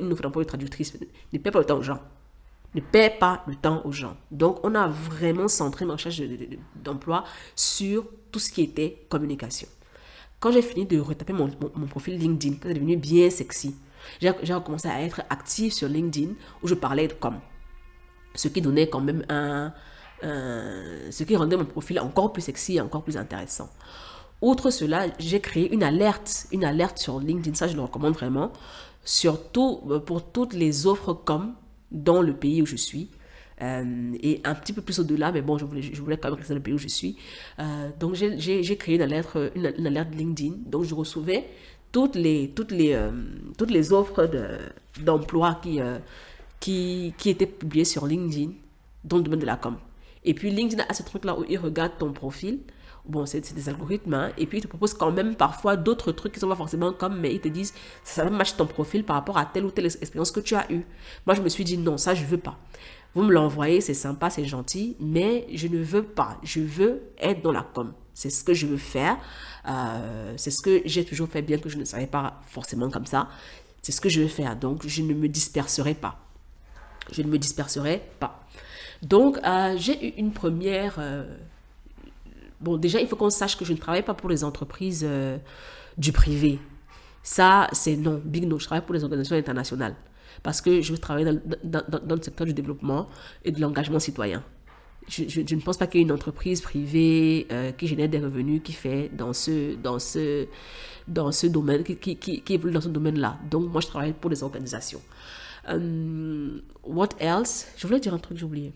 une 0.00 0.12
offre 0.12 0.22
d'emploi 0.22 0.42
de 0.42 0.48
traductrice. 0.48 0.96
Ne 1.32 1.38
perds 1.38 1.52
pas 1.52 1.58
le 1.60 1.64
temps 1.64 1.78
aux 1.78 1.82
gens. 1.82 2.00
Ne 2.74 2.80
perds 2.80 3.18
pas 3.18 3.44
le 3.46 3.54
temps 3.54 3.82
aux 3.84 3.92
gens. 3.92 4.16
Donc, 4.30 4.58
on 4.62 4.74
a 4.74 4.88
vraiment 4.88 5.48
centré 5.48 5.84
ma 5.84 5.94
recherche 5.94 6.22
d'emploi 6.76 7.24
sur 7.54 8.04
tout 8.30 8.38
ce 8.38 8.50
qui 8.50 8.62
était 8.62 9.04
communication. 9.08 9.68
Quand 10.40 10.50
j'ai 10.50 10.62
fini 10.62 10.86
de 10.86 10.98
retaper 10.98 11.32
mon, 11.32 11.48
profil 11.88 12.18
LinkedIn, 12.18 12.56
c'est 12.62 12.74
devenu 12.74 12.96
bien 12.96 13.30
sexy, 13.30 13.76
j'ai 14.20 14.32
commencé 14.64 14.88
à 14.88 15.00
être 15.00 15.22
active 15.30 15.72
sur 15.72 15.88
LinkedIn 15.88 16.32
où 16.62 16.66
je 16.66 16.74
parlais 16.74 17.06
de 17.06 17.12
com. 17.12 17.38
Ce 18.34 18.48
qui 18.48 18.60
donnait 18.60 18.88
quand 18.88 19.00
même 19.00 19.24
un 19.28 19.72
ce 20.22 21.24
qui 21.24 21.36
rendait 21.36 21.56
mon 21.56 21.64
profil 21.64 21.98
encore 22.00 22.32
plus 22.32 22.42
sexy 22.42 22.76
et 22.76 22.80
encore 22.80 23.02
plus 23.02 23.16
intéressant. 23.16 23.68
Outre 24.42 24.70
cela, 24.70 25.06
j'ai 25.20 25.38
créé 25.38 25.72
une 25.72 25.84
alerte, 25.84 26.48
une 26.50 26.64
alerte 26.64 26.98
sur 26.98 27.20
LinkedIn, 27.20 27.54
ça 27.54 27.68
je 27.68 27.76
le 27.76 27.82
recommande 27.82 28.14
vraiment, 28.14 28.50
surtout 29.04 29.82
euh, 29.88 30.00
pour 30.00 30.32
toutes 30.32 30.52
les 30.52 30.88
offres 30.88 31.14
comme 31.14 31.54
dans 31.92 32.20
le 32.20 32.34
pays 32.34 32.60
où 32.60 32.66
je 32.66 32.74
suis. 32.74 33.08
Euh, 33.60 34.12
et 34.20 34.40
un 34.42 34.56
petit 34.56 34.72
peu 34.72 34.82
plus 34.82 34.98
au-delà, 34.98 35.30
mais 35.30 35.42
bon, 35.42 35.58
je 35.58 35.64
voulais, 35.64 35.82
je 35.82 36.02
voulais 36.02 36.16
quand 36.16 36.28
même 36.28 36.38
rester 36.38 36.54
dans 36.54 36.58
le 36.58 36.62
pays 36.62 36.74
où 36.74 36.78
je 36.78 36.88
suis. 36.88 37.16
Euh, 37.60 37.90
donc 38.00 38.14
j'ai 38.14 38.76
créé 38.76 38.96
une 38.96 39.02
alerte, 39.02 39.38
une, 39.54 39.86
alerte 39.86 40.12
LinkedIn. 40.12 40.54
Donc 40.66 40.82
je 40.82 40.94
recevais 40.96 41.46
toutes 41.92 42.16
les, 42.16 42.50
toutes 42.50 42.72
les, 42.72 42.98
toutes 43.56 43.70
les 43.70 43.92
offres 43.92 44.28
d'emploi 45.00 45.60
qui, 45.62 45.78
qui, 46.58 47.14
qui 47.16 47.30
étaient 47.30 47.46
publiées 47.46 47.84
sur 47.84 48.06
LinkedIn 48.06 48.50
dans 49.04 49.18
le 49.18 49.22
domaine 49.22 49.40
de 49.40 49.46
la 49.46 49.56
com. 49.56 49.76
Et 50.24 50.34
puis 50.34 50.50
LinkedIn 50.50 50.84
a 50.88 50.94
ce 50.94 51.04
truc-là 51.04 51.38
où 51.38 51.44
il 51.48 51.58
regarde 51.58 51.92
ton 51.98 52.12
profil 52.12 52.60
Bon, 53.04 53.26
c'est 53.26 53.52
des 53.52 53.68
algorithmes, 53.68 54.14
hein, 54.14 54.30
et 54.38 54.46
puis 54.46 54.58
ils 54.58 54.60
te 54.60 54.68
proposent 54.68 54.94
quand 54.94 55.10
même 55.10 55.34
parfois 55.34 55.76
d'autres 55.76 56.12
trucs 56.12 56.32
qui 56.32 56.38
sont 56.38 56.48
pas 56.48 56.54
forcément 56.54 56.92
comme, 56.92 57.18
mais 57.18 57.34
ils 57.34 57.40
te 57.40 57.48
disent, 57.48 57.74
ça 58.04 58.30
match 58.30 58.54
ton 58.54 58.64
profil 58.64 59.02
par 59.02 59.16
rapport 59.16 59.38
à 59.38 59.44
telle 59.44 59.64
ou 59.64 59.72
telle 59.72 59.86
expérience 59.86 60.30
que 60.30 60.38
tu 60.38 60.54
as 60.54 60.70
eue. 60.70 60.86
Moi, 61.26 61.34
je 61.34 61.42
me 61.42 61.48
suis 61.48 61.64
dit, 61.64 61.76
non, 61.76 61.98
ça, 61.98 62.14
je 62.14 62.24
veux 62.24 62.38
pas. 62.38 62.58
Vous 63.14 63.24
me 63.24 63.32
l'envoyez, 63.32 63.80
c'est 63.80 63.92
sympa, 63.92 64.30
c'est 64.30 64.44
gentil, 64.44 64.96
mais 65.00 65.48
je 65.52 65.66
ne 65.66 65.82
veux 65.82 66.04
pas. 66.04 66.38
Je 66.44 66.60
veux 66.60 67.02
être 67.18 67.42
dans 67.42 67.50
la 67.50 67.62
com. 67.62 67.92
C'est 68.14 68.30
ce 68.30 68.44
que 68.44 68.54
je 68.54 68.66
veux 68.68 68.76
faire. 68.76 69.18
Euh, 69.68 70.34
c'est 70.36 70.52
ce 70.52 70.62
que 70.62 70.82
j'ai 70.84 71.04
toujours 71.04 71.28
fait, 71.28 71.42
bien 71.42 71.58
que 71.58 71.68
je 71.68 71.78
ne 71.78 71.84
savais 71.84 72.06
pas 72.06 72.40
forcément 72.46 72.88
comme 72.88 73.06
ça. 73.06 73.28
C'est 73.82 73.90
ce 73.90 74.00
que 74.00 74.08
je 74.08 74.20
vais 74.20 74.28
faire. 74.28 74.54
Donc, 74.54 74.86
je 74.86 75.02
ne 75.02 75.12
me 75.12 75.28
disperserai 75.28 75.94
pas. 75.94 76.20
Je 77.10 77.22
ne 77.22 77.28
me 77.28 77.38
disperserai 77.38 78.00
pas. 78.20 78.46
Donc, 79.02 79.38
euh, 79.44 79.74
j'ai 79.76 80.06
eu 80.06 80.10
une 80.18 80.32
première... 80.32 80.94
Euh, 80.98 81.36
bon, 82.62 82.76
déjà, 82.76 83.00
il 83.00 83.08
faut 83.08 83.16
qu'on 83.16 83.30
sache 83.30 83.56
que 83.56 83.64
je 83.64 83.72
ne 83.72 83.78
travaille 83.78 84.02
pas 84.02 84.14
pour 84.14 84.28
les 84.28 84.44
entreprises 84.44 85.04
euh, 85.06 85.38
du 85.98 86.12
privé. 86.12 86.58
Ça, 87.22 87.68
c'est 87.72 87.96
non, 87.96 88.20
big 88.24 88.46
no. 88.46 88.58
Je 88.58 88.66
travaille 88.66 88.84
pour 88.84 88.94
les 88.94 89.04
organisations 89.04 89.36
internationales. 89.36 89.94
Parce 90.42 90.60
que 90.60 90.80
je 90.80 90.92
veux 90.92 90.98
travailler 90.98 91.40
dans, 91.62 91.82
le 92.16 92.22
secteur 92.22 92.46
du 92.46 92.54
développement 92.54 93.08
et 93.44 93.52
de 93.52 93.60
l'engagement 93.60 93.98
citoyen. 93.98 94.42
Je, 95.08 95.24
je, 95.28 95.54
ne 95.54 95.60
pense 95.60 95.76
pas 95.76 95.86
qu'il 95.86 96.00
y 96.00 96.02
ait 96.02 96.06
une 96.06 96.12
entreprise 96.12 96.60
privée 96.60 97.46
qui 97.76 97.86
génère 97.86 98.08
des 98.08 98.18
revenus 98.18 98.62
qui 98.64 98.72
fait 98.72 99.10
dans 99.12 99.32
ce, 99.32 99.74
dans 99.76 99.98
ce, 99.98 100.46
dans 101.06 101.30
ce 101.32 101.46
domaine, 101.48 101.84
qui, 101.84 101.96
qui, 101.96 102.16
qui, 102.16 102.52
évolue 102.54 102.72
dans 102.72 102.80
ce 102.80 102.88
domaine-là. 102.88 103.38
Donc, 103.50 103.70
moi, 103.70 103.80
je 103.80 103.88
travaille 103.88 104.14
pour 104.14 104.30
les 104.30 104.42
organisations. 104.42 105.02
what 105.68 107.10
else? 107.20 107.66
Je 107.76 107.86
voulais 107.86 108.00
dire 108.00 108.14
un 108.14 108.18
truc, 108.18 108.38
j'ai 108.38 108.44
oublié. 108.44 108.72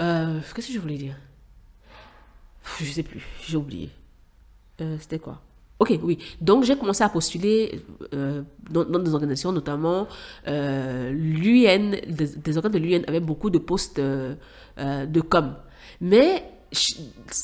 Euh, 0.00 0.40
Qu'est-ce 0.54 0.68
que 0.68 0.72
je 0.72 0.78
voulais 0.78 0.96
dire? 0.96 1.16
Je 2.80 2.90
sais 2.90 3.02
plus, 3.02 3.22
j'ai 3.46 3.56
oublié. 3.56 3.90
Euh, 4.80 4.96
C'était 5.00 5.18
quoi? 5.18 5.40
Ok, 5.78 5.98
oui. 6.02 6.18
Donc, 6.40 6.64
j'ai 6.64 6.76
commencé 6.76 7.02
à 7.02 7.08
postuler 7.08 7.80
euh, 8.12 8.42
dans, 8.70 8.84
des 8.84 9.14
organisations, 9.14 9.50
notamment 9.50 10.06
euh, 10.46 11.10
l'UN, 11.10 11.92
des, 12.06 12.56
organes 12.58 12.72
de 12.72 12.78
l'UN 12.78 13.02
avaient 13.08 13.20
beaucoup 13.20 13.48
de 13.48 13.58
postes 13.58 13.98
de 13.98 15.20
com. 15.20 15.54
Mais 16.02 16.44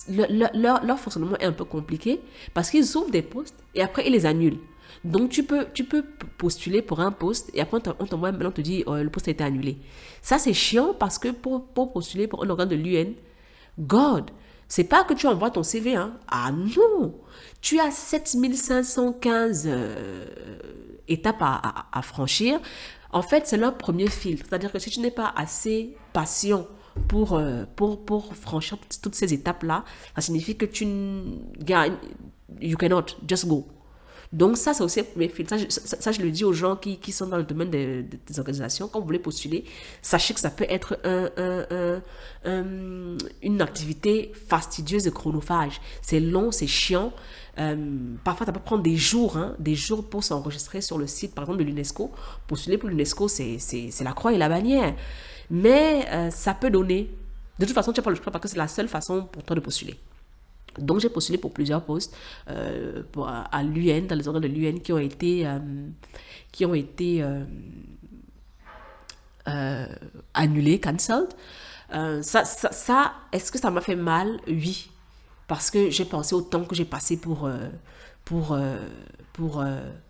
leur, 0.08 0.84
leur, 0.84 0.98
fonctionnement 0.98 1.36
est 1.38 1.44
un 1.44 1.52
peu 1.52 1.64
compliqué 1.64 2.20
parce 2.54 2.70
qu'ils 2.70 2.96
ouvrent 2.96 3.10
des 3.10 3.22
postes 3.22 3.56
et 3.74 3.82
après 3.82 4.06
ils 4.06 4.12
les 4.12 4.26
annulent. 4.26 4.58
Donc 5.04 5.30
tu 5.30 5.42
peux, 5.42 5.66
tu 5.74 5.84
peux 5.84 6.04
postuler 6.38 6.82
pour 6.82 7.00
un 7.00 7.12
poste 7.12 7.50
et 7.54 7.60
après 7.60 7.78
on 7.98 8.06
t'envoie 8.06 8.30
on 8.40 8.50
te 8.50 8.60
dit 8.60 8.84
oh, 8.86 8.96
le 8.96 9.10
poste 9.10 9.28
a 9.28 9.32
été 9.32 9.44
annulé. 9.44 9.78
Ça 10.22 10.38
c'est 10.38 10.52
chiant 10.52 10.94
parce 10.94 11.18
que 11.18 11.28
pour, 11.28 11.66
pour 11.66 11.92
postuler 11.92 12.26
pour 12.28 12.44
un 12.44 12.50
organe 12.50 12.68
de 12.68 12.76
l'UN, 12.76 13.12
God, 13.78 14.30
c'est 14.68 14.84
pas 14.84 15.04
que 15.04 15.14
tu 15.14 15.26
envoies 15.26 15.50
ton 15.50 15.62
CV, 15.62 15.94
hein. 15.94 16.14
Ah 16.28 16.50
non! 16.52 17.14
Tu 17.60 17.78
as 17.78 17.90
7515 17.90 19.64
euh, 19.66 20.26
étapes 21.08 21.40
à, 21.40 21.86
à, 21.92 22.02
franchir. 22.02 22.60
En 23.12 23.22
fait, 23.22 23.46
c'est 23.46 23.56
leur 23.56 23.76
premier 23.76 24.08
filtre. 24.08 24.44
C'est-à-dire 24.48 24.72
que 24.72 24.78
si 24.78 24.90
tu 24.90 25.00
n'es 25.00 25.10
pas 25.10 25.32
assez 25.36 25.96
patient 26.12 26.66
pour, 27.08 27.34
euh, 27.34 27.64
pour, 27.76 28.04
pour 28.04 28.34
franchir 28.34 28.78
toutes 29.02 29.14
ces 29.14 29.32
étapes-là, 29.32 29.84
ça 30.14 30.20
signifie 30.20 30.56
que 30.56 30.66
tu 30.66 30.86
gagnes, 31.58 31.96
you 32.60 32.76
cannot, 32.76 33.06
just 33.26 33.46
go. 33.46 33.66
Donc 34.32 34.56
ça, 34.56 34.74
c'est 34.74 34.82
aussi 34.82 35.02
mes 35.16 35.30
Ça, 35.46 35.56
ça, 35.68 35.96
ça, 36.00 36.12
je 36.12 36.20
le 36.20 36.30
dis 36.30 36.44
aux 36.44 36.52
gens 36.52 36.76
qui, 36.76 36.98
qui 36.98 37.12
sont 37.12 37.26
dans 37.26 37.36
le 37.36 37.44
domaine 37.44 37.70
des, 37.70 38.04
organisations. 38.38 38.88
Quand 38.88 39.00
vous 39.00 39.06
voulez 39.06 39.18
postuler, 39.18 39.64
sachez 40.02 40.34
que 40.34 40.40
ça 40.40 40.50
peut 40.50 40.66
être 40.68 40.98
un, 41.04 41.30
un, 41.36 42.02
un, 42.44 43.16
une 43.42 43.62
activité 43.62 44.32
fastidieuse 44.48 45.06
et 45.06 45.10
chronophage. 45.10 45.80
C'est 46.02 46.20
long, 46.20 46.50
c'est 46.50 46.66
chiant. 46.66 47.12
Euh, 47.58 47.76
parfois, 48.24 48.46
ça 48.46 48.52
peut 48.52 48.60
prendre 48.60 48.82
des 48.82 48.96
jours, 48.96 49.36
hein, 49.36 49.54
des 49.58 49.74
jours 49.74 50.04
pour 50.04 50.22
s'enregistrer 50.22 50.80
sur 50.80 50.98
le 50.98 51.06
site, 51.06 51.34
par 51.34 51.44
exemple, 51.44 51.60
de 51.60 51.64
l'UNESCO. 51.64 52.10
Postuler 52.46 52.78
pour 52.78 52.88
l'UNESCO, 52.88 53.28
c'est 53.28 54.02
la 54.02 54.12
croix 54.12 54.32
et 54.32 54.38
la 54.38 54.48
bannière. 54.48 54.94
Mais 55.50 56.06
euh, 56.10 56.30
ça 56.30 56.54
peut 56.54 56.70
donner. 56.70 57.10
De 57.58 57.64
toute 57.64 57.74
façon, 57.74 57.92
tu 57.92 58.00
n'as 58.00 58.04
pas 58.04 58.10
le 58.10 58.16
choix 58.16 58.30
parce 58.30 58.42
que 58.42 58.48
c'est 58.48 58.58
la 58.58 58.68
seule 58.68 58.88
façon 58.88 59.24
pour 59.30 59.42
toi 59.42 59.56
de 59.56 59.60
postuler. 59.60 59.96
Donc 60.78 61.00
j'ai 61.00 61.08
postulé 61.08 61.38
pour 61.38 61.52
plusieurs 61.52 61.82
postes 61.82 62.16
euh, 62.48 63.02
à 63.52 63.62
l'UN, 63.62 64.06
dans 64.06 64.16
les 64.16 64.28
organes 64.28 64.42
de 64.42 64.48
l'UN 64.48 64.78
qui 64.80 64.92
ont 64.92 64.98
été, 64.98 65.46
euh, 65.46 65.58
qui 66.52 66.64
ont 66.66 66.74
été 66.74 67.22
euh, 69.48 69.86
annulés, 70.34 70.80
cancelled. 70.80 71.28
Ça, 71.90 72.44
ça, 72.44 72.72
ça 72.72 73.12
est-ce 73.32 73.52
que 73.52 73.58
ça 73.58 73.70
m'a 73.70 73.80
fait 73.80 73.96
mal? 73.96 74.40
Oui. 74.48 74.90
Parce 75.46 75.70
que 75.70 75.90
j'ai 75.90 76.04
pensé 76.04 76.34
au 76.34 76.40
temps 76.40 76.64
que 76.64 76.74
j'ai 76.74 76.84
passé 76.84 77.16
pour, 77.16 77.48
pour, 78.24 78.58
pour, 79.32 79.64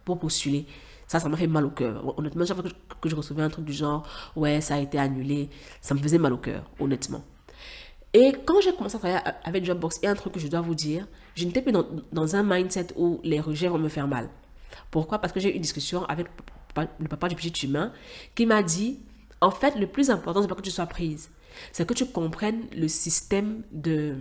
pour 0.05 0.19
postuler. 0.19 0.67
Ça, 1.07 1.21
ça 1.21 1.29
m'a 1.29 1.37
fait 1.37 1.47
mal 1.47 1.67
au 1.67 1.71
cœur. 1.71 2.19
Honnêtement, 2.19 2.47
chaque 2.47 2.57
fois 2.57 2.71
que 3.01 3.09
je 3.09 3.15
recevais 3.15 3.43
un 3.43 3.51
truc 3.51 3.67
du 3.67 3.75
genre, 3.75 4.05
ouais, 4.35 4.63
ça 4.63 4.77
a 4.77 4.79
été 4.79 4.99
annulé, 4.99 5.51
ça 5.83 5.95
me 5.95 6.01
faisait 6.01 6.19
mal 6.19 6.33
au 6.33 6.39
cœur, 6.39 6.63
honnêtement. 6.81 7.23
Et 8.17 8.33
quand 8.47 8.63
j'ai 8.63 8.73
commencé 8.73 8.97
à 8.97 8.99
travailler 8.99 9.21
avec 9.45 9.67
Jobbox, 9.67 9.99
il 10.01 10.07
y 10.07 10.09
a 10.09 10.11
un 10.11 10.15
truc 10.15 10.33
que 10.33 10.41
je 10.41 10.49
dois 10.49 10.63
vous 10.63 10.75
dire, 10.75 11.07
je 11.35 11.45
n'étais 11.45 11.61
plus 11.61 11.71
dans, 11.71 12.37
un 12.37 12.43
mindset 12.43 12.87
où 12.97 13.21
les 13.23 13.41
rejets 13.41 13.69
vont 13.69 13.77
me 13.77 13.91
faire 13.91 14.09
mal. 14.09 14.31
Pourquoi? 14.91 15.19
Parce 15.19 15.35
que 15.35 15.39
j'ai 15.39 15.51
eu 15.51 15.57
une 15.57 15.61
discussion 15.61 16.03
avec 16.07 16.27
le 16.75 17.09
papa 17.09 17.29
du 17.29 17.37
petit 17.37 17.67
humain 17.67 17.93
qui 18.35 18.47
m'a 18.47 18.63
dit, 18.63 19.01
en 19.43 19.51
fait, 19.51 19.77
le 19.77 19.87
plus 19.87 20.09
important, 20.09 20.41
c'est 20.41 20.49
pas 20.49 20.55
que 20.55 20.63
tu 20.63 20.71
sois 20.71 20.87
prise, 20.87 21.29
c'est 21.73 21.87
que 21.87 21.93
tu 21.93 22.07
comprennes 22.07 22.63
le 22.75 22.89
système 22.89 23.65
de... 23.71 24.15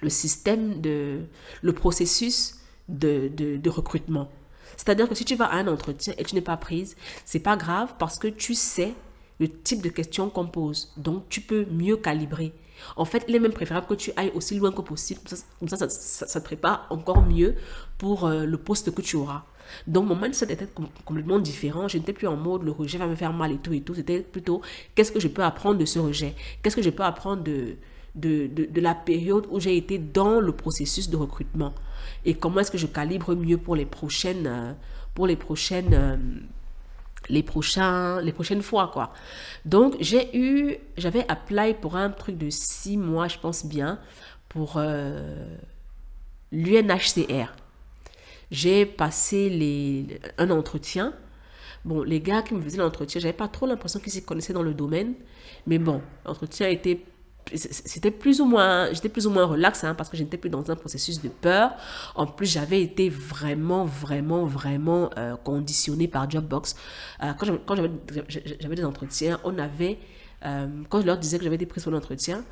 le 0.00 0.08
système 0.08 0.80
de... 0.80 1.22
le 1.62 1.72
processus 1.72 2.60
de, 2.88 3.26
de, 3.26 3.70
recrutement. 3.70 4.30
C'est-à-dire 4.76 5.08
que 5.08 5.16
si 5.16 5.24
tu 5.24 5.34
vas 5.34 5.46
à 5.46 5.56
un 5.56 5.66
entretien 5.66 6.14
et 6.16 6.22
tu 6.22 6.36
n'es 6.36 6.40
pas 6.42 6.56
prise, 6.56 6.94
c'est 7.24 7.40
pas 7.40 7.56
grave 7.56 7.94
parce 7.98 8.20
que 8.20 8.28
tu 8.28 8.54
sais 8.54 8.94
le 9.42 9.48
type 9.48 9.82
de 9.82 9.88
questions 9.88 10.30
qu'on 10.30 10.46
pose. 10.46 10.92
Donc, 10.96 11.28
tu 11.28 11.40
peux 11.40 11.64
mieux 11.66 11.96
calibrer. 11.96 12.52
En 12.96 13.04
fait, 13.04 13.24
il 13.28 13.34
est 13.34 13.40
même 13.40 13.52
préférable 13.52 13.86
que 13.88 13.94
tu 13.94 14.12
ailles 14.16 14.30
aussi 14.34 14.56
loin 14.56 14.70
que 14.70 14.82
possible. 14.82 15.20
Comme 15.58 15.68
ça, 15.68 15.88
ça, 15.88 16.40
te 16.40 16.44
prépare 16.44 16.86
encore 16.90 17.22
mieux 17.22 17.56
pour 17.98 18.26
euh, 18.26 18.44
le 18.44 18.56
poste 18.56 18.94
que 18.94 19.02
tu 19.02 19.16
auras. 19.16 19.42
Donc, 19.88 20.06
mon 20.06 20.14
mindset 20.14 20.52
était 20.52 20.68
complètement 21.04 21.40
différent. 21.40 21.88
Je 21.88 21.98
n'étais 21.98 22.12
plus 22.12 22.28
en 22.28 22.36
mode 22.36 22.62
le 22.62 22.70
rejet 22.70 22.98
va 22.98 23.08
me 23.08 23.16
faire 23.16 23.32
mal 23.32 23.50
et 23.50 23.58
tout 23.58 23.72
et 23.72 23.80
tout. 23.80 23.94
C'était 23.94 24.20
plutôt 24.20 24.62
qu'est-ce 24.94 25.10
que 25.10 25.20
je 25.20 25.28
peux 25.28 25.42
apprendre 25.42 25.78
de 25.78 25.84
ce 25.84 25.98
rejet? 25.98 26.34
Qu'est-ce 26.62 26.76
que 26.76 26.82
je 26.82 26.90
peux 26.90 27.04
apprendre 27.04 27.42
de, 27.42 27.76
de, 28.14 28.46
de, 28.46 28.80
la 28.80 28.94
période 28.94 29.46
où 29.50 29.58
j'ai 29.58 29.76
été 29.76 29.98
dans 29.98 30.40
le 30.40 30.52
processus 30.52 31.08
de 31.10 31.16
recrutement? 31.16 31.72
Et 32.24 32.34
comment 32.34 32.60
est-ce 32.60 32.70
que 32.70 32.78
je 32.78 32.86
calibre 32.86 33.34
mieux 33.34 33.58
pour 33.58 33.74
les 33.74 33.86
prochaines, 33.86 34.46
euh, 34.46 34.72
pour 35.14 35.26
les 35.26 35.36
prochaines 35.36 35.94
euh, 35.94 36.16
les 37.28 37.42
prochains 37.42 38.20
les 38.20 38.32
prochaines 38.32 38.62
fois 38.62 38.90
quoi. 38.92 39.12
Donc 39.64 39.96
j'ai 40.00 40.36
eu 40.36 40.76
j'avais 40.96 41.24
appelé 41.30 41.74
pour 41.74 41.96
un 41.96 42.10
truc 42.10 42.38
de 42.38 42.50
six 42.50 42.96
mois 42.96 43.28
je 43.28 43.38
pense 43.38 43.66
bien 43.66 43.98
pour 44.48 44.74
euh, 44.76 45.56
l'UNHCR 46.50 47.54
j'ai 48.50 48.84
passé 48.84 49.48
les 49.48 50.20
un 50.38 50.50
entretien. 50.50 51.14
Bon 51.84 52.02
les 52.02 52.20
gars 52.20 52.42
qui 52.42 52.54
me 52.54 52.60
faisaient 52.60 52.78
l'entretien 52.78 53.20
j'avais 53.20 53.32
pas 53.32 53.48
trop 53.48 53.66
l'impression 53.66 53.98
qu'ils 53.98 54.12
s'y 54.12 54.24
connaissaient 54.24 54.52
dans 54.52 54.62
le 54.62 54.74
domaine 54.74 55.14
mais 55.66 55.78
bon 55.78 56.00
l'entretien 56.24 56.68
était 56.68 57.04
c'était 57.54 58.10
plus 58.10 58.40
ou 58.40 58.46
moins, 58.46 58.92
j'étais 58.92 59.08
plus 59.08 59.26
ou 59.26 59.30
moins 59.30 59.44
relax 59.44 59.84
hein, 59.84 59.94
parce 59.94 60.08
que 60.08 60.16
je 60.16 60.22
n'étais 60.22 60.36
plus 60.36 60.50
dans 60.50 60.70
un 60.70 60.76
processus 60.76 61.20
de 61.20 61.28
peur. 61.28 61.72
En 62.14 62.26
plus, 62.26 62.46
j'avais 62.46 62.82
été 62.82 63.08
vraiment, 63.08 63.84
vraiment, 63.84 64.44
vraiment 64.44 65.10
euh, 65.18 65.36
conditionnée 65.36 66.08
par 66.08 66.30
Jobbox. 66.30 66.76
Euh, 67.22 67.32
quand 67.66 67.76
j'avais 68.60 68.74
des 68.76 68.84
entretiens, 68.84 69.40
on 69.44 69.58
avait, 69.58 69.98
euh, 70.44 70.66
quand 70.88 71.00
je 71.00 71.06
leur 71.06 71.18
disais 71.18 71.38
que 71.38 71.44
j'avais 71.44 71.56
été 71.56 71.66
prise 71.66 71.82
pour 71.82 71.92
l'entretien, 71.92 72.44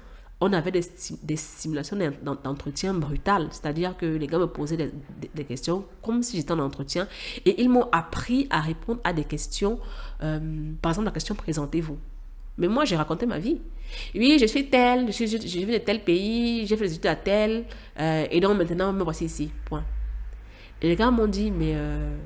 on 0.42 0.52
avait 0.54 0.70
des, 0.70 0.82
des 1.22 1.36
simulations 1.36 1.98
d'entretien 2.22 2.94
brutales. 2.94 3.48
C'est-à-dire 3.50 3.96
que 3.96 4.06
les 4.06 4.26
gars 4.26 4.38
me 4.38 4.46
posaient 4.46 4.78
des, 4.78 4.90
des, 5.34 5.44
questions 5.44 5.84
comme 6.02 6.22
si 6.22 6.38
j'étais 6.38 6.52
en 6.52 6.60
entretien 6.60 7.06
et 7.44 7.60
ils 7.60 7.68
m'ont 7.68 7.88
appris 7.92 8.46
à 8.48 8.60
répondre 8.60 9.00
à 9.04 9.12
des 9.12 9.24
questions. 9.24 9.78
par 10.18 10.92
exemple, 10.92 11.04
la 11.04 11.10
question 11.10 11.34
présentez-vous. 11.34 11.98
Mais 12.58 12.68
moi, 12.68 12.84
j'ai 12.84 12.96
raconté 12.96 13.26
ma 13.26 13.38
vie. 13.38 13.60
Oui, 14.14 14.38
je 14.40 14.46
suis 14.46 14.68
telle, 14.68 15.06
je, 15.08 15.12
suis, 15.12 15.26
je, 15.26 15.36
viens 15.36 15.78
de 15.78 15.84
tel 15.84 16.02
pays, 16.04 16.66
j'ai 16.66 16.76
fait 16.76 16.86
des 16.86 16.94
études 16.94 17.06
à 17.06 17.16
tel, 17.16 17.64
euh, 17.98 18.26
et 18.30 18.40
donc 18.40 18.56
maintenant, 18.56 18.92
me 18.92 19.02
voici 19.02 19.24
ici. 19.24 19.50
Point. 19.64 19.84
Et 20.82 20.88
les 20.88 20.96
gars 20.96 21.10
m'ont 21.10 21.26
dit, 21.26 21.50
mais 21.50 21.72
euh, 21.74 22.16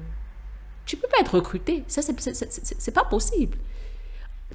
tu 0.84 0.96
peux 0.96 1.08
pas 1.08 1.20
être 1.20 1.34
recruté. 1.34 1.84
Ça, 1.86 2.02
c'est 2.02 2.94
pas 2.94 3.04
possible. 3.04 3.56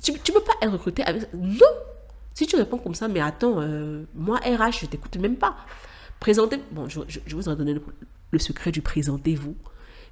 Tu, 0.01 0.13
tu 0.19 0.31
peux 0.31 0.41
pas 0.41 0.53
être 0.61 0.71
recruté 0.71 1.03
avec. 1.03 1.33
Non! 1.33 1.65
Si 2.33 2.47
tu 2.47 2.55
réponds 2.55 2.77
comme 2.77 2.95
ça, 2.95 3.07
mais 3.07 3.19
attends, 3.19 3.55
euh, 3.57 4.03
moi, 4.15 4.37
RH, 4.37 4.81
je 4.81 4.85
t'écoute 4.85 5.17
même 5.17 5.35
pas. 5.35 5.57
Présentez. 6.19 6.57
Bon, 6.71 6.87
je, 6.87 6.99
je, 7.07 7.35
vous 7.35 7.49
ai 7.49 7.55
donné 7.55 7.73
le, 7.73 7.81
le 8.31 8.39
secret 8.39 8.71
du 8.71 8.81
présentez-vous, 8.81 9.55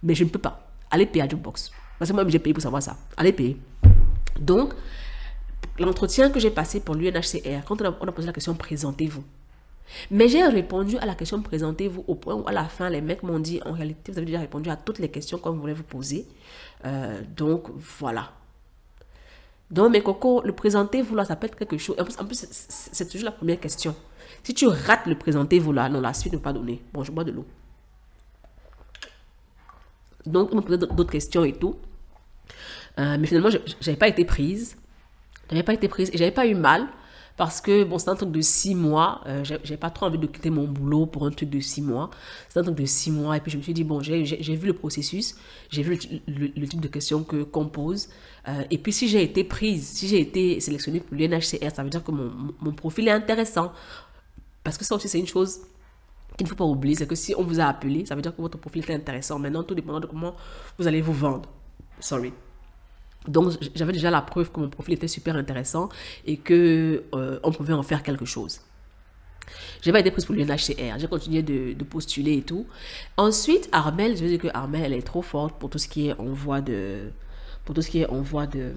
mais 0.04 0.16
je 0.16 0.24
ne 0.24 0.30
peux 0.30 0.40
pas. 0.40 0.68
Allez 0.92 1.06
payer 1.06 1.24
à 1.24 1.30
Jobbox. 1.30 1.72
Parce 2.00 2.12
que 2.12 2.16
moi, 2.16 2.26
j'ai 2.28 2.40
payé 2.40 2.54
pour 2.54 2.64
savoir 2.64 2.82
ça. 2.82 2.98
Allez 3.16 3.32
payer. 3.32 3.58
Donc, 4.40 4.74
l'entretien 5.80 6.30
que 6.30 6.40
j'ai 6.40 6.52
passé 6.52 6.80
pour 6.80 6.96
l'UNHCR, 6.96 7.64
quand 7.66 7.82
on 7.82 7.86
a, 7.86 8.12
posé 8.12 8.28
la 8.28 8.34
question 8.34 8.54
présentez-vous. 8.56 9.24
Mais 10.12 10.28
j'ai 10.28 10.44
répondu 10.44 10.98
à 10.98 11.06
la 11.06 11.16
question 11.16 11.42
présentez-vous 11.42 12.04
au 12.08 12.16
point 12.16 12.36
où 12.36 12.48
à 12.48 12.52
la 12.52 12.66
fin, 12.66 12.90
les 12.90 13.02
mecs 13.02 13.24
m'ont 13.24 13.40
dit 13.40 13.62
en 13.66 13.72
réalité, 13.72 14.12
vous 14.12 14.18
avez 14.18 14.26
déjà 14.26 14.40
répondu 14.40 14.70
à 14.70 14.76
toutes 14.76 15.00
les 15.00 15.10
questions 15.10 15.38
qu'on 15.38 15.54
voulait 15.54 15.74
vous 15.74 15.84
poser. 15.84 16.26
Euh, 16.86 17.22
donc 17.36 17.70
voilà. 18.00 18.32
Donc 19.72 19.92
mes 19.92 20.02
cocos, 20.02 20.42
le 20.44 20.54
présentez-vous 20.54 21.16
là, 21.16 21.26
ça 21.26 21.36
peut 21.36 21.48
être 21.48 21.58
quelque 21.58 21.78
chose. 21.78 21.96
En 22.00 22.26
plus, 22.26 22.48
c'est 22.50 23.10
toujours 23.10 23.26
la 23.26 23.32
première 23.32 23.60
question. 23.60 23.96
Si 24.44 24.54
tu 24.54 24.68
rates 24.68 25.06
le 25.06 25.18
présentez-vous 25.18 25.74
là, 25.74 25.90
non, 25.90 26.02
la 26.02 26.14
suite 26.14 26.34
ne 26.34 26.38
pas 26.38 26.54
donner. 26.54 26.82
Bon, 26.94 27.04
je 27.04 27.12
bois 27.12 27.24
de 27.24 27.32
l'eau. 27.32 27.46
Donc, 30.26 30.50
on 30.52 30.58
me 30.58 30.62
posait 30.62 30.78
d'autres 30.78 31.12
questions 31.12 31.44
et 31.44 31.54
tout. 31.54 31.76
Euh, 33.00 33.18
mais 33.20 33.28
finalement, 33.28 33.50
je 33.50 33.58
n'avais 33.58 33.98
pas 33.98 34.08
été 34.08 34.26
prise. 34.26 34.78
Je 35.50 35.56
n'avais 35.56 35.64
pas 35.64 35.74
été 35.74 35.88
prise 35.88 36.10
et 36.14 36.18
j'avais 36.18 36.32
pas 36.32 36.46
eu 36.46 36.56
mal 36.56 36.88
parce 37.38 37.62
que 37.62 37.84
bon, 37.84 38.00
c'est 38.00 38.10
un 38.10 38.16
truc 38.16 38.32
de 38.32 38.42
six 38.42 38.74
mois. 38.74 39.22
Euh, 39.28 39.44
j'ai 39.64 39.78
pas 39.78 39.92
trop 39.92 40.08
envie 40.08 40.18
de 40.18 40.26
quitter 40.26 40.50
mon 40.50 40.66
boulot 40.66 41.06
pour 41.06 41.24
un 41.24 41.30
truc 41.30 41.52
de 41.52 41.60
six 41.60 41.84
mois. 41.84 42.10
C'est 42.50 42.60
un 42.60 42.64
truc 42.64 42.76
de 42.76 42.86
six 42.86 43.12
mois. 43.12 43.38
Et 43.38 43.40
puis 43.40 43.52
je 43.52 43.58
me 43.58 43.62
suis 43.62 43.74
dit, 43.74 43.84
bon, 43.84 44.02
j'ai 44.02 44.24
vu 44.24 44.66
le 44.66 44.74
processus, 44.74 45.36
j'ai 45.70 45.84
vu 45.84 46.00
le, 46.28 46.68
type 46.68 46.82
de 46.82 46.88
questions 46.88 47.24
que 47.24 47.44
qu'on 47.44 47.68
pose. 47.68 48.10
Euh, 48.48 48.64
et 48.72 48.80
puis 48.80 48.92
si 48.92 49.08
j'ai 49.08 49.22
été 49.22 49.44
prise, 49.44 49.88
si 49.88 50.08
j'ai 50.08 50.20
été 50.20 50.60
sélectionnée 50.60 51.00
pour 51.00 51.16
l'UNHCR, 51.16 51.70
ça 51.74 51.84
veut 51.84 51.92
dire 51.92 52.04
que 52.04 52.12
mon, 52.12 52.32
mon, 52.60 52.74
profil 52.74 53.08
est 53.08 53.12
intéressant. 53.12 53.72
Parce 54.64 54.78
que 54.78 54.84
ça 54.84 54.96
aussi, 54.96 55.08
c'est 55.08 55.20
une 55.20 55.28
chose 55.28 55.60
qu'il 56.38 56.46
ne 56.46 56.50
faut 56.50 56.56
pas 56.56 56.66
oublier, 56.66 56.96
c'est 56.96 57.08
que 57.08 57.16
si 57.16 57.36
on 57.36 57.44
vous 57.44 57.60
a 57.60 57.66
appelé, 57.66 58.06
ça 58.06 58.16
veut 58.16 58.22
dire 58.22 58.36
que 58.36 58.42
votre 58.42 58.58
profil 58.58 58.84
est 58.88 58.94
intéressant. 58.94 59.38
Maintenant, 59.38 59.64
tout 59.64 59.76
dépendant 59.76 60.00
de 60.00 60.08
comment 60.08 60.36
vous 60.78 60.88
allez 60.88 61.02
vous 61.02 61.14
vendre. 61.14 61.50
Sorry. 62.00 62.34
Donc 63.28 63.54
j'avais 63.76 63.94
déjà 63.94 64.10
la 64.10 64.22
preuve 64.22 64.52
que 64.52 64.60
mon 64.60 64.70
profil 64.70 64.94
était 64.94 65.08
super 65.08 65.36
intéressant 65.36 65.90
et 66.26 66.38
que 66.38 67.04
euh, 67.14 67.40
on 67.44 67.52
pouvait 67.52 67.74
en 67.74 67.84
faire 67.84 68.04
quelque 68.04 68.26
chose. 68.26 68.62
J'ai 69.82 69.92
pas 69.92 70.00
été 70.00 70.12
prise 70.12 70.26
pour 70.26 70.36
l'UNHCR, 70.36 70.98
j'ai 70.98 71.08
continué 71.08 71.42
de, 71.42 71.84
postuler 71.84 72.38
et 72.38 72.42
tout. 72.42 72.66
Ensuite, 73.16 73.70
Armel, 73.72 74.18
je 74.18 74.24
veux 74.24 74.30
dire 74.30 74.40
que 74.40 74.50
Armel, 74.54 74.84
elle 74.84 74.94
est 74.94 75.06
trop 75.06 75.22
forte 75.22 75.56
pour 75.58 75.70
tout 75.70 75.78
ce 75.78 75.88
qui 75.88 76.08
est 76.08 76.20
envoi 76.20 76.62
de, 76.62 77.12
pour 77.64 77.74
tout 77.74 77.82
ce 77.82 77.90
qui 77.90 78.00
est 78.02 78.10
envoi 78.10 78.46
de, 78.48 78.74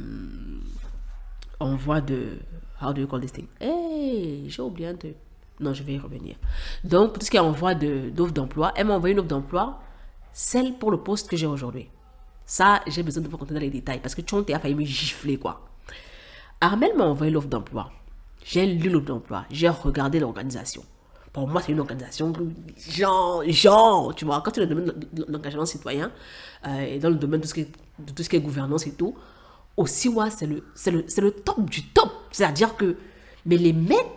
envoi 1.59 2.01
de, 2.01 2.39
how 2.81 2.93
do 2.93 3.01
you 3.01 3.09
call 3.09 3.21
this 3.21 3.33
thing? 3.33 3.47
Hey, 3.61 4.49
j'ai 4.49 4.63
oublié 4.63 4.89
un 4.89 4.95
truc. 4.95 5.17
Non, 5.59 5.75
je 5.75 5.83
vais 5.83 5.95
y 5.95 5.99
revenir. 5.99 6.37
Donc, 6.85 7.11
pour 7.11 7.19
tout 7.19 7.27
ce 7.27 7.31
qui 7.31 7.37
est 7.37 7.41
envoi 7.41 7.75
d'offres 7.75 8.33
d'emploi, 8.33 8.73
elle 8.77 8.87
m'a 8.87 8.95
envoyé 8.95 9.13
une 9.13 9.19
offre 9.19 9.29
d'emploi, 9.29 9.81
celle 10.33 10.75
pour 10.75 10.91
le 10.91 10.99
poste 10.99 11.29
que 11.29 11.37
j'ai 11.37 11.47
aujourd'hui. 11.47 11.91
Ça, 12.51 12.81
j'ai 12.89 13.05
besoin 13.05 13.23
de 13.23 13.29
vous 13.29 13.37
raconter 13.37 13.55
dans 13.55 13.61
les 13.61 13.71
détails 13.71 14.01
parce 14.01 14.17
que 14.17 14.23
Chonté 14.29 14.53
a 14.55 14.59
failli 14.59 14.75
me 14.75 14.85
gifler, 14.85 15.37
quoi. 15.37 15.71
Armel 16.61 16.97
m'a 16.97 17.05
envoyé 17.05 17.31
l'offre 17.31 17.47
d'emploi. 17.47 17.93
J'ai 18.45 18.67
lu 18.67 18.91
l'offre 18.91 19.07
d'emploi. 19.07 19.45
J'ai 19.53 19.69
regardé 19.69 20.19
l'organisation. 20.19 20.83
Pour 21.33 21.47
moi, 21.47 21.63
c'est 21.63 21.71
une 21.71 21.79
organisation 21.79 22.33
genre, 22.77 23.45
genre, 23.47 24.13
tu 24.17 24.25
vois, 24.25 24.43
quand 24.45 24.51
tu 24.51 24.61
es 24.61 24.67
dans 24.67 24.75
le 24.75 24.83
domaine 24.83 25.01
de 25.13 25.27
l'engagement 25.29 25.65
citoyen 25.65 26.11
euh, 26.67 26.81
et 26.81 26.99
dans 26.99 27.11
le 27.11 27.15
domaine 27.15 27.41
de, 27.41 27.47
ce 27.47 27.55
qui 27.55 27.67
de 27.67 28.13
tout 28.13 28.25
ce 28.25 28.29
qui 28.29 28.35
est 28.35 28.41
gouvernance 28.41 28.85
et 28.85 28.95
tout, 28.95 29.15
aussi, 29.77 30.09
ouais, 30.09 30.31
c'est 30.31 30.49
le, 30.49 30.65
le, 30.87 31.23
le 31.23 31.31
top 31.31 31.71
du 31.71 31.87
top. 31.91 32.11
C'est-à-dire 32.33 32.77
que, 32.77 32.97
mais 33.47 33.59
les 33.59 33.73
mecs, 33.73 34.11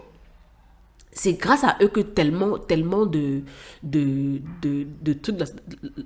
c'est 1.11 1.33
grâce 1.33 1.63
à 1.63 1.77
eux 1.83 1.87
que 1.87 1.99
tellement, 2.01 2.57
tellement 2.57 3.05
de, 3.05 3.43
de, 3.83 4.41
de 4.63 5.13
trucs 5.13 5.37
de 5.37 5.45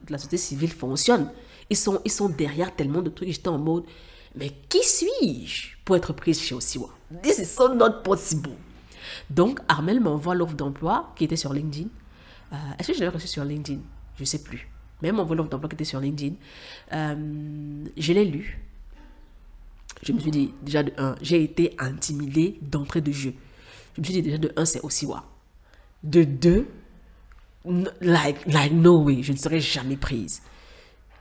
la, 0.09 0.17
société 0.17 0.35
civile 0.35 0.73
fonctionnent. 0.73 1.31
Ils 1.69 1.77
sont, 1.77 2.01
ils 2.05 2.11
sont 2.11 2.29
derrière 2.29 2.75
tellement 2.75 3.01
de 3.01 3.09
trucs. 3.09 3.29
J'étais 3.29 3.49
en 3.49 3.57
mode, 3.57 3.83
mais 4.35 4.51
qui 4.69 4.83
suis-je 4.83 5.77
pour 5.83 5.95
être 5.95 6.13
prise 6.13 6.39
chez 6.39 6.55
Osiwa 6.55 6.89
This 7.23 7.39
is 7.39 7.45
so 7.45 7.73
not 7.73 8.03
possible. 8.03 8.51
Donc, 9.29 9.59
Armel 9.67 9.99
m'envoie 9.99 10.35
l'offre 10.35 10.55
d'emploi 10.55 11.13
qui 11.15 11.23
était 11.23 11.35
sur 11.35 11.53
LinkedIn. 11.53 11.87
Euh, 12.53 12.55
est-ce 12.77 12.89
que 12.89 12.93
je 12.93 12.99
l'avais 12.99 13.15
reçue 13.15 13.27
sur 13.27 13.43
LinkedIn? 13.43 13.79
Je 14.15 14.21
ne 14.21 14.25
sais 14.25 14.43
plus. 14.43 14.69
Mais 15.01 15.09
elle 15.09 15.15
m'envoie 15.15 15.35
l'offre 15.35 15.49
d'emploi 15.49 15.69
qui 15.69 15.75
était 15.75 15.85
sur 15.85 15.99
LinkedIn. 15.99 16.35
Euh, 16.93 17.85
je 17.97 18.13
l'ai 18.13 18.25
lu. 18.25 18.61
Je 20.03 20.13
me 20.13 20.19
suis 20.19 20.31
dit, 20.31 20.53
déjà 20.61 20.83
de 20.83 20.91
un, 20.97 21.15
j'ai 21.21 21.43
été 21.43 21.75
intimidée 21.79 22.59
d'entrée 22.61 23.01
de 23.01 23.11
jeu. 23.11 23.33
Je 23.95 24.01
me 24.01 24.05
suis 24.05 24.13
dit, 24.13 24.21
déjà 24.21 24.37
de 24.37 24.51
un, 24.55 24.65
c'est 24.65 24.83
Osiwa. 24.83 25.23
De 26.03 26.23
deux, 26.23 26.67
like, 28.01 28.45
like 28.45 28.73
no 28.73 29.01
way, 29.01 29.23
je 29.23 29.31
ne 29.31 29.37
serai 29.37 29.59
jamais 29.59 29.97
prise. 29.97 30.41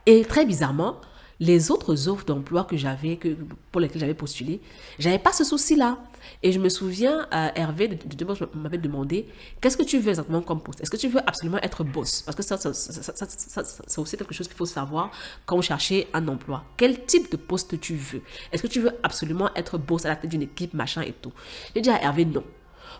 Et 0.06 0.24
très 0.24 0.46
bizarrement, 0.46 1.00
les 1.40 1.70
autres 1.70 2.08
offres 2.08 2.24
d'emploi 2.24 2.64
que 2.64 2.76
j'avais, 2.76 3.16
que, 3.16 3.36
pour 3.70 3.80
lesquelles 3.80 4.00
j'avais 4.00 4.14
postulé, 4.14 4.60
j'avais 4.98 5.18
pas 5.18 5.32
ce 5.32 5.44
souci-là. 5.44 5.98
Et 6.42 6.50
je 6.50 6.58
me 6.58 6.68
souviens, 6.68 7.26
euh, 7.32 7.48
Hervé 7.54 7.88
de, 7.88 7.94
de, 7.96 8.48
m'avait 8.54 8.78
demandé 8.78 9.26
Qu'est-ce 9.60 9.76
que 9.76 9.82
tu 9.82 9.98
veux 9.98 10.08
exactement 10.08 10.40
comme 10.40 10.60
poste? 10.60 10.80
Est-ce 10.80 10.90
que 10.90 10.96
tu 10.96 11.08
veux 11.08 11.20
absolument 11.20 11.58
être 11.58 11.84
boss? 11.84 12.22
Parce 12.22 12.36
que 12.36 12.42
ça, 12.42 12.56
ça, 12.56 12.72
ça, 12.72 13.64
c'est 13.86 13.98
aussi 14.00 14.16
quelque 14.16 14.34
chose 14.34 14.48
qu'il 14.48 14.56
faut 14.56 14.66
savoir 14.66 15.10
quand 15.44 15.56
vous 15.56 15.62
cherchez 15.62 16.08
un 16.14 16.26
emploi. 16.28 16.64
Quel 16.76 17.04
type 17.04 17.30
de 17.30 17.36
poste 17.36 17.78
tu 17.80 17.94
veux? 17.94 18.22
Est-ce 18.50 18.62
que 18.62 18.68
tu 18.68 18.80
veux 18.80 18.92
absolument 19.02 19.50
être 19.54 19.78
boss 19.78 20.04
à 20.04 20.08
la 20.08 20.16
tête 20.16 20.30
d'une 20.30 20.42
équipe, 20.42 20.72
machin 20.74 21.02
et 21.02 21.12
tout? 21.12 21.32
J'ai 21.74 21.82
dit 21.82 21.90
à 21.90 22.02
Hervé 22.02 22.24
Non. 22.24 22.44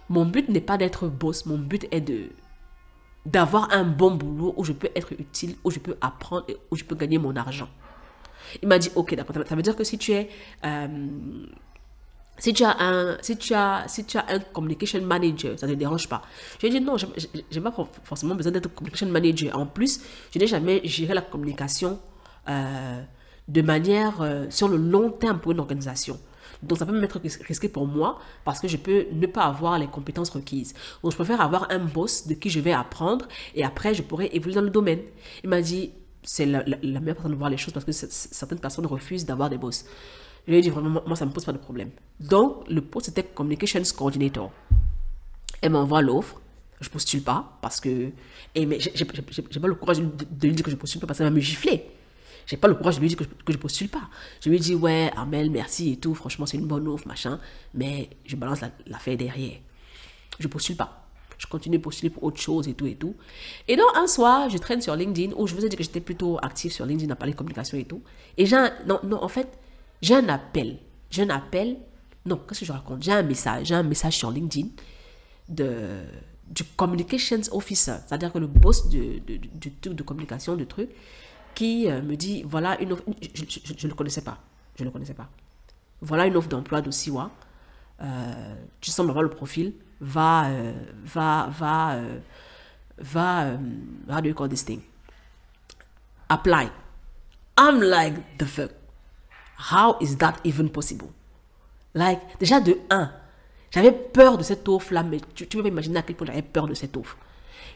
Mon 0.09 0.27
but 0.27 0.49
n'est 0.49 0.61
pas 0.61 0.77
d'être 0.77 1.09
boss, 1.09 1.47
mon 1.47 1.59
but 1.59 1.87
est 1.91 2.01
de 2.01 2.31
d'avoir 3.27 3.73
un 3.73 3.85
bon 3.85 4.13
boulot 4.13 4.55
où 4.57 4.65
je 4.65 4.73
peux 4.73 4.89
être 4.95 5.13
utile, 5.13 5.57
où 5.65 5.71
je 5.71 5.81
peux 5.81 5.97
apprendre 6.01 6.45
et 6.49 6.57
où 6.71 6.77
je 6.77 6.85
peux 6.85 6.95
gagner 6.95 7.19
mon 7.19 7.35
argent. 7.37 7.69
Il 8.63 8.69
m'a 8.69 8.79
dit, 8.79 8.91
ok, 8.95 9.15
d'accord, 9.15 9.37
ça 9.47 9.57
veut 9.57 9.63
dire 9.63 9.77
que 9.77 9.85
si 9.85 9.99
tu 9.99 10.13
es... 10.13 10.31
Euh, 10.65 10.87
si 12.39 12.53
tu, 12.53 12.65
as 12.65 12.77
un, 12.79 13.17
si, 13.23 13.39
tu 13.39 13.55
as, 13.55 13.85
si 13.89 14.05
tu 14.05 14.19
as 14.19 14.27
un 14.29 14.39
communication 14.41 15.01
manager, 15.01 15.59
ça 15.59 15.67
ne 15.67 15.73
te 15.73 15.79
dérange 15.79 16.07
pas. 16.07 16.21
Je 16.61 16.67
lui 16.67 16.77
ai 16.77 16.79
dit 16.79 16.85
non, 16.85 16.99
je 16.99 17.07
n'ai 17.07 17.61
pas 17.63 17.75
forcément 18.05 18.35
besoin 18.35 18.53
d'être 18.53 18.73
communication 18.75 19.09
manager. 19.09 19.59
En 19.59 19.65
plus, 19.65 20.01
je 20.33 20.39
n'ai 20.39 20.47
jamais 20.47 20.83
géré 20.85 21.15
la 21.15 21.23
communication 21.23 21.99
euh, 22.51 23.01
de 23.49 23.63
manière 23.63 24.21
euh, 24.21 24.45
sur 24.51 24.69
le 24.69 24.77
long 24.77 25.11
terme 25.11 25.39
pour 25.39 25.53
une 25.53 25.61
organisation. 25.61 26.21
Donc 26.63 26.79
ça 26.79 26.87
peut 26.87 26.93
me 26.93 27.01
mettre 27.01 27.21
risqué 27.21 27.69
pour 27.69 27.87
moi 27.87 28.19
parce 28.45 28.61
que 28.61 28.69
je 28.69 28.77
peux 28.77 29.07
ne 29.13 29.27
pas 29.27 29.45
avoir 29.45 29.79
les 29.79 29.87
compétences 29.87 30.31
requises. 30.31 30.75
Donc 31.03 31.13
je 31.13 31.17
préfère 31.17 31.41
avoir 31.41 31.71
un 31.71 31.79
boss 31.79 32.27
de 32.27 32.35
qui 32.35 32.51
je 32.51 32.61
vais 32.61 32.73
apprendre 32.73 33.27
et 33.55 33.65
après 33.65 33.95
je 33.95 34.03
pourrai 34.03 34.31
évoluer 34.33 34.55
dans 34.55 34.63
le 34.63 34.71
domaine. 34.71 35.01
Il 35.45 35.51
m'a 35.51 35.61
dit 35.61 35.93
c'est 36.23 36.47
la, 36.47 36.65
meilleure 36.65 37.17
façon 37.17 37.29
de 37.29 37.35
voir 37.35 37.51
les 37.51 37.57
choses 37.57 37.73
parce 37.73 37.85
que 37.85 37.93
certaines 37.93 38.59
personnes 38.59 38.87
refusent 38.87 39.25
d'avoir 39.27 39.51
des 39.51 39.59
boss. 39.59 39.85
Je 40.47 40.53
lui 40.53 40.59
ai 40.59 40.63
dit 40.63 40.71
vraiment 40.71 41.03
moi 41.07 41.17
ça 41.17 41.25
ne 41.25 41.31
me 41.31 41.35
pose 41.35 41.45
pas 41.45 41.53
de 41.53 41.59
problème. 41.59 41.91
Donc 42.21 42.69
le 42.69 42.81
poste 42.81 43.07
c'était 43.07 43.23
Communications 43.23 43.83
Coordinator. 43.97 44.51
Elle 45.61 45.73
m'envoie 45.73 46.03
l'offre. 46.03 46.41
Je 46.81 46.91
postule 46.91 47.23
pas 47.23 47.59
parce 47.63 47.81
que. 47.81 48.11
Et 48.55 48.67
mais 48.67 48.79
j'ai 48.79 49.05
pas 49.07 49.67
le 49.67 49.75
courage 49.75 49.99
de, 49.99 50.05
de 50.05 50.49
lui 50.49 50.55
dire 50.55 50.65
que 50.65 50.71
je 50.71 50.77
postule 50.77 51.01
pas 51.01 51.07
parce 51.07 51.19
qu'elle 51.19 51.29
va 51.29 51.35
me 51.35 51.41
gifler. 51.41 51.87
J'ai 52.47 52.57
pas 52.57 52.69
le 52.69 52.75
courage 52.75 52.97
de 52.97 53.01
lui 53.01 53.09
dire 53.09 53.19
que 53.19 53.25
je, 53.25 53.29
que 53.45 53.53
je 53.53 53.59
postule 53.59 53.89
pas. 53.89 54.09
Je 54.41 54.49
lui 54.49 54.61
dis, 54.61 54.75
ouais, 54.75 55.11
Armel, 55.17 55.51
merci 55.51 55.93
et 55.93 55.97
tout. 55.97 56.15
Franchement, 56.15 56.47
c'est 56.47 56.57
une 56.57 56.67
bonne 56.67 56.87
offre, 56.87 57.07
machin. 57.09 57.41
Mais 57.75 58.09
je 58.25 58.37
balance 58.37 58.61
l'affaire 58.87 59.15
la 59.15 59.17
derrière. 59.17 59.59
Je 60.39 60.47
postule 60.49 60.77
pas. 60.77 61.03
Je 61.39 61.47
continue 61.47 61.77
de 61.77 61.83
postuler 61.83 62.09
pour 62.09 62.23
autre 62.25 62.41
chose 62.41 62.67
et 62.69 62.75
tout 62.75 62.87
et 62.87 62.95
tout. 62.95 63.15
Et 63.69 63.77
donc, 63.77 63.87
un 63.95 64.07
soir, 64.07 64.49
je 64.49 64.57
traîne 64.59 64.81
sur 64.81 64.97
LinkedIn 64.97 65.35
où 65.37 65.47
je 65.47 65.55
vous 65.55 65.65
ai 65.65 65.69
dit 65.69 65.77
que 65.77 65.83
j'étais 65.83 66.01
plutôt 66.01 66.39
active 66.41 66.73
sur 66.73 66.87
LinkedIn 66.87 67.13
à 67.13 67.17
parler 67.17 67.33
de 67.33 67.37
communication 67.39 67.77
et 67.77 67.85
tout. 67.85 68.03
Et 68.39 68.47
j'ai 68.47 68.57
un, 68.57 68.73
non, 68.87 69.01
non, 69.03 69.23
en 69.23 69.29
fait, 69.29 69.59
j'ai 70.01 70.15
un 70.15 70.29
appel. 70.29 70.79
J'ai 71.11 71.23
un 71.23 71.31
appel. 71.31 71.77
Non, 72.25 72.41
qu'est-ce 72.49 72.61
que 72.61 72.67
je 72.67 72.73
raconte? 72.73 73.03
J'ai 73.03 73.13
un 73.13 73.23
message. 73.23 73.67
J'ai 73.67 73.75
un 73.75 73.83
message 73.83 74.17
sur 74.17 74.31
LinkedIn 74.31 74.69
de, 75.49 76.05
du 76.49 76.65
communications 76.65 77.43
officer. 77.53 77.97
C'est-à-dire 78.07 78.33
que 78.33 78.39
le 78.39 78.47
boss 78.47 78.89
du, 78.89 79.21
du 79.21 79.73
truc 79.73 79.95
de 79.95 80.03
communication, 80.03 80.57
du 80.57 80.67
truc, 80.67 80.89
qui 81.57 81.91
euh, 81.91 82.03
me 82.03 82.15
dit 82.15 82.45
voilà 82.47 82.81
une 82.81 82.93
offre. 82.93 83.03
Je 83.35 83.87
ne 83.87 83.89
le 83.89 83.95
connaissais 83.97 84.21
pas. 84.21 84.39
Je 84.77 84.83
ne 84.85 84.89
le 84.89 84.93
connaissais 84.93 85.15
pas. 85.15 85.29
Voilà 86.01 86.27
une 86.27 86.37
offre 86.37 86.49
d'emploi 86.49 86.83
de 86.83 86.93
Siwa. 86.93 87.31
Euh, 88.03 88.55
tu 88.81 88.91
sembles 88.91 89.11
avoir 89.11 89.25
le 89.25 89.31
profil. 89.31 89.73
Va, 90.01 90.49
euh, 90.49 90.73
va, 91.05 91.49
va, 91.59 91.95
euh, 91.95 92.19
va, 92.99 93.57
how 94.11 94.21
do 94.21 94.29
you 94.29 94.35
call 94.35 94.49
this 94.49 94.65
thing? 94.65 94.83
Apply. 96.29 96.69
I'm 97.59 97.81
like, 97.81 98.15
the 98.37 98.45
fuck. 98.45 98.73
How 99.73 99.97
is 100.03 100.17
that 100.19 100.35
even 100.45 100.69
possible? 100.69 101.09
Like, 101.95 102.21
déjà 102.39 102.61
de 102.61 102.77
1, 102.91 103.11
j'avais 103.71 103.93
peur 103.93 104.37
de 104.37 104.43
cette 104.43 104.69
offre-là, 104.69 105.03
mais 105.03 105.19
tu, 105.35 105.47
tu 105.47 105.57
peux 105.57 105.67
imaginer 105.67 105.99
à 105.99 106.03
quel 106.03 106.17
point 106.17 106.27
j'avais 106.27 106.43
peur 106.43 106.69
de 106.69 106.75
cette 106.75 106.95
offre. 106.99 107.17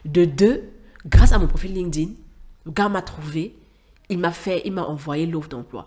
De 0.05 0.26
2, 0.26 0.68
grâce 1.07 1.33
à 1.33 1.39
mon 1.39 1.47
profil 1.47 1.72
LinkedIn, 1.72 2.12
le 2.66 2.72
gars 2.72 2.91
m'a 2.91 3.01
trouvé, 3.01 3.55
il 4.11 4.19
m'a 4.19 4.33
fait, 4.33 4.63
il 4.65 4.73
m'a 4.73 4.85
envoyé 4.85 5.27
l'offre 5.27 5.49
d'emploi. 5.49 5.87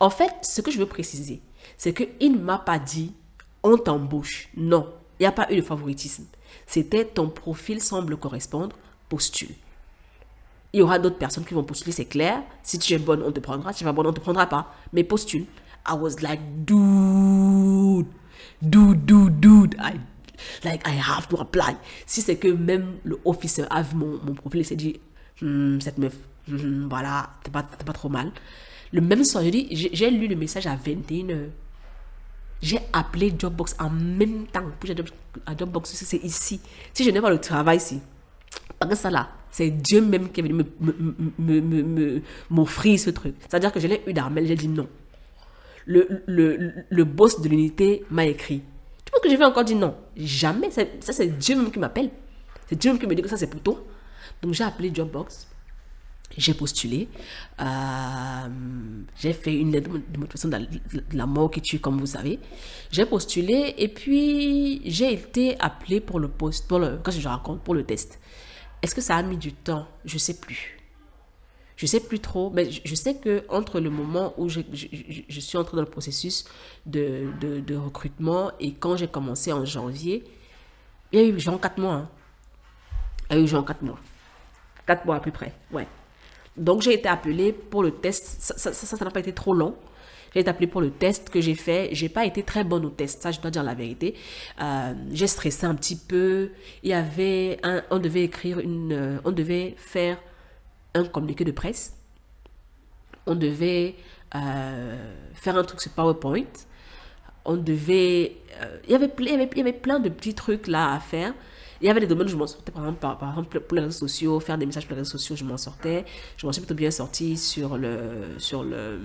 En 0.00 0.10
fait, 0.10 0.32
ce 0.42 0.60
que 0.60 0.70
je 0.70 0.78
veux 0.78 0.86
préciser, 0.86 1.42
c'est 1.76 1.92
qu'il 1.92 2.32
ne 2.32 2.38
m'a 2.38 2.58
pas 2.58 2.78
dit 2.78 3.12
on 3.62 3.76
t'embauche. 3.76 4.48
Non, 4.56 4.92
il 5.18 5.24
n'y 5.24 5.26
a 5.26 5.32
pas 5.32 5.50
eu 5.50 5.56
de 5.56 5.62
favoritisme. 5.62 6.24
C'était 6.66 7.04
ton 7.04 7.28
profil 7.28 7.80
semble 7.82 8.16
correspondre, 8.16 8.76
postule. 9.08 9.54
Il 10.72 10.80
y 10.80 10.82
aura 10.82 10.98
d'autres 10.98 11.18
personnes 11.18 11.44
qui 11.44 11.54
vont 11.54 11.64
postuler, 11.64 11.92
c'est 11.92 12.04
clair. 12.04 12.42
Si 12.62 12.78
tu 12.78 12.92
es 12.92 12.98
bonne, 12.98 13.22
on 13.22 13.32
te 13.32 13.40
prendra. 13.40 13.72
Si 13.72 13.78
tu 13.78 13.84
es 13.84 13.86
pas 13.86 13.92
bonne, 13.92 14.06
on 14.06 14.10
ne 14.10 14.14
te 14.14 14.20
prendra 14.20 14.46
pas. 14.46 14.74
Mais 14.92 15.04
postule. 15.04 15.46
I 15.86 15.94
was 15.94 16.20
like, 16.20 16.40
dude, 16.64 18.06
dude, 18.60 19.04
dude, 19.04 19.40
dude. 19.40 19.76
I, 19.78 20.00
like, 20.64 20.82
I 20.86 20.98
have 20.98 21.28
to 21.28 21.40
apply. 21.40 21.76
Si 22.06 22.22
c'est 22.22 22.36
que 22.36 22.48
même 22.48 22.96
le 23.04 23.20
officer 23.24 23.64
a 23.70 23.82
vu 23.82 23.96
mon, 23.96 24.34
profil 24.34 24.60
et 24.60 24.64
s'est 24.64 24.76
dit, 24.76 25.00
hmm, 25.42 25.80
cette 25.80 25.98
meuf, 25.98 26.16
voilà, 26.48 27.30
t'es 27.42 27.50
pas, 27.50 27.62
pas 27.62 27.92
trop 27.92 28.08
mal. 28.08 28.30
Le 28.92 29.00
même 29.00 29.24
soir, 29.24 29.42
j'ai 29.44 30.10
lu 30.10 30.28
le 30.28 30.36
message 30.36 30.66
à 30.66 30.76
21h. 30.76 31.48
J'ai 32.62 32.78
appelé 32.92 33.32
Jobbox 33.36 33.76
en 33.78 33.90
même 33.90 34.46
temps. 34.46 34.64
Pour 34.80 34.90
Jobbox, 35.58 35.92
c'est 35.94 36.22
ici. 36.22 36.60
Si 36.92 37.04
je 37.04 37.10
n'ai 37.10 37.20
pas 37.20 37.30
le 37.30 37.40
travail 37.40 37.78
ici, 37.78 38.00
pas 38.78 38.86
que 38.86 38.94
ça 38.94 39.10
là, 39.10 39.28
C'est 39.50 39.70
Dieu 39.70 40.00
même 40.00 40.30
qui 40.30 40.40
est 40.40 40.44
venu 40.44 40.64
m'offrir 42.50 42.98
ce 42.98 43.10
truc. 43.10 43.34
C'est-à-dire 43.40 43.72
que 43.72 43.80
je 43.80 43.86
l'ai 43.86 44.02
eu 44.06 44.12
d'Armel, 44.12 44.46
j'ai 44.46 44.54
dit 44.56 44.68
non. 44.68 44.88
Le, 45.86 46.22
le, 46.26 46.72
le 46.88 47.04
boss 47.04 47.40
de 47.40 47.48
l'unité 47.48 48.04
m'a 48.10 48.24
écrit. 48.26 48.62
Tu 49.04 49.12
penses 49.12 49.20
que 49.20 49.28
je 49.30 49.36
vais 49.36 49.44
encore 49.44 49.64
dire 49.64 49.76
non 49.76 49.94
Jamais. 50.16 50.70
Ça, 50.70 50.84
c'est 51.00 51.26
Dieu 51.26 51.56
même 51.56 51.70
qui 51.70 51.78
m'appelle. 51.78 52.10
C'est 52.66 52.76
Dieu 52.78 52.92
même 52.92 52.98
qui 53.00 53.06
me 53.06 53.14
dit 53.14 53.22
que 53.22 53.28
ça, 53.28 53.36
c'est 53.36 53.48
pour 53.48 53.60
toi. 53.60 53.82
Donc, 54.40 54.54
j'ai 54.54 54.64
appelé 54.64 54.90
Jobbox. 54.94 55.46
J'ai 56.36 56.54
postulé. 56.54 57.08
Euh, 57.60 58.48
j'ai 59.16 59.32
fait 59.32 59.54
une 59.54 59.72
lettre 59.72 59.90
de 59.90 60.18
motivation 60.18 60.48
de, 60.48 60.66
la, 61.12 61.26
mort 61.26 61.50
qui 61.50 61.60
tue, 61.60 61.78
comme 61.78 61.98
vous 61.98 62.06
savez. 62.06 62.40
J'ai 62.90 63.06
postulé 63.06 63.74
et 63.78 63.88
puis 63.88 64.82
j'ai 64.90 65.12
été 65.12 65.58
appelé 65.60 66.00
pour 66.00 66.18
le 66.18 66.28
poste, 66.28 66.66
pour 66.66 66.78
le, 66.78 66.98
quand 67.02 67.12
je 67.12 67.26
raconte, 67.28 67.62
pour 67.62 67.74
le 67.74 67.84
test. 67.84 68.18
Est-ce 68.82 68.94
que 68.94 69.00
ça 69.00 69.16
a 69.16 69.22
mis 69.22 69.36
du 69.36 69.52
temps? 69.52 69.86
Je 70.04 70.18
sais 70.18 70.34
plus. 70.34 70.78
Je 71.76 71.86
sais 71.86 72.00
plus 72.00 72.20
trop, 72.20 72.50
mais 72.50 72.70
je 72.70 72.94
sais 72.94 73.16
que 73.16 73.44
entre 73.48 73.80
le 73.80 73.90
moment 73.90 74.32
où 74.36 74.48
je, 74.48 74.60
je, 74.72 75.40
suis 75.40 75.58
entrée 75.58 75.76
dans 75.76 75.82
le 75.82 75.88
processus 75.90 76.44
de, 76.86 77.26
de, 77.40 77.58
de 77.58 77.74
recrutement 77.74 78.52
et 78.60 78.74
quand 78.74 78.96
j'ai 78.96 79.08
commencé 79.08 79.52
en 79.52 79.64
janvier, 79.64 80.22
il 81.10 81.20
y 81.20 81.22
a 81.22 81.26
eu 81.26 81.40
genre 81.40 81.60
4 81.60 81.78
mois. 81.78 81.94
Hein. 81.94 82.08
Il 83.30 83.36
y 83.36 83.40
a 83.40 83.42
eu 83.42 83.48
genre 83.48 83.64
4 83.64 83.82
mois. 83.82 83.98
4 84.86 85.04
mois 85.04 85.16
à 85.16 85.20
peu 85.20 85.32
près, 85.32 85.52
ouais. 85.72 85.88
Donc 86.56 86.82
j'ai 86.82 86.94
été 86.94 87.08
appelée 87.08 87.52
pour 87.52 87.82
le 87.82 87.90
test. 87.90 88.36
Ça 88.40 88.70
n'a 88.70 88.74
ça, 88.74 89.10
pas 89.10 89.20
été 89.20 89.32
trop 89.32 89.54
long. 89.54 89.74
J'ai 90.32 90.40
été 90.40 90.50
appelée 90.50 90.66
pour 90.66 90.80
le 90.80 90.90
test 90.90 91.30
que 91.30 91.40
j'ai 91.40 91.54
fait. 91.54 91.90
J'ai 91.92 92.08
pas 92.08 92.26
été 92.26 92.42
très 92.42 92.64
bonne 92.64 92.84
au 92.84 92.90
test, 92.90 93.22
ça 93.22 93.30
je 93.30 93.40
dois 93.40 93.50
dire 93.50 93.62
la 93.62 93.74
vérité. 93.74 94.14
Euh, 94.60 94.92
j'ai 95.12 95.28
stressé 95.28 95.64
un 95.66 95.74
petit 95.74 95.96
peu. 95.96 96.50
Il 96.82 96.90
y 96.90 96.92
avait 96.92 97.60
on 97.90 97.98
devait 97.98 98.24
écrire 98.24 98.58
une, 98.58 98.92
euh, 98.92 99.18
on 99.24 99.30
devait 99.30 99.74
faire 99.78 100.18
un 100.94 101.04
communiqué 101.04 101.44
de 101.44 101.52
presse. 101.52 101.96
On 103.26 103.36
devait 103.36 103.94
euh, 104.34 105.12
faire 105.34 105.56
un 105.56 105.64
truc 105.64 105.80
sur 105.80 105.92
PowerPoint. 105.92 106.42
On 107.44 107.56
devait, 107.56 108.36
il 108.84 108.90
y 108.90 108.94
avait, 108.94 109.10
il 109.18 109.24
y 109.26 109.34
avait, 109.34 109.50
il 109.52 109.58
y 109.58 109.60
avait 109.60 109.72
plein 109.72 110.00
de 110.00 110.08
petits 110.08 110.34
trucs 110.34 110.66
là 110.66 110.94
à 110.94 111.00
faire. 111.00 111.34
Il 111.80 111.86
y 111.86 111.90
avait 111.90 112.00
des 112.00 112.06
domaines 112.06 112.26
où 112.26 112.30
je 112.30 112.36
m'en 112.36 112.46
sortais, 112.46 112.72
par 112.72 112.86
exemple, 112.86 113.60
pour 113.60 113.74
les 113.76 113.82
réseaux 113.82 114.06
sociaux, 114.06 114.40
faire 114.40 114.56
des 114.58 114.66
messages 114.66 114.86
pour 114.86 114.94
les 114.94 115.00
réseaux 115.00 115.18
sociaux, 115.18 115.36
je 115.36 115.44
m'en 115.44 115.56
sortais. 115.56 116.04
Je 116.36 116.46
m'en 116.46 116.52
suis 116.52 116.60
plutôt 116.60 116.74
bien 116.74 116.90
sortie 116.90 117.36
sur 117.36 117.76
le, 117.76 117.98
sur 118.38 118.62
le, 118.62 118.98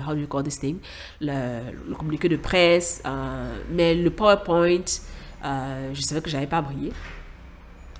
how 0.00 0.14
do 0.14 0.20
you 0.20 0.26
call 0.26 0.42
this 0.42 0.58
thing, 0.58 0.78
le, 1.20 1.94
communiqué 1.94 2.28
de 2.28 2.36
presse, 2.36 3.02
euh, 3.06 3.54
mais 3.70 3.94
le 3.94 4.10
PowerPoint, 4.10 4.84
euh, 5.44 5.90
je 5.92 6.00
savais 6.00 6.20
que 6.20 6.30
j'avais 6.30 6.46
pas 6.46 6.62
brillé, 6.62 6.92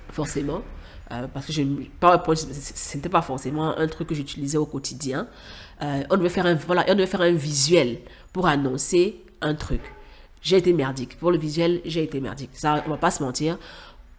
forcément. 0.09 0.61
Euh, 1.11 1.27
parce 1.27 1.45
que 1.45 1.53
je, 1.53 1.63
PowerPoint, 1.99 2.35
ce 2.35 2.97
n'était 2.97 3.09
pas 3.09 3.21
forcément 3.21 3.77
un 3.77 3.87
truc 3.87 4.07
que 4.07 4.15
j'utilisais 4.15 4.57
au 4.57 4.65
quotidien. 4.65 5.27
on, 5.81 6.17
devait 6.17 6.29
faire 6.29 6.45
un, 6.45 6.55
voilà, 6.55 6.85
on 6.87 6.95
devait 6.95 7.07
faire 7.07 7.21
un 7.21 7.31
visuel 7.31 7.99
pour 8.31 8.47
annoncer 8.47 9.23
un 9.41 9.53
truc 9.53 9.81
j'ai 10.43 10.57
été 10.57 10.73
merdique. 10.73 11.17
Pour 11.17 11.31
le 11.31 11.37
visuel, 11.37 11.81
j'ai 11.85 12.03
été 12.03 12.19
merdique. 12.19 12.51
Ça, 12.53 12.83
on 12.85 12.89
va 12.89 12.97
pas 12.97 13.11
se 13.11 13.23
mentir. 13.23 13.57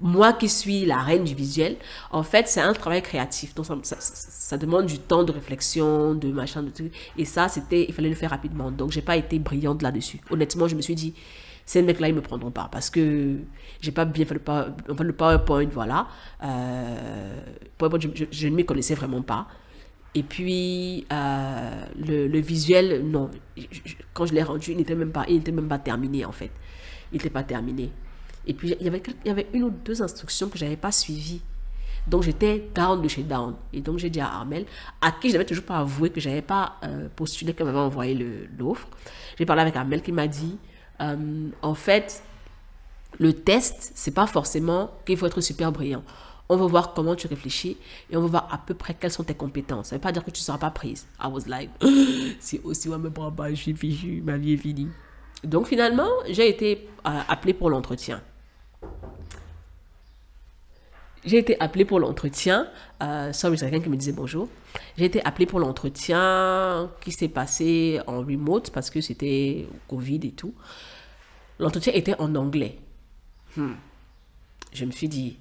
Moi 0.01 0.33
qui 0.33 0.49
suis 0.49 0.85
la 0.85 0.99
reine 0.99 1.23
du 1.23 1.35
visuel, 1.35 1.77
en 2.11 2.23
fait, 2.23 2.49
c'est 2.49 2.61
un 2.61 2.73
travail 2.73 3.03
créatif. 3.03 3.55
Donc, 3.55 3.67
ça, 3.83 4.59
demande 4.59 4.87
du 4.87 4.99
temps 4.99 5.23
de 5.23 5.31
réflexion, 5.31 6.15
de 6.15 6.33
machin, 6.33 6.63
de 6.63 6.71
trucs. 6.71 6.93
Et 7.17 7.25
ça, 7.25 7.49
c'était, 7.49 7.85
il 7.87 7.95
fallait 7.95 8.09
le 8.09 8.15
faire 8.15 8.31
rapidement. 8.31 8.71
Donc, 8.71 8.91
j'ai 8.91 9.03
pas 9.03 9.17
été 9.17 9.39
brillante 9.39 9.83
là-dessus. 9.83 10.21
Honnêtement, 10.31 10.67
je 10.67 10.75
me 10.75 10.83
suis 10.83 10.95
dit, 10.95 11.15
ces 11.67 11.83
mecs-là, 11.83 12.09
ils 12.09 12.15
me 12.15 12.23
prendront 12.23 12.51
pas 12.51 12.69
parce 12.73 12.91
que 12.91 13.37
j'ai 13.81 13.93
pas 13.93 14.05
bien 14.05 14.25
fait 14.25 14.35
le, 14.35 15.13
PowerPoint, 15.13 15.69
voilà. 15.73 16.09
Euh, 16.43 17.37
PowerPoint, 17.79 18.01
je, 18.01 18.25
je 18.31 18.49
ne 18.49 18.57
m'y 18.57 18.65
connaissais 18.65 18.95
vraiment 18.95 19.23
pas. 19.23 19.47
Et 20.15 20.23
puis, 20.23 21.07
euh, 21.13 21.85
le, 21.99 22.39
visuel, 22.39 23.05
non. 23.05 23.31
quand 24.13 24.27
je 24.27 24.35
l'ai 24.35 24.43
rendu, 24.43 24.71
il 24.71 24.77
n'était 24.77 24.95
même, 24.95 25.11
pas, 25.11 25.27
même 25.29 25.69
pas 25.69 25.79
terminé, 25.79 26.25
en 26.25 26.33
fait. 26.33 26.51
Il 27.11 27.17
n'était 27.17 27.31
pas 27.31 27.43
terminé. 27.43 27.91
Et 28.47 28.55
puis, 28.55 28.77
il 28.79 28.85
y, 28.85 28.89
avait, 28.89 29.03
il 29.25 29.29
y 29.29 29.31
avait 29.31 29.49
une 29.53 29.65
ou 29.65 29.71
deux 29.71 30.03
instructions 30.03 30.49
que 30.49 30.59
je 30.59 30.65
n'avais 30.65 30.77
pas 30.77 30.93
suivies. 30.93 31.43
Donc, 32.07 32.23
j'étais 32.23 32.71
down 32.75 33.03
de 33.03 33.09
chez 33.09 33.23
down. 33.23 33.55
Et 33.73 33.81
donc, 33.81 33.99
j'ai 33.99 34.11
dit 34.11 34.21
à 34.21 34.29
Armel, 34.29 34.67
à 35.01 35.11
qui 35.11 35.29
je 35.29 35.33
n'avais 35.33 35.47
toujours 35.47 35.65
pas 35.65 35.79
avoué 35.79 36.11
que 36.11 36.21
je 36.21 36.29
n'avais 36.29 36.43
pas 36.43 36.77
euh, 36.85 37.09
postulé, 37.17 37.53
qu'elle 37.55 37.67
m'avait 37.67 37.79
envoyé 37.79 38.15
l'offre. 38.57 38.87
J'ai 39.37 39.47
parlé 39.47 39.63
avec 39.63 39.75
Armel 39.75 40.03
qui 40.03 40.13
m'a 40.13 40.29
dit, 40.29 40.59
euh, 41.01 41.49
en 41.63 41.75
fait, 41.75 42.23
le 43.19 43.33
test, 43.33 43.93
c'est 43.95 44.15
pas 44.15 44.27
forcément 44.27 44.93
qu'il 45.07 45.17
faut 45.17 45.27
être 45.27 45.41
super 45.41 45.73
brillant. 45.73 46.05
On 46.49 46.57
va 46.57 46.67
voir 46.67 46.93
comment 46.93 47.15
tu 47.15 47.27
réfléchis 47.27 47.79
et 48.11 48.17
on 48.17 48.23
va 48.23 48.27
voir 48.27 48.49
à 48.53 48.59
peu 48.59 48.75
près 48.75 48.95
quelles 48.95 49.11
sont 49.11 49.25
tes 49.25 49.35
compétences. 49.35 49.89
Ça 49.89 49.97
ne 49.97 49.99
veut 49.99 50.03
pas 50.03 50.13
dire 50.13 50.25
que 50.25 50.31
tu 50.31 50.41
ne 50.41 50.45
seras 50.45 50.59
pas 50.59 50.71
prise. 50.71 51.07
I 51.23 51.29
was 51.29 51.47
like, 51.47 51.71
si 52.41 52.61
aussi 52.65 52.89
on 52.89 52.99
me 52.99 53.11
prend 53.11 53.33
pas, 53.33 53.51
je 53.51 53.55
suis 53.55 54.23
ma 54.23 54.37
vie 54.37 54.53
est 54.53 54.59
finie. 54.59 54.89
Donc 55.43 55.67
finalement, 55.67 56.09
j'ai 56.29 56.49
été 56.49 56.89
euh, 57.07 57.21
appelée 57.29 57.55
pour 57.55 57.71
l'entretien. 57.71 58.23
J'ai 61.25 61.39
été 61.39 61.59
appelée 61.61 61.87
pour 61.87 62.01
l'entretien. 62.01 62.69
Euh, 63.03 63.33
sorry, 63.33 63.57
c'est 63.57 63.71
quelqu'un 63.71 63.85
qui 63.85 63.91
me 63.91 63.97
disait 63.97 64.13
bonjour. 64.13 64.49
J'ai 64.99 65.07
été 65.07 65.25
appelée 65.25 65.47
pour 65.47 65.59
l'entretien 65.59 66.91
qui 67.01 67.13
s'est 67.13 67.29
passé 67.29 68.01
en 68.07 68.19
remote 68.19 68.71
parce 68.71 68.91
que 68.91 69.01
c'était 69.01 69.67
Covid 69.89 70.21
et 70.25 70.33
tout. 70.33 70.55
L'entretien 71.59 71.93
était 71.95 72.15
en 72.21 72.35
anglais. 72.35 72.79
Hmm. 73.57 73.75
Je 74.73 74.85
me 74.85 74.91
suis 74.91 75.09
dit, 75.09 75.39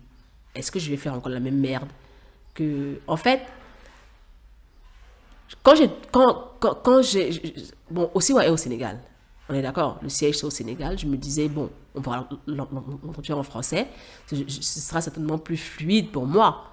est-ce 0.56 0.72
que 0.72 0.80
je 0.80 0.90
vais 0.90 0.98
faire 0.98 1.14
encore 1.14 1.32
la 1.32 1.40
même 1.40 1.60
merde 1.60 1.90
que 2.54 3.00
en 3.08 3.18
fait 3.18 3.42
quand 5.62 5.76
j'ai 5.76 5.90
quand, 6.12 6.52
quand, 6.60 7.02
j'ai 7.02 7.30
bon 7.90 8.10
aussi 8.14 8.34
ouais 8.34 8.50
au 8.50 8.58
Sénégal 8.58 9.00
on 9.50 9.54
est 9.54 9.62
d'accord 9.62 10.00
le 10.02 10.10
siège 10.10 10.38
c'est 10.38 10.46
au 10.46 10.50
Sénégal 10.50 10.98
je 10.98 11.06
me 11.06 11.18
disais 11.18 11.48
bon 11.48 11.70
on 11.96 12.02
va 12.02 12.28
l'entretien 12.48 13.36
en 13.36 13.44
français 13.44 13.88
ce, 14.28 14.36
sera 14.50 15.02
certainement 15.02 15.38
plus 15.38 15.58
fluide 15.58 16.12
pour 16.12 16.26
moi. 16.26 16.70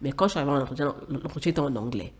Mais 0.00 0.10
quand 0.12 0.26
je 0.26 0.30
suis 0.30 0.40
arrivé 0.40 0.54
à 0.54 0.58
l'entretien 0.58 0.94
l'entretien 1.08 1.50
était 1.50 1.60
en 1.60 1.74
anglais 1.76 2.12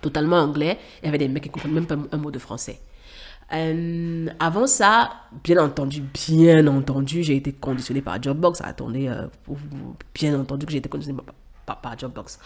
totalement 0.00 0.36
anglais 0.36 0.78
il 1.02 1.06
y 1.06 1.08
avait 1.08 1.18
des 1.18 1.28
mecs 1.28 1.42
qui 1.44 1.50
comprenaient 1.50 1.74
même 1.74 1.86
pas 1.86 1.96
un 2.12 2.16
mot 2.18 2.30
de 2.30 2.38
français 2.38 2.80
euh, 3.52 4.26
avant 4.40 4.66
ça, 4.66 5.10
bien 5.44 5.62
entendu, 5.62 6.02
bien 6.02 6.66
entendu, 6.66 7.22
j'ai 7.22 7.36
été 7.36 7.52
conditionné 7.52 8.02
par 8.02 8.20
Jobbox. 8.20 8.60
Attendez, 8.62 9.08
euh, 9.08 9.26
bien 10.14 10.38
entendu 10.38 10.66
que 10.66 10.72
j'ai 10.72 10.78
été 10.78 10.88
conditionné 10.88 11.20
par, 11.64 11.80
par, 11.80 11.98
Jobbox. 11.98 12.40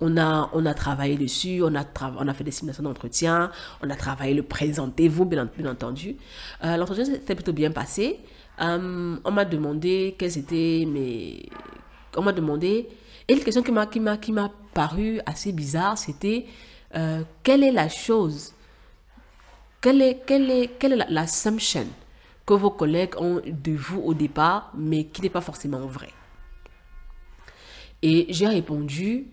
On 0.00 0.16
a, 0.16 0.50
on 0.52 0.66
a 0.66 0.74
travaillé 0.74 1.16
dessus, 1.16 1.62
on 1.62 1.74
a, 1.76 1.84
on 2.18 2.26
a 2.26 2.34
fait 2.34 2.44
des 2.44 2.50
simulations 2.50 2.82
d'entretien, 2.82 3.50
on 3.82 3.90
a 3.90 3.96
travaillé 3.96 4.34
le 4.34 4.42
présentez-vous, 4.42 5.24
bien, 5.24 5.48
bien, 5.56 5.70
entendu. 5.70 6.16
Euh, 6.64 6.76
l'entretien 6.76 7.04
s'était 7.04 7.34
plutôt 7.34 7.52
bien 7.52 7.70
passé. 7.70 8.18
on 8.58 9.30
m'a 9.30 9.44
demandé 9.44 10.16
quelles 10.18 10.38
étaient 10.38 10.84
mes. 10.86 11.48
On 12.16 12.22
m'a 12.22 12.32
demandé. 12.32 12.88
Et 13.28 13.34
une 13.34 13.44
question 13.44 13.62
qui 13.62 14.00
m'a 14.32 14.50
paru 14.74 15.20
assez 15.26 15.52
bizarre, 15.52 15.96
c'était 15.96 16.46
quelle 17.44 17.62
est 17.62 17.70
la 17.70 17.88
chose 17.88 18.54
quelle 19.80 20.02
est, 20.02 20.22
quelle 20.26 20.50
est, 20.50 20.78
quelle 20.78 20.92
est 20.92 21.06
l'assumption 21.08 21.86
que 22.46 22.54
vos 22.54 22.70
collègues 22.70 23.14
ont 23.18 23.40
de 23.44 23.72
vous 23.72 24.00
au 24.00 24.14
départ, 24.14 24.72
mais 24.76 25.04
qui 25.04 25.22
n'est 25.22 25.30
pas 25.30 25.40
forcément 25.40 25.86
vrai 25.86 26.10
Et 28.02 28.26
j'ai 28.28 28.46
répondu, 28.46 29.28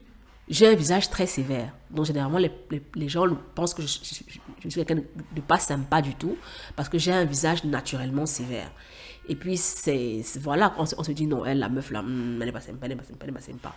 j'ai 0.47 0.67
un 0.67 0.75
visage 0.75 1.09
très 1.09 1.25
sévère. 1.25 1.73
Donc 1.89 2.05
généralement, 2.05 2.37
les, 2.37 2.51
les, 2.95 3.09
gens 3.09 3.25
pensent 3.55 3.73
que 3.73 3.81
je, 3.81 3.87
suis 3.87 4.25
quelqu'un 4.69 4.95
de 4.95 5.41
pas 5.41 5.57
sympa 5.57 6.01
du 6.01 6.15
tout, 6.15 6.37
parce 6.75 6.89
que 6.89 6.97
j'ai 6.97 7.11
un 7.11 7.25
visage 7.25 7.63
naturellement 7.63 8.25
sévère. 8.25 8.71
Et 9.29 9.35
puis, 9.35 9.57
c'est 9.57 10.21
voilà, 10.39 10.73
on, 10.77 10.83
on, 10.83 11.03
se 11.03 11.11
dit, 11.11 11.27
non, 11.27 11.43
elle, 11.43 11.59
la 11.59 11.69
meuf 11.69 11.91
là, 11.91 12.01
hmm, 12.01 12.39
elle 12.39 12.45
n'est 12.45 12.51
pas 12.53 12.61
sympa, 12.61 12.85
elle 12.85 12.89
n'est 12.91 12.95
pas 12.95 13.03
sympa, 13.03 13.19
elle 13.21 13.27
n'est 13.31 13.39
pas 13.39 13.45
sympa. 13.45 13.75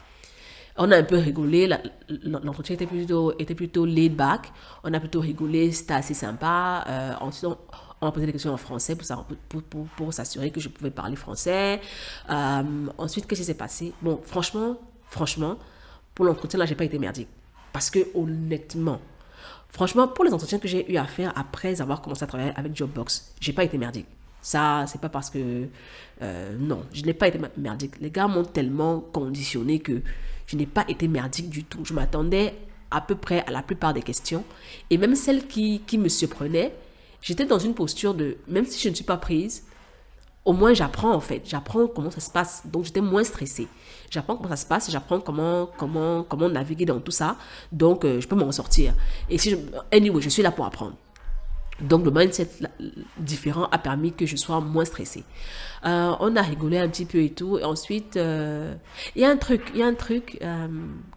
On 0.83 0.91
a 0.93 0.97
un 0.97 1.03
peu 1.03 1.19
rigolé, 1.19 1.69
l'entretien 2.09 2.75
était 2.75 2.87
plutôt, 2.87 3.39
était 3.39 3.55
plutôt 3.55 3.85
laid 3.85 4.09
back. 4.09 4.51
On 4.83 4.95
a 4.95 4.99
plutôt 4.99 5.21
rigolé, 5.21 5.73
c'était 5.73 5.93
assez 5.93 6.15
sympa. 6.15 6.83
Euh, 6.89 7.13
ensuite, 7.21 7.45
on, 8.01 8.07
a 8.07 8.11
posé 8.11 8.25
des 8.25 8.33
questions 8.33 8.55
en 8.55 8.57
français 8.57 8.97
pour 8.97 10.15
s'assurer 10.15 10.51
que 10.51 10.59
je 10.59 10.71
pouvais 10.71 10.91
parler 10.91 11.17
français. 11.17 11.83
Euh, 12.31 12.63
ensuite, 12.97 13.27
qu'est-ce 13.27 13.43
qui 13.43 13.47
s'est 13.47 13.53
passé? 13.53 13.93
Bon, 14.01 14.21
franchement, 14.25 14.79
franchement, 15.05 15.59
pour 16.15 16.25
l'entretien, 16.25 16.59
là, 16.59 16.65
j'ai 16.65 16.75
pas 16.75 16.85
été 16.85 16.99
merdique. 16.99 17.29
Parce 17.75 17.91
que, 17.91 17.99
honnêtement, 18.15 19.03
franchement, 19.69 20.09
pour 20.09 20.25
les 20.25 20.33
entretiens 20.33 20.59
que 20.59 20.67
j'ai 20.67 20.91
eu 20.91 20.97
à 20.97 21.05
faire 21.05 21.31
après 21.37 21.83
avoir 21.83 22.01
commencé 22.01 22.25
à 22.25 22.27
travailler 22.27 22.53
avec 22.57 22.75
Jobbox, 22.75 23.35
j'ai 23.39 23.53
pas 23.53 23.65
été 23.65 23.77
merdique. 23.77 24.07
Ça, 24.41 24.87
c'est 24.89 25.01
pas 25.01 25.11
parce 25.11 25.29
que. 25.29 25.69
Euh, 26.23 26.57
non, 26.59 26.85
je 26.95 27.03
n'ai 27.03 27.13
pas 27.13 27.29
été 27.29 27.39
merdique. 27.59 28.01
Les 28.01 28.11
gars 28.11 28.29
m'ont 28.29 28.45
tellement 28.45 29.01
conditionné 29.01 29.81
que 29.81 30.01
je 30.51 30.57
n'ai 30.57 30.67
pas 30.67 30.85
été 30.89 31.07
merdique 31.07 31.49
du 31.49 31.63
tout. 31.63 31.85
Je 31.85 31.95
m'attendais 31.95 32.55
à 32.91 33.01
peu 33.01 33.15
près 33.15 33.45
à 33.47 33.53
la 33.53 33.63
plupart 33.63 33.95
des 33.95 34.03
questions. 34.03 34.43
Et 34.91 34.99
même 34.99 35.15
celles 35.15 35.47
qui, 35.47 35.81
qui 35.87 35.97
me 35.97 36.09
surprenaient, 36.09 36.75
j'étais 37.23 37.45
dans 37.45 37.61
une 37.61 37.73
posture 37.73 38.15
de, 38.15 38.37
même 38.49 38.67
si 38.67 38.81
je 38.83 38.89
ne 38.89 38.95
suis 38.95 39.05
pas 39.05 39.17
prise, 39.17 39.63
au 40.45 40.53
moins 40.53 40.75
j'apprends 40.75 41.13
en 41.13 41.21
fait, 41.21 41.43
j'apprends 41.45 41.87
comment 41.87 42.11
ça 42.11 42.19
se 42.19 42.31
passe. 42.31 42.63
Donc 42.65 42.85
j'étais 42.85 43.01
moins 43.01 43.23
stressée. 43.23 43.69
J'apprends 44.11 44.37
comment 44.37 44.49
ça 44.49 44.57
se 44.57 44.67
passe, 44.67 44.91
j'apprends 44.91 45.21
comment 45.21 45.71
comment 45.79 46.25
comment 46.25 46.49
naviguer 46.49 46.85
dans 46.85 46.99
tout 46.99 47.13
ça. 47.13 47.37
Donc 47.71 48.05
euh, 48.05 48.21
je 48.21 48.27
peux 48.27 48.35
m'en 48.35 48.51
sortir. 48.51 48.95
Et 49.29 49.39
si 49.39 49.51
je 49.51 49.57
anyway, 49.93 50.21
je 50.21 50.31
suis 50.31 50.43
là 50.43 50.51
pour 50.51 50.67
apprendre. 50.67 50.97
Donc 51.81 52.05
le 52.05 52.11
mindset 52.11 52.49
différent 53.19 53.69
a 53.73 53.79
permis 53.79 54.13
que 54.13 54.27
je 54.27 54.37
sois 54.37 54.61
moins 54.61 54.85
stressée. 54.85 55.25
Euh, 55.87 56.13
on 56.21 56.37
a 56.37 56.43
rigolé 56.43 56.79
un 56.79 56.89
petit 56.89 57.07
peu 57.07 57.23
et 57.23 57.31
tout. 57.31 57.59
Et 57.59 57.65
ensuite, 57.65 58.17
euh, 58.17 58.75
il 59.17 59.23
y 59.23 59.25
a 59.25 59.31
un 59.31 59.37
truc, 59.37 59.73
y 59.75 59.83
a 59.83 59.87
un 59.87 59.95
truc 59.95 60.39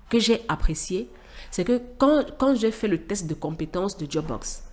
que 0.10 0.20
j'ai 0.20 0.42
apprécié, 0.48 1.10
c'est 1.52 1.64
que 1.64 1.82
quand, 1.98 2.24
quand 2.38 2.56
j'ai 2.56 2.72
fait 2.72 2.88
le 2.88 3.00
test 3.00 3.28
de 3.28 3.34
compétences 3.34 3.98
de 3.98 4.10
Jobbox, 4.10 4.64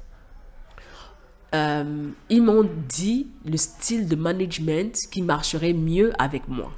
euh, 1.55 2.11
ils 2.29 2.43
m'ont 2.43 2.69
dit 2.89 3.29
le 3.45 3.57
style 3.57 4.07
de 4.07 4.15
management 4.15 4.97
qui 5.11 5.23
marcherait 5.23 5.73
mieux 5.73 6.13
avec 6.19 6.47
moi. 6.49 6.71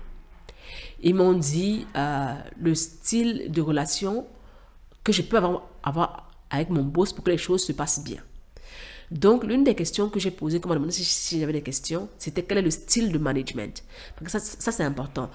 Ils 1.03 1.15
m'ont 1.15 1.35
dit 1.35 1.87
euh, 1.97 2.35
le 2.59 2.75
style 2.75 3.51
de 3.51 3.61
relation 3.61 4.27
que 5.05 5.13
je 5.13 5.23
peux 5.23 5.37
avoir, 5.37 6.31
avec 6.51 6.71
mon 6.71 6.85
boss 6.85 7.13
pour 7.13 7.25
que 7.25 7.31
les 7.31 7.39
choses 7.39 7.65
se 7.65 7.73
passent 7.73 8.03
bien. 8.03 8.23
Donc, 9.13 9.45
l'une 9.45 9.63
des 9.63 9.75
questions 9.75 10.09
que 10.09 10.19
j'ai 10.19 10.31
posées, 10.31 10.59
comme 10.59 10.73
on 10.73 10.91
si, 10.91 11.05
si 11.05 11.39
j'avais 11.39 11.53
des 11.53 11.63
questions, 11.63 12.09
c'était 12.19 12.43
quel 12.43 12.59
est 12.59 12.63
le 12.63 12.71
style 12.71 13.13
de 13.13 13.19
management? 13.19 13.85
Parce 14.19 14.33
que 14.33 14.39
ça, 14.39 14.57
ça 14.59 14.73
c'est 14.73 14.85
important. 14.85 15.31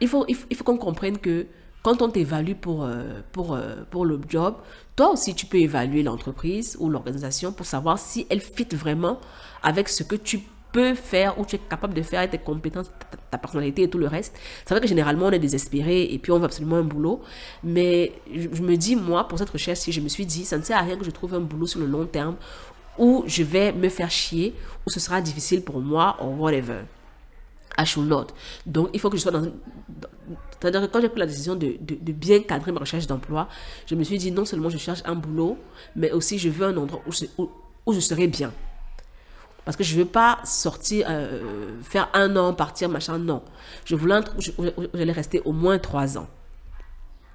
Il 0.00 0.08
faut, 0.08 0.26
il 0.28 0.34
faut, 0.34 0.46
il 0.50 0.56
faut 0.56 0.64
qu'on 0.64 0.76
comprenne 0.76 1.16
que 1.16 1.46
quand 1.82 2.02
on 2.02 2.10
t'évalue 2.10 2.52
pour, 2.52 2.84
euh, 2.84 3.20
pour, 3.32 3.54
euh, 3.54 3.76
pour 3.90 4.04
le 4.04 4.20
job, 4.28 4.56
toi 4.94 5.12
aussi, 5.12 5.34
tu 5.34 5.46
peux 5.46 5.58
évaluer 5.58 6.02
l'entreprise 6.02 6.76
ou 6.80 6.90
l'organisation 6.90 7.50
pour 7.50 7.64
savoir 7.64 7.98
si 7.98 8.26
elle 8.28 8.40
fit 8.40 8.68
vraiment 8.72 9.18
avec 9.62 9.88
ce 9.88 10.02
que 10.02 10.16
tu 10.16 10.40
peux 10.72 10.94
faire 10.94 11.38
ou 11.38 11.46
tu 11.46 11.56
es 11.56 11.58
capable 11.58 11.94
de 11.94 12.02
faire 12.02 12.18
avec 12.18 12.32
tes 12.32 12.38
compétences, 12.38 12.90
ta, 13.30 13.38
personnalité 13.38 13.84
et 13.84 13.90
tout 13.90 13.96
le 13.96 14.06
reste. 14.06 14.36
C'est 14.66 14.74
vrai 14.74 14.82
que 14.82 14.86
généralement, 14.86 15.26
on 15.26 15.30
est 15.30 15.38
désespéré 15.38 16.02
et 16.02 16.18
puis 16.18 16.30
on 16.30 16.38
veut 16.38 16.44
absolument 16.44 16.76
un 16.76 16.82
boulot. 16.82 17.22
Mais 17.64 18.12
je, 18.34 18.48
je 18.52 18.62
me 18.62 18.76
dis, 18.76 18.94
moi, 18.94 19.26
pour 19.26 19.38
cette 19.38 19.50
recherche, 19.50 19.78
si 19.78 19.92
je 19.92 20.00
me 20.00 20.08
suis 20.08 20.26
dit, 20.26 20.44
ça 20.44 20.58
ne 20.58 20.62
sert 20.62 20.76
à 20.76 20.82
rien 20.82 20.96
que 20.96 21.04
je 21.04 21.10
trouve 21.10 21.34
un 21.34 21.40
boulot 21.40 21.66
sur 21.66 21.80
le 21.80 21.86
long 21.86 22.04
terme 22.04 22.36
où 22.98 23.24
je 23.26 23.42
vais 23.42 23.72
me 23.72 23.88
faire 23.88 24.10
chier, 24.10 24.54
où 24.86 24.90
ce 24.90 25.00
sera 25.00 25.20
difficile 25.20 25.62
pour 25.62 25.80
moi 25.80 26.16
ou 26.22 26.42
whatever. 26.42 26.80
I 27.78 27.84
should 27.84 28.08
not. 28.08 28.28
Donc, 28.66 28.90
il 28.92 29.00
faut 29.00 29.08
que 29.08 29.16
je 29.16 29.22
sois 29.22 29.30
dans, 29.30 29.44
c'est-à-dire 30.60 30.80
que 30.82 30.86
quand 30.86 31.00
j'ai 31.00 31.08
pris 31.08 31.20
la 31.20 31.26
décision 31.26 31.54
de, 31.54 31.76
bien 32.12 32.40
cadrer 32.42 32.72
ma 32.72 32.80
recherche 32.80 33.06
d'emploi, 33.06 33.48
je 33.86 33.94
me 33.94 34.02
suis 34.02 34.18
dit 34.18 34.32
non 34.32 34.44
seulement 34.44 34.70
je 34.70 34.78
cherche 34.78 35.02
un 35.04 35.14
boulot, 35.14 35.56
mais 35.94 36.10
aussi 36.10 36.38
je 36.38 36.48
veux 36.48 36.66
un 36.66 36.76
endroit 36.76 37.00
où 37.86 37.92
je, 37.92 38.00
serai 38.00 38.26
bien. 38.26 38.52
Parce 39.64 39.76
que 39.76 39.84
je 39.84 39.94
ne 39.94 40.00
veux 40.00 40.08
pas 40.08 40.40
sortir, 40.44 41.06
euh, 41.08 41.80
faire 41.82 42.08
un 42.14 42.34
an, 42.36 42.54
partir, 42.54 42.88
machin, 42.88 43.18
non. 43.18 43.42
Je 43.84 43.94
voulais 43.94 45.12
rester 45.12 45.40
au 45.44 45.52
moins 45.52 45.78
trois 45.78 46.18
ans. 46.18 46.26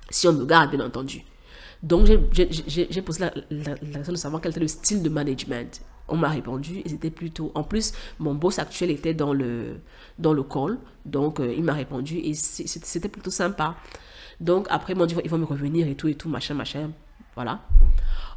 Si 0.09 0.27
on 0.27 0.33
me 0.33 0.45
garde, 0.45 0.71
bien 0.71 0.85
entendu. 0.85 1.23
Donc, 1.83 2.07
j'ai 2.31 3.01
posé 3.01 3.25
la, 3.51 3.75
question 3.75 4.13
de 4.13 4.17
savoir 4.17 4.41
quel 4.41 4.51
était 4.51 4.61
le 4.61 4.69
style 4.69 5.03
de 5.03 5.09
management. 5.09 5.81
On 6.07 6.15
m'a 6.15 6.29
répondu 6.29 6.81
c'était 6.85 7.09
plutôt... 7.09 7.51
En 7.55 7.63
plus, 7.63 7.93
mon 8.19 8.33
boss 8.33 8.57
actuel 8.59 8.89
était 8.89 9.13
dans 9.13 9.33
le, 9.33 9.81
dans 10.17 10.33
le 10.33 10.43
call. 10.43 10.77
Donc, 11.05 11.39
euh, 11.39 11.53
il 11.55 11.63
m'a 11.63 11.73
répondu 11.73 12.17
et 12.17 12.33
c'était 12.33 13.09
plutôt 13.09 13.31
sympa. 13.31 13.75
Donc, 14.39 14.67
après, 14.69 14.93
ils 14.93 14.95
m'ont 14.95 15.05
dit, 15.05 15.15
ils 15.23 15.29
vont 15.29 15.37
me 15.37 15.45
revenir 15.45 15.87
et 15.87 15.95
tout, 15.95 16.07
et 16.07 16.15
tout, 16.15 16.29
machin, 16.29 16.53
machin. 16.53 16.91
Voilà. 17.35 17.59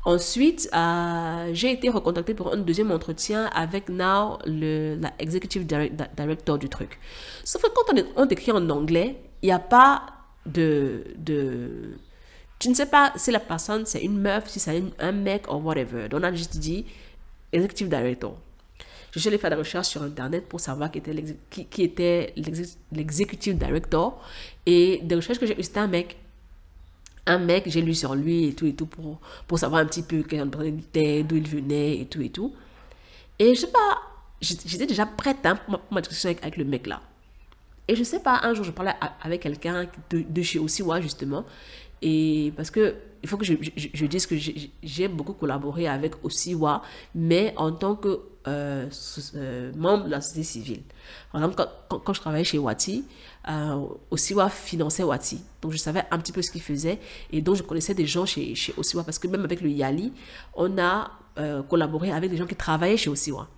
Ensuite, 0.04 0.68
euh, 0.74 1.50
j'ai 1.52 1.72
été 1.72 1.88
recontactée 1.88 2.34
pour 2.34 2.52
un 2.52 2.56
deuxième 2.56 2.90
entretien 2.90 3.46
avec 3.54 3.88
Now, 3.88 4.38
le, 4.46 4.96
la 5.00 5.12
executive 5.18 5.66
director 5.66 6.58
du 6.58 6.68
truc. 6.68 6.98
Sauf 7.44 7.62
que 7.62 7.68
quand 7.74 7.92
on, 7.92 8.22
on 8.24 8.28
écrit 8.28 8.52
en 8.52 8.68
anglais, 8.70 9.20
il 9.42 9.46
n'y 9.46 9.52
a 9.52 9.58
pas 9.58 10.02
de, 10.46 11.04
de... 11.18 11.98
Tu 12.58 12.68
ne 12.68 12.74
sais 12.74 12.86
pas 12.86 13.12
si 13.16 13.30
la 13.30 13.40
personne, 13.40 13.84
c'est 13.84 14.02
une 14.02 14.18
meuf, 14.18 14.48
si 14.48 14.60
c'est 14.60 14.82
un 14.98 15.12
mec 15.12 15.52
ou 15.52 15.56
whatever. 15.56 16.08
Donc, 16.08 16.20
on 16.20 16.24
a 16.24 16.32
juste 16.32 16.58
dit 16.58 16.86
executive 17.52 17.88
director. 17.88 18.36
Je 19.16 19.20
suis 19.20 19.28
allée 19.28 19.38
faire 19.38 19.50
des 19.50 19.56
recherches 19.56 19.88
sur 19.88 20.02
Internet 20.02 20.46
pour 20.46 20.60
savoir 20.60 20.90
qui 20.90 20.98
était, 21.82 22.34
l'executive 22.92 23.56
director. 23.56 24.22
Et 24.66 25.00
des 25.02 25.14
recherches 25.14 25.38
que 25.38 25.46
j'ai 25.46 25.58
eues, 25.58 25.62
c'était 25.62 25.80
un 25.80 25.86
mec. 25.86 26.18
Un 27.24 27.38
mec, 27.38 27.64
j'ai 27.66 27.80
lu 27.80 27.94
sur 27.94 28.14
lui 28.14 28.48
et 28.48 28.54
tout 28.54 28.66
et 28.66 28.74
tout 28.74 28.86
pour, 28.86 29.18
pour 29.46 29.58
savoir 29.58 29.80
un 29.80 29.86
petit 29.86 30.02
peu 30.02 30.22
quelle 30.22 30.48
il 30.60 30.78
était, 30.78 31.22
d'où 31.22 31.36
il 31.36 31.48
venait 31.48 31.98
et 31.98 32.04
tout 32.06 32.20
et 32.20 32.28
tout. 32.28 32.54
Et 33.38 33.54
je 33.54 33.60
sais 33.62 33.72
pas, 33.72 34.02
j'étais 34.40 34.86
déjà 34.86 35.06
prête 35.06 35.44
hein, 35.44 35.56
pour, 35.56 35.80
ma, 35.90 36.00
discussion 36.02 36.30
avec, 36.30 36.56
le 36.58 36.64
mec 36.64 36.86
là. 36.86 37.00
Et 37.88 37.96
je 37.96 38.02
sais 38.02 38.20
pas, 38.20 38.40
un 38.42 38.52
jour, 38.52 38.64
je 38.64 38.70
parlais 38.70 38.92
avec 39.22 39.40
quelqu'un 39.42 39.86
de, 40.10 40.24
de 40.28 40.42
chez 40.42 40.58
Osiwa, 40.58 41.00
justement. 41.00 41.44
Et 42.02 42.52
parce 42.56 42.70
que 42.70 42.94
il 43.22 43.28
faut 43.28 43.36
que 43.36 43.44
je, 43.44 44.06
dise 44.06 44.26
que 44.26 44.36
j'ai 44.82 45.08
beaucoup 45.08 45.32
collaboré 45.32 45.88
avec 45.88 46.12
Osiwa, 46.22 46.82
mais 47.14 47.52
en 47.56 47.72
tant 47.72 47.96
que 47.96 48.20
euh, 48.46 48.88
euh, 49.34 49.72
membre 49.74 50.04
de 50.04 50.10
la 50.10 50.20
société 50.20 50.44
civile. 50.44 50.82
Par 51.32 51.42
exemple, 51.42 51.68
quand, 51.88 52.12
je 52.12 52.20
travaillais 52.20 52.44
chez 52.44 52.58
Wati, 52.58 53.04
euh, 53.48 53.84
Osiwa 54.12 54.48
finançait 54.48 55.02
Wati. 55.02 55.40
Donc, 55.60 55.72
je 55.72 55.76
savais 55.76 56.04
un 56.12 56.18
petit 56.18 56.30
peu 56.30 56.40
ce 56.40 56.52
qu'il 56.52 56.62
faisait. 56.62 57.00
Et 57.32 57.42
donc, 57.42 57.56
je 57.56 57.64
connaissais 57.64 57.94
des 57.94 58.06
gens 58.06 58.26
chez, 58.26 58.54
chez 58.54 58.72
Osiwa. 58.76 59.02
Parce 59.02 59.18
que 59.18 59.26
même 59.26 59.44
avec 59.44 59.60
le 59.60 59.70
Yali, 59.70 60.12
on 60.54 60.78
a 60.78 61.10
euh, 61.38 61.64
collaboré 61.64 62.12
avec 62.12 62.30
des 62.30 62.36
gens 62.36 62.46
qui 62.46 62.54
travaillaient 62.54 62.96
chez 62.96 63.10
Osiwa. 63.10 63.48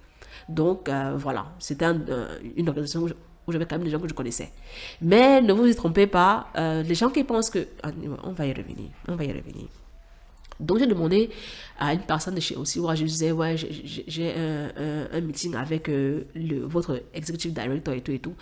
Donc, 0.49 0.89
voilà. 1.17 1.53
C'était 1.59 1.85
une 2.57 2.69
organisation 2.71 3.07
où 3.49 3.53
j'avais 3.53 3.65
quand 3.65 3.77
même 3.77 3.85
des 3.85 3.91
gens 3.91 3.99
que 3.99 4.09
je 4.09 4.15
connaissais. 4.15 4.53
Mais 5.01 5.41
ne 5.41 5.53
vous 5.53 5.67
y 5.67 5.75
trompez 5.75 6.07
pas, 6.07 6.49
euh, 6.57 6.83
les 6.83 6.95
gens 6.95 7.09
qui 7.09 7.25
pensent 7.25 7.51
que... 7.51 7.67
Ah, 7.83 7.91
on 8.23 8.33
va 8.33 8.47
y 8.47 8.53
revenir, 8.53 8.91
on 9.09 9.17
va 9.17 9.25
y 9.25 9.33
revenir. 9.33 9.67
Donc 10.61 10.79
j'ai 10.79 10.87
demandé 10.87 11.31
à 11.79 11.95
une 11.95 12.01
personne 12.01 12.35
de 12.35 12.41
chez 12.41 12.57
Osiwa, 12.57 12.95
je 12.95 13.05
disais, 13.05 13.33
ouais, 13.33 13.57
j'ai 13.57 14.35
un, 14.35 14.69
un, 15.13 15.21
meeting 15.21 15.55
avec 15.55 15.89
euh, 15.89 16.25
le, 16.35 16.67
votre 16.67 17.03
executive 17.15 17.53
director 17.53 17.95
et 17.95 18.01
tout 18.01 18.13
et 18.13 18.19
tout. 18.19 18.35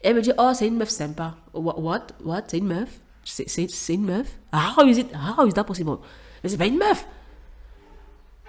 Elle 0.00 0.16
me 0.16 0.22
dit, 0.22 0.32
oh, 0.38 0.50
c'est 0.54 0.66
une 0.66 0.76
meuf 0.76 0.88
sympa. 0.88 1.36
What? 1.52 1.78
What? 1.78 2.06
What? 2.24 2.42
C'est 2.48 2.58
une 2.58 2.66
meuf? 2.66 3.00
C'est 3.24 3.94
une 3.94 4.04
meuf? 4.04 4.38
How 4.52 4.86
is 4.86 4.98
it? 4.98 5.08
How 5.14 5.46
is 5.46 5.52
that 5.52 5.64
possible? 5.64 5.98
C'est 6.44 6.56
pas 6.56 6.66
une 6.66 6.78
meuf! 6.78 7.06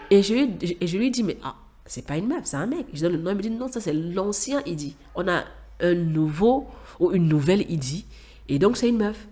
Et 0.10 0.24
je, 0.24 0.34
et 0.34 0.88
je 0.88 0.98
lui 0.98 1.12
dis, 1.12 1.22
mais 1.24 1.38
ah, 1.44 1.56
c'est 1.86 2.06
pas 2.06 2.18
une 2.18 2.28
meuf, 2.28 2.46
c'est 2.46 2.58
un 2.58 2.68
mec. 2.68 2.86
Je 2.94 3.02
donne 3.02 3.14
le 3.14 3.18
nom, 3.18 3.32
il 3.32 3.38
me 3.38 3.42
dit, 3.42 3.50
non, 3.50 3.68
ça 3.68 3.82
c'est 3.82 3.94
l'ancien, 3.94 4.62
il 4.66 4.76
dit. 4.76 4.96
On 5.16 5.28
a 5.28 5.44
un 5.80 5.96
nouveau 5.96 6.68
ou 7.00 7.12
une 7.12 7.28
nouvelle 7.28 7.70
idée. 7.72 8.06
Et 8.48 8.60
donc, 8.60 8.78
c'est 8.78 8.90
une 8.90 8.98
meuf. 8.98 9.28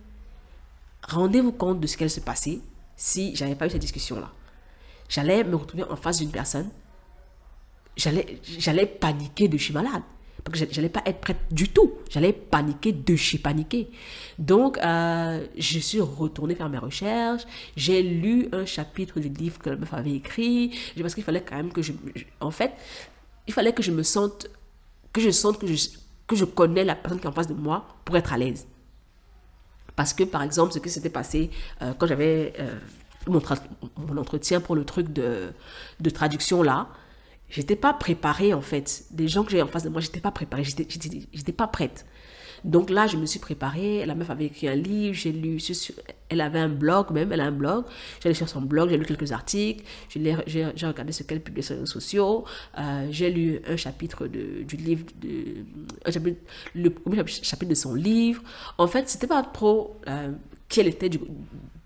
Rendez-vous 1.08 1.52
compte 1.52 1.80
de 1.80 1.88
ce 1.88 1.98
qu'elle 1.98 2.10
se 2.10 2.20
passait 2.20 2.60
si 2.96 3.36
j'avais 3.36 3.56
pas 3.56 3.68
eu 3.68 3.70
cette 3.70 3.82
discussion-là. 3.82 4.32
J'allais 5.10 5.44
me 5.44 5.56
retrouver 5.56 5.84
en 5.84 5.96
face 5.96 6.20
d'une 6.20 6.32
personne. 6.32 6.70
J'allais, 7.96 8.40
j'allais 8.44 8.86
paniquer 8.86 9.48
de 9.48 9.58
chez 9.58 9.74
malade. 9.74 10.04
Parce 10.44 10.62
que 10.62 10.74
j'allais 10.74 10.90
pas 10.90 11.02
être 11.06 11.20
prête 11.20 11.40
du 11.52 11.70
tout. 11.70 11.94
J'allais 12.10 12.32
paniquer 12.32 12.92
de 12.92 13.16
chez 13.16 13.38
paniquer. 13.38 13.90
Donc, 14.38 14.78
euh, 14.78 15.46
je 15.58 15.80
suis 15.80 16.00
retournée 16.00 16.56
faire 16.56 16.70
mes 16.70 16.78
recherches. 16.78 17.44
J'ai 17.76 18.02
lu 18.02 18.48
un 18.52 18.66
chapitre 18.66 19.20
du 19.20 19.30
livre 19.30 19.60
que 19.60 19.70
la 19.70 19.76
meuf 19.76 19.94
avait 19.94 20.14
écrit. 20.14 20.78
Parce 21.00 21.16
qu'il 21.16 21.24
fallait 21.24 21.42
quand 21.42 21.56
même 21.56 21.74
que 21.74 21.82
je, 21.82 21.92
En 22.40 22.52
fait, 22.52 22.74
il 23.48 23.54
fallait 23.54 23.74
que 23.74 23.84
je 23.84 23.92
me 23.92 24.04
sente... 24.04 24.48
Que 25.12 25.22
je 25.22 25.32
sente 25.32 25.60
que 25.60 25.68
je, 25.68 25.90
que 26.28 26.36
je 26.36 26.46
connais 26.46 26.84
la 26.84 26.96
personne 26.96 27.20
qui 27.20 27.26
est 27.26 27.30
en 27.30 27.34
face 27.34 27.48
de 27.48 27.54
moi 27.54 27.88
pour 28.06 28.18
être 28.18 28.34
à 28.34 28.38
l'aise. 28.38 28.68
Parce 29.96 30.14
que, 30.14 30.24
par 30.24 30.44
exemple, 30.44 30.74
ce 30.74 30.80
qui 30.80 30.90
s'était 30.90 31.10
passé 31.10 31.50
euh, 31.82 31.94
quand 31.98 32.06
j'avais 32.06 32.54
euh, 32.60 32.78
mon, 33.28 33.42
mon, 33.98 34.18
entretien 34.18 34.62
pour 34.62 34.76
le 34.76 34.86
truc 34.86 35.12
de, 35.12 35.52
de 36.00 36.10
traduction 36.10 36.62
là, 36.62 36.88
j'étais 37.50 37.76
pas 37.76 37.94
préparée 37.94 38.54
en 38.54 38.62
fait. 38.62 39.06
Des 39.12 39.28
gens 39.28 39.44
que 39.44 39.52
j'ai 39.52 39.62
en 39.62 39.68
face 39.68 39.84
de 39.84 39.90
moi, 39.90 40.02
j'étais 40.02 40.20
pas 40.20 40.32
préparée, 40.32 40.64
j'étais 40.64 41.52
pas 41.52 41.68
prête. 41.68 42.06
Donc 42.64 42.90
là, 42.90 43.08
je 43.08 43.18
me 43.18 43.26
suis 43.26 43.40
préparée. 43.40 44.06
La 44.06 44.16
meuf 44.16 44.30
avait 44.30 44.46
écrit 44.46 44.68
un 44.68 44.76
livre, 44.76 45.14
j'ai 45.14 45.32
lu. 45.32 45.60
Elle 46.30 46.42
avait 46.42 46.60
un 46.60 46.70
blog 46.70 47.12
même, 47.12 47.32
elle 47.32 47.42
a 47.42 47.46
un 47.46 47.52
blog. 47.52 47.86
J'allais 48.22 48.36
sur 48.36 48.50
son 48.50 48.62
blog, 48.62 48.90
j'ai 48.90 48.98
lu 48.98 49.06
quelques 49.06 49.32
articles, 49.32 49.84
j'ai 50.10 50.88
regardé 50.88 51.12
ce 51.12 51.24
qu'elle 51.24 51.42
publie 51.42 51.64
sur 51.64 51.76
les 51.76 51.82
réseaux 51.82 51.92
sociaux. 51.92 52.46
Euh, 52.78 53.08
j'ai 53.12 53.30
lu 53.30 53.62
un 53.68 53.78
chapitre 53.78 54.28
de, 54.28 54.64
du 54.64 54.76
livre, 54.76 55.06
de, 55.22 55.66
un 56.06 56.12
chapitre, 56.12 56.40
le 56.76 56.90
premier 56.90 57.26
chapitre 57.28 57.70
de 57.70 57.76
son 57.76 57.94
livre. 57.94 58.42
En 58.78 58.88
fait, 58.88 59.08
c'était 59.08 59.28
pas 59.28 59.44
trop 59.44 59.98
euh, 60.08 60.32
qui 60.68 60.82
elle 60.82 60.88
était 60.88 61.10
du, 61.10 61.20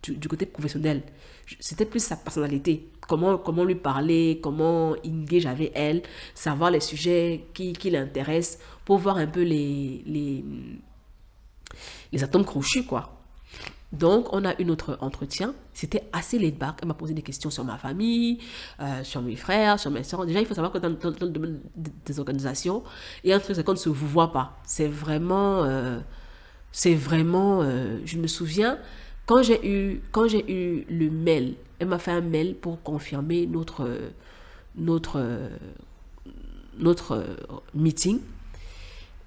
du, 0.03 0.27
côté 0.27 0.45
professionnel. 0.45 1.03
C'était 1.60 1.85
plus 1.85 2.03
sa 2.03 2.15
personnalité. 2.15 2.88
Comment, 3.07 3.38
comment 3.38 3.64
lui 3.64 3.76
parler, 3.76 4.39
comment 4.41 4.95
engage 5.06 5.45
avec 5.45 5.72
elle, 5.76 6.02
savoir 6.34 6.72
les 6.72 6.80
sujets 6.80 7.45
qui, 7.53 7.73
qui 7.73 7.89
l'intéressent 7.89 8.60
pour 8.91 8.97
voir 8.97 9.15
un 9.15 9.27
peu 9.27 9.43
les, 9.43 10.03
les, 10.05 10.43
les 12.11 12.23
atomes 12.26 12.43
crochus, 12.43 12.84
quoi. 12.84 13.22
Donc, 13.93 14.27
on 14.34 14.43
a 14.43 14.59
eu 14.59 14.65
notre 14.65 14.97
entretien. 14.99 15.53
C'était 15.72 16.09
assez 16.11 16.38
laid 16.38 16.57
back. 16.57 16.80
Elle 16.81 16.89
m'a 16.89 16.93
posé 16.93 17.13
des 17.13 17.22
questions 17.22 17.49
sur 17.49 17.63
ma 17.63 17.77
famille, 17.77 18.39
euh, 18.81 19.01
sur 19.05 19.22
mes 19.22 19.38
frères, 19.38 19.80
sur 19.80 19.91
mes 19.91 20.03
soeurs. 20.03 20.26
Déjà, 20.26 20.41
il 20.41 20.45
faut 20.45 20.55
savoir 20.55 20.73
que 20.73 20.77
dans, 20.77 20.89
le 20.89 21.30
domaine 21.30 21.61
des 22.05 22.19
organisations, 22.19 22.84
il 23.23 23.30
y 23.30 23.31
a 23.31 23.38
un 23.38 23.39
truc, 23.39 23.55
c'est 23.55 23.63
qu'on 23.63 23.72
ne 23.72 23.77
se 23.77 23.88
voit 23.88 24.34
pas. 24.34 24.59
C'est 24.65 24.89
vraiment. 24.89 25.63
Euh, 25.63 26.01
c'est 26.73 26.93
vraiment. 26.95 27.61
Euh, 27.61 27.97
je 28.03 28.18
me 28.18 28.27
souviens, 28.27 28.77
quand 29.26 29.41
j'ai 29.41 29.65
eu, 29.65 30.01
quand 30.11 30.27
j'ai 30.27 30.43
eu 30.51 30.85
le 30.89 31.09
mail, 31.09 31.55
elle 31.80 31.88
m'a 31.88 31.97
fait 31.97 32.11
un 32.11 32.19
mail 32.19 32.55
pour 32.55 32.84
confirmer 32.84 33.47
notre. 33.47 33.88
notre 34.76 35.23
notre 36.77 37.26
meeting. 37.73 38.19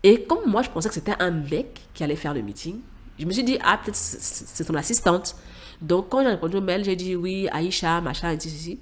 Et 0.05 0.23
comme 0.25 0.51
moi, 0.51 0.61
je 0.61 0.69
pensais 0.69 0.89
que 0.89 0.95
c'était 0.95 1.15
un 1.19 1.31
mec 1.31 1.81
qui 1.95 2.05
allait 2.05 2.15
faire 2.15 2.35
le 2.35 2.43
meeting, 2.43 2.79
je 3.19 3.25
me 3.25 3.33
suis 3.33 3.43
dit, 3.43 3.59
ah, 3.65 3.81
peut-être 3.83 3.97
c'est 3.97 4.65
ton 4.65 4.75
assistante. 4.75 5.35
Donc, 5.81 6.11
quand 6.11 6.23
j'ai 6.23 6.29
répondu 6.29 6.57
au 6.57 6.61
mail, 6.61 6.85
j'ai 6.85 6.95
dit 6.95 7.17
oui, 7.17 7.49
Aïcha, 7.51 8.03
machin, 8.03 8.31
et 8.33 8.39
ceci. 8.39 8.79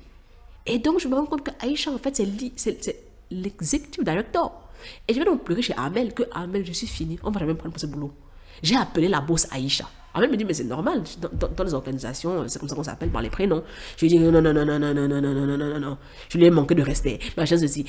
Et 0.67 0.79
donc, 0.79 0.99
je 0.99 1.07
me 1.07 1.15
rends 1.15 1.27
compte 1.27 1.45
que 1.45 1.53
Aïcha, 1.61 1.93
en 1.93 1.99
fait, 1.99 2.17
c'est 2.17 2.97
l'executive 3.31 4.03
director. 4.03 4.69
Et 5.07 5.15
je 5.15 5.19
vais 5.21 5.25
donc 5.25 5.45
pleurer 5.45 5.63
chez 5.63 5.75
Amel 5.77 6.13
que 6.13 6.25
Amel, 6.33 6.67
je 6.67 6.73
suis 6.73 6.89
fini, 6.89 7.19
on 7.23 7.31
va 7.31 7.39
jamais 7.39 7.55
prendre 7.55 7.73
pour 7.73 7.81
ce 7.81 7.87
boulot. 7.87 8.13
J'ai 8.61 8.77
appelé 8.77 9.07
la 9.07 9.21
boss 9.21 9.47
Aïcha. 9.53 9.89
Amel 10.15 10.31
me 10.31 10.37
dit, 10.37 10.45
mais 10.45 10.55
c'est 10.55 10.65
normal, 10.65 11.05
dans, 11.33 11.65
les 11.65 11.75
organisations, 11.75 12.49
c'est 12.49 12.59
comme 12.59 12.69
ça 12.69 12.75
qu'on 12.75 12.83
s'appelle 12.83 13.11
par 13.11 13.23
les 13.23 13.31
prénoms. 13.31 13.63
Je 13.97 14.07
lui 14.07 14.15
ai 14.15 14.19
dit, 14.19 14.25
non, 14.25 14.33
non, 14.33 14.43
non, 14.43 14.53
non, 14.53 14.79
non, 14.79 14.93
non, 14.93 15.09
non, 15.09 15.21
non, 15.21 15.33
non, 15.33 15.47
non, 15.47 15.57
non, 15.57 15.81
non, 15.81 15.99
Je 16.29 16.37
lui 16.37 16.47
ai 16.47 16.51
manqué 16.51 16.75
de 16.75 16.83
respect. 16.83 17.21
Machin, 17.37 17.59
ceci. 17.59 17.85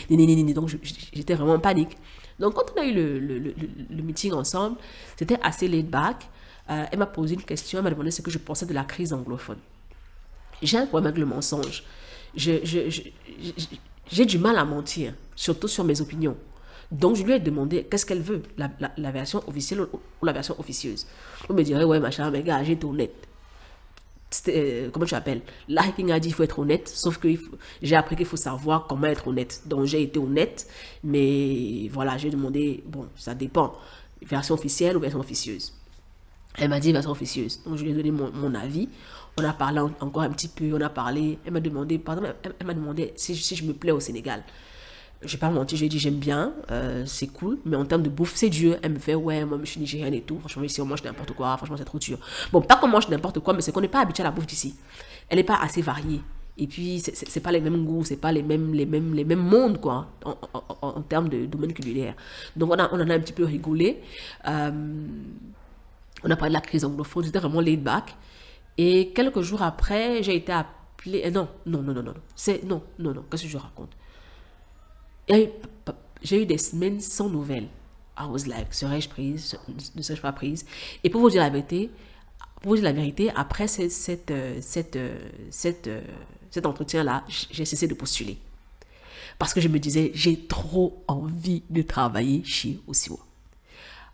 Donc, 0.53 0.69
j'étais 1.14 1.34
vraiment 1.34 1.53
en 1.53 1.60
panique. 1.60 1.97
Donc, 2.39 2.53
quand 2.53 2.65
on 2.76 2.81
a 2.81 2.85
eu 2.85 2.93
le, 2.93 3.19
le, 3.19 3.39
le, 3.39 4.03
meeting 4.03 4.34
ensemble, 4.34 4.77
c'était 5.18 5.39
assez 5.41 5.68
laid 5.68 5.84
back. 5.89 6.27
Euh, 6.69 6.85
elle 6.91 6.99
m'a 6.99 7.05
posé 7.05 7.35
une 7.35 7.43
question, 7.43 7.80
elle 7.80 7.84
m'a 7.84 7.89
demandé 7.91 8.11
ce 8.11 8.22
que 8.22 8.31
je 8.31 8.38
pensais 8.38 8.65
de 8.65 8.73
la 8.73 8.84
crise 8.84 9.14
anglophone. 9.14 9.60
J'ai 10.61 10.77
un 10.77 10.85
problème 10.85 11.07
avec 11.07 11.19
le 11.19 11.26
mensonge. 11.26 11.84
J'ai 12.35 14.26
du 14.26 14.38
mal 14.38 14.57
à 14.57 14.65
mentir, 14.65 15.14
surtout 15.35 15.68
sur 15.68 15.84
mes 15.84 15.99
opinions. 16.01 16.38
Donc, 16.91 17.15
je 17.15 17.23
lui 17.23 17.34
ai 17.34 17.39
demandé 17.39 17.85
qu'est-ce 17.89 18.05
qu'elle 18.05 18.22
veut, 18.22 18.43
la, 18.57 18.69
la, 18.97 19.11
version 19.11 19.43
officielle 19.47 19.81
ou, 19.81 19.99
la 20.26 20.31
version 20.31 20.55
officieuse. 20.60 21.07
On 21.49 21.53
me 21.53 21.64
dirait, 21.64 21.84
ouais, 21.84 21.99
machin, 21.99 22.30
mais 22.30 22.43
gars, 22.43 22.61
été 22.61 22.85
honnête. 22.85 23.27
Euh, 24.47 24.89
comment 24.91 25.05
tu 25.05 25.15
appelles? 25.15 25.41
Hacking 25.76 26.11
a 26.11 26.19
dit 26.19 26.30
qu'il 26.30 26.35
faut 26.35 26.43
être 26.43 26.60
honnête, 26.60 26.88
sauf 26.88 27.18
que 27.18 27.27
j'ai 27.81 27.95
appris 27.95 28.15
qu'il 28.15 28.26
faut 28.26 28.38
savoir 28.38 28.88
comment 28.88 29.07
être 29.07 29.27
honnête. 29.27 29.61
Donc, 29.65 29.85
j'ai 29.85 30.01
été 30.01 30.19
honnête, 30.19 30.68
mais 31.03 31.89
voilà, 31.91 32.18
j'ai 32.18 32.30
demandé, 32.30 32.84
bon, 32.85 33.07
ça 33.15 33.35
dépend, 33.35 33.73
version 34.22 34.55
officielle 34.55 34.97
ou 34.97 34.99
version 34.99 35.19
officieuse? 35.19 35.73
Elle 36.55 36.69
m'a 36.69 36.80
dit 36.80 36.91
version 36.91 37.11
officieuse. 37.11 37.61
Donc, 37.65 37.77
je 37.77 37.84
lui 37.84 37.91
ai 37.91 37.93
donné 37.93 38.11
mon, 38.11 38.53
avis. 38.53 38.88
On 39.38 39.43
a 39.43 39.53
parlé 39.53 39.80
encore 39.80 40.22
un 40.22 40.30
petit 40.30 40.47
peu, 40.47 40.73
on 40.73 40.81
a 40.81 40.89
parlé. 40.89 41.39
Elle 41.45 41.53
m'a 41.53 41.60
demandé, 41.60 41.97
pardon, 41.97 42.23
elle, 42.43 42.68
m'a 42.68 42.73
demandé 42.73 43.14
si, 43.15 43.35
si, 43.35 43.55
je 43.55 43.64
me 43.65 43.73
plais 43.73 43.91
au 43.91 43.99
Sénégal. 43.99 44.43
Je 45.25 45.33
n'ai 45.33 45.39
pas 45.39 45.49
menti, 45.49 45.77
j'ai 45.77 45.87
dit 45.87 45.99
j'aime 45.99 46.15
bien, 46.19 46.53
euh, 46.71 47.03
c'est 47.05 47.27
cool, 47.27 47.59
mais 47.65 47.75
en 47.77 47.85
termes 47.85 48.03
de 48.03 48.09
bouffe, 48.09 48.33
c'est 48.35 48.49
dur. 48.49 48.77
Elle 48.81 48.93
me 48.93 48.99
fait, 48.99 49.15
ouais, 49.15 49.45
moi 49.45 49.57
je 49.63 49.69
suis 49.69 49.79
nigérienne 49.79 50.13
et 50.13 50.21
tout. 50.21 50.39
Franchement, 50.39 50.63
ici 50.63 50.81
on 50.81 50.85
mange 50.85 51.03
n'importe 51.03 51.33
quoi, 51.33 51.55
franchement, 51.57 51.77
c'est 51.77 51.85
trop 51.85 51.99
dur. 51.99 52.17
Bon, 52.51 52.61
pas 52.61 52.75
qu'on 52.75 52.87
mange 52.87 53.07
n'importe 53.09 53.39
quoi, 53.39 53.53
mais 53.53 53.61
c'est 53.61 53.71
qu'on 53.71 53.81
n'est 53.81 53.87
pas 53.87 54.01
habitué 54.01 54.21
à 54.21 54.25
la 54.25 54.31
bouffe 54.31 54.47
d'ici. 54.47 54.75
Elle 55.29 55.37
n'est 55.37 55.43
pas 55.43 55.59
assez 55.61 55.81
variée. 55.81 56.21
Et 56.55 56.67
puis, 56.67 56.99
c'est 56.99 57.39
pas 57.39 57.51
les 57.51 57.61
mêmes 57.61 57.83
goûts, 57.83 58.03
c'est 58.03 58.17
pas 58.17 58.31
les 58.31 58.43
mêmes, 58.43 58.73
les 58.73 58.85
mêmes, 58.85 59.13
les 59.15 59.23
mêmes 59.23 59.39
mondes, 59.39 59.81
quoi, 59.81 60.07
en, 60.23 60.37
en, 60.81 61.01
termes 61.01 61.27
de 61.27 61.47
domaine 61.47 61.73
culinaire. 61.73 62.13
Donc, 62.55 62.71
on, 62.71 62.77
a, 62.77 62.93
on 62.93 63.01
en 63.01 63.09
a 63.09 63.15
un 63.15 63.19
petit 63.19 63.33
peu 63.33 63.43
rigolé. 63.43 64.01
Euh, 64.47 64.71
on 66.23 66.29
a 66.29 66.35
parlé 66.35 66.51
de 66.51 66.53
la 66.53 66.61
crise 66.61 66.85
anglophone, 66.85 67.23
c'était 67.23 67.39
vraiment 67.39 67.59
laid 67.59 67.77
back. 67.77 68.15
Et 68.77 69.11
quelques 69.13 69.41
jours 69.41 69.63
après, 69.63 70.21
j'ai 70.21 70.35
été 70.35 70.51
appelée. 70.51 71.21
Eh, 71.23 71.31
non, 71.31 71.47
non, 71.65 71.81
non, 71.81 71.93
non, 71.93 72.03
non. 72.03 72.13
C'est, 72.35 72.63
non, 72.63 72.83
non, 72.99 73.13
non. 73.13 73.25
Qu'est-ce 73.29 73.43
que 73.43 73.49
je 73.49 73.57
raconte? 73.57 73.89
J'ai 75.29 76.41
eu 76.41 76.45
des 76.45 76.57
semaines 76.57 76.99
sans 76.99 77.29
nouvelles. 77.29 77.67
I 78.17 78.25
was 78.29 78.45
like, 78.45 78.73
serais-je 78.73 79.09
prise? 79.09 79.57
Ne 79.95 80.01
serais-je 80.01 80.21
pas 80.21 80.31
prise? 80.31 80.65
Et 81.03 81.09
pour 81.09 81.21
vous 81.21 81.29
dire 81.29 81.41
la 81.41 81.49
vérité, 81.49 81.89
pour 82.61 82.71
vous 82.71 82.75
dire 82.75 82.85
la 82.85 82.93
vérité, 82.93 83.31
après 83.35 83.67
cette, 83.67 83.91
cette, 83.91 84.31
euh, 84.31 84.57
cette, 84.61 84.95
euh, 84.95 85.17
cette, 85.49 85.87
euh, 85.87 86.01
cet 86.51 86.65
entretien-là, 86.65 87.23
j'ai 87.27 87.65
cessé 87.65 87.87
de 87.87 87.93
postuler. 87.93 88.37
Parce 89.39 89.53
que 89.53 89.61
je 89.61 89.67
me 89.67 89.79
disais, 89.79 90.11
j'ai 90.13 90.45
trop 90.45 91.03
envie 91.07 91.63
de 91.69 91.81
travailler 91.81 92.43
chez 92.43 92.79
Osiwa. 92.87 93.17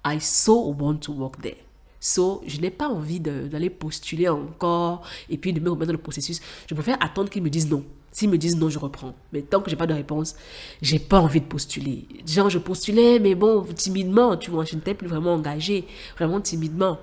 I 0.06 0.22
so 0.22 0.74
want 0.80 1.00
to 1.00 1.14
work 1.14 1.42
there. 1.42 1.58
So, 2.00 2.42
je 2.48 2.62
n'ai 2.62 2.72
pas 2.72 2.88
envie 2.88 3.20
d'aller 3.20 3.70
postuler 3.70 4.30
encore 4.30 5.06
et 5.30 5.38
puis 5.38 5.52
de 5.52 5.60
me 5.60 5.70
remettre 5.70 5.88
dans 5.88 5.98
le 5.98 6.02
processus. 6.02 6.40
Je 6.68 6.74
préfère 6.74 6.98
attendre 7.04 7.30
qu'ils 7.30 7.44
me 7.44 7.50
disent 7.50 7.70
non. 7.70 7.84
S'ils 8.12 8.30
me 8.30 8.38
disent 8.38 8.58
non, 8.58 8.70
je 8.70 8.80
reprends. 8.80 9.14
Mais 9.34 9.42
tant 9.42 9.62
que 9.62 9.70
j'ai 9.70 9.76
pas 9.76 9.88
de 9.88 9.94
réponse, 9.94 10.36
j'ai 10.82 11.00
pas 11.00 11.20
envie 11.20 11.42
de 11.42 11.46
postuler. 11.46 12.08
Genre, 12.26 12.50
je 12.50 12.58
postulais, 12.58 13.20
mais 13.20 13.36
bon, 13.36 13.64
timidement, 13.76 14.38
tu 14.38 14.52
vois, 14.52 14.66
je 14.66 14.76
n'étais 14.76 14.94
plus 14.94 15.08
vraiment 15.08 15.34
engagée, 15.34 15.86
vraiment 16.18 16.42
timidement. 16.42 17.00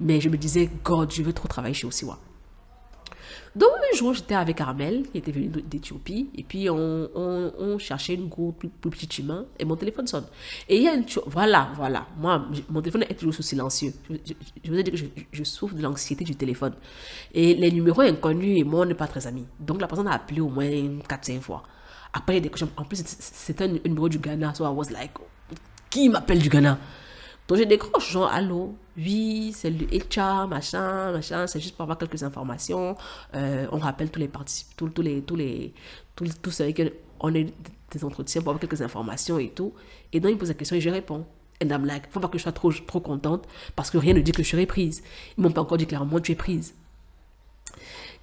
Mais 0.00 0.20
je 0.20 0.28
me 0.28 0.36
disais, 0.36 0.70
God, 0.84 1.12
je 1.12 1.22
veux 1.22 1.32
trop 1.32 1.48
travailler 1.48 1.74
chez 1.74 1.86
Osiwa. 1.86 2.18
Donc 3.56 3.70
un 3.90 3.96
jour, 3.96 4.12
j'étais 4.12 4.34
avec 4.34 4.60
Armel, 4.60 5.04
qui 5.10 5.16
était 5.16 5.32
venu 5.32 5.48
d'Éthiopie, 5.48 6.28
et 6.36 6.42
puis 6.42 6.68
on, 6.68 7.78
cherchait 7.78 8.12
une 8.12 8.28
groupe 8.28 8.58
plus, 8.58 8.68
plus 8.68 8.90
petit 8.90 9.22
humain, 9.22 9.46
et 9.58 9.64
mon 9.64 9.76
téléphone 9.76 10.06
sonne. 10.06 10.26
Et 10.68 10.76
il 10.76 10.82
y 10.82 10.88
a 10.88 10.94
une 10.94 11.06
voilà, 11.26 11.70
voilà, 11.74 12.06
moi, 12.18 12.44
mon 12.68 12.82
téléphone 12.82 13.04
est 13.08 13.14
toujours 13.14 13.34
silencieux. 13.34 13.94
Je, 14.10 14.70
vous 14.70 14.78
ai 14.78 14.82
dit 14.82 14.90
que 14.90 14.98
je, 15.32 15.44
souffre 15.44 15.74
de 15.74 15.80
l'anxiété 15.80 16.22
du 16.22 16.36
téléphone. 16.36 16.74
Et 17.32 17.54
les 17.54 17.70
numéros 17.70 18.02
inconnus 18.02 18.60
et 18.60 18.64
moi, 18.64 18.80
on 18.80 18.84
n'est 18.84 18.94
pas 18.94 19.06
très 19.06 19.26
amis. 19.26 19.46
Donc 19.58 19.80
la 19.80 19.86
personne 19.86 20.08
a 20.08 20.12
appelé 20.12 20.42
au 20.42 20.50
moins 20.50 20.66
4-5 20.66 21.40
fois. 21.40 21.62
Après, 22.12 22.42
en 22.76 22.84
plus, 22.84 23.02
c'était 23.06 23.64
un, 23.64 23.68
numéro 23.68 24.10
du 24.10 24.18
Ghana, 24.18 24.52
so 24.52 24.66
I 24.66 24.68
was 24.68 24.90
like, 24.90 25.12
qui 25.88 26.10
m'appelle 26.10 26.40
du 26.40 26.50
Ghana? 26.50 26.78
Donc 27.48 27.56
je 27.56 27.64
décroche, 27.64 28.12
genre, 28.12 28.30
allô, 28.30 28.74
oui, 28.96 29.52
c'est 29.54 29.70
le 29.70 29.86
HR, 29.86 30.48
machin, 30.48 31.12
machin, 31.12 31.46
c'est 31.46 31.60
juste 31.60 31.76
pour 31.76 31.82
avoir 31.82 31.98
quelques 31.98 32.22
informations. 32.22 32.96
Euh, 33.34 33.66
on 33.70 33.78
rappelle 33.78 34.10
tous 34.10 34.20
les 34.20 34.28
participants, 34.28 34.72
tous, 34.76 34.88
tous, 34.88 35.02
les, 35.02 35.22
tous 35.22 35.36
les, 35.36 35.74
tous, 36.14 36.50
ceux 36.50 36.70
qui 36.70 36.90
on 37.20 37.34
est 37.34 37.52
des 37.90 38.04
entretiens 38.04 38.40
pour 38.40 38.50
avoir 38.50 38.60
quelques 38.60 38.80
informations 38.82 39.38
et 39.38 39.50
tout. 39.50 39.74
Et 40.12 40.20
donc, 40.20 40.32
il 40.32 40.38
pose 40.38 40.48
la 40.48 40.54
question 40.54 40.76
et 40.76 40.80
je 40.80 40.90
réponds. 40.90 41.26
Et 41.60 41.66
I'm 41.66 41.84
like, 41.84 42.10
faut 42.10 42.20
pas 42.20 42.28
que 42.28 42.38
je 42.38 42.42
sois 42.42 42.52
trop, 42.52 42.72
trop 42.72 43.00
contente 43.00 43.46
parce 43.74 43.90
que 43.90 43.98
rien 43.98 44.14
ne 44.14 44.20
dit 44.20 44.32
que 44.32 44.42
je 44.42 44.48
serai 44.48 44.66
prise. 44.66 45.02
Ils 45.36 45.42
m'ont 45.42 45.52
pas 45.52 45.62
encore 45.62 45.78
dit 45.78 45.86
clairement, 45.86 46.20
tu 46.20 46.32
es 46.32 46.34
prise. 46.34 46.74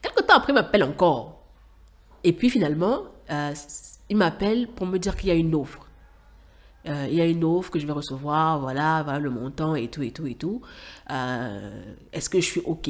Quelque 0.01 0.21
temps 0.21 0.37
après, 0.37 0.53
il 0.53 0.55
m'appelle 0.55 0.83
encore. 0.83 1.43
Et 2.23 2.33
puis 2.33 2.49
finalement, 2.49 3.03
euh, 3.31 3.53
il 4.09 4.17
m'appelle 4.17 4.67
pour 4.67 4.85
me 4.85 4.97
dire 4.97 5.15
qu'il 5.15 5.29
y 5.29 5.31
a 5.31 5.35
une 5.35 5.55
offre. 5.55 5.82
Euh, 6.87 7.07
il 7.09 7.15
y 7.15 7.21
a 7.21 7.25
une 7.25 7.43
offre 7.43 7.71
que 7.71 7.79
je 7.79 7.87
vais 7.87 7.93
recevoir, 7.93 8.59
voilà, 8.59 9.03
voilà 9.03 9.19
le 9.19 9.29
montant 9.29 9.75
et 9.75 9.87
tout, 9.87 10.01
et 10.01 10.11
tout, 10.11 10.27
et 10.27 10.35
tout. 10.35 10.61
Euh, 11.09 11.83
est-ce 12.11 12.29
que 12.29 12.39
je 12.41 12.45
suis 12.45 12.61
OK? 12.61 12.89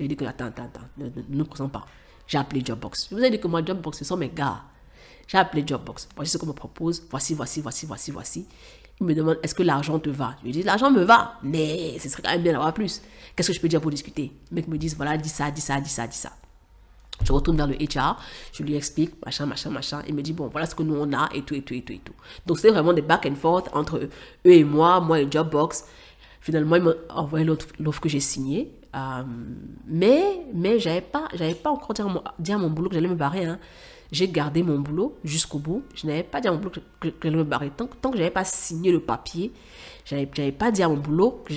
Je 0.00 0.06
dit 0.06 0.16
que, 0.16 0.24
attends, 0.24 0.46
attends, 0.46 0.64
attends, 0.64 0.88
ne, 0.96 1.08
nous 1.28 1.44
présente 1.44 1.72
pas. 1.72 1.86
J'ai 2.26 2.38
appelé 2.38 2.62
Jobbox. 2.64 3.08
Je 3.10 3.16
vous 3.16 3.22
ai 3.22 3.30
dit 3.30 3.38
que 3.38 3.46
moi, 3.46 3.64
Jobbox, 3.64 3.98
ce 3.98 4.04
sont 4.04 4.16
mes 4.16 4.30
gars. 4.30 4.62
J'ai 5.26 5.38
appelé 5.38 5.64
Jobbox. 5.66 6.08
Voici 6.16 6.32
ce 6.32 6.38
qu'on 6.38 6.46
me 6.46 6.52
propose. 6.52 7.02
Voici, 7.10 7.34
voici, 7.34 7.60
voici, 7.60 7.86
voici, 7.86 8.10
voici. 8.10 8.46
Il 9.00 9.06
me 9.06 9.14
demande, 9.14 9.38
est-ce 9.42 9.54
que 9.54 9.62
l'argent 9.62 9.98
te 9.98 10.10
va? 10.10 10.34
Je 10.40 10.44
lui 10.44 10.52
dis, 10.52 10.62
l'argent 10.62 10.90
me 10.90 11.02
va, 11.02 11.34
mais 11.42 11.98
ce 11.98 12.08
serait 12.08 12.22
quand 12.22 12.30
même 12.30 12.42
bien 12.42 12.52
d'avoir 12.52 12.72
plus. 12.72 13.02
Qu'est-ce 13.36 13.48
que 13.48 13.54
je 13.54 13.60
peux 13.60 13.68
dire 13.68 13.80
pour 13.80 13.90
discuter? 13.90 14.32
Le 14.50 14.56
mec 14.56 14.66
me 14.66 14.78
dit, 14.78 14.88
voilà, 14.96 15.16
dis 15.16 15.28
ça, 15.28 15.50
dis 15.50 15.60
ça, 15.60 15.80
dis 15.80 15.90
ça, 15.90 16.06
dis 16.06 16.16
ça. 16.16 16.32
Je 17.24 17.32
retourne 17.32 17.56
vers 17.56 17.66
le 17.66 17.74
HR, 17.74 18.16
je 18.52 18.62
lui 18.62 18.76
explique, 18.76 19.14
machin, 19.24 19.46
machin, 19.46 19.70
machin. 19.70 20.02
Il 20.06 20.14
me 20.14 20.22
dit, 20.22 20.32
bon, 20.32 20.48
voilà 20.48 20.66
ce 20.66 20.74
que 20.74 20.82
nous 20.82 20.94
on 20.94 21.12
a, 21.12 21.28
et 21.34 21.42
tout, 21.42 21.54
et 21.54 21.62
tout, 21.62 21.74
et 21.74 21.82
tout, 21.82 21.92
et 21.92 22.00
tout. 22.04 22.14
Donc, 22.46 22.58
c'était 22.58 22.72
vraiment 22.72 22.92
des 22.92 23.02
back 23.02 23.26
and 23.26 23.34
forth 23.34 23.68
entre 23.72 23.96
eux 23.96 24.10
et 24.44 24.64
moi, 24.64 25.00
moi 25.00 25.20
et 25.20 25.28
Jobbox. 25.30 25.84
Finalement, 26.40 26.76
ils 26.76 26.82
m'ont 26.82 26.94
envoyé 27.10 27.44
l'offre 27.44 28.00
que 28.00 28.08
j'ai 28.08 28.20
signée. 28.20 28.72
Euh, 28.94 29.22
mais, 29.86 30.22
mais 30.54 30.78
j'avais 30.78 31.00
pas, 31.00 31.28
pas 31.62 31.70
encore 31.70 31.92
dit 31.92 32.00
à 32.00 32.04
mon, 32.04 32.22
dit 32.38 32.52
à 32.52 32.58
mon 32.58 32.70
boulot 32.70 32.88
que 32.88 32.94
j'allais 32.94 33.08
me 33.08 33.14
barrer. 33.14 33.44
Hein. 33.44 33.58
J'ai 34.10 34.28
gardé 34.28 34.62
mon 34.62 34.78
boulot 34.78 35.18
jusqu'au 35.24 35.58
bout. 35.58 35.82
Je 35.94 36.06
n'avais 36.06 36.22
pas 36.22 36.40
dit 36.40 36.48
à 36.48 36.52
mon 36.52 36.58
boulot 36.58 36.72
que, 37.00 37.10
j'allais 37.22 37.36
me 37.36 37.44
barrer. 37.44 37.70
Tant, 37.70 37.86
tant 38.00 38.10
que 38.10 38.16
j'avais 38.16 38.30
pas 38.30 38.44
signé 38.44 38.90
le 38.90 39.00
papier, 39.00 39.52
j'avais 40.04 40.52
pas 40.52 40.70
dit 40.70 40.82
à 40.82 40.88
mon 40.88 40.96
boulot 40.96 41.42
que 41.44 41.52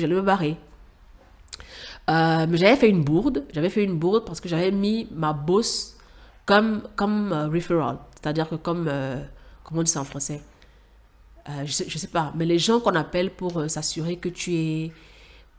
j'allais 0.00 0.14
me 0.14 0.22
barrer. 0.22 0.56
Euh, 2.10 2.46
j'avais 2.52 2.76
fait 2.76 2.88
une 2.88 3.04
bourde. 3.04 3.44
J'avais 3.52 3.70
fait 3.70 3.84
une 3.84 3.98
bourde 3.98 4.24
parce 4.24 4.40
que 4.40 4.48
j'avais 4.48 4.70
mis 4.70 5.08
ma 5.12 5.32
bosse 5.32 5.96
comme, 6.46 6.82
comme 6.96 7.32
euh, 7.32 7.48
referral. 7.48 7.98
C'est-à-dire 8.14 8.48
que 8.48 8.56
comme... 8.56 8.86
Euh, 8.88 9.22
comment 9.64 9.80
on 9.80 9.82
dit 9.84 9.90
ça 9.90 10.00
en 10.00 10.04
français? 10.04 10.40
Je, 11.64 11.72
sais, 11.72 11.88
sais 11.88 12.06
pas. 12.06 12.32
Mais 12.36 12.44
les 12.44 12.58
gens 12.58 12.80
qu'on 12.80 12.94
appelle 12.94 13.30
pour 13.30 13.68
s'assurer 13.68 14.16
que 14.16 14.28
tu 14.28 14.54
es... 14.54 14.92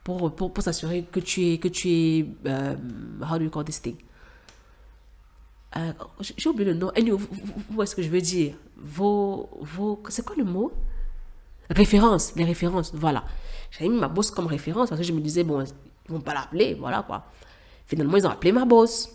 Pour, 0.02 0.34
pour, 0.34 0.52
pour 0.52 0.64
s'assurer 0.64 1.04
que 1.10 1.20
tu 1.20 1.52
es... 1.52 1.58
Que 1.58 1.68
tu 1.68 1.88
es 1.88 2.26
how 3.22 3.38
do 3.38 3.44
you 3.44 3.50
call 3.50 3.64
this 3.64 3.80
thing? 3.80 3.96
J'ai 6.20 6.48
oublié 6.48 6.72
le 6.72 6.78
nom. 6.78 6.90
Anyway, 6.90 7.18
vous, 7.18 7.62
voyez 7.70 7.90
ce 7.90 7.96
que 7.96 8.02
je 8.02 8.08
veux 8.08 8.20
dire. 8.20 8.54
Vos... 8.76 9.50
vos 9.60 10.02
c'est 10.08 10.24
quoi 10.24 10.36
le 10.36 10.44
mot? 10.44 10.72
Références. 11.68 12.34
Les 12.36 12.44
références. 12.44 12.92
Voilà. 12.94 13.24
J'avais 13.70 13.88
mis 13.88 13.98
ma 13.98 14.08
bosse 14.08 14.30
comme 14.30 14.46
référence 14.46 14.90
parce 14.90 15.00
que 15.00 15.06
je 15.06 15.12
me 15.12 15.20
disais, 15.20 15.42
bon, 15.42 15.64
Ils 16.06 16.12
vont 16.12 16.20
pas 16.20 16.34
l'appeler, 16.34 16.74
voilà 16.74 17.02
quoi. 17.02 17.24
Finalement, 17.86 18.16
ils 18.16 18.26
ont 18.26 18.30
appelé 18.30 18.52
ma 18.52 18.64
boss. 18.64 19.08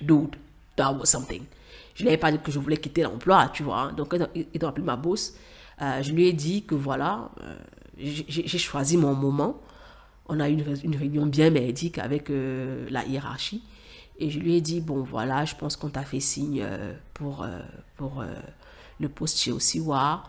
Dude, 0.00 0.36
that 0.76 0.92
was 0.92 1.06
something. 1.06 1.42
Je 1.94 2.04
n'avais 2.04 2.16
pas 2.16 2.32
dit 2.32 2.38
que 2.38 2.50
je 2.50 2.58
voulais 2.58 2.76
quitter 2.76 3.02
l'emploi, 3.02 3.50
tu 3.52 3.62
vois. 3.62 3.92
Donc, 3.92 4.14
ils 4.34 4.64
ont 4.64 4.68
appelé 4.68 4.84
ma 4.84 4.96
boss. 4.96 5.34
Euh, 5.80 6.02
je 6.02 6.12
lui 6.12 6.28
ai 6.28 6.32
dit 6.32 6.64
que 6.64 6.74
voilà, 6.74 7.30
euh, 7.40 7.56
j'ai 7.98 8.58
choisi 8.58 8.96
mon 8.96 9.14
moment. 9.14 9.60
On 10.26 10.40
a 10.40 10.48
eu 10.48 10.54
une, 10.54 10.76
une 10.84 10.96
réunion 10.96 11.26
bien 11.26 11.50
médique 11.50 11.98
avec 11.98 12.30
euh, 12.30 12.86
la 12.90 13.04
hiérarchie. 13.04 13.62
Et 14.18 14.30
je 14.30 14.38
lui 14.38 14.54
ai 14.54 14.60
dit, 14.60 14.80
bon 14.80 15.02
voilà, 15.02 15.44
je 15.44 15.54
pense 15.54 15.76
qu'on 15.76 15.90
t'a 15.90 16.04
fait 16.04 16.20
signe 16.20 16.64
pour, 17.14 17.44
pour 17.96 18.24
le 19.00 19.08
poste 19.08 19.38
chez 19.38 19.50
Osiwa. 19.50 20.22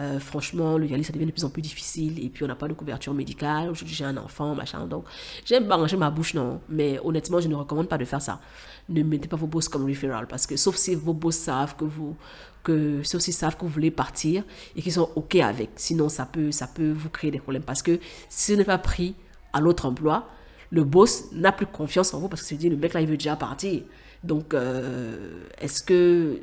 Euh, 0.00 0.18
franchement, 0.18 0.78
le 0.78 0.86
dialyse, 0.86 1.06
ça 1.06 1.12
devient 1.12 1.26
de 1.26 1.30
plus 1.30 1.44
en 1.44 1.50
plus 1.50 1.60
difficile. 1.60 2.24
Et 2.24 2.30
puis, 2.30 2.42
on 2.44 2.48
n'a 2.48 2.54
pas 2.54 2.68
de 2.68 2.72
couverture 2.72 3.12
médicale. 3.12 3.72
J'ai 3.84 4.04
un 4.04 4.16
enfant, 4.16 4.54
machin. 4.54 4.86
Donc, 4.86 5.04
j'aime 5.44 5.70
ranger 5.70 5.96
ma 5.96 6.10
bouche, 6.10 6.32
non. 6.34 6.60
Mais 6.68 6.98
honnêtement, 7.04 7.40
je 7.40 7.48
ne 7.48 7.54
recommande 7.54 7.88
pas 7.88 7.98
de 7.98 8.04
faire 8.06 8.22
ça. 8.22 8.40
Ne 8.88 9.02
mettez 9.02 9.28
pas 9.28 9.36
vos 9.36 9.46
boss 9.46 9.68
comme 9.68 9.84
referral. 9.86 10.26
Parce 10.26 10.46
que, 10.46 10.56
sauf 10.56 10.76
si 10.76 10.94
vos 10.94 11.12
boss 11.12 11.36
savent 11.36 11.76
que 11.76 11.84
vous, 11.84 12.16
que, 12.62 13.02
s'ils 13.02 13.34
savent 13.34 13.56
que 13.56 13.62
vous 13.62 13.68
voulez 13.68 13.90
partir 13.90 14.42
et 14.74 14.80
qu'ils 14.80 14.92
sont 14.92 15.10
OK 15.16 15.36
avec. 15.36 15.70
Sinon, 15.76 16.08
ça 16.08 16.24
peut, 16.24 16.50
ça 16.50 16.66
peut 16.66 16.92
vous 16.92 17.10
créer 17.10 17.30
des 17.30 17.40
problèmes. 17.40 17.62
Parce 17.62 17.82
que 17.82 18.00
si 18.28 18.52
vous 18.52 18.58
n'êtes 18.58 18.66
pas 18.66 18.78
pris 18.78 19.14
à 19.52 19.60
l'autre 19.60 19.84
emploi, 19.84 20.28
le 20.70 20.84
boss 20.84 21.24
n'a 21.32 21.52
plus 21.52 21.66
confiance 21.66 22.14
en 22.14 22.20
vous 22.20 22.28
parce 22.28 22.42
que 22.42 22.48
se 22.48 22.54
dit, 22.54 22.70
le 22.70 22.76
mec 22.76 22.94
là, 22.94 23.00
il 23.00 23.06
veut 23.06 23.16
déjà 23.16 23.36
partir. 23.36 23.82
Donc, 24.22 24.54
euh, 24.54 25.44
est-ce 25.58 25.82
que 25.82 26.38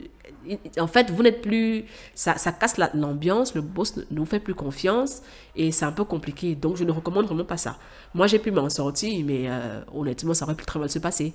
en 0.80 0.88
fait, 0.88 1.12
vous 1.12 1.24
n'êtes 1.24 1.42
plus, 1.42 1.86
ça, 2.14 2.36
casse 2.52 2.78
l'ambiance, 2.94 3.56
le 3.56 3.62
boss 3.62 3.98
ne 3.98 4.20
vous 4.20 4.26
fait 4.26 4.40
plus 4.40 4.56
confiance 4.56 5.22
et 5.56 5.72
c'est 5.72 5.86
un 5.86 5.92
peu 5.92 6.04
compliqué. 6.04 6.56
Donc, 6.56 6.78
je 6.78 6.84
ne 6.84 6.92
recommande 6.92 7.26
vraiment 7.26 7.46
pas 7.46 7.58
ça. 7.58 7.78
Moi, 8.14 8.28
j'ai 8.28 8.40
pu 8.40 8.52
m'en 8.52 8.70
sortir, 8.70 9.24
mais 9.26 9.46
euh, 9.48 9.82
honnêtement, 9.94 10.34
ça 10.34 10.46
aurait 10.46 10.56
pu 10.56 10.66
très 10.66 10.80
mal 10.80 10.90
se 10.90 11.00
passer. 11.00 11.34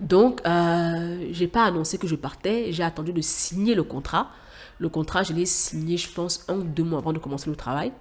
Donc, 0.00 0.40
euh, 0.46 1.28
j'ai 1.30 1.48
pas 1.48 1.64
annoncé 1.64 1.98
que 1.98 2.06
je 2.06 2.16
partais, 2.16 2.72
j'ai 2.72 2.82
attendu 2.82 3.12
de 3.12 3.20
signer 3.20 3.74
le 3.74 3.84
contrat. 3.84 4.30
Le 4.78 4.88
contrat, 4.88 5.22
je 5.22 5.32
l'ai 5.32 5.46
signé, 5.46 5.96
je 5.96 6.10
pense, 6.10 6.44
un 6.48 6.56
ou 6.56 6.62
deux 6.64 6.82
mois 6.82 6.98
avant 6.98 7.12
de 7.12 7.18
commencer 7.18 7.48
le 7.48 7.56
travail. 7.56 7.92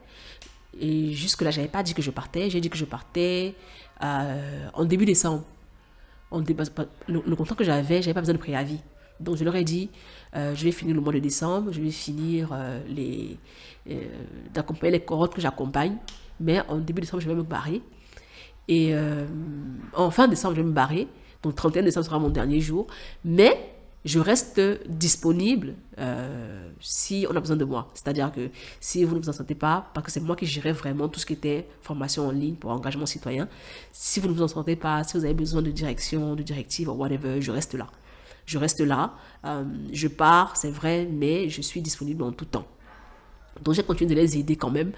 Et 0.80 1.12
jusque-là, 1.14 1.52
j'avais 1.52 1.68
pas 1.68 1.84
dit 1.84 1.94
que 1.94 2.02
je 2.02 2.12
partais. 2.12 2.50
J'ai 2.50 2.62
dit 2.62 2.70
que 2.70 2.78
je 2.78 2.86
partais 2.86 3.56
euh, 4.04 4.68
en 4.74 4.86
début 4.86 5.06
décembre. 5.06 5.44
Le, 6.32 7.22
le, 7.26 7.36
contrat 7.36 7.56
que 7.56 7.64
j'avais, 7.64 8.02
j'avais 8.02 8.14
pas 8.14 8.22
besoin 8.22 8.36
de 8.36 8.40
préavis. 8.40 8.80
Donc 9.22 9.38
je 9.38 9.44
leur 9.44 9.56
ai 9.56 9.64
dit, 9.64 9.90
euh, 10.36 10.56
je 10.56 10.64
vais 10.64 10.72
finir 10.72 10.96
le 10.96 11.02
mois 11.02 11.14
de 11.14 11.20
décembre, 11.20 11.72
je 11.72 11.82
vais 11.82 11.92
finir 11.92 12.50
euh, 12.54 12.80
euh, 13.90 14.02
d'accompagner 14.54 14.92
les 14.94 15.00
cohortes 15.02 15.34
que 15.34 15.42
j'accompagne, 15.42 15.98
mais 16.40 16.62
en 16.68 16.78
début 16.78 17.02
décembre, 17.02 17.22
je 17.22 17.28
vais 17.28 17.36
me 17.36 17.44
barrer. 17.44 17.82
Et 18.68 18.94
en 19.94 20.12
fin 20.12 20.30
décembre, 20.30 20.56
je 20.56 20.62
vais 20.62 20.68
me 20.68 20.72
barrer. 20.74 21.08
Donc 21.44 21.56
31 21.56 21.84
décembre 21.84 22.06
sera 22.06 22.20
mon 22.20 22.30
dernier 22.30 22.62
jour. 22.62 22.88
Mais 23.26 23.74
je 24.06 24.18
reste 24.18 24.62
disponible 24.88 25.74
si 26.80 27.26
on 27.30 27.36
a 27.36 27.40
besoin 27.42 27.58
de 27.58 27.66
moi. 27.66 27.90
C'est-à-dire 27.94 28.32
que 28.32 28.50
si 28.80 29.04
vous 29.04 29.16
ne 29.16 29.20
vous 29.20 29.28
en 29.28 29.34
sentez 29.34 29.56
pas, 29.56 29.90
parce 29.94 30.06
que 30.06 30.12
c'est 30.12 30.22
moi 30.22 30.38
qui 30.38 30.46
gérais 30.46 30.72
vraiment 30.72 31.10
tout 31.10 31.20
ce 31.20 31.26
qui 31.26 31.34
était 31.34 31.68
formation 31.82 32.28
en 32.28 32.32
ligne 32.32 32.56
pour 32.56 32.72
engagement 32.72 33.06
citoyen, 33.06 33.50
si 33.92 34.22
vous 34.22 34.30
ne 34.30 34.34
vous 34.34 34.44
en 34.44 34.48
sentez 34.48 34.78
pas, 34.78 35.04
si 35.04 35.18
vous 35.18 35.26
avez 35.26 35.34
besoin 35.34 35.62
de 35.62 35.72
direction, 35.72 36.36
de 36.36 36.44
directive 36.44 36.88
ou 36.88 36.94
whatever, 36.94 37.42
je 37.42 37.52
reste 37.52 37.74
là 37.74 37.88
je 38.52 38.58
reste 38.58 38.82
là, 38.82 39.14
euh, 39.46 39.64
je 39.94 40.08
pars, 40.10 40.58
c'est 40.58 40.72
vrai, 40.72 41.08
mais 41.10 41.50
je 41.50 41.62
suis 41.62 41.82
disponible 41.82 42.24
en 42.24 42.34
tout 42.34 42.46
temps. 42.46 42.68
Donc 43.64 43.76
j'ai 43.76 43.84
continué 43.84 44.14
de 44.14 44.20
les 44.20 44.38
aider 44.38 44.56
quand 44.58 44.70
même. 44.70 44.92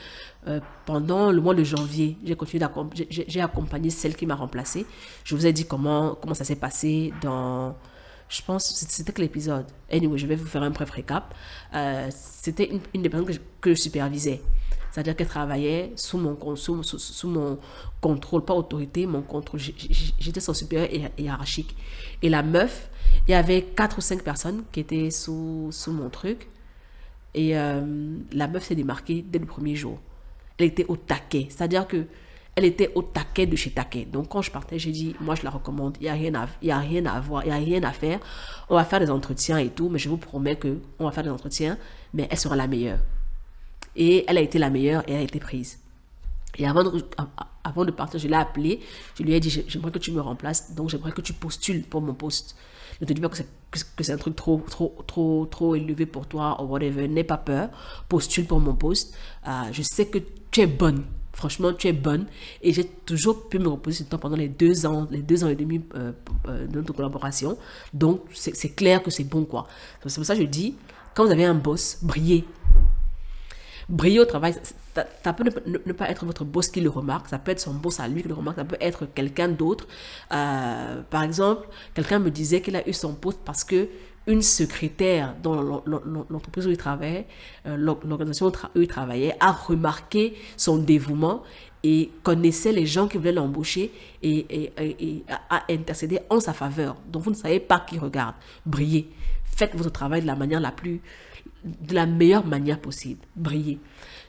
Euh, 0.48 0.60
pendant 0.86 1.32
le 1.32 1.40
mois 1.40 1.54
de 1.54 1.64
janvier, 1.64 2.18
j'ai 2.24 2.36
continué 2.36 2.66
j'ai 3.10 3.42
accompagné 3.42 3.90
celle 3.90 4.16
qui 4.16 4.26
m'a 4.26 4.36
remplacée. 4.36 4.86
Je 5.24 5.36
vous 5.36 5.46
ai 5.46 5.54
dit 5.54 5.66
comment, 5.66 6.16
comment 6.20 6.34
ça 6.34 6.44
s'est 6.44 6.56
passé 6.56 7.14
dans, 7.22 7.76
je 8.30 8.42
pense, 8.42 8.66
c'était 8.66 9.12
que 9.12 9.22
l'épisode. 9.22 9.66
Anyway, 9.92 10.18
je 10.18 10.26
vais 10.26 10.36
vous 10.36 10.48
faire 10.48 10.64
un 10.64 10.72
bref 10.72 10.90
récap. 10.90 11.36
Euh, 11.76 12.10
c'était 12.12 12.70
une, 12.94 13.02
des 13.02 13.10
personnes 13.10 13.28
que 13.28 13.34
je, 13.34 13.40
que 13.62 13.70
je 13.76 13.80
supervisais. 13.80 14.42
C'est-à-dire 14.94 15.16
qu'elle 15.16 15.28
travaillait 15.28 15.92
sous 15.96 16.20
mon, 16.20 16.56
sous, 16.56 16.84
sous, 16.84 17.28
mon 17.28 17.58
contrôle, 18.00 18.46
pas 18.46 18.54
autorité, 18.54 19.08
mon 19.08 19.24
contrôle. 19.24 19.60
J'étais 19.60 20.40
son 20.40 20.54
supérieur 20.54 21.10
hiérarchique. 21.18 21.76
Et 22.22 22.30
la 22.30 22.44
meuf, 22.44 22.92
il 23.28 23.32
y 23.32 23.34
avait 23.34 23.64
quatre 23.64 23.98
ou 23.98 24.02
cinq 24.02 24.22
personnes 24.22 24.62
qui 24.72 24.82
étaient 24.82 25.10
sous, 25.10 25.70
sous 25.72 25.92
mon 25.92 26.12
truc. 26.12 26.48
Et 27.34 27.58
euh, 27.58 28.20
la 28.34 28.48
meuf 28.48 28.66
s'est 28.66 28.76
démarquée 28.76 29.26
dès 29.28 29.40
le 29.40 29.48
premier 29.48 29.76
jour. 29.76 29.98
Elle 30.60 30.68
était 30.68 30.86
au 30.88 30.96
taquet. 30.96 31.48
C'est-à-dire 31.50 31.88
que 31.88 32.06
elle 32.56 32.66
était 32.66 32.92
au 32.94 33.02
taquet 33.02 33.48
de 33.48 33.56
chez 33.56 33.72
taquet. 33.72 34.06
Donc 34.06 34.30
quand 34.30 34.44
je 34.44 34.52
partais, 34.52 34.78
j'ai 34.78 34.92
dit, 34.92 35.16
moi 35.20 35.34
je 35.34 35.42
la 35.42 35.50
recommande, 35.50 35.98
il 36.02 36.04
n'y 36.04 36.10
a, 36.10 36.14
rien 36.14 36.36
à, 36.36 36.48
y 36.62 36.70
a 36.70 36.78
rien 36.78 37.04
à 37.08 37.20
voir, 37.20 37.44
il 37.44 37.48
n'y 37.48 37.52
a 37.52 37.56
rien 37.56 37.82
à 37.82 37.94
faire. 37.94 38.20
On 38.70 38.76
va 38.76 38.86
faire 38.86 39.00
des 39.00 39.10
entretiens 39.10 39.58
et 39.58 39.70
tout, 39.70 39.90
mais 39.90 39.98
je 39.98 40.08
vous 40.08 40.18
promets 40.18 40.56
qu'on 40.56 41.04
va 41.04 41.12
faire 41.12 41.24
des 41.24 41.32
entretiens, 41.32 41.80
mais 42.14 42.28
elle 42.30 42.38
sera 42.38 42.56
la 42.56 42.68
meilleure. 42.68 43.00
Et 43.96 44.26
elle 44.28 44.38
a 44.38 44.42
été 44.42 44.60
la 44.60 44.70
meilleure 44.70 45.04
et 45.08 45.14
elle 45.14 45.20
a 45.20 45.24
été 45.24 45.40
prise. 45.40 45.80
Et 46.58 46.68
avant 46.68 46.84
de, 46.84 47.92
partir, 47.92 48.20
je 48.20 48.28
l'ai 48.28 48.36
appelée, 48.36 48.80
je 49.18 49.24
lui 49.24 49.34
ai 49.34 49.40
dit, 49.40 49.64
j'aimerais 49.68 49.92
que 49.92 50.00
tu 50.00 50.12
me 50.12 50.22
remplaces, 50.22 50.76
donc 50.76 50.90
j'aimerais 50.90 51.12
que 51.12 51.22
tu 51.22 51.34
postules 51.34 51.84
pour 51.84 52.02
mon 52.02 52.14
poste. 52.14 52.56
Ne 53.02 53.08
te 53.08 53.14
dis 53.14 53.22
pas 53.22 53.30
que 53.30 54.04
c'est 54.04 54.14
un 54.14 54.18
truc 54.18 54.36
trop, 54.36 54.64
trop, 54.70 54.96
trop, 55.08 55.48
trop 55.48 55.76
élevé 55.76 56.06
pour 56.06 56.28
toi 56.28 56.62
ou 56.62 56.68
whatever. 56.68 57.08
N'aie 57.08 57.24
pas 57.24 57.38
peur. 57.38 57.70
Postule 58.08 58.46
pour 58.46 58.60
mon 58.60 58.76
poste. 58.76 59.16
Euh, 59.48 59.52
je 59.72 59.82
sais 59.82 60.06
que 60.06 60.20
tu 60.52 60.62
es 60.62 60.68
bonne. 60.68 61.04
Franchement, 61.34 61.74
tu 61.74 61.88
es 61.88 61.94
bonne. 61.94 62.28
Et 62.62 62.72
j'ai 62.72 62.86
toujours 62.86 63.50
pu 63.50 63.58
me 63.58 63.68
reposer 63.68 64.04
ce 64.04 64.10
temps 64.10 64.20
pendant 64.20 64.36
les 64.36 64.48
deux 64.48 64.86
ans, 64.86 65.08
les 65.10 65.24
deux 65.24 65.44
ans 65.44 65.50
et 65.50 65.56
demi 65.56 65.82
euh, 65.96 66.12
euh, 66.48 66.68
de 66.68 66.78
notre 66.78 66.94
collaboration. 66.94 67.58
Donc, 67.94 68.22
c'est 68.32 68.76
clair 68.76 69.02
que 69.02 69.10
c'est 69.10 69.24
bon, 69.24 69.44
quoi. 69.44 69.68
C'est 70.06 70.16
pour 70.16 70.26
ça 70.26 70.36
que 70.36 70.42
je 70.42 70.48
dis, 70.48 70.76
quand 71.16 71.26
vous 71.26 71.32
avez 71.32 71.46
un 71.46 71.56
boss, 71.56 71.98
brillez. 72.04 72.46
Briller 73.90 74.20
au 74.20 74.26
travail, 74.26 74.56
ça, 75.24 75.34
peut 75.34 75.44
ne, 75.44 75.94
pas 75.94 76.10
être 76.10 76.26
votre 76.26 76.46
boss 76.46 76.70
qui 76.70 76.82
le 76.82 76.90
remarque, 76.90 77.28
ça 77.28 77.40
peut 77.40 77.52
être 77.52 77.60
son 77.60 77.74
boss 77.74 78.00
à 78.00 78.08
lui 78.08 78.22
qui 78.22 78.28
le 78.28 78.34
remarque, 78.34 78.58
ça 78.58 78.66
peut 78.66 78.78
être 78.80 79.06
quelqu'un 79.06 79.50
d'autre. 79.50 79.88
Euh, 80.32 81.02
par 81.10 81.24
exemple, 81.24 81.68
quelqu'un 81.94 82.20
me 82.20 82.32
disait 82.32 82.62
qu'il 82.62 82.76
a 82.76 82.88
eu 82.88 82.94
son 82.94 83.14
poste 83.14 83.40
parce 83.44 83.64
que 83.64 83.90
une 84.26 84.42
secrétaire 84.42 85.36
dans 85.44 85.84
l'entreprise 86.30 86.66
où 86.66 86.70
il 86.70 86.78
travaillait, 86.78 87.28
euh, 87.66 87.76
l'organisation 87.76 88.52
où 88.76 88.80
il 88.82 88.88
travaillait, 88.88 89.36
a 89.40 89.52
remarqué 89.52 90.36
son 90.56 90.78
dévouement 90.78 91.44
et 91.84 92.10
connaissait 92.24 92.72
les 92.72 92.86
gens 92.86 93.08
qui 93.08 93.18
voulaient 93.18 93.34
l'embaucher 93.34 93.92
et, 94.22 94.72
et, 94.78 95.24
a 95.50 95.64
intercédé 95.70 96.20
en 96.30 96.40
sa 96.40 96.54
faveur. 96.54 96.96
Donc 97.12 97.24
vous 97.24 97.32
ne 97.32 97.36
savez 97.36 97.60
pas 97.60 97.82
qui 97.82 98.00
regarde. 98.00 98.36
Brillez. 98.66 99.10
Faites 99.44 99.76
votre 99.76 99.92
travail 99.92 100.22
de 100.22 100.28
la 100.28 100.36
manière 100.36 100.62
la 100.62 100.72
plus 100.72 101.02
de 101.64 101.96
la 101.96 102.06
meilleure 102.06 102.46
manière 102.46 102.80
possible, 102.80 103.22
briller. 103.36 103.80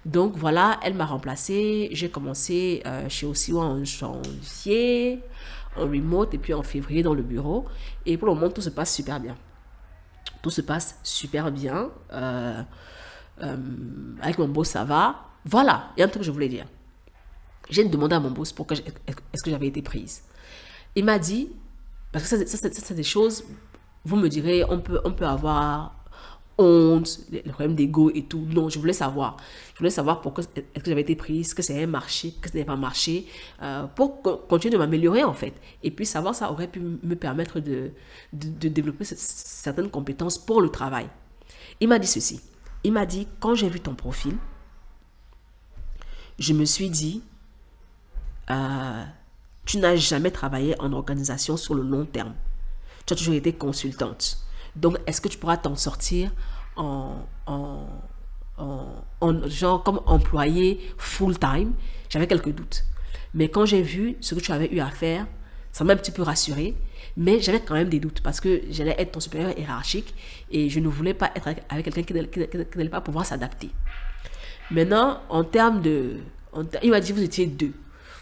Donc 0.05 0.37
voilà, 0.37 0.79
elle 0.83 0.95
m'a 0.95 1.07
remplacée. 1.07 1.89
J'ai 1.93 2.11
commencé 2.11 2.83
euh, 2.87 3.09
chez 3.09 3.27
Osiwa 3.27 3.65
en 3.65 3.85
janvier, 3.85 5.21
en 5.77 5.83
remote, 5.83 6.35
et 6.35 6.39
puis 6.39 6.55
en 6.55 6.63
février 6.63 7.03
dans 7.03 7.15
le 7.15 7.23
bureau. 7.23 7.65
Et 8.07 8.17
pour 8.17 8.29
le 8.29 8.35
moment, 8.35 8.51
tout 8.51 8.61
se 8.61 8.71
passe 8.71 8.95
super 8.95 9.19
bien. 9.21 9.37
Tout 10.43 10.51
se 10.51 10.61
passe 10.61 10.99
super 11.03 11.51
bien. 11.51 11.91
Euh, 12.13 12.63
euh, 13.43 13.57
avec 14.21 14.39
mon 14.39 14.49
boss, 14.49 14.69
ça 14.69 14.85
va. 14.85 15.29
Voilà, 15.45 15.91
il 15.97 16.01
y 16.01 16.03
a 16.03 16.07
un 16.07 16.09
truc 16.09 16.23
que 16.23 16.27
je 16.27 16.31
voulais 16.31 16.49
dire. 16.49 16.67
J'ai 17.71 17.85
demandé 17.85 18.15
à 18.15 18.21
mon 18.21 18.31
boss 18.31 18.53
pourquoi 18.53 18.77
est-ce 18.77 19.43
que 19.43 19.51
j'avais 19.51 19.69
été 19.69 19.83
prise. 19.83 20.23
Il 20.95 21.05
m'a 21.05 21.19
dit, 21.19 21.51
parce 22.13 22.29
que 22.29 22.47
ça, 22.47 22.57
ça 22.57 22.69
c'est 22.71 22.95
des 22.95 23.03
choses, 23.03 23.45
vous 24.05 24.17
me 24.17 24.29
direz, 24.29 24.65
on 24.69 24.81
peut, 24.81 25.01
on 25.05 25.13
peut 25.13 25.27
avoir 25.27 26.04
honte, 26.59 27.21
le 27.33 27.51
problème 27.51 27.75
d'ego 27.75 28.11
et 28.15 28.25
tout. 28.25 28.47
Non, 28.49 28.69
je 28.69 28.79
voulais 28.79 28.93
savoir. 28.93 29.37
Je 29.75 29.79
voulais 29.79 29.91
savoir 29.91 30.21
pourquoi 30.21 30.45
est-ce 30.45 30.83
que 30.83 30.91
j'avais 30.91 31.01
été 31.01 31.17
prise, 31.17 31.55
que 31.55 31.63
ça 31.63 31.75
avait 31.75 31.87
marché, 31.87 32.35
que 32.41 32.49
ça 32.49 32.55
n'avait 32.55 32.67
pas 32.67 32.77
marché, 32.77 33.27
euh, 33.63 33.87
pour 33.87 34.23
continuer 34.23 34.73
de 34.73 34.79
m'améliorer 34.79 35.25
en 35.25 35.35
fait. 35.35 35.55
Et 35.83 35.91
puis 35.91 36.07
savoir 36.07 36.35
ça 36.35 36.51
aurait 36.51 36.69
pu 36.69 36.81
me 36.81 37.17
permettre 37.17 37.61
de, 37.61 37.91
de, 38.33 38.69
développer 38.69 39.05
certaines 39.05 39.91
compétences 39.91 40.39
pour 40.39 40.61
le 40.61 40.69
travail. 40.69 41.09
Il 41.81 41.89
m'a 41.89 41.99
dit 41.99 42.07
ceci. 42.07 42.41
Il 42.85 42.93
m'a 42.93 43.07
dit, 43.07 43.27
quand 43.41 43.55
j'ai 43.55 43.69
vu 43.69 43.81
ton 43.81 43.95
profil, 43.95 44.37
je 46.39 46.53
me 46.53 46.65
suis 46.65 46.91
dit, 46.91 47.23
euh, 48.51 49.05
tu 49.65 49.79
n'as 49.79 49.97
jamais 49.97 50.31
travaillé 50.31 50.79
en 50.81 50.93
organisation 50.93 51.57
sur 51.57 51.75
le 51.75 51.83
long 51.83 52.05
terme. 52.05 52.35
Tu 53.07 53.15
as 53.15 53.17
toujours 53.17 53.35
été 53.35 53.53
consultante. 53.53 54.44
Donc, 54.77 54.99
est-ce 55.07 55.21
que 55.21 55.29
tu 55.29 55.39
pourras 55.39 55.57
t'en 55.57 55.77
sortir 55.77 56.33
en, 56.77 57.27
en, 57.47 57.87
en, 58.59 59.49
genre 59.49 59.83
comme 59.83 60.01
employé 60.07 60.81
full-time? 60.97 61.73
J'avais 62.09 62.27
quelques 62.27 62.53
doutes. 62.53 62.85
Mais 63.35 63.49
quand 63.49 63.67
j'ai 63.67 63.83
vu 63.83 64.17
ce 64.21 64.35
que 64.35 64.41
tu 64.41 64.53
avais 64.53 64.73
eu 64.73 64.81
à 64.81 64.91
faire, 64.91 65.27
ça 65.73 65.85
m'a 65.85 65.93
un 65.93 65.97
petit 65.97 66.13
peu 66.13 66.23
rassuré. 66.23 66.75
Mais 67.17 67.41
j'avais 67.41 67.61
quand 67.61 67.75
même 67.75 67.89
des 67.89 68.01
doutes 68.01 68.21
parce 68.21 68.41
que 68.41 68.63
j'allais 68.71 68.95
être 68.99 69.13
ton 69.13 69.21
supérieur 69.21 69.57
hiérarchique 69.57 70.15
et 70.51 70.69
je 70.69 70.81
ne 70.81 70.89
voulais 70.89 71.15
pas 71.15 71.31
être 71.35 71.49
avec, 71.69 71.85
quelqu'un 71.85 72.03
qui 72.03 72.39
n'allait 72.77 72.89
pas 72.89 73.01
pouvoir 73.01 73.27
s'adapter. 73.27 73.71
Maintenant, 74.71 75.21
en 75.29 75.45
termes 75.45 75.81
de... 75.83 76.17
il 76.83 76.91
m'a 76.91 77.01
dit 77.01 77.13
vous 77.13 77.23
étiez 77.23 77.47
deux. 77.47 77.73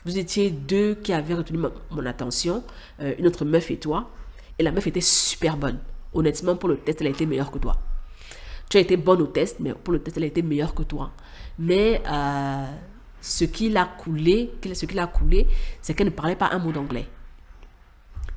Vous 0.04 0.18
étiez 0.18 0.50
deux 0.50 0.94
qui 0.94 1.12
avaient 1.12 1.34
retenu 1.34 1.58
mon, 1.58 2.06
attention, 2.06 2.64
euh, 3.00 3.14
une 3.18 3.26
autre 3.26 3.44
meuf 3.44 3.70
et 3.70 3.76
toi. 3.76 4.10
Et 4.58 4.62
la 4.62 4.72
meuf 4.72 4.86
était 4.86 5.00
super 5.00 5.56
bonne. 5.56 5.78
Honnêtement, 6.14 6.56
pour 6.56 6.68
le 6.68 6.76
test, 6.78 7.00
elle 7.00 7.06
a 7.08 7.10
été 7.10 7.26
meilleure 7.26 7.50
que 7.50 7.58
toi. 7.58 7.76
Tu 8.68 8.76
as 8.76 8.80
été 8.80 8.96
bonne 8.96 9.22
au 9.22 9.26
test, 9.26 9.58
mais 9.60 9.74
pour 9.74 9.92
le 9.92 10.00
test, 10.00 10.16
elle 10.16 10.24
a 10.24 10.26
été 10.26 10.42
meilleure 10.42 10.74
que 10.74 10.82
toi. 10.82 11.12
Mais 11.58 12.02
euh, 12.10 12.66
ce 13.20 13.44
qui 13.44 13.68
l'a 13.70 13.84
coulé, 13.84 14.50
ce 14.72 14.86
qui 14.86 14.94
l'a 14.94 15.06
coulé, 15.06 15.46
c'est 15.80 15.94
qu'elle 15.94 16.08
ne 16.08 16.12
parlait 16.12 16.36
pas 16.36 16.50
un 16.52 16.58
mot 16.58 16.72
d'anglais. 16.72 17.06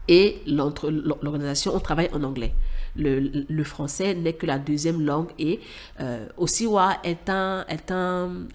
Et 0.08 0.42
l'organisation, 0.46 1.74
on 1.76 1.80
travaille 1.80 2.10
en 2.14 2.24
anglais. 2.24 2.54
Le, 2.96 3.64
français 3.64 4.14
n'est 4.14 4.34
que 4.34 4.46
la 4.46 4.58
deuxième 4.60 5.02
langue 5.02 5.30
et 5.38 5.60
euh, 6.00 6.28
Osiwa 6.38 7.00
est, 7.04 7.30
un, 7.30 7.66
est, 7.68 7.92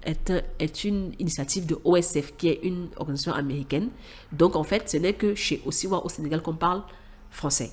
est, 0.06 0.32
est 0.58 0.84
une 0.84 1.12
initiative 1.18 1.66
de 1.66 1.76
OSF 1.84 2.36
qui 2.38 2.48
est 2.48 2.60
une 2.62 2.88
organisation 2.96 3.32
américaine. 3.32 3.88
Donc 4.32 4.56
en 4.56 4.62
fait, 4.62 4.88
ce 4.88 4.96
n'est 4.96 5.12
que 5.12 5.34
chez 5.34 5.60
Osiwa 5.66 6.04
au 6.04 6.08
Sénégal 6.08 6.40
qu'on 6.40 6.54
parle 6.54 6.82
français. 7.30 7.72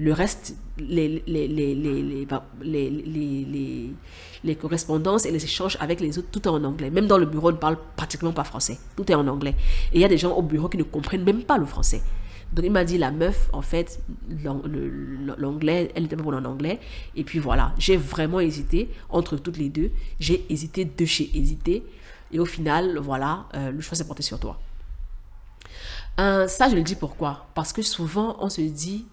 Le 0.00 0.14
reste, 0.14 0.56
les, 0.78 1.22
les, 1.26 1.46
les, 1.46 1.74
les, 4.42 4.56
correspondances 4.56 5.26
et 5.26 5.30
les 5.30 5.44
échanges 5.44 5.76
avec 5.78 6.00
les 6.00 6.18
autres, 6.18 6.28
tout 6.32 6.40
est 6.40 6.48
en 6.48 6.64
anglais. 6.64 6.88
Même 6.88 7.06
dans 7.06 7.18
le 7.18 7.26
bureau, 7.26 7.50
on 7.50 7.52
ne 7.52 7.58
parle 7.58 7.76
pratiquement 7.96 8.32
pas 8.32 8.44
français. 8.44 8.78
Tout 8.96 9.12
est 9.12 9.14
en 9.14 9.28
anglais. 9.28 9.54
Et 9.92 9.96
il 9.96 10.00
y 10.00 10.04
a 10.06 10.08
des 10.08 10.16
gens 10.16 10.32
au 10.32 10.40
bureau 10.40 10.70
qui 10.70 10.78
ne 10.78 10.84
comprennent 10.84 11.24
même 11.24 11.42
pas 11.42 11.58
le 11.58 11.66
français. 11.66 12.00
Donc 12.54 12.64
il 12.64 12.72
m'a 12.72 12.84
dit, 12.84 12.96
la 12.96 13.10
meuf, 13.10 13.50
en 13.52 13.60
fait, 13.60 14.00
l'anglais, 15.36 15.92
elle 15.94 16.06
était 16.06 16.16
bonne 16.16 16.34
en 16.34 16.48
anglais. 16.48 16.80
Et 17.14 17.22
puis 17.22 17.38
voilà, 17.38 17.74
j'ai 17.78 17.98
vraiment 17.98 18.40
hésité 18.40 18.88
entre 19.10 19.36
toutes 19.36 19.58
les 19.58 19.68
deux. 19.68 19.90
J'ai 20.18 20.46
hésité 20.48 20.86
de 20.86 21.04
chez 21.04 21.30
hésité. 21.34 21.84
Et 22.32 22.38
au 22.38 22.46
final, 22.46 22.96
voilà, 22.98 23.48
euh, 23.54 23.70
le 23.70 23.82
choix 23.82 23.98
s'est 23.98 24.06
porté 24.06 24.22
sur 24.22 24.40
toi. 24.40 24.58
Euh, 26.18 26.48
ça, 26.48 26.70
je 26.70 26.74
le 26.74 26.82
dis 26.82 26.96
pourquoi? 26.96 27.48
Parce 27.54 27.74
que 27.74 27.82
souvent, 27.82 28.38
on 28.40 28.48
se 28.48 28.62
dit 28.62 29.04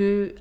Euh, 0.00 0.32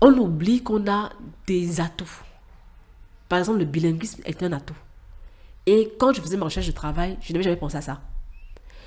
on 0.00 0.18
oublie 0.18 0.62
qu'on 0.62 0.86
a 0.90 1.10
des 1.46 1.80
atouts. 1.80 2.22
Par 3.28 3.38
exemple, 3.38 3.58
le 3.58 3.64
bilinguisme 3.64 4.22
est 4.24 4.42
un 4.42 4.52
atout. 4.52 4.76
Et 5.66 5.92
quand 5.98 6.12
je 6.12 6.20
faisais 6.20 6.36
ma 6.36 6.44
recherche 6.44 6.66
de 6.66 6.72
travail, 6.72 7.16
je 7.22 7.32
n'avais 7.32 7.44
jamais 7.44 7.56
pensé 7.56 7.76
à 7.76 7.80
ça 7.80 8.00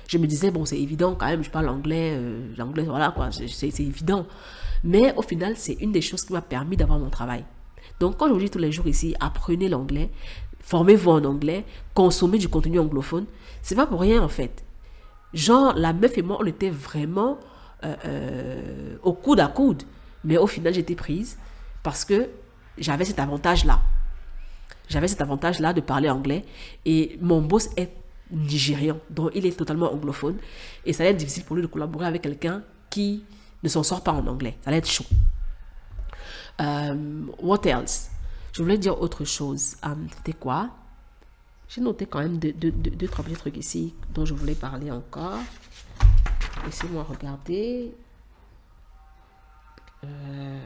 je 0.08 0.16
me 0.16 0.26
disais, 0.26 0.50
bon, 0.50 0.64
c'est 0.64 0.80
évident 0.80 1.14
quand 1.14 1.26
même, 1.26 1.44
je 1.44 1.50
parle 1.50 1.68
anglais, 1.68 2.14
euh, 2.16 2.40
l'anglais, 2.56 2.84
voilà, 2.84 3.12
quoi, 3.14 3.28
c'est 3.30 3.80
évident. 3.80 4.26
Mais 4.82 5.14
au 5.16 5.22
final, 5.22 5.54
c'est 5.56 5.74
une 5.74 5.92
des 5.92 6.00
choses 6.00 6.24
qui 6.24 6.32
m'a 6.32 6.40
permis 6.40 6.76
d'avoir 6.76 6.98
mon 6.98 7.10
travail. 7.10 7.44
Donc, 8.00 8.16
quand 8.16 8.28
je 8.28 8.32
vous 8.32 8.38
dis 8.38 8.50
tous 8.50 8.58
les 8.58 8.72
jours 8.72 8.86
ici, 8.86 9.14
apprenez 9.20 9.68
l'anglais, 9.68 10.10
formez-vous 10.60 11.10
en 11.10 11.24
anglais, 11.24 11.64
consommez 11.94 12.38
du 12.38 12.48
contenu 12.48 12.78
anglophone, 12.78 13.26
c'est 13.60 13.74
pas 13.74 13.86
pour 13.86 14.00
rien 14.00 14.22
en 14.22 14.28
fait. 14.28 14.64
Genre, 15.34 15.74
la 15.74 15.92
meuf 15.92 16.16
et 16.16 16.22
moi, 16.22 16.38
on 16.40 16.46
était 16.46 16.70
vraiment 16.70 17.38
euh, 17.84 17.94
euh, 18.04 18.96
au 19.02 19.12
coude 19.12 19.40
à 19.40 19.48
coude. 19.48 19.82
Mais 20.24 20.36
au 20.36 20.46
final, 20.46 20.74
j'étais 20.74 20.94
prise 20.94 21.38
parce 21.82 22.04
que 22.04 22.28
j'avais 22.76 23.04
cet 23.04 23.18
avantage-là. 23.18 23.80
J'avais 24.88 25.08
cet 25.08 25.20
avantage-là 25.20 25.72
de 25.72 25.80
parler 25.80 26.08
anglais. 26.08 26.44
Et 26.84 27.18
mon 27.20 27.42
boss 27.42 27.68
est 27.76 27.92
nigérian, 28.30 28.98
donc 29.10 29.30
il 29.34 29.46
est 29.46 29.56
totalement 29.56 29.92
anglophone. 29.92 30.36
Et 30.84 30.92
ça 30.92 31.04
va 31.04 31.10
être 31.10 31.16
difficile 31.16 31.44
pour 31.44 31.56
lui 31.56 31.62
de 31.62 31.66
collaborer 31.66 32.06
avec 32.06 32.22
quelqu'un 32.22 32.62
qui 32.90 33.24
ne 33.62 33.68
s'en 33.68 33.82
sort 33.82 34.02
pas 34.02 34.12
en 34.12 34.26
anglais. 34.26 34.56
Ça 34.64 34.70
va 34.70 34.76
être 34.76 34.88
chaud. 34.88 35.04
Euh, 36.60 37.22
what 37.40 37.64
else? 37.64 38.10
Je 38.52 38.62
voulais 38.62 38.78
dire 38.78 39.00
autre 39.00 39.24
chose. 39.24 39.76
C'était 40.16 40.32
quoi? 40.32 40.70
J'ai 41.68 41.80
noté 41.82 42.06
quand 42.06 42.20
même 42.20 42.38
deux, 42.38 42.52
deux, 42.52 42.70
deux, 42.70 43.08
trois 43.08 43.24
petits 43.24 43.36
trucs 43.36 43.56
ici 43.56 43.94
dont 44.14 44.24
je 44.24 44.34
voulais 44.34 44.54
parler 44.54 44.90
encore. 44.90 45.40
Laissez-moi 46.64 47.02
regarder. 47.02 47.94
Euh... 50.04 50.58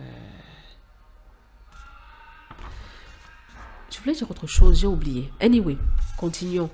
Je 3.91 3.99
voulais 3.99 4.15
dire 4.15 4.31
autre 4.31 4.47
chose, 4.47 4.81
j'ai 4.81 4.87
oublié. 4.87 5.31
Anyway, 5.41 5.77
continuons. 6.17 6.71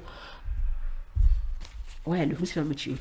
Ouais, 2.07 2.25
le 2.25 2.35
virus 2.35 2.55
va 2.55 2.63
me 2.63 2.75
tuer. 2.75 2.97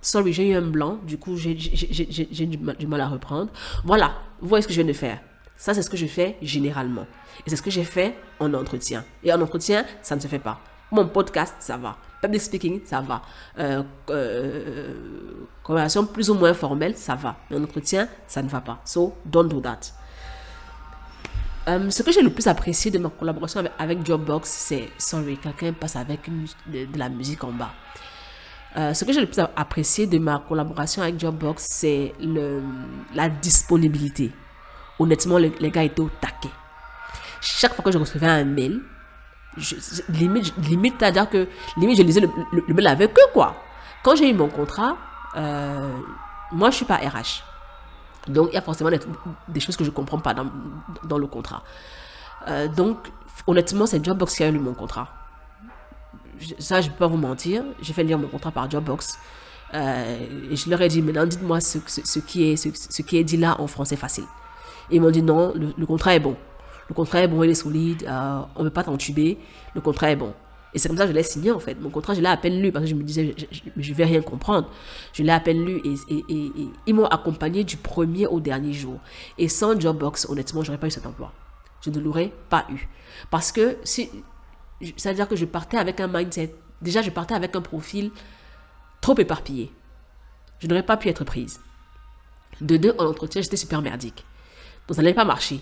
Sorry, 0.00 0.32
j'ai 0.32 0.50
eu 0.50 0.54
un 0.54 0.62
blanc, 0.62 0.98
du 1.04 1.16
coup 1.16 1.36
j'ai 1.36 1.54
du, 1.54 2.58
mal 2.86 3.00
à 3.00 3.08
reprendre. 3.08 3.52
Voilà, 3.84 4.20
vous 4.40 4.48
voyez 4.48 4.62
ce 4.62 4.66
que 4.66 4.74
je 4.74 4.80
viens 4.80 4.88
de 4.88 4.92
faire. 4.92 5.20
Ça, 5.62 5.74
c'est 5.74 5.82
ce 5.82 5.90
que 5.90 5.96
je 5.96 6.06
fais 6.06 6.36
généralement. 6.42 7.06
Et 7.46 7.50
c'est 7.50 7.54
ce 7.54 7.62
que 7.62 7.70
j'ai 7.70 7.84
fait 7.84 8.16
en 8.40 8.52
entretien. 8.52 9.04
Et 9.22 9.32
en 9.32 9.40
entretien, 9.40 9.84
ça 10.02 10.16
ne 10.16 10.20
se 10.20 10.26
fait 10.26 10.40
pas. 10.40 10.58
Mon 10.90 11.06
podcast, 11.06 11.54
ça 11.60 11.76
va. 11.76 11.98
Public 12.20 12.42
speaking, 12.42 12.80
ça 12.84 13.00
va. 13.00 13.22
Euh, 13.60 13.84
euh, 14.10 14.92
conversation 15.62 16.04
plus 16.04 16.30
ou 16.30 16.34
moins 16.34 16.52
formelle, 16.52 16.96
ça 16.96 17.14
va. 17.14 17.36
Mais 17.48 17.58
en 17.58 17.62
entretien, 17.62 18.08
ça 18.26 18.42
ne 18.42 18.48
va 18.48 18.60
pas. 18.60 18.80
So, 18.84 19.14
don't 19.24 19.46
do 19.46 19.60
that. 19.60 19.78
Euh, 21.68 21.90
ce 21.90 22.02
que 22.02 22.10
j'ai 22.10 22.22
le 22.22 22.30
plus 22.30 22.48
apprécié 22.48 22.90
de 22.90 22.98
ma 22.98 23.10
collaboration 23.10 23.60
avec, 23.60 23.72
avec 23.78 24.02
Dropbox, 24.02 24.50
c'est. 24.50 24.88
Sorry, 24.98 25.38
quelqu'un 25.38 25.72
passe 25.74 25.94
avec 25.94 26.28
de, 26.66 26.88
la 26.96 27.08
musique 27.08 27.44
en 27.44 27.52
bas. 27.52 27.70
Ce 28.74 29.04
que 29.04 29.12
j'ai 29.12 29.20
le 29.20 29.28
plus 29.28 29.38
apprécié 29.54 30.08
de 30.08 30.18
ma 30.18 30.42
collaboration 30.48 31.02
avec 31.02 31.18
Dropbox, 31.18 31.64
c'est 31.70 32.14
la 33.14 33.28
disponibilité. 33.28 34.32
Honnêtement, 34.98 35.38
les, 35.38 35.70
gars 35.70 35.82
étaient 35.82 36.00
au 36.00 36.10
taquet. 36.20 36.50
Chaque 37.40 37.74
fois 37.74 37.84
que 37.84 37.90
je 37.90 37.98
recevais 37.98 38.26
un 38.26 38.44
mail, 38.44 38.80
limite, 40.08 40.54
limite 40.68 40.94
c'est-à-dire 40.98 41.28
que 41.28 41.48
limite, 41.76 41.98
je 41.98 42.02
lisais 42.02 42.20
le, 42.20 42.74
mail 42.74 42.86
avec 42.86 43.10
eux, 43.10 43.30
quoi. 43.32 43.54
Quand 44.02 44.16
j'ai 44.16 44.30
eu 44.30 44.34
mon 44.34 44.48
contrat, 44.48 44.96
euh, 45.36 45.90
moi, 46.52 46.70
je 46.70 46.76
suis 46.76 46.84
pas 46.84 46.96
RH. 46.96 47.42
Donc, 48.28 48.48
il 48.52 48.54
y 48.54 48.56
a 48.56 48.60
forcément 48.60 48.90
des, 49.48 49.60
choses 49.60 49.76
que 49.76 49.84
je 49.84 49.90
comprends 49.90 50.18
pas 50.18 50.34
dans, 50.34 51.18
le 51.18 51.26
contrat. 51.26 51.62
Euh, 52.48 52.68
donc, 52.68 53.10
honnêtement, 53.46 53.86
c'est 53.86 53.98
Dropbox 53.98 54.36
qui 54.36 54.44
a 54.44 54.50
lu 54.50 54.60
mon 54.60 54.74
contrat. 54.74 55.08
ça, 56.58 56.80
je 56.80 56.86
ne 56.86 56.92
peux 56.92 56.98
pas 56.98 57.06
vous 57.08 57.16
mentir. 57.16 57.64
J'ai 57.80 57.92
fait 57.92 58.04
lire 58.04 58.18
mon 58.18 58.28
contrat 58.28 58.52
par 58.52 58.68
Dropbox. 58.68 59.18
Euh, 59.74 60.50
et 60.50 60.56
je 60.56 60.68
leur 60.68 60.80
ai 60.82 60.88
dit, 60.88 61.02
maintenant, 61.02 61.26
dites-moi 61.26 61.60
ce, 61.60 61.78
qui 62.18 62.52
est 62.52 63.24
dit 63.24 63.36
là 63.36 63.60
en 63.60 63.66
français 63.66 63.96
facile. 63.96 64.26
Ils 64.92 65.00
m'ont 65.00 65.10
dit, 65.10 65.22
non, 65.22 65.52
le, 65.54 65.86
contrat 65.86 66.14
est 66.14 66.20
bon. 66.20 66.36
Le 66.88 66.94
contrat 66.94 67.22
est 67.22 67.28
bon, 67.28 67.42
il 67.42 67.50
est 67.50 67.54
solide, 67.54 68.04
euh, 68.06 68.40
on 68.56 68.60
ne 68.60 68.64
veut 68.64 68.70
pas 68.70 68.84
t'entuber. 68.84 69.38
Le 69.74 69.80
contrat 69.80 70.10
est 70.10 70.16
bon. 70.16 70.34
Et 70.74 70.78
c'est 70.78 70.88
comme 70.88 70.96
ça 70.96 71.04
que 71.04 71.10
je 71.10 71.14
l'ai 71.14 71.22
signé 71.22 71.50
en 71.50 71.58
fait. 71.58 71.74
Mon 71.80 71.90
contrat, 71.90 72.14
je 72.14 72.20
l'ai 72.20 72.28
à 72.28 72.36
peine 72.36 72.60
lu 72.60 72.72
parce 72.72 72.84
que 72.84 72.90
je 72.90 72.94
me 72.94 73.02
disais, 73.02 73.34
je 73.76 73.90
ne 73.90 73.94
vais 73.94 74.04
rien 74.04 74.22
comprendre. 74.22 74.68
Je 75.12 75.22
l'ai 75.22 75.32
à 75.32 75.40
peine 75.40 75.64
lu 75.64 75.82
et, 75.84 76.74
ils 76.86 76.94
m'ont 76.94 77.06
accompagné 77.06 77.64
du 77.64 77.76
premier 77.76 78.26
au 78.26 78.40
dernier 78.40 78.72
jour. 78.72 78.98
Et 79.38 79.48
sans 79.48 79.78
Jobbox, 79.78 80.26
honnêtement, 80.28 80.62
j'aurais 80.62 80.78
pas 80.78 80.86
eu 80.86 80.90
cet 80.90 81.06
emploi. 81.06 81.32
Je 81.82 81.90
ne 81.90 81.98
l'aurais 81.98 82.32
pas 82.48 82.66
eu. 82.70 82.88
Parce 83.30 83.52
que 83.52 83.76
si, 83.84 84.08
ça 84.96 85.10
veut 85.10 85.16
dire 85.16 85.28
que 85.28 85.36
je 85.36 85.44
partais 85.44 85.76
avec 85.76 86.00
un 86.00 86.08
mindset. 86.08 86.54
Déjà, 86.80 87.02
je 87.02 87.10
partais 87.10 87.34
avec 87.34 87.54
un 87.54 87.60
profil 87.60 88.10
trop 89.00 89.16
éparpillé. 89.18 89.72
Je 90.58 90.66
n'aurais 90.66 90.82
pas 90.82 90.96
pu 90.96 91.08
être 91.08 91.24
prise. 91.24 91.60
De 92.60 92.76
deux, 92.76 92.94
en 92.98 93.06
entretien, 93.06 93.42
j'étais 93.42 93.56
super 93.56 93.82
merdique. 93.82 94.24
Donc 94.86 94.96
ça 94.96 95.02
n'allait 95.02 95.14
pas 95.14 95.24
marcher. 95.24 95.60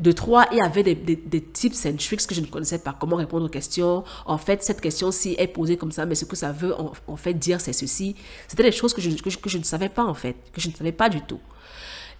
De 0.00 0.10
trois, 0.10 0.46
il 0.50 0.58
y 0.58 0.60
avait 0.60 0.82
des, 0.82 0.94
des, 0.96 1.40
tips 1.40 1.86
and 1.86 1.96
tricks 1.96 2.26
que 2.26 2.34
je 2.34 2.40
ne 2.40 2.46
connaissais 2.46 2.80
pas. 2.80 2.96
Comment 2.98 3.14
répondre 3.14 3.46
aux 3.46 3.48
questions? 3.48 4.02
En 4.26 4.38
fait, 4.38 4.62
cette 4.64 4.80
question-ci 4.80 5.36
est 5.38 5.46
posée 5.46 5.76
comme 5.76 5.92
ça, 5.92 6.04
mais 6.04 6.16
ce 6.16 6.24
que 6.24 6.34
ça 6.34 6.50
veut 6.50 6.74
en, 7.06 7.16
fait 7.16 7.34
dire, 7.34 7.60
c'est 7.60 7.72
ceci. 7.72 8.16
C'était 8.48 8.64
des 8.64 8.72
choses 8.72 8.92
que 8.92 9.00
je, 9.00 9.10
que, 9.10 9.48
je, 9.48 9.58
ne 9.58 9.62
savais 9.62 9.88
pas, 9.88 10.04
en 10.04 10.14
fait. 10.14 10.34
Que 10.52 10.60
je 10.60 10.68
ne 10.68 10.74
savais 10.74 10.90
pas 10.90 11.08
du 11.08 11.20
tout. 11.20 11.38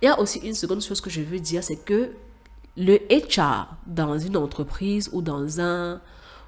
Il 0.01 0.05
y 0.07 0.09
a 0.09 0.21
aussi 0.21 0.39
une 0.39 0.55
seconde 0.55 0.83
chose 0.83 1.01
que 1.01 1.11
je 1.11 1.21
veux 1.21 1.41
dire, 1.41 1.65
c'est 1.65 1.85
que 1.85 2.13
le 2.77 2.99
HR 3.11 3.75
dans 3.87 4.19
une 4.19 4.37
entreprise 4.37 5.11
ou 5.13 5.21
dans, 5.21 5.61
un, 5.61 6.01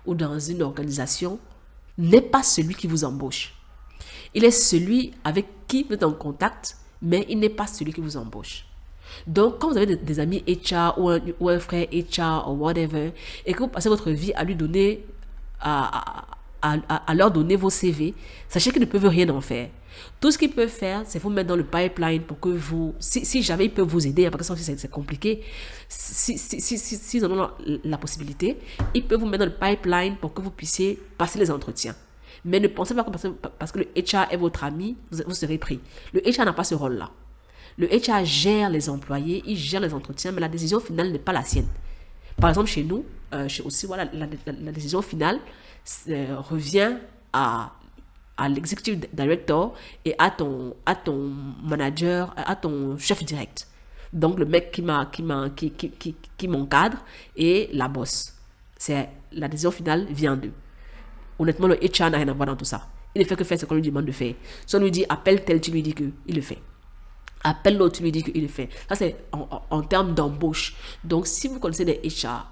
ou 0.04 0.14
dans 0.14 0.38
une 0.38 0.62
organisation 0.62 1.40
n'est 1.98 2.20
pas 2.22 2.44
celui 2.44 2.74
qui 2.74 2.86
vous 2.86 3.04
embauche. 3.04 3.54
Il 4.34 4.44
est 4.44 4.50
celui 4.52 5.12
avec 5.24 5.46
qui 5.66 5.84
vous 5.84 5.94
êtes 5.94 6.04
en 6.04 6.12
contact, 6.12 6.76
mais 7.02 7.26
il 7.28 7.40
n'est 7.40 7.48
pas 7.48 7.66
celui 7.66 7.92
qui 7.92 8.00
vous 8.00 8.16
embauche. 8.16 8.65
Donc, 9.26 9.59
quand 9.59 9.70
vous 9.70 9.76
avez 9.76 9.97
des, 9.97 10.20
amis 10.20 10.43
HR 10.47 10.98
ou 10.98 11.09
un, 11.09 11.20
ou 11.40 11.48
un, 11.48 11.59
frère 11.59 11.86
HR 11.90 12.51
ou 12.51 12.55
whatever, 12.55 13.12
et 13.44 13.52
que 13.52 13.59
vous 13.59 13.68
passez 13.68 13.88
votre 13.88 14.10
vie 14.10 14.32
à 14.34 14.44
lui 14.44 14.55
donner, 14.55 15.05
à, 15.60 16.26
à, 16.62 16.76
à, 17.06 17.14
leur 17.14 17.30
donner 17.30 17.56
vos 17.56 17.70
CV, 17.70 18.14
sachez 18.48 18.70
qu'ils 18.70 18.80
ne 18.80 18.86
peuvent 18.86 19.06
rien 19.06 19.28
en 19.28 19.40
faire. 19.40 19.68
Tout 20.20 20.30
ce 20.30 20.38
qu'ils 20.38 20.51
peuvent 20.52 20.68
faire, 20.68 21.02
c'est 21.05 21.18
vous 21.18 21.30
mettre 21.30 21.48
dans 21.48 21.56
le 21.56 21.64
pipeline 21.64 22.22
pour 22.22 22.38
que 22.40 22.48
vous, 22.48 22.94
si, 22.98 23.24
si 23.24 23.43
jamais 23.43 23.66
ils 23.66 23.72
peuvent 23.72 23.88
vous 23.88 24.06
aider, 24.06 24.28
parce 24.30 24.48
que 24.48 24.55
c'est 24.56 24.90
compliqué, 24.90 25.43
si, 25.88 26.36
si, 26.38 26.60
si, 26.60 26.78
si, 26.78 27.24
en 27.24 27.30
ont 27.30 27.51
la, 27.84 27.98
possibilité, 27.98 28.59
ils 28.94 29.06
peuvent 29.06 29.20
vous 29.20 29.26
mettre 29.26 29.47
dans 29.47 29.52
le 29.52 29.74
pipeline 29.74 30.16
pour 30.16 30.34
que 30.34 30.43
vous 30.43 30.51
puissiez 30.51 31.01
passer 31.16 31.38
les 31.38 31.51
entretiens. 31.51 31.94
Mais 32.44 32.60
ne 32.60 32.68
pensez 32.68 32.94
pas 32.94 33.05
que 33.05 33.10
parce 33.10 33.72
que 33.72 33.78
le 33.78 33.86
HR 33.97 34.30
est 34.30 34.36
votre 34.36 34.64
ami, 34.64 34.97
vous, 35.10 35.22
vous 35.26 35.34
serez 35.34 35.59
pris. 35.59 35.80
Le 36.12 36.20
HR 36.20 36.44
n'a 36.44 36.52
pas 36.52 36.64
ce 36.64 36.74
rôle-là. 36.74 37.10
Le 37.78 37.86
HR 37.88 38.24
gère 38.24 38.70
les 38.70 38.88
employés, 38.88 39.42
il 39.46 39.56
gère 39.56 39.80
les 39.80 39.92
entretiens, 39.92 40.32
mais 40.32 40.40
la 40.40 40.48
décision 40.48 40.80
finale 40.80 41.12
n'est 41.12 41.18
pas 41.18 41.32
la 41.32 41.44
sienne. 41.44 41.68
Par 42.40 42.50
exemple, 42.50 42.68
chez 42.68 42.82
nous, 42.82 43.04
euh, 43.34 43.48
chez 43.48 43.62
aussi, 43.62 43.86
voilà, 43.86 44.06
la, 44.12 44.26
décision 44.72 45.02
finale 45.02 45.38
euh, 46.08 46.36
revient 46.38 46.96
à 47.32 47.72
à 48.36 48.48
l'executive 48.48 49.06
director 49.12 49.74
et 50.04 50.14
à 50.18 50.30
ton, 50.30 50.74
à 50.84 50.94
ton 50.94 51.32
manager, 51.62 52.34
à 52.36 52.54
ton 52.54 52.98
chef 52.98 53.24
direct. 53.24 53.66
Donc, 54.12 54.38
le 54.38 54.44
mec 54.44 54.70
qui 54.72 54.82
m'a, 54.82 55.06
qui 55.06 55.22
qui, 55.70 55.90
qui, 55.90 56.14
qui, 56.36 56.48
m'encadre 56.48 56.98
et 57.36 57.68
la 57.72 57.88
bosse. 57.88 58.34
C'est, 58.76 59.08
la 59.32 59.48
décision 59.48 59.70
finale 59.70 60.06
vient 60.10 60.36
d'eux. 60.36 60.52
Honnêtement, 61.38 61.66
le 61.66 61.76
HR 61.76 62.10
n'a 62.10 62.18
rien 62.18 62.28
à 62.28 62.32
voir 62.32 62.46
dans 62.46 62.56
tout 62.56 62.64
ça. 62.64 62.86
Il 63.14 63.22
ne 63.22 63.26
fait 63.26 63.36
que 63.36 63.44
faire 63.44 63.58
ce 63.58 63.64
qu'on 63.64 63.74
lui 63.74 63.82
demande 63.82 64.04
de 64.04 64.12
faire. 64.12 64.34
Si 64.66 64.76
on 64.76 64.80
lui 64.80 64.90
dit 64.90 65.04
appelle 65.08 65.44
tel, 65.44 65.60
tu 65.60 65.70
lui 65.70 65.82
dis 65.82 65.94
qu'il 65.94 66.12
le 66.28 66.42
fait. 66.42 66.58
Appelle 67.48 67.77
l'autre, 67.77 67.98
tu 67.98 68.02
lui 68.02 68.10
dis 68.10 68.24
qu'il 68.24 68.43
le 68.43 68.48
fait. 68.48 68.68
Ça, 68.89 68.97
c'est 68.97 69.14
en, 69.70 69.82
termes 69.82 70.14
d'embauche. 70.14 70.74
Donc, 71.05 71.28
si 71.28 71.47
vous 71.47 71.60
connaissez 71.60 71.85
des 71.85 72.01
HR, 72.05 72.51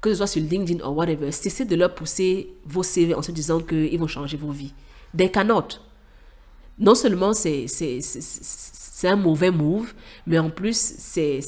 que 0.00 0.10
ce 0.10 0.16
soit 0.16 0.26
sur 0.26 0.42
LinkedIn 0.42 0.84
ou 0.84 0.94
whatever, 0.94 1.30
cessez 1.30 1.64
de 1.64 1.76
leur 1.76 1.94
pousser 1.94 2.52
vos 2.64 2.82
CV 2.82 3.14
en 3.14 3.22
se 3.22 3.30
disant 3.30 3.60
qu'ils 3.60 3.96
vont 4.00 4.08
changer 4.08 4.36
vos 4.36 4.50
vies. 4.50 4.74
They 5.16 5.30
cannot. 5.30 5.78
Non 6.78 6.96
seulement 6.96 7.34
c'est 7.34 7.66
un 9.04 9.16
mauvais 9.16 9.52
move, 9.52 9.94
mais 10.26 10.40
en 10.40 10.50
plus 10.50 10.94
c'est 10.98 11.40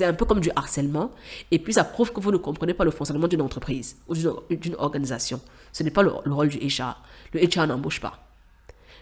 un 0.00 0.14
peu 0.14 0.24
comme 0.24 0.40
du 0.40 0.50
harcèlement. 0.56 1.10
Et 1.50 1.58
puis 1.58 1.74
ça 1.74 1.84
prouve 1.84 2.14
que 2.14 2.20
vous 2.20 2.32
ne 2.32 2.38
comprenez 2.38 2.72
pas 2.72 2.84
le 2.84 2.90
fonctionnement 2.92 3.28
d'une 3.28 3.42
entreprise 3.42 3.98
ou 4.08 4.14
d'une 4.14 4.74
organisation. 4.78 5.38
Ce 5.70 5.82
n'est 5.82 5.90
pas 5.90 6.02
le, 6.02 6.10
rôle 6.32 6.48
du 6.48 6.58
HR. 6.58 7.02
Le 7.34 7.40
HR 7.40 7.66
n'embauche 7.66 8.00
pas. 8.00 8.25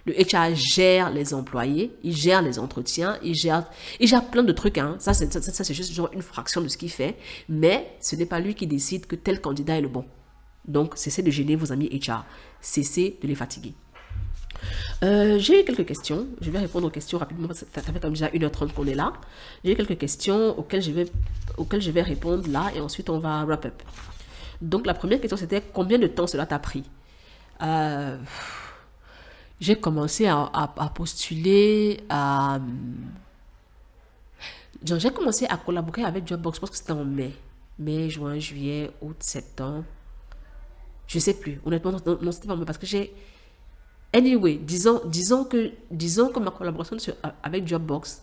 Le 0.07 0.13
HR 0.13 0.55
gère 0.55 1.11
les 1.11 1.33
employés, 1.33 1.93
il 2.03 2.15
gère 2.15 2.43
les 2.43 2.59
entretiens, 2.59 3.19
il 3.23 3.35
gère, 3.35 3.65
il 4.01 4.07
gère 4.07 4.25
plein 4.27 4.43
de 4.43 4.53
trucs. 4.53 4.79
Hein. 4.79 4.97
Ça, 4.99 5.15
c'est 5.15 5.33
ça, 5.33 5.73
juste 5.73 5.93
genre 5.93 6.11
une 6.13 6.23
fraction 6.23 6.61
de 6.61 6.69
ce 6.69 6.77
qu'il 6.77 6.91
fait. 6.91 7.17
Mais 7.49 7.97
ce 8.01 8.15
n'est 8.17 8.27
pas 8.27 8.41
lui 8.41 8.55
qui 8.55 8.67
décide 8.67 9.07
que 9.07 9.17
tel 9.17 9.41
candidat 9.41 9.79
est 9.79 9.81
le 9.81 9.89
bon. 9.89 10.05
Donc, 10.67 10.93
cessez 10.97 11.23
de 11.23 11.31
gêner 11.31 11.57
vos 11.57 11.73
amis 11.73 11.89
HR. 11.89 12.25
Cessez 12.61 13.19
de 13.23 13.29
les 13.29 13.35
fatiguer. 13.35 13.75
Euh, 15.03 15.39
j'ai 15.39 15.65
quelques 15.65 15.87
questions. 15.87 16.27
Je 16.41 16.51
vais 16.51 16.59
répondre 16.59 16.87
aux 16.87 16.91
questions 16.91 17.19
rapidement. 17.19 17.53
Ça, 17.53 17.67
ça 17.73 17.83
fait 17.83 18.01
comme 18.01 18.13
déjà 18.13 18.29
1h30 18.29 18.73
qu'on 18.73 18.87
est 18.87 18.95
là. 18.95 19.13
J'ai 19.65 19.75
quelques 19.75 19.99
questions 19.99 20.59
auxquelles 20.59 20.83
je, 20.83 20.91
vais, 20.91 21.07
auxquelles 21.57 21.83
je 21.83 21.91
vais 21.91 22.03
répondre 22.03 22.49
là 22.49 22.71
et 22.75 22.81
ensuite 22.81 23.11
on 23.11 23.19
va 23.19 23.45
wrap 23.45 23.67
up. 23.67 23.83
Donc 24.61 24.87
la 24.87 24.95
première 24.95 25.21
question 25.21 25.37
c'était 25.37 25.63
combien 25.73 25.99
de 25.99 26.07
temps 26.07 26.27
cela 26.27 26.47
t'a 26.47 26.59
pris? 26.59 26.85
Euh, 27.63 28.17
J'ai 29.61 29.77
commencé 29.77 30.27
à, 30.27 30.93
postuler 30.95 32.01
à... 32.09 32.59
J'ai 34.85 35.11
commencé 35.11 35.47
à 35.47 35.57
collaborer 35.57 36.05
avec 36.05 36.27
Jobbox, 36.27 36.57
je 36.57 36.61
pense 36.61 36.71
que 36.71 36.77
c'était 36.77 36.93
en 36.93 37.05
mai. 37.05 37.33
Mai, 37.79 38.11
juin, 38.11 38.39
juillet, 38.39 38.91
août, 39.01 39.17
septembre. 39.21 39.85
Je 41.07 41.19
sais 41.19 41.35
plus. 41.35 41.61
Honnêtement, 41.65 41.93
non, 41.93 42.19
non 42.21 42.33
c'était 42.33 42.49
pas 42.49 42.57
mai 42.57 42.65
parce 42.65 42.79
que 42.79 42.87
j'ai 42.87 43.15
Anyway, 44.15 44.59
disons, 44.63 45.01
disons, 45.07 45.45
que, 45.45 45.73
disons 45.91 46.29
que 46.29 46.39
ma 46.39 46.53
collaboration 46.53 46.97
avec 47.43 47.67
Jobbox 47.67 48.23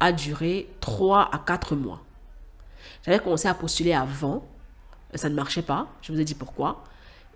a 0.00 0.10
duré 0.10 0.68
3 0.80 1.30
à 1.32 1.38
4 1.38 1.76
mois. 1.76 2.02
J'avais 3.04 3.20
commencé 3.20 3.46
à 3.46 3.54
postuler 3.54 3.92
avant, 3.92 4.44
ça 5.14 5.28
ne 5.28 5.34
marchait 5.36 5.62
pas, 5.62 5.86
je 6.02 6.12
vous 6.12 6.18
ai 6.18 6.24
dit 6.24 6.34
pourquoi. 6.34 6.82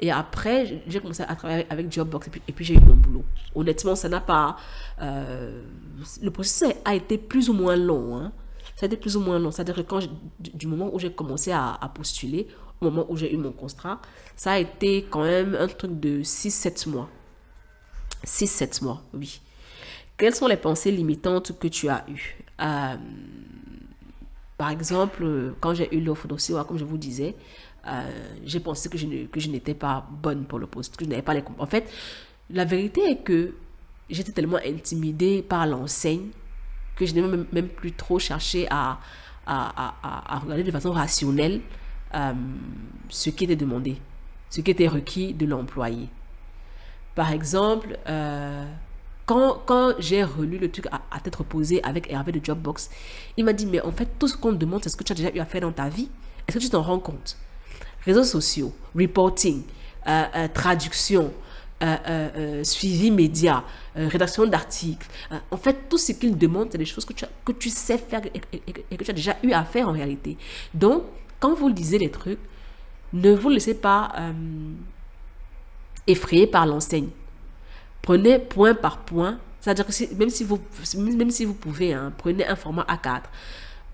Et 0.01 0.11
après, 0.11 0.83
j'ai 0.87 1.01
commencé 1.01 1.23
à 1.23 1.35
travailler 1.37 1.66
avec 1.71 1.91
Jobbox 1.93 2.29
et 2.49 2.53
puis, 2.53 2.65
j'ai 2.65 2.75
eu 2.75 2.81
mon 2.81 2.95
boulot. 2.95 3.25
Honnêtement, 3.55 3.95
ça 3.95 4.09
n'a 4.09 4.21
pas... 4.21 4.57
Euh, 5.01 5.62
le 6.21 6.31
processus 6.31 6.75
a 6.85 6.95
été 6.95 7.16
plus 7.16 7.49
ou 7.49 7.53
moins 7.53 7.77
long. 7.77 8.16
Hein. 8.16 8.33
Ça 8.77 8.85
a 8.85 8.87
été 8.87 8.97
plus 8.97 9.16
ou 9.16 9.21
moins 9.21 9.39
long. 9.39 9.51
C'est-à-dire 9.51 9.77
que 9.77 9.83
quand 9.83 10.01
du 10.41 10.66
moment 10.66 10.91
où 10.93 10.99
j'ai 10.99 11.12
commencé 11.12 11.53
à, 11.53 11.79
postuler, 11.95 12.49
au 12.81 12.87
moment 12.87 13.07
où 13.09 13.16
j'ai 13.16 13.33
eu 13.33 13.37
mon 13.37 13.53
contrat, 13.53 14.01
ça 14.35 14.53
a 14.53 14.59
été 14.59 15.07
quand 15.09 15.23
même 15.23 15.55
un 15.55 15.69
truc 15.69 15.99
de 16.01 16.23
6-7 16.23 16.89
mois. 16.89 17.09
6-7 18.27 18.83
mois, 18.83 19.03
oui. 19.12 19.41
Quelles 20.16 20.35
sont 20.35 20.49
les 20.49 20.57
pensées 20.57 20.91
limitantes 20.91 21.59
que 21.59 21.69
tu 21.69 21.89
as 21.89 22.05
eues? 22.09 22.37
Euh, 22.61 22.97
Par 24.57 24.71
exemple, 24.71 25.55
quand 25.61 25.75
j'ai 25.75 25.95
eu 25.95 26.01
l'offre 26.01 26.27
d'aussi, 26.27 26.53
comme 26.66 26.79
je 26.79 26.85
vous 26.85 26.99
disais, 26.99 27.37
euh, 27.86 28.02
j'ai 28.44 28.61
pensé 28.61 28.89
que 28.89 28.98
je, 28.98 29.27
que 29.27 29.40
je 29.40 29.48
n'étais 29.48 29.74
pas 29.74 30.06
bonne 30.11 30.44
pour 30.44 30.59
le 30.59 30.66
poste, 30.66 30.97
que 30.97 31.05
je 31.05 31.11
n'avais 31.11 31.23
pas 31.23 31.35
les 31.35 31.43
En 31.59 31.66
fait, 31.66 31.90
la 32.51 32.65
vérité 32.65 33.02
est 33.11 33.16
que 33.16 33.55
j'étais 34.09 34.32
tellement 34.32 34.59
intimidée 34.65 35.43
par 35.43 35.66
l'enseigne 35.66 36.28
que 36.97 37.06
je 37.06 37.15
n'ai 37.15 37.23
même, 37.23 37.69
plus 37.69 37.93
trop 37.93 38.19
cherché 38.19 38.66
à, 38.70 38.98
à, 39.47 39.94
à, 40.02 40.36
à 40.36 40.39
regarder 40.39 40.62
de 40.62 40.70
façon 40.70 40.93
rationnelle 40.93 41.61
euh, 42.15 42.32
ce 43.09 43.31
qui 43.31 43.44
était 43.44 43.56
demandé, 43.56 43.97
ce 44.51 44.61
qui 44.61 44.70
était 44.70 44.86
requis 44.86 45.35
de 45.35 45.47
l'employé. 45.47 46.09
Par 47.15 47.32
exemple, 47.32 47.98
euh, 48.09 48.65
quand, 49.27 49.62
quand 49.66 49.94
j'ai 49.98 50.23
relu 50.23 50.59
le 50.59 50.70
truc 50.70 50.86
à, 50.90 51.20
tête 51.20 51.35
reposée 51.36 51.82
avec 51.82 52.12
Hervé 52.12 52.32
de 52.32 52.44
Jobbox, 52.44 52.90
il 53.36 53.44
m'a 53.44 53.52
dit, 53.52 53.66
mais 53.66 53.81
en 53.81 53.93
fait, 53.93 54.09
tout 54.19 54.28
ce 54.28 54.36
qu'on 54.36 54.52
te 54.52 54.59
demande, 54.59 54.82
c'est 54.82 54.90
ce 54.90 54.97
que 54.97 55.05
tu 55.05 55.12
as 55.12 55.16
déjà 55.16 55.31
eu 55.35 55.40
à 55.40 55.44
faire 55.44 55.62
dans 55.62 55.73
ta 55.73 55.89
vie. 55.89 56.09
Est-ce 56.47 56.59
que 56.59 56.62
tu 56.62 56.70
t'en 56.70 56.82
rends 56.82 56.98
compte? 56.98 57.36
Réseaux 58.05 58.24
sociaux, 58.24 58.72
reporting, 58.94 59.62
euh, 60.06 60.24
euh, 60.36 60.48
traduction, 60.52 61.32
suivi 62.62 63.10
média, 63.10 63.62
rédaction 63.94 64.47
d'articles. 64.47 65.06
en 65.51 65.56
fait, 65.59 65.86
tout 65.90 65.98
ce 65.98 66.12
qu'il 66.12 66.39
demande, 66.39 66.68
c'est 66.72 66.78
des 66.78 66.86
choses 66.86 67.05
que 67.05 67.12
tu, 67.12 67.26
que 67.44 67.52
tu 67.52 67.68
sais 67.68 67.98
faire 67.98 68.22
et, 68.32 68.97
que 68.97 69.05
tu 69.05 69.10
as 69.10 69.14
déjà 69.14 69.36
eu 69.43 69.52
à 69.52 69.64
faire 69.64 69.89
en 69.89 69.93
réalité. 69.93 70.39
Donc, 70.72 71.02
quand 71.39 71.52
vous 71.52 71.68
lisez 71.68 71.98
les 71.98 72.10
trucs, 72.10 72.39
ne 73.12 73.35
vous 73.35 73.51
laissez 73.51 73.74
pas 73.74 74.12
effrayé 76.06 76.47
par 76.47 76.64
l'enseigne. 76.64 77.09
Prenez 78.01 78.39
point 78.39 78.74
par 78.74 78.98
point, 78.98 79.39
c'est-à-dire 79.60 79.86
que 79.86 80.14
même, 80.14 80.28
si 80.28 80.44
vous, 80.44 80.60
même 80.98 81.31
si 81.31 81.47
vous 81.47 81.55
pouvez, 81.55 81.94
hein, 81.94 82.12
prenez 82.18 82.47
un 82.47 82.55
format 82.55 82.82
A4 82.82 83.22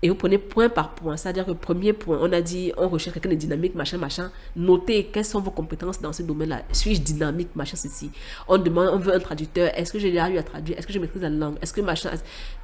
et 0.03 0.09
vous 0.09 0.15
prenez 0.15 0.37
point 0.37 0.69
par 0.69 0.95
point. 0.95 1.15
C'est-à-dire 1.15 1.45
que 1.45 1.51
premier 1.51 1.93
point, 1.93 2.17
on 2.21 2.31
a 2.33 2.41
dit, 2.41 2.71
on 2.77 2.89
recherche 2.89 3.13
quelqu'un 3.13 3.29
de 3.29 3.35
dynamique, 3.35 3.75
machin, 3.75 3.97
machin. 3.97 4.31
Notez 4.55 5.05
quelles 5.05 5.25
sont 5.25 5.39
vos 5.39 5.51
compétences 5.51 6.01
dans 6.01 6.11
ce 6.11 6.23
domaine-là. 6.23 6.63
Suis-je 6.71 7.01
dynamique, 7.01 7.49
machin, 7.55 7.75
ceci. 7.75 8.09
On 8.47 8.57
demande, 8.57 8.89
on 8.93 8.97
veut 8.97 9.13
un 9.13 9.19
traducteur. 9.19 9.71
Est-ce 9.77 9.91
que 9.91 9.99
j'ai 9.99 10.09
déjà 10.09 10.29
eu 10.29 10.37
à 10.37 10.43
traduire? 10.43 10.77
Est-ce 10.77 10.87
que 10.87 10.93
je 10.93 10.99
maîtrise 10.99 11.21
la 11.21 11.29
langue? 11.29 11.57
Est-ce 11.61 11.73
que 11.73 11.81
machin 11.81 12.09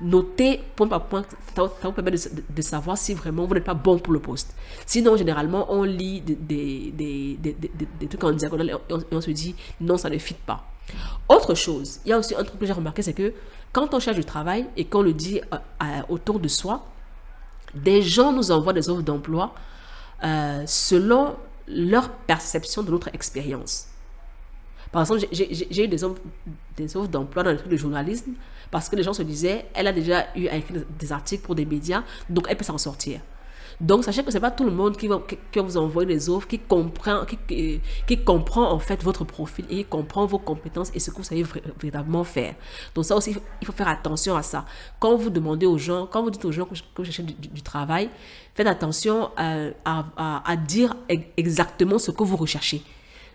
Notez 0.02 0.62
point 0.76 0.88
par 0.88 1.06
point. 1.06 1.24
Ça, 1.56 1.70
vous 1.84 1.92
permet 1.92 2.12
de, 2.12 2.62
savoir 2.62 2.98
si 2.98 3.14
vraiment 3.14 3.46
vous 3.46 3.54
n'êtes 3.54 3.64
pas 3.64 3.74
bon 3.74 4.00
pour 4.00 4.14
le 4.14 4.20
poste. 4.20 4.56
Sinon, 4.86 5.16
généralement, 5.16 5.68
on 5.70 5.84
lit 5.84 6.22
des, 6.22 6.36
des, 6.36 7.38
des, 7.38 7.58
des 8.00 8.08
trucs 8.08 8.24
en 8.24 8.32
diagonale 8.32 8.70
et 8.70 8.94
on, 9.12 9.22
se 9.22 9.32
dit, 9.32 9.56
non, 9.80 9.98
ça 9.98 10.10
ne 10.10 10.18
fit 10.18 10.34
pas. 10.34 10.66
Autre 11.30 11.54
chose, 11.54 12.00
il 12.06 12.10
y 12.10 12.14
a 12.14 12.18
aussi 12.18 12.34
un 12.36 12.44
truc 12.44 12.60
que 12.60 12.66
j'ai 12.66 12.74
remarqué, 12.74 13.02
c'est 13.02 13.14
que 13.14 13.34
quand 13.74 13.94
on 13.94 14.00
cherche 14.00 14.16
du 14.16 14.24
travail 14.24 14.66
et 14.78 14.86
qu'on 14.86 15.02
le 15.02 15.14
dit 15.14 15.42
euh, 15.52 16.02
autour 16.08 16.40
de 16.40 16.48
soi, 16.48 16.86
des 17.74 18.02
gens 18.02 18.32
nous 18.32 18.52
envoient 18.52 18.74
des 18.74 18.90
offres 18.90 19.02
d'emploi 19.02 19.54
euh, 20.24 20.64
selon 20.66 21.36
leur 21.68 22.10
perception 22.10 22.84
de 22.84 22.92
notre 22.92 23.10
expérience. 23.14 23.88
Par 24.92 25.02
exemple, 25.02 25.26
j'ai 25.32 25.84
eu 25.84 25.88
des 25.88 26.04
offres, 26.04 26.20
d'emploi 27.10 27.44
dans 27.44 27.52
le 27.52 27.58
truc 27.58 27.70
de 27.70 27.78
journalisme 27.78 28.32
parce 28.72 28.90
que 28.90 28.96
les 28.96 29.04
gens 29.04 29.14
se 29.14 29.22
disaient, 29.22 29.66
elle 29.74 29.88
a 29.88 29.94
déjà 29.94 30.28
eu 30.36 30.48
à 30.48 30.56
écrire 30.56 30.84
des 30.98 31.12
articles 31.12 31.44
pour 31.44 31.56
des 31.56 31.66
médias, 31.66 32.04
donc 32.30 32.46
elle 32.50 32.58
peut 32.58 32.64
s'en 32.64 32.78
sortir. 32.78 33.20
Donc, 33.80 34.04
sachez 34.04 34.24
que 34.24 34.32
ce 34.32 34.38
n'est 34.38 34.42
pas 34.42 34.50
tout 34.50 34.64
le 34.64 34.72
monde 34.72 34.98
qui 34.98 35.08
va, 35.08 35.22
qui, 35.52 35.60
vous 35.60 35.78
envoyer 35.78 36.08
des 36.08 36.30
offres, 36.30 36.48
qui 36.48 36.58
comprend, 36.58 37.26
qui, 37.26 37.80
qui, 38.08 38.24
comprend 38.24 38.72
en 38.72 38.80
fait 38.80 39.04
votre 39.04 39.24
profil 39.24 39.66
et 39.70 39.78
qui 39.78 39.86
comprend 39.86 40.26
vos 40.26 40.40
compétences 40.40 40.92
et 40.96 41.00
ce 41.00 41.12
que 41.12 41.18
vous 41.18 41.24
savez 41.24 41.44
véritablement 41.80 42.24
faire. 42.24 42.56
Donc, 42.96 43.06
ça 43.06 43.16
aussi, 43.16 43.36
il 43.62 43.68
faut 43.68 43.74
faire 43.74 43.88
attention 43.88 44.36
à 44.36 44.42
ça. 44.42 44.66
Quand 45.00 45.16
vous 45.16 45.30
demandez 45.30 45.68
aux 45.68 45.78
gens, 45.78 46.08
quand 46.08 46.24
vous 46.24 46.32
dites 46.32 46.46
aux 46.46 46.52
gens 46.52 46.66
que, 46.66 46.74
vous 46.96 47.04
cherchez 47.04 47.22
du, 47.22 47.62
travail, 47.62 48.10
faites 48.56 48.68
attention 48.68 49.30
à, 49.38 49.68
à, 49.86 50.42
à, 50.44 50.56
dire 50.56 50.96
exactement 51.38 52.00
ce 52.00 52.10
que 52.10 52.24
vous 52.24 52.38
recherchez 52.38 52.82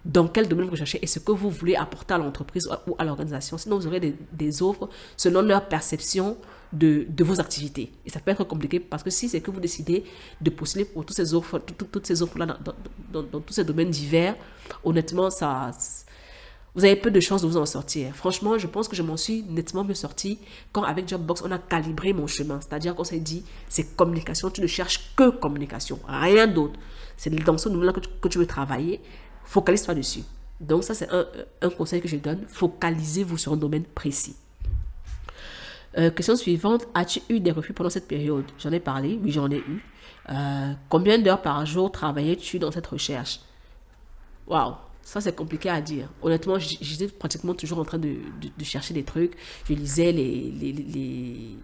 dans 0.04 0.26
quel 0.26 0.48
domaine 0.48 0.66
vous 0.66 0.72
recherchez 0.72 0.98
et 1.00 1.06
ce 1.06 1.20
que 1.20 1.30
vous 1.30 1.50
voulez 1.50 1.76
apporter 1.76 2.14
à 2.14 2.18
l'entreprise 2.18 2.68
ou 2.88 2.96
à 2.98 3.04
l'organisation. 3.04 3.56
Sinon, 3.58 3.78
vous 3.78 3.86
aurez 3.86 4.00
des, 4.00 4.16
des 4.32 4.60
offres 4.60 4.88
selon 5.16 5.42
leur 5.42 5.68
perception 5.68 6.36
de, 6.72 7.24
vos 7.24 7.40
activités. 7.40 7.92
Et 8.06 8.10
ça 8.10 8.20
peut 8.20 8.30
être 8.30 8.44
compliqué 8.44 8.80
parce 8.80 9.02
que 9.02 9.10
si 9.10 9.28
c'est 9.28 9.40
que 9.40 9.50
vous 9.50 9.60
décidez 9.60 10.04
de 10.40 10.50
postuler 10.50 10.84
pour 10.84 11.04
toutes 11.04 11.16
ces 11.16 11.34
offres, 11.34 11.58
toutes, 11.58 12.06
ces 12.06 12.22
offres-là 12.22 12.58
dans, 13.12 13.22
dans, 13.22 13.40
tous 13.40 13.54
ces 13.54 13.64
domaines 13.64 13.90
divers, 13.90 14.34
honnêtement, 14.84 15.30
ça, 15.30 15.70
vous 16.74 16.84
avez 16.84 16.96
peu 16.96 17.10
de 17.10 17.20
chances 17.20 17.42
de 17.42 17.46
vous 17.46 17.58
en 17.58 17.66
sortir. 17.66 18.14
Franchement, 18.14 18.56
je 18.56 18.66
pense 18.66 18.88
que 18.88 18.96
je 18.96 19.02
m'en 19.02 19.16
suis 19.16 19.42
nettement 19.42 19.84
mieux 19.84 19.94
sorti 19.94 20.38
quand 20.72 20.82
avec 20.82 21.08
Jobbox, 21.08 21.42
on 21.44 21.50
a 21.50 21.58
calibré 21.58 22.12
mon 22.12 22.26
chemin. 22.26 22.60
C'est-à-dire 22.60 22.94
qu'on 22.94 23.04
s'est 23.04 23.20
dit, 23.20 23.44
c'est 23.68 23.94
communication, 23.94 24.50
tu 24.50 24.62
ne 24.62 24.66
cherches 24.66 25.14
que 25.14 25.30
communication, 25.30 25.98
rien 26.06 26.46
d'autre. 26.46 26.78
C'est 27.16 27.30
dans 27.30 27.58
ce 27.58 27.68
domaine-là 27.68 27.92
que, 27.92 28.00
que, 28.00 28.28
tu 28.28 28.38
veux 28.38 28.46
travailler, 28.46 29.00
focalise-toi 29.44 29.94
dessus. 29.94 30.24
Donc 30.60 30.84
ça, 30.84 30.94
c'est 30.94 31.10
un, 31.10 31.26
un 31.60 31.70
conseil 31.70 32.00
que 32.00 32.08
je 32.08 32.16
donne, 32.16 32.44
focalisez-vous 32.48 33.36
sur 33.36 33.52
un 33.52 33.56
domaine 33.56 33.84
précis. 33.84 34.36
Euh, 35.98 36.10
question 36.10 36.36
suivante, 36.36 36.86
as-tu 36.94 37.20
eu 37.28 37.40
des 37.40 37.50
refus 37.50 37.72
pendant 37.72 37.90
cette 37.90 38.08
période? 38.08 38.44
J'en 38.58 38.72
ai 38.72 38.80
parlé, 38.80 39.18
oui 39.22 39.30
j'en 39.30 39.50
ai 39.50 39.58
eu. 39.58 39.84
Euh, 40.30 40.72
combien 40.88 41.18
d'heures 41.18 41.42
par 41.42 41.64
jour 41.66 41.90
travaillais-tu 41.92 42.58
dans 42.58 42.70
cette 42.70 42.86
recherche? 42.86 43.40
Waouh, 44.46 44.74
ça 45.02 45.20
c'est 45.20 45.36
compliqué 45.36 45.68
à 45.68 45.80
dire. 45.80 46.08
Honnêtement, 46.22 46.58
j'étais 46.58 47.08
pratiquement 47.08 47.54
toujours 47.54 47.78
en 47.78 47.84
train 47.84 47.98
de, 47.98 48.16
chercher 48.62 48.94
des 48.94 49.04
trucs. 49.04 49.34
Je 49.68 49.74
lisais 49.74 50.12
les, 50.12 51.56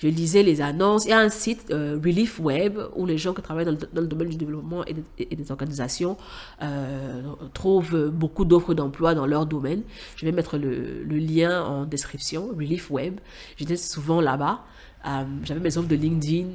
je 0.00 0.08
lisais 0.08 0.42
les 0.42 0.60
annonces. 0.62 1.04
Il 1.04 1.10
y 1.10 1.12
a 1.12 1.20
un 1.20 1.28
site, 1.28 1.66
euh, 1.70 1.98
Relief 2.02 2.40
Web, 2.40 2.78
où 2.96 3.04
les 3.04 3.18
gens 3.18 3.34
qui 3.34 3.42
travaillent 3.42 3.66
dans 3.66 3.76
le, 4.00 4.06
domaine 4.06 4.30
du 4.30 4.36
développement 4.36 4.82
et, 4.86 5.36
des 5.36 5.50
organisations 5.50 6.16
euh, 6.62 7.22
trouvent 7.52 8.08
beaucoup 8.08 8.46
d'offres 8.46 8.72
d'emploi 8.72 9.14
dans 9.14 9.26
leur 9.26 9.44
domaine. 9.44 9.82
Je 10.16 10.24
vais 10.24 10.32
mettre 10.32 10.56
le, 10.56 11.02
lien 11.04 11.62
en 11.62 11.84
description, 11.84 12.48
Relief 12.48 12.90
Web. 12.90 13.20
J'étais 13.56 13.76
souvent 13.76 14.22
là-bas. 14.22 14.64
Euh, 15.06 15.24
j'avais 15.44 15.60
mes 15.60 15.76
offres 15.76 15.88
de 15.88 15.96
LinkedIn. 15.96 16.46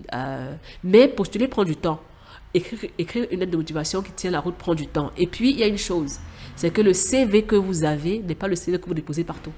mais 0.83 1.07
postuler 1.07 1.47
prend 1.47 1.63
du 1.63 1.75
temps. 1.75 2.01
Écrire, 2.55 2.79
écrire 2.97 3.27
une 3.31 3.41
lettre 3.41 3.51
de 3.51 3.57
motivation 3.57 4.01
qui 4.01 4.11
tient 4.13 4.31
la 4.31 4.39
route 4.39 4.55
prend 4.55 4.73
du 4.73 4.87
temps. 4.87 5.11
Et 5.17 5.27
puis, 5.27 5.51
il 5.51 5.59
y 5.59 5.63
a 5.63 5.67
une 5.67 5.77
chose, 5.77 6.19
c'est 6.55 6.71
que 6.71 6.81
le 6.81 6.93
CV 6.93 7.43
que 7.43 7.55
vous 7.55 7.83
avez 7.83 8.19
n'est 8.19 8.33
pas 8.33 8.47
le 8.47 8.55
CV 8.55 8.79
que 8.79 8.87
vous 8.87 8.93
déposez 8.93 9.23
partout 9.23 9.51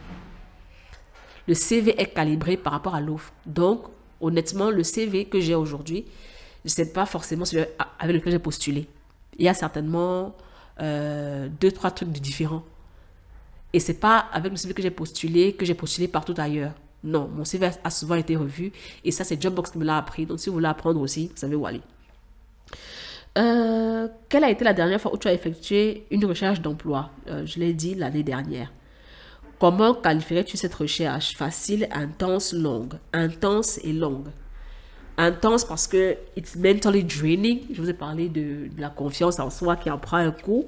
le 1.48 1.54
CV 1.54 2.00
est 2.00 2.14
calibré 2.14 2.58
par 2.58 2.74
rapport 2.74 2.96
à 2.96 3.02
l'offre. 3.02 3.32
Donc, 3.46 3.84
honnêtement, 4.22 4.70
le 4.70 4.84
CV 4.84 5.26
que 5.26 5.40
j'ai 5.40 5.56
aujourd'hui, 5.56 6.06
ce 6.66 6.82
n'est 6.82 6.90
pas 6.90 7.06
forcément 7.06 7.46
celui 7.46 7.64
avec 8.00 8.16
lequel 8.16 8.34
j'ai 8.34 8.40
postulé. 8.40 8.88
Il 9.38 9.46
y 9.46 9.50
a 9.50 9.54
certainement 9.54 10.36
euh, 10.82 11.48
deux, 11.62 11.72
trois 11.72 11.92
trucs 11.92 12.10
différents. 12.10 12.64
Et 13.74 13.80
c'est 13.80 14.00
pas 14.00 14.18
avec 14.32 14.52
le 14.52 14.58
CV 14.58 14.74
que 14.74 14.82
j'ai 14.82 14.92
postulé 14.92 15.54
que 15.54 15.66
j'ai 15.66 15.74
postulé 15.74 16.08
partout 16.08 16.34
ailleurs. 16.38 16.74
Non, 17.04 17.30
mon 17.34 17.46
CV 17.46 17.70
a 17.84 17.90
souvent 17.90 18.16
été 18.16 18.36
revu. 18.36 18.72
Et 19.04 19.12
ça, 19.12 19.24
c'est 19.24 19.42
Jobbox 19.42 19.72
qui 19.72 19.78
me 19.78 19.86
l'a 19.86 19.98
appris. 19.98 20.26
Donc, 20.26 20.40
si 20.40 20.50
vous 20.50 20.56
voulez 20.56 20.68
apprendre 20.68 21.00
aussi, 21.00 21.28
vous 21.28 21.38
savez 21.38 21.56
où 21.56 21.66
aller. 21.66 21.82
Euh, 23.38 24.08
quelle 24.30 24.44
a 24.44 24.50
été 24.50 24.66
la 24.66 24.74
dernière 24.74 25.00
fois 25.00 25.14
où 25.14 25.18
tu 25.18 25.28
as 25.28 25.34
effectué 25.34 26.06
une 26.10 26.26
recherche 26.26 26.60
d'emploi? 26.60 27.12
Euh, 27.28 27.46
Je 27.46 27.60
l'ai 27.60 27.74
dit 27.74 27.94
l'année 27.94 28.24
dernière. 28.24 28.72
Comment 29.60 29.96
qualifierais-tu 29.96 30.56
cette 30.56 30.76
recherche? 30.76 31.36
Facile, 31.36 31.88
intense, 31.92 32.54
longue. 32.54 32.94
Intense 33.12 33.80
et 33.84 33.92
longue. 33.92 34.28
Intense 35.18 35.66
parce 35.66 35.88
que 35.88 36.16
it's 36.36 36.56
mentally 36.56 37.04
draining. 37.04 37.62
Je 37.74 37.82
vous 37.82 37.90
ai 37.90 37.94
parlé 37.94 38.30
de, 38.30 38.70
la 38.78 38.90
confiance 38.90 39.40
en 39.40 39.50
soi 39.50 39.76
qui 39.76 39.90
en 39.90 39.98
prend 39.98 40.18
un 40.18 40.30
coup, 40.30 40.66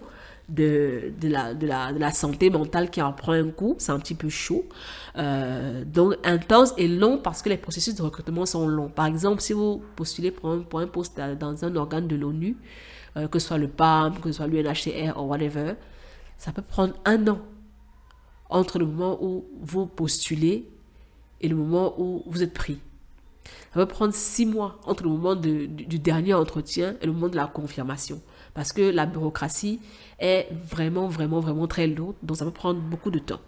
de, 0.48 1.14
de, 1.22 1.28
la, 1.28 1.54
de, 1.54 1.68
la, 1.68 2.12
santé 2.12 2.50
mentale 2.50 2.90
qui 2.90 3.00
en 3.00 3.14
prend 3.14 3.34
un 3.34 3.52
coup. 3.52 3.76
C'est 3.78 3.92
un 3.92 4.00
petit 4.00 4.16
peu 4.16 4.30
chaud. 4.30 4.66
Euh, 5.18 5.84
donc, 5.86 6.16
intense 6.24 6.74
et 6.78 6.88
long 6.88 7.20
parce 7.20 7.44
que 7.44 7.50
les 7.50 7.58
processus 7.58 7.94
de 7.94 8.02
recrutement 8.02 8.48
sont 8.48 8.68
longs. 8.68 8.90
Par 8.90 9.06
exemple, 9.06 9.42
si 9.42 9.54
vous 9.54 9.84
postulez 9.96 10.32
pour 10.32 10.50
un, 10.50 10.62
pour 10.62 10.80
un 10.80 10.88
poste 10.88 11.22
dans 11.40 11.64
un 11.64 11.76
organe 11.76 12.08
de 12.08 12.16
l'ONU, 12.16 12.58
euh, 13.18 13.28
que 13.28 13.38
ce 13.38 13.50
soit 13.50 13.60
le 13.60 13.68
PAM, 13.68 14.20
que 14.20 14.32
ce 14.32 14.38
soit 14.38 14.48
l'UNHCR 14.48 15.16
ou 15.16 15.28
whatever, 15.28 15.74
ça 16.38 16.52
peut 16.52 16.64
prendre 16.64 16.96
un 17.06 17.28
an 17.28 17.38
entre 18.50 18.80
le 18.80 18.86
moment 18.86 19.18
où 19.22 19.46
vous 19.62 19.86
postulez 19.86 20.68
et 21.42 21.48
le 21.48 21.56
moment 21.56 21.94
où 22.00 22.24
vous 22.26 22.44
êtes 22.44 22.54
pris. 22.54 22.80
Ça 23.74 23.80
va 23.80 23.86
prendre 23.86 24.14
six 24.14 24.46
mois 24.46 24.80
entre 24.86 25.04
le 25.04 25.10
moment 25.10 25.36
du, 25.36 25.68
dernier 25.68 26.34
entretien 26.34 26.96
et 27.02 27.06
le 27.06 27.12
moment 27.12 27.30
de 27.30 27.36
la 27.36 27.48
confirmation. 27.48 28.22
Parce 28.54 28.74
que 28.74 28.82
la 28.82 29.06
bureaucratie 29.06 29.80
est 30.20 30.48
vraiment, 30.66 31.08
vraiment, 31.08 31.40
vraiment 31.40 31.68
très 31.68 31.88
lourde. 31.88 32.16
Donc 32.24 32.38
ça 32.38 32.46
va 32.46 32.52
prendre 32.52 32.80
beaucoup 32.80 33.12
de 33.12 33.20
temps. 33.20 33.40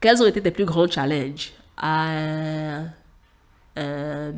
Quels 0.00 0.22
ont 0.22 0.26
été 0.26 0.42
tes 0.42 0.50
plus 0.50 0.66
grands 0.66 0.88
challenges? 0.88 1.52
Euh, 1.82 2.84
euh, 3.78 4.32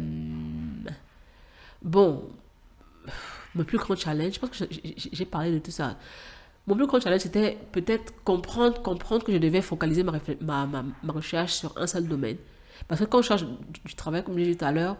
Bon, 1.87 2.29
mon 3.55 3.63
plus 3.63 3.79
grand 3.79 3.95
challenge, 3.95 4.35
je 4.35 4.41
pense 4.41 4.51
que 4.51 4.65
j'ai 5.13 5.25
parlé 5.25 5.53
de 5.53 5.61
tout 5.61 5.71
ça. 5.71 5.97
Mon 6.67 6.75
plus 6.75 6.87
grand 6.87 7.01
challenge, 7.01 7.21
c'était 7.21 7.59
peut-être 7.71 8.13
comprendre, 8.25 8.83
comprendre 8.83 9.25
que 9.25 9.33
je 9.33 9.39
devais 9.39 9.63
focaliser 9.63 10.03
ma, 10.03 10.69
recherche 11.09 11.53
sur 11.53 11.73
un 11.77 11.87
seul 11.87 12.09
domaine. 12.09 12.37
Parce 12.89 13.01
que 13.01 13.07
quand 13.07 13.19
on 13.19 13.23
cherche 13.23 13.45
du, 13.85 13.95
travail, 13.95 14.25
comme 14.25 14.35
je 14.35 14.41
l'ai 14.41 14.47
dit 14.47 14.57
tout 14.57 14.65
à 14.65 14.73
l'heure, 14.73 14.97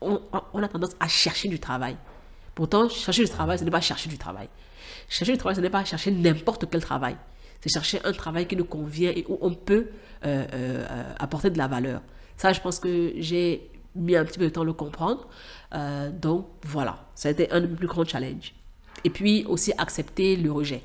on, 0.00 0.20
on, 0.52 0.62
a 0.62 0.68
tendance 0.68 0.96
à 1.00 1.08
chercher 1.08 1.48
du 1.48 1.58
travail. 1.58 1.96
Pourtant, 2.54 2.88
chercher 2.88 3.24
du 3.24 3.28
travail, 3.28 3.58
ce 3.58 3.64
n'est 3.64 3.70
pas 3.70 3.80
chercher 3.80 4.08
du 4.08 4.18
travail. 4.18 4.48
Chercher 5.08 5.32
du 5.32 5.38
travail, 5.38 5.56
ce 5.56 5.60
n'est 5.60 5.70
pas 5.70 5.84
chercher 5.84 6.12
n'importe 6.12 6.66
quel 6.70 6.80
travail. 6.80 7.16
C'est 7.60 7.70
chercher 7.70 8.00
un 8.04 8.12
travail 8.12 8.46
qui 8.46 8.56
nous 8.56 8.64
convient 8.64 9.10
et 9.10 9.26
où 9.28 9.36
on 9.40 9.52
peut 9.52 9.88
euh, 10.24 10.46
euh, 10.52 11.14
apporter 11.18 11.50
de 11.50 11.58
la 11.58 11.66
valeur. 11.66 12.02
Ça, 12.36 12.52
je 12.52 12.60
pense 12.60 12.78
que 12.78 13.12
j'ai 13.16 13.68
mis 13.94 14.16
un 14.16 14.24
petit 14.24 14.38
peu 14.38 14.44
de 14.44 14.50
temps 14.50 14.62
à 14.62 14.64
le 14.64 14.72
comprendre. 14.72 15.28
Euh, 15.74 16.10
donc, 16.10 16.46
voilà, 16.62 17.06
ça 17.14 17.28
a 17.28 17.32
été 17.32 17.50
un 17.50 17.60
de 17.60 17.66
mes 17.66 17.74
plus 17.74 17.86
grands 17.86 18.04
challenges. 18.04 18.54
Et 19.04 19.10
puis 19.10 19.44
aussi 19.46 19.72
accepter 19.76 20.36
le 20.36 20.50
rejet. 20.52 20.82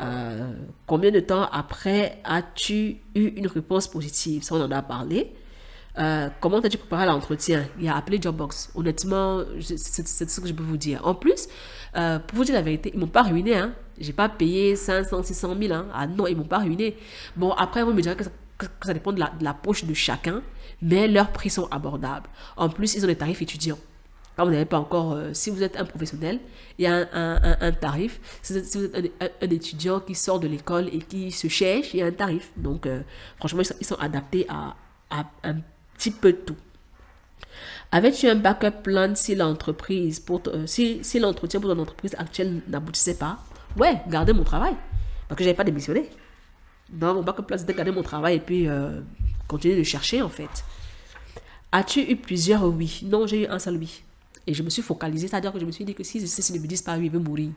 Euh, 0.00 0.52
combien 0.86 1.10
de 1.10 1.20
temps 1.20 1.48
après 1.50 2.20
as-tu 2.24 2.98
eu 3.14 3.26
une 3.36 3.46
réponse 3.46 3.88
positive? 3.88 4.42
Ça, 4.42 4.54
on 4.54 4.62
en 4.62 4.70
a 4.70 4.82
parlé. 4.82 5.32
Euh, 5.98 6.28
comment 6.40 6.58
as-tu 6.58 6.78
préparé 6.78 7.06
l'entretien? 7.06 7.66
Il 7.80 7.88
a 7.88 7.96
appelé 7.96 8.20
Jobbox. 8.20 8.70
Honnêtement, 8.74 9.42
c'est 9.60 10.06
ce 10.06 10.40
que 10.40 10.46
je 10.46 10.52
peux 10.52 10.62
vous 10.62 10.76
dire. 10.76 11.06
En 11.06 11.14
plus, 11.14 11.48
euh, 11.96 12.18
pour 12.20 12.38
vous 12.38 12.44
dire 12.44 12.54
la 12.54 12.62
vérité, 12.62 12.92
ils 12.94 13.00
m'ont 13.00 13.06
pas 13.08 13.22
ruiné. 13.22 13.56
Hein. 13.56 13.72
J'ai 13.98 14.12
pas 14.12 14.28
payé 14.28 14.76
500, 14.76 15.24
600 15.24 15.56
000. 15.60 15.72
Hein. 15.72 15.86
Ah 15.92 16.06
non, 16.06 16.26
ils 16.26 16.36
m'ont 16.36 16.44
pas 16.44 16.58
ruiné. 16.58 16.96
Bon, 17.36 17.50
après, 17.52 17.82
vous 17.82 17.92
me 17.92 18.00
direz 18.00 18.14
que 18.14 18.24
ça, 18.24 18.94
dépend 18.94 19.12
de 19.12 19.20
la 19.20 19.54
poche 19.54 19.84
de 19.84 19.94
chacun, 19.94 20.42
mais 20.82 21.08
leurs 21.08 21.32
prix 21.32 21.50
sont 21.50 21.68
abordables. 21.70 22.28
En 22.56 22.68
plus, 22.68 22.94
ils 22.94 23.04
ont 23.04 23.08
des 23.08 23.16
tarifs 23.16 23.42
étudiants 23.42 23.78
vous 24.44 24.50
n'avez 24.50 24.64
pas 24.64 24.78
encore, 24.78 25.12
euh, 25.12 25.30
si 25.32 25.50
vous 25.50 25.62
êtes 25.62 25.76
un 25.76 25.84
professionnel, 25.84 26.38
il 26.78 26.84
y 26.84 26.86
a 26.86 27.08
un, 27.12 27.72
tarif. 27.72 28.20
Si 28.42 28.52
vous 28.52 28.84
êtes, 28.84 29.12
un, 29.20 29.50
étudiant 29.50 30.00
qui 30.00 30.14
sort 30.14 30.38
de 30.38 30.46
l'école 30.46 30.88
et 30.92 30.98
qui 30.98 31.32
se 31.32 31.48
cherche, 31.48 31.92
il 31.92 32.00
y 32.00 32.02
a 32.02 32.06
un 32.06 32.12
tarif. 32.12 32.52
Donc, 32.56 32.86
euh, 32.86 33.02
franchement, 33.36 33.62
ils 33.80 33.86
sont, 33.86 33.96
adaptés 33.96 34.46
à, 34.48 34.76
un 35.42 35.56
petit 35.96 36.12
peu 36.12 36.32
tout. 36.32 36.56
Avais-tu 37.90 38.28
un 38.28 38.36
backup 38.36 38.82
plan 38.82 39.14
si 39.14 39.34
l'entreprise, 39.34 40.24
euh, 40.46 40.66
si, 40.66 41.18
l'entretien 41.18 41.60
pour 41.60 41.74
ton 41.74 41.80
entreprise 41.80 42.14
actuelle 42.16 42.60
n'aboutissait 42.68 43.16
pas? 43.16 43.38
Ouais, 43.76 44.00
garder 44.08 44.32
mon 44.32 44.44
travail. 44.44 44.76
Parce 45.26 45.38
que 45.38 45.44
je 45.44 45.48
n'avais 45.48 45.56
pas 45.56 45.64
démissionné. 45.64 46.08
Donc, 46.90 47.16
mon 47.16 47.22
backup 47.22 47.42
plan, 47.42 47.58
c'était 47.58 47.74
garder 47.74 47.90
mon 47.90 48.02
travail 48.02 48.36
et 48.36 48.40
puis 48.40 48.68
continuer 49.48 49.76
de 49.76 49.82
chercher, 49.82 50.22
en 50.22 50.28
fait. 50.28 50.64
As-tu 51.72 52.00
eu 52.00 52.16
plusieurs 52.16 52.64
oui? 52.64 53.00
Non, 53.04 53.26
j'ai 53.26 53.42
eu 53.42 53.46
un 53.46 53.58
seul 53.58 53.76
oui. 53.76 54.02
Et 54.48 54.54
je 54.54 54.62
me 54.62 54.70
suis 54.70 54.80
focalisée, 54.80 55.28
c'est-à-dire 55.28 55.52
que 55.52 55.58
je 55.60 55.66
me 55.66 55.70
suis 55.70 55.84
dit 55.84 55.94
que 55.94 56.02
si 56.02 56.26
ceci 56.26 56.54
ne 56.54 56.58
me 56.58 56.66
disent 56.66 56.80
pas 56.80 56.96
oui, 56.96 57.04
il 57.04 57.10
veut 57.10 57.18
mourir. 57.18 57.50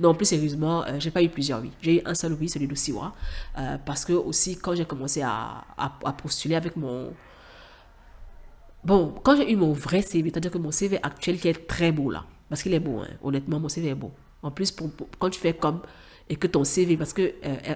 Non, 0.00 0.14
plus 0.14 0.26
sérieusement, 0.26 0.84
je 0.84 0.90
euh, 0.90 1.00
j'ai 1.00 1.12
pas 1.12 1.22
eu 1.22 1.28
plusieurs 1.28 1.60
oui. 1.60 1.70
J'ai 1.80 1.98
eu 1.98 2.02
un 2.04 2.14
seul 2.14 2.32
oui, 2.32 2.48
celui 2.48 2.66
de 2.66 2.74
Siwa. 2.74 3.14
Euh, 3.56 3.78
parce 3.86 4.04
que 4.04 4.12
aussi, 4.14 4.56
quand 4.58 4.74
j'ai 4.74 4.84
commencé 4.84 5.22
à, 5.22 5.64
à, 5.78 6.12
postuler 6.12 6.56
avec 6.56 6.74
mon... 6.74 7.12
Bon, 8.82 9.14
quand 9.22 9.36
j'ai 9.36 9.48
eu 9.52 9.54
mon 9.54 9.72
vrai 9.72 10.02
CV, 10.02 10.28
c'est-à-dire 10.30 10.50
que 10.50 10.58
mon 10.58 10.72
CV 10.72 10.98
actuel 11.04 11.38
qui 11.38 11.46
est 11.46 11.68
très 11.68 11.92
beau 11.92 12.10
là, 12.10 12.24
parce 12.48 12.64
qu'il 12.64 12.74
est 12.74 12.80
beau, 12.80 12.98
hein, 12.98 13.08
honnêtement, 13.22 13.60
mon 13.60 13.68
CV 13.68 13.90
est 13.90 13.94
beau. 13.94 14.10
En 14.42 14.50
plus, 14.50 14.74
quand 15.20 15.30
tu 15.30 15.38
fais 15.38 15.54
comme 15.54 15.82
et 16.28 16.36
que 16.36 16.48
ton 16.48 16.64
CV, 16.64 16.96
parce 16.96 17.12
que 17.12 17.34
euh, 17.44 17.74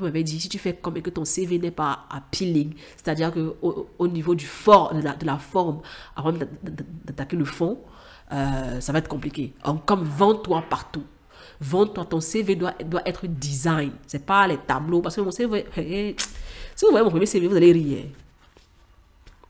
m'avait 0.00 0.22
dit, 0.22 0.38
si 0.38 0.48
tu 0.48 0.58
fais 0.58 0.74
comme 0.74 0.96
et 0.96 1.02
que 1.02 1.10
ton 1.10 1.24
CV 1.24 1.58
n'est 1.58 1.72
pas 1.72 2.06
appealing, 2.10 2.74
c'est-à-dire 2.96 3.32
que 3.32 3.56
au, 3.62 4.06
niveau 4.06 4.36
du 4.36 4.46
fort, 4.46 4.94
de 4.94 5.00
la, 5.00 5.14
de 5.14 5.26
la 5.26 5.38
forme, 5.38 5.80
avant 6.14 6.32
d'attaquer 6.32 7.36
le 7.36 7.44
fond, 7.44 7.80
euh, 8.32 8.80
ça 8.80 8.92
va 8.92 8.98
être 8.98 9.08
compliqué. 9.08 9.52
Comme 9.84 10.04
vends-toi 10.04 10.64
partout. 10.68 11.04
Vends-toi, 11.60 12.04
ton 12.04 12.20
CV 12.20 12.54
doit, 12.54 12.74
doit 12.84 13.02
être 13.08 13.26
design. 13.26 13.92
C'est 14.06 14.24
pas 14.24 14.46
les 14.46 14.58
tableaux. 14.58 15.00
Parce 15.00 15.16
que 15.16 15.20
mon 15.20 15.30
CV, 15.30 15.64
si 16.74 16.84
vous 16.84 16.90
voyez 16.90 17.04
mon 17.04 17.10
premier 17.10 17.26
CV, 17.26 17.46
vous 17.46 17.56
allez 17.56 17.72
rire. 17.72 18.04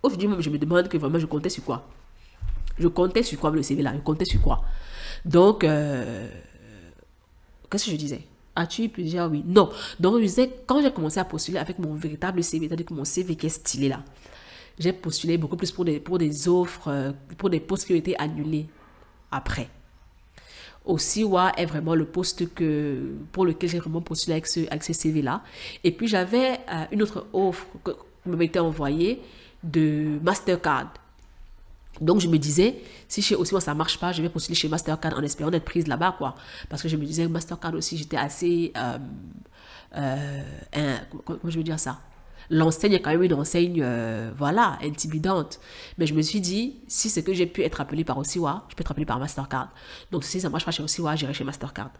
Aujourd'hui 0.03 0.28
même, 0.28 0.40
je 0.40 0.51
me 0.51 0.59
demande 0.59 0.89
que 0.89 0.97
vraiment 0.98 1.19
je 1.19 1.27
comptais 1.27 1.48
sur 1.48 1.65
quoi? 1.65 1.86
Je 2.78 2.89
comptais 2.89 3.23
sur 3.23 3.39
quoi 3.40 3.51
le 3.51 3.62
CV 3.62 3.82
là? 3.82 3.93
Je 3.94 4.01
comptais 4.01 4.24
sur 4.24 4.40
quoi? 4.40 4.62
Donc, 5.24 5.65
euh, 5.65 6.28
qu'est-ce 7.70 7.86
que 7.86 7.90
je 7.90 7.97
disais? 7.97 8.23
As-tu 8.55 8.85
eu 8.85 8.89
plusieurs? 8.89 9.31
Oui. 9.31 9.43
Non. 9.47 9.70
Donc, 9.98 10.16
je 10.16 10.20
disais, 10.20 10.51
quand 10.66 10.81
j'ai 10.81 10.93
commencé 10.93 11.19
à 11.19 11.24
postuler 11.24 11.59
avec 11.59 11.78
mon 11.78 11.94
véritable 11.94 12.44
CV, 12.44 12.69
c'est-à-dire 12.69 12.86
que 12.86 12.94
mon 12.94 13.05
CV 13.05 13.35
qui 13.35 13.47
est 13.47 13.51
stylé 13.51 13.89
là, 13.89 14.03
j'ai 14.78 14.93
postulé 14.93 15.39
beaucoup 15.39 15.57
plus 15.57 15.73
pour 15.73 15.85
des, 15.85 16.48
offres, 16.48 16.89
euh, 16.89 17.12
pour 17.39 17.51
des 17.51 17.61
postes 17.61 17.86
qui 17.86 17.94
ont 17.94 17.97
été 17.97 18.19
annulés 18.19 18.66
après. 19.31 19.69
Aussi, 20.85 21.24
ouais, 21.24 21.51
est 21.57 21.66
vraiment 21.66 21.94
le 21.94 22.05
poste 22.05 22.55
que, 22.55 23.15
pour 23.32 23.44
lequel 23.44 23.70
j'ai 23.70 23.78
vraiment 23.78 24.03
postulé 24.03 24.35
avec 24.35 24.47
ce, 24.47 24.93
CV-là. 24.93 25.43
Et 25.82 25.93
puis, 25.93 26.07
j'avais 26.07 26.61
euh, 26.70 26.85
une 26.93 27.03
autre 27.03 27.27
offre 27.32 27.66
que, 27.82 27.90
qui 27.90 28.44
été 28.44 28.59
envoyée 28.59 29.20
de 29.65 30.19
Mastercard. 30.23 30.93
Donc, 32.01 32.20
je 32.20 32.28
me 32.28 32.36
disais, 32.36 32.77
si 33.09 33.23
chez 33.23 33.35
moi 33.35 33.61
ça 33.61 33.74
marche 33.74 33.98
pas, 33.98 34.12
je 34.12 34.20
vais 34.20 34.28
postuler 34.28 34.55
chez 34.55 34.69
Mastercard 34.69 35.15
en 35.19 35.23
espérant 35.23 35.51
être 35.51 35.65
prise 35.65 35.89
là-bas, 35.89 36.15
quoi. 36.19 36.35
Parce 36.69 36.82
que 36.82 36.89
je 36.89 36.97
me 36.97 37.05
disais, 37.07 37.27
Mastercard 37.27 37.74
aussi, 37.74 37.97
j'étais 37.97 38.19
assez. 38.19 38.73
Euh, 38.77 38.98
comment 41.24 41.39
je 41.44 41.57
veux 41.57 41.65
dire 41.65 41.81
ça? 41.81 41.98
L'enseigne 42.51 42.93
est 42.93 43.01
quand 43.01 43.10
même 43.10 43.23
une 43.23 43.35
enseigne, 43.35 43.81
euh, 43.82 44.31
voilà, 44.36 44.78
intimidante. 44.82 45.60
Mais 45.98 46.06
je 46.06 46.14
me 46.14 46.23
suis 46.23 46.40
dit, 46.40 46.77
si 46.86 47.09
c'est 47.09 47.23
que 47.23 47.32
j'ai 47.35 47.47
pu 47.47 47.62
être 47.62 47.81
appelé 47.81 48.05
par 48.05 48.18
Osiwa, 48.18 48.64
je 48.68 48.74
peux 48.74 48.82
être 48.82 48.90
appelé 48.90 49.06
par 49.06 49.18
Mastercard. 49.18 49.70
Donc 50.12 50.24
si 50.24 50.40
ça 50.40 50.48
marche 50.48 50.64
pas 50.64 50.70
chez 50.70 50.82
Osiwa, 50.82 51.16
j'irai 51.16 51.35
chez 51.35 51.44
Mastercard. 51.44 51.90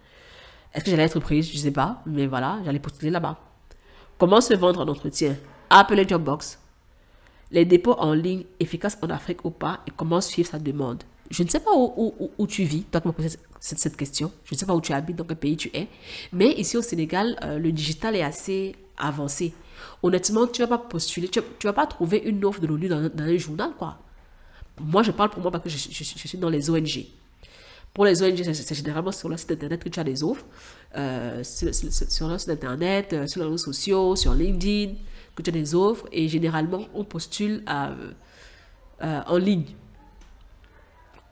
Est-ce 0.74 0.85
que 0.85 0.90
j'allais 0.90 1.05
être 1.05 1.20
prise? 1.20 1.51
Je 1.51 1.56
sais 1.56 1.70
pas, 1.70 2.02
mais 2.06 2.27
voilà, 2.27 2.59
j'allais 2.64 2.78
postuler 2.78 3.10
là-bas. 3.10 3.39
Comment 4.18 4.40
se 4.40 4.55
vendre 4.55 4.81
en 4.81 4.89
entretien? 4.89 5.36
Appeler 5.70 6.06
Jobbox. 6.06 6.59
Les 7.51 7.64
dépôts 7.64 7.94
en 7.98 8.12
ligne 8.12 8.44
efficaces 8.60 8.98
en 9.02 9.10
Afrique 9.10 9.44
ou 9.44 9.51
pas 9.51 9.81
et 9.86 9.90
comment 9.97 10.20
suivre 10.20 10.48
sa 10.48 10.59
demande? 10.59 11.02
Je 11.31 11.43
ne 11.43 11.48
sais 11.48 11.60
pas 11.60 11.70
où, 11.74 12.47
tu 12.47 12.64
vis, 12.64 12.85
toi 12.85 13.01
qui 13.01 13.10
poses 13.10 13.36
cette, 13.59 13.78
cette, 13.78 13.97
question. 13.97 14.31
Je 14.44 14.55
ne 14.55 14.59
sais 14.59 14.66
pas 14.66 14.74
où 14.74 14.81
tu 14.81 14.93
habites, 14.93 15.16
dans 15.16 15.24
quel 15.24 15.36
pays 15.36 15.56
tu 15.56 15.70
es. 15.74 15.89
Mais 16.32 16.52
ici 16.52 16.77
au 16.77 16.82
Sénégal, 16.82 17.36
euh, 17.43 17.59
le 17.59 17.73
digital 17.73 18.14
est 18.14 18.23
assez 18.23 18.77
avancé. 18.97 19.52
Honnêtement, 20.03 20.47
tu 20.47 20.62
ne 20.62 20.66
vas 20.66 20.78
pas 20.78 20.85
postuler, 20.85 21.28
tu 21.28 21.40
ne 21.40 21.44
vas 21.65 21.73
pas 21.73 21.86
trouver 21.86 22.19
une 22.19 22.44
offre 22.44 22.61
de 22.61 22.66
l'ONU 22.66 22.89
dans, 22.89 23.09
dans, 23.09 23.24
un 23.24 23.36
journal, 23.36 23.70
quoi. 23.78 23.98
Moi, 24.81 25.03
je 25.03 25.11
parle 25.11 25.31
pour 25.31 25.40
moi 25.43 25.51
parce 25.51 25.65
que 25.65 25.70
je, 25.70 26.05
suis 26.05 26.39
dans 26.39 26.51
les 26.51 26.69
ONG. 26.69 27.07
Pour 27.94 28.05
les 28.05 28.23
ONG, 28.23 28.43
c'est 28.53 28.74
généralement 28.74 29.12
sur 29.12 29.28
le 29.28 29.36
site 29.39 29.53
internet 29.53 29.82
que 29.82 29.89
tu 29.89 29.98
as 29.98 30.05
des 30.05 30.23
offres. 30.23 30.44
Euh, 30.97 31.43
sur, 31.43 31.74
sur, 31.74 32.28
le 32.28 32.39
site 32.39 32.51
internet, 32.51 33.12
euh, 33.12 33.27
sur 33.27 33.40
les 33.40 33.47
réseaux 33.47 33.73
sociaux, 33.73 34.16
sur 34.16 34.35
LinkedIn, 34.35 34.94
que 35.35 35.43
tu 35.43 35.48
as 35.48 35.53
des 35.53 35.74
offres. 35.74 36.07
Et 36.12 36.28
généralement, 36.28 36.86
on 36.94 37.05
postule 37.05 37.62
en 39.01 39.36
ligne. 39.39 39.65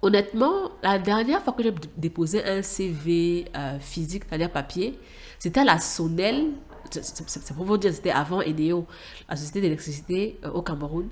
Honnêtement, 0.05 0.71
la 0.83 0.99
dernière 0.99 1.43
fois 1.43 1.55
que 1.55 1.63
j'ai 1.63 1.73
déposé 1.97 2.45
un 2.45 2.61
CV 2.61 3.47
euh, 3.57 3.79
physique, 3.79 4.25
c'est-à-dire 4.29 4.51
papier, 4.51 4.99
c'était 5.39 5.61
à 5.61 5.65
la 5.65 5.79
Sonel. 5.79 6.49
C'est 6.91 7.55
pour 7.55 7.65
vous 7.65 7.79
dire, 7.79 7.93
c'était 7.93 8.11
avant 8.11 8.41
EDEO, 8.41 8.87
la 9.29 9.37
société 9.37 9.61
d'électricité 9.61 10.39
euh, 10.45 10.51
au 10.51 10.63
Cameroun, 10.63 11.09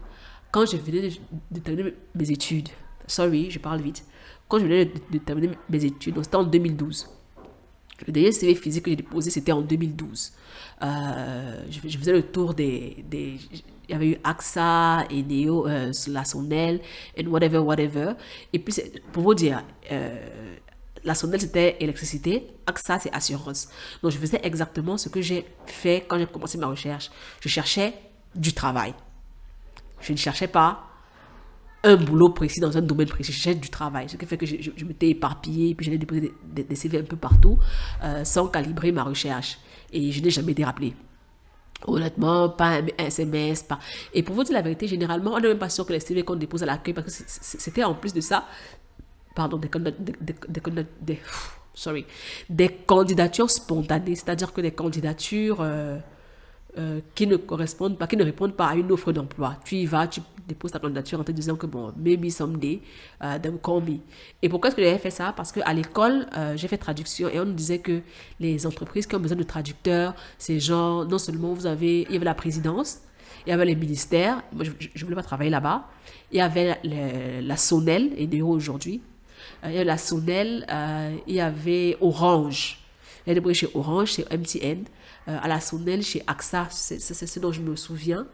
quand 0.51 0.66
je 0.66 0.77
venais 0.77 1.11
de, 1.51 1.61
terminer 1.61 1.94
mes 2.15 2.31
études. 2.31 2.69
Sorry, 3.07 3.51
je 3.51 3.59
parle 3.59 3.81
vite. 3.81 4.05
Quand 4.49 4.59
je 4.59 4.65
venais 4.65 4.85
de, 4.85 5.19
terminer 5.19 5.51
mes 5.69 5.85
études, 5.85 6.16
c'était 6.23 6.36
en 6.36 6.44
2012. 6.44 7.09
Le 8.07 8.12
dernier 8.12 8.32
CV 8.32 8.55
physique 8.55 8.85
que 8.85 8.90
j'ai 8.90 8.97
déposé, 8.97 9.31
c'était 9.31 9.53
en 9.53 9.62
2012. 9.62 10.32
Euh, 10.82 11.65
je, 11.70 11.78
faisais 11.99 12.12
le 12.12 12.23
tour 12.23 12.53
des, 12.53 13.05
des 13.09 13.39
il 13.89 13.93
y 13.93 13.94
avait 13.94 14.09
eu 14.09 14.16
AXA, 14.24 15.07
et 15.11 15.23
Neo, 15.23 15.66
euh, 15.66 15.93
la 16.09 16.24
Sonel, 16.24 16.81
et 17.16 17.27
whatever, 17.27 17.59
whatever. 17.59 18.12
Et 18.53 18.59
puis, 18.59 18.74
pour 19.12 19.23
vous 19.23 19.35
dire, 19.35 19.65
euh, 19.90 20.57
la 21.04 21.14
Sonel, 21.14 21.40
c'était 21.40 21.76
électricité, 21.80 22.46
AXA, 22.66 22.98
c'est 23.00 23.12
assurance. 23.12 23.68
Donc, 24.02 24.12
je 24.12 24.18
faisais 24.18 24.40
exactement 24.42 24.96
ce 24.96 25.08
que 25.08 25.20
j'ai 25.20 25.46
fait 25.66 26.04
quand 26.06 26.18
j'ai 26.18 26.26
commencé 26.26 26.58
ma 26.58 26.66
recherche. 26.66 27.10
Je 27.40 27.48
cherchais 27.48 27.94
du 28.34 28.52
travail. 28.52 28.94
Je 30.00 30.12
ne 30.12 30.16
cherchais 30.16 30.48
pas 30.48 30.84
un 31.84 31.96
boulot 31.96 32.30
précis 32.30 32.60
dans 32.60 32.76
un 32.76 32.82
domaine 32.82 33.08
précis. 33.08 33.32
Je 33.32 33.38
cherchais 33.38 33.58
du 33.58 33.68
travail. 33.68 34.08
Ce 34.08 34.16
qui 34.16 34.26
fait 34.26 34.36
que 34.36 34.46
je, 34.46 34.84
m'étais 34.84 35.10
éparpillée, 35.10 35.74
puis 35.74 35.84
j'allais 35.86 35.98
déposer 35.98 36.32
des, 36.44 36.76
CV 36.76 36.98
un 36.98 37.02
peu 37.02 37.16
partout, 37.16 37.58
euh, 38.04 38.24
sans 38.24 38.46
calibrer 38.48 38.92
ma 38.92 39.02
recherche. 39.02 39.58
Et 39.92 40.12
je 40.12 40.22
n'ai 40.22 40.30
jamais 40.30 40.52
été. 40.52 40.64
Honnêtement, 41.84 42.48
pas 42.50 42.78
un 42.78 42.86
SMS, 42.96 43.64
pas. 43.64 43.80
Et 44.14 44.22
pour 44.22 44.36
vous 44.36 44.44
dire 44.44 44.54
la 44.54 44.62
vérité, 44.62 44.86
généralement, 44.86 45.32
on 45.34 45.40
n'est 45.40 45.48
même 45.48 45.58
pas 45.58 45.68
sûr 45.68 45.84
que 45.84 45.92
les 45.92 45.98
CV 45.98 46.22
qu'on 46.22 46.36
dépose 46.36 46.62
à 46.62 46.66
l'accueil, 46.66 46.94
parce 46.94 47.06
que 47.06 47.24
c'était 47.26 47.82
en 47.82 47.94
plus 47.94 48.12
de 48.12 48.20
ça, 48.20 48.46
pardon, 49.34 49.56
des, 49.56 49.68
des, 49.68 50.60
des, 51.00 51.20
sorry, 51.74 52.04
des 52.48 52.68
candidatures 52.68 53.50
spontanées, 53.50 54.14
c'est-à-dire 54.14 54.52
que 54.52 54.60
des 54.60 54.72
candidatures 54.72 55.60
euh, 55.60 55.98
euh, 56.78 57.00
qui 57.14 57.26
ne 57.26 57.36
correspondent 57.36 57.98
pas, 57.98 58.06
qui 58.06 58.16
ne 58.16 58.24
répondent 58.24 58.54
pas 58.54 58.68
à 58.68 58.74
une 58.74 58.90
offre 58.92 59.12
d'emploi. 59.12 59.56
Tu 59.64 59.76
y 59.76 59.86
vas, 59.86 60.06
tu 60.06 60.20
déposes 60.46 60.72
ta 60.72 60.78
candidature 60.78 61.20
en 61.20 61.24
te 61.24 61.32
disant 61.32 61.56
que 61.56 61.66
bon, 61.66 61.92
maybe 61.96 62.30
someday, 62.30 62.80
uh, 63.22 63.38
call 63.62 63.82
me. 63.82 63.98
Et 64.42 64.48
pourquoi 64.48 64.68
est-ce 64.68 64.76
que 64.76 64.82
j'ai 64.82 64.98
fait 64.98 65.10
ça? 65.10 65.32
Parce 65.36 65.52
qu'à 65.52 65.72
l'école, 65.72 66.26
euh, 66.36 66.56
j'ai 66.56 66.68
fait 66.68 66.78
traduction 66.78 67.28
et 67.28 67.38
on 67.38 67.44
nous 67.44 67.52
disait 67.52 67.78
que 67.78 68.00
les 68.40 68.66
entreprises 68.66 69.06
qui 69.06 69.14
ont 69.14 69.20
besoin 69.20 69.36
de 69.36 69.42
traducteurs, 69.42 70.14
c'est 70.38 70.60
genre, 70.60 71.06
non 71.06 71.18
seulement 71.18 71.52
vous 71.52 71.66
avez, 71.66 72.02
il 72.02 72.12
y 72.12 72.16
avait 72.16 72.24
la 72.24 72.34
présidence, 72.34 73.00
il 73.46 73.50
y 73.50 73.52
avait 73.52 73.64
les 73.64 73.76
ministères, 73.76 74.42
moi 74.52 74.64
je 74.64 74.70
ne 74.70 75.04
voulais 75.04 75.16
pas 75.16 75.22
travailler 75.22 75.50
là-bas, 75.50 75.88
il 76.30 76.38
y 76.38 76.40
avait 76.40 76.78
la 76.84 77.56
Sonel, 77.56 78.12
et 78.16 78.26
d'ailleurs 78.26 78.48
aujourd'hui, 78.48 79.02
il 79.64 79.73
y 79.73 79.77
avait 79.77 79.85
la 79.85 79.98
Sonel, 79.98 80.66
il 81.27 81.35
y 81.35 81.40
avait 81.40 81.97
Orange. 82.01 82.78
Y 83.27 83.31
avait 83.31 83.55
chez 83.55 83.69
Orange, 83.74 84.12
chez 84.12 84.24
MTN. 84.31 84.85
Euh, 85.28 85.39
à 85.40 85.47
la 85.47 85.60
Sonel 85.60 86.02
chez 86.02 86.23
AXA, 86.27 86.66
c'est 86.70 86.98
ce 86.98 87.39
dont 87.39 87.52
je 87.52 87.60
me 87.60 87.77
souviens, 87.77 88.27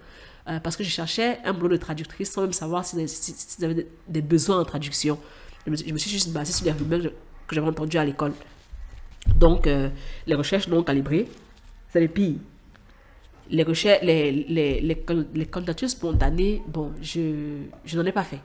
euh, 0.48 0.59
parce 0.59 0.74
que 0.74 0.82
je 0.82 0.89
cherchais 0.89 1.39
un 1.44 1.52
boulot 1.52 1.76
de 1.76 1.76
traductrice 1.76 2.30
sans 2.30 2.40
même 2.40 2.55
savoir 2.55 2.82
s'ils 2.82 3.06
si, 3.10 3.62
avaient 3.62 3.86
des 4.09 4.22
besoins 4.22 4.59
en 4.60 4.64
traduction. 4.64 5.18
Je 5.66 5.70
me, 5.70 5.98
suis 5.98 6.10
juste 6.10 6.32
basée 6.32 6.52
sur 6.55 6.64
les 6.64 6.72
rumeurs 6.72 7.12
que 7.47 7.55
j'avais 7.55 7.66
entendues 7.66 7.98
à 7.98 8.06
l'école. 8.06 8.32
Donc, 9.36 9.66
euh, 9.66 9.90
les 10.26 10.35
recherches 10.35 10.66
non 10.68 10.82
calibrées, 10.82 11.28
c'est 11.90 12.01
les 12.01 12.09
pires. 12.09 12.36
Les, 13.51 13.64
recherches, 13.64 14.02
les, 14.02 14.32
les, 14.32 14.80
les, 14.80 15.06
les, 15.35 15.47
candidatures 15.47 15.90
spontanées, 15.90 16.62
bon, 16.66 16.93
je, 17.02 17.64
je 17.85 17.98
n'en 17.98 18.06
ai 18.06 18.12
pas 18.12 18.24
fait. 18.24 18.40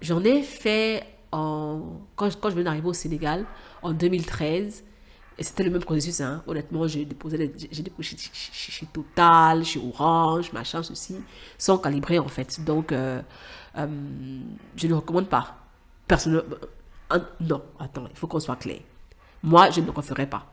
J'en 0.00 0.22
ai 0.24 0.42
fait 0.42 1.04
en, 1.32 2.00
quand, 2.16 2.28
quand 2.40 2.50
je 2.50 2.54
venais 2.54 2.64
d'arriver 2.64 2.88
au 2.88 2.92
Sénégal 2.92 3.46
en 3.82 3.92
2013 3.92 4.84
et 5.38 5.44
c'était 5.44 5.62
le 5.64 5.70
même 5.70 5.82
processus, 5.82 6.20
hein. 6.20 6.42
honnêtement, 6.46 6.86
j'ai 6.86 7.04
déposé, 7.04 7.52
j'ai 7.70 7.82
déposé 7.82 8.16
chez, 8.16 8.86
Total, 8.86 9.64
chez 9.64 9.80
Orange, 9.80 10.52
machin, 10.52 10.82
ceci, 10.82 11.16
sans 11.56 11.78
calibrer 11.78 12.18
en 12.18 12.28
fait. 12.28 12.62
Donc, 12.64 12.92
euh, 12.92 13.22
euh, 13.78 13.86
je 14.76 14.86
ne 14.86 14.94
recommande 14.94 15.28
pas. 15.28 15.56
Personnellement, 16.06 16.56
non, 17.40 17.62
attends, 17.78 18.06
il 18.10 18.16
faut 18.16 18.26
qu'on 18.26 18.40
soit 18.40 18.56
clair. 18.56 18.80
Moi, 19.42 19.70
je 19.70 19.80
ne 19.80 19.86
le 19.86 19.92
referai 19.92 20.26
pas. 20.26 20.46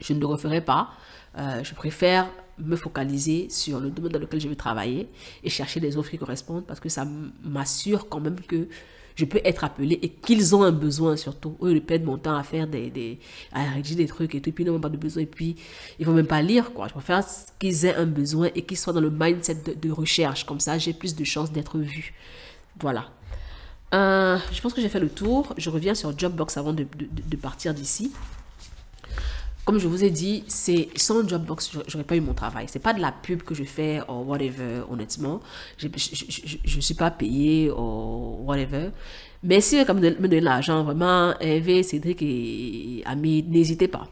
Je 0.00 0.12
ne 0.12 0.20
le 0.20 0.26
referai 0.26 0.60
pas. 0.60 0.90
Euh, 1.38 1.62
je 1.62 1.74
préfère 1.74 2.26
me 2.58 2.76
focaliser 2.76 3.48
sur 3.50 3.80
le 3.80 3.90
domaine 3.90 4.12
dans 4.12 4.18
lequel 4.18 4.40
je 4.40 4.48
veux 4.48 4.56
travailler 4.56 5.08
et 5.42 5.50
chercher 5.50 5.80
des 5.80 5.96
offres 5.96 6.10
qui 6.10 6.18
correspondent 6.18 6.66
parce 6.66 6.80
que 6.80 6.88
ça 6.88 7.06
m'assure 7.42 8.08
quand 8.08 8.20
même 8.20 8.40
que 8.40 8.68
je 9.16 9.24
peux 9.24 9.40
être 9.44 9.64
appelé 9.64 9.98
et 10.02 10.10
qu'ils 10.10 10.54
ont 10.54 10.62
un 10.62 10.72
besoin 10.72 11.16
surtout. 11.16 11.56
Eux, 11.62 11.72
ils 11.72 11.82
perdent 11.82 12.04
mon 12.04 12.18
temps 12.18 12.36
à 12.36 12.42
faire 12.42 12.66
des, 12.66 13.18
à 13.50 13.64
rédiger 13.64 13.96
des 13.96 14.06
trucs 14.06 14.34
et 14.34 14.40
tout, 14.40 14.50
et 14.50 14.52
puis 14.52 14.62
ils 14.64 14.70
n'ont 14.70 14.78
pas 14.78 14.90
de 14.90 14.98
besoin, 14.98 15.22
et 15.22 15.26
puis 15.26 15.56
ils 15.98 16.06
vont 16.06 16.12
même 16.12 16.26
pas 16.26 16.42
lire, 16.42 16.72
quoi. 16.72 16.86
Je 16.86 16.92
préfère 16.92 17.24
qu'ils 17.58 17.86
aient 17.86 17.94
un 17.94 18.04
besoin 18.04 18.50
et 18.54 18.62
qu'ils 18.62 18.76
soient 18.76 18.92
dans 18.92 19.00
le 19.00 19.10
mindset 19.10 19.62
de, 19.80 19.90
recherche. 19.90 20.44
Comme 20.44 20.60
ça, 20.60 20.76
j'ai 20.76 20.92
plus 20.92 21.16
de 21.16 21.24
chances 21.24 21.50
d'être 21.50 21.78
vu. 21.78 22.12
Voilà. 22.78 23.06
Euh, 23.94 24.36
je 24.52 24.60
pense 24.60 24.74
que 24.74 24.82
j'ai 24.82 24.90
fait 24.90 25.00
le 25.00 25.08
tour. 25.08 25.54
Je 25.56 25.70
reviens 25.70 25.94
sur 25.94 26.16
Jobbox 26.16 26.58
avant 26.58 26.74
de, 26.74 26.86
de 26.86 27.36
partir 27.36 27.72
d'ici 27.72 28.12
comme 29.66 29.78
je 29.78 29.88
vous 29.88 30.04
ai 30.04 30.10
dit, 30.10 30.44
c'est 30.46 30.88
sans 30.94 31.26
Jobbox, 31.28 31.72
j'aurais 31.88 32.04
pas 32.04 32.14
eu 32.14 32.20
mon 32.20 32.34
travail. 32.34 32.66
C'est 32.68 32.78
pas 32.78 32.94
de 32.94 33.00
la 33.00 33.10
pub 33.10 33.42
que 33.42 33.52
je 33.52 33.64
fais 33.64 34.00
ou 34.08 34.22
whatever, 34.22 34.82
honnêtement. 34.88 35.40
Je, 35.76 35.88
je, 35.92 36.80
suis 36.80 36.94
pas 36.94 37.10
payé 37.10 37.72
ou 37.72 38.44
whatever. 38.46 38.90
Mais 39.42 39.60
si 39.60 39.82
vous 39.82 39.92
me 39.92 40.00
donner 40.00 40.40
de 40.40 40.44
l'argent, 40.44 40.84
vraiment, 40.84 41.34
Hervé, 41.40 41.82
Cédric 41.82 42.22
et 42.22 43.02
Ami, 43.06 43.42
n'hésitez 43.42 43.88
pas. 43.88 44.06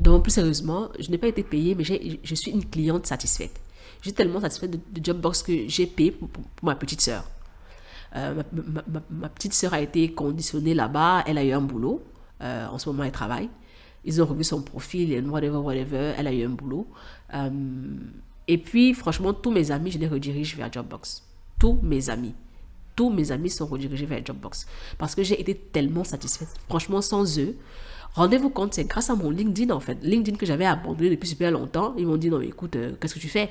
Donc, 0.00 0.24
plus 0.24 0.32
sérieusement, 0.32 0.88
je 0.98 1.08
n'ai 1.08 1.18
pas 1.18 1.28
été 1.28 1.44
payé, 1.44 1.76
mais 1.76 1.84
je 1.84 2.34
suis 2.34 2.50
une 2.50 2.64
cliente 2.68 3.06
satisfaite. 3.06 3.60
Je 4.00 4.08
suis 4.08 4.12
tellement 4.12 4.40
satisfaite 4.40 4.72
de, 4.72 5.04
Jobbox 5.04 5.44
que 5.44 5.68
j'ai 5.68 5.86
payé 5.86 6.10
pour, 6.10 6.28
ma 6.64 6.74
petite 6.74 7.00
sœur. 7.00 7.24
Euh, 8.16 8.42
ma, 9.08 9.28
petite 9.28 9.54
sœur 9.54 9.72
a 9.72 9.80
été 9.80 10.12
conditionnée 10.12 10.74
là-bas, 10.74 11.22
elle 11.28 11.38
a 11.38 11.44
eu 11.44 11.52
un 11.52 11.60
boulot. 11.60 12.02
Euh, 12.42 12.66
en 12.66 12.78
ce 12.78 12.88
moment, 12.88 13.04
elle 13.04 13.12
travaille. 13.12 13.48
Ils 14.04 14.22
ont 14.22 14.26
revu 14.26 14.44
son 14.44 14.62
profil 14.62 15.12
et 15.12 15.20
whatever, 15.20 15.58
whatever. 15.58 16.12
Elle 16.16 16.26
a 16.26 16.32
eu 16.32 16.44
un 16.44 16.50
boulot. 16.50 16.86
Euh, 17.34 17.50
et 18.46 18.58
puis, 18.58 18.92
franchement, 18.94 19.32
tous 19.32 19.50
mes 19.50 19.70
amis, 19.70 19.90
je 19.90 19.98
les 19.98 20.08
redirige 20.08 20.56
vers 20.56 20.72
Jobbox. 20.72 21.22
Tous 21.58 21.78
mes 21.82 22.10
amis. 22.10 22.34
Tous 22.96 23.10
mes 23.10 23.32
amis 23.32 23.50
sont 23.50 23.66
redirigés 23.66 24.06
vers 24.06 24.24
Jobbox. 24.24 24.66
Parce 24.98 25.14
que 25.14 25.22
j'ai 25.22 25.40
été 25.40 25.54
tellement 25.54 26.04
satisfaite. 26.04 26.48
Franchement, 26.68 27.00
sans 27.00 27.38
eux, 27.38 27.56
rendez-vous 28.12 28.50
compte, 28.50 28.74
c'est 28.74 28.84
grâce 28.84 29.08
à 29.08 29.14
mon 29.14 29.30
LinkedIn, 29.30 29.74
en 29.74 29.80
fait. 29.80 29.98
LinkedIn 30.02 30.36
que 30.36 30.46
j'avais 30.46 30.66
abandonné 30.66 31.10
depuis 31.10 31.28
super 31.28 31.50
longtemps. 31.50 31.94
Ils 31.96 32.06
m'ont 32.06 32.18
dit, 32.18 32.28
non, 32.28 32.40
écoute, 32.40 32.76
euh, 32.76 32.92
qu'est-ce 33.00 33.14
que 33.14 33.20
tu 33.20 33.28
fais? 33.28 33.50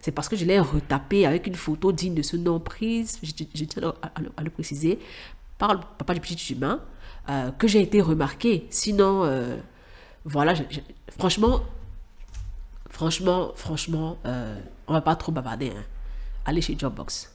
C'est 0.00 0.12
parce 0.12 0.28
que 0.28 0.36
je 0.36 0.44
l'ai 0.44 0.58
retapé 0.58 1.26
avec 1.26 1.46
une 1.46 1.54
photo 1.54 1.92
digne 1.92 2.14
de 2.14 2.22
ce 2.22 2.36
nom 2.36 2.58
prise, 2.58 3.18
je, 3.22 3.30
tiens 3.30 3.94
à, 4.02 4.42
le 4.42 4.50
préciser, 4.50 4.98
par 5.58 5.74
le 5.74 5.80
papa 5.96 6.14
du 6.14 6.20
petit 6.20 6.52
humain, 6.52 6.80
euh, 7.28 7.52
que 7.52 7.68
j'ai 7.68 7.80
été 7.80 8.00
remarqué. 8.00 8.66
Sinon, 8.68 9.22
voilà, 10.24 10.54
franchement, 11.18 11.62
franchement, 12.88 13.52
franchement, 13.56 14.18
euh, 14.24 14.60
on 14.86 14.92
va 14.92 15.00
pas 15.00 15.16
trop 15.16 15.32
bavarder. 15.32 15.70
Hein. 15.70 15.84
Allez 16.44 16.60
chez 16.60 16.78
Jobbox. 16.78 17.32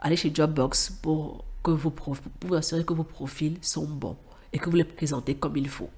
Allez 0.00 0.16
chez 0.16 0.32
Jobbox 0.34 0.90
pour 1.02 1.44
que 1.62 1.70
vos 1.70 1.90
pour 1.90 2.16
vous 2.42 2.54
assurer 2.54 2.84
que 2.84 2.92
vos 2.92 3.04
profils 3.04 3.58
sont 3.62 3.86
bons 3.86 4.16
et 4.52 4.58
que 4.58 4.68
vous 4.68 4.76
les 4.76 4.84
présentez 4.84 5.34
comme 5.34 5.56
il 5.56 5.68
faut. 5.68 5.90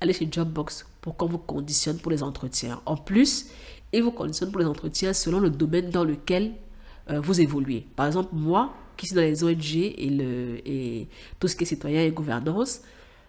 Allez 0.00 0.12
chez 0.12 0.28
Jobbox 0.30 0.86
pour 1.00 1.16
qu'on 1.16 1.26
vous 1.26 1.38
conditionne 1.38 1.98
pour 1.98 2.10
les 2.10 2.22
entretiens. 2.22 2.80
En 2.84 2.96
plus, 2.96 3.46
et 3.92 4.00
vous 4.00 4.10
conditionne 4.10 4.50
pour 4.50 4.60
les 4.60 4.66
entretiens 4.66 5.12
selon 5.12 5.40
le 5.40 5.48
domaine 5.50 5.90
dans 5.90 6.04
lequel 6.04 6.52
euh, 7.10 7.20
vous 7.20 7.40
évoluez. 7.40 7.86
Par 7.96 8.06
exemple, 8.06 8.30
moi, 8.32 8.74
qui 8.96 9.06
suis 9.06 9.14
dans 9.14 9.22
les 9.22 9.44
ONG 9.44 9.76
et, 9.76 10.62
et 10.64 11.08
tout 11.38 11.48
ce 11.48 11.56
qui 11.56 11.64
est 11.64 11.66
citoyen 11.66 12.02
et 12.02 12.10
gouvernance, 12.10 12.82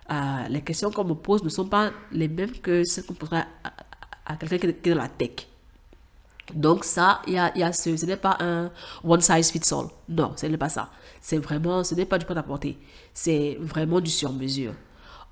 euh, 0.09 0.47
les 0.49 0.61
questions 0.61 0.91
qu'on 0.91 1.03
me 1.03 1.13
pose 1.13 1.43
ne 1.43 1.49
sont 1.49 1.67
pas 1.67 1.91
les 2.11 2.27
mêmes 2.27 2.51
que 2.51 2.83
celles 2.83 3.05
qu'on 3.05 3.13
poserait 3.13 3.45
à, 4.25 4.35
quelqu'un 4.37 4.57
qui 4.57 4.89
est 4.89 4.93
dans 4.93 5.01
la 5.01 5.09
tech. 5.09 5.47
Donc 6.53 6.85
ça, 6.85 7.21
y 7.27 7.37
a, 7.37 7.73
ce, 7.73 8.05
n'est 8.05 8.15
pas 8.15 8.37
un 8.39 8.71
one 9.03 9.19
size 9.19 9.51
fits 9.51 9.73
all. 9.73 9.87
Non, 10.07 10.31
ce 10.37 10.45
n'est 10.45 10.57
pas 10.57 10.69
ça. 10.69 10.89
C'est 11.19 11.37
vraiment, 11.37 11.83
ce 11.83 11.93
n'est 11.93 12.05
pas 12.05 12.17
du 12.17 12.25
prêt-à-porter. 12.25 12.77
C'est 13.13 13.57
vraiment 13.59 13.99
du 13.99 14.09
sur-mesure. 14.09 14.73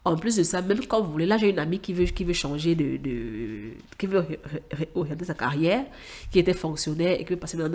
En 0.03 0.17
plus 0.17 0.35
de 0.35 0.43
ça, 0.43 0.61
même 0.61 0.85
quand 0.85 1.01
vous 1.01 1.11
voulez, 1.11 1.25
là 1.25 1.37
j'ai 1.37 1.49
une 1.49 1.57
amie 1.57 1.79
qui 1.79 1.93
veut, 1.93 2.05
qui 2.05 2.23
veut 2.23 2.33
changer 2.33 2.75
de, 2.75 3.71
qui 3.97 4.05
veut 4.05 4.23
orienter 4.93 5.25
sa 5.25 5.33
carrière, 5.33 5.85
qui 6.31 6.37
était 6.37 6.53
fonctionnaire 6.53 7.19
et 7.19 7.23
qui 7.23 7.33
veut 7.33 7.39
passer 7.39 7.57
dans, 7.57 7.69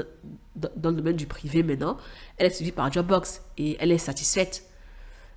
dans, 0.55 0.91
le 0.91 0.97
domaine 0.97 1.17
du 1.17 1.27
privé 1.27 1.63
maintenant. 1.65 1.97
Elle 2.37 2.47
est 2.47 2.51
suivie 2.51 2.71
par 2.73 2.93
Jobbox 2.93 3.43
et 3.59 3.77
elle 3.81 3.91
est 3.91 3.99
satisfaite. 3.99 4.70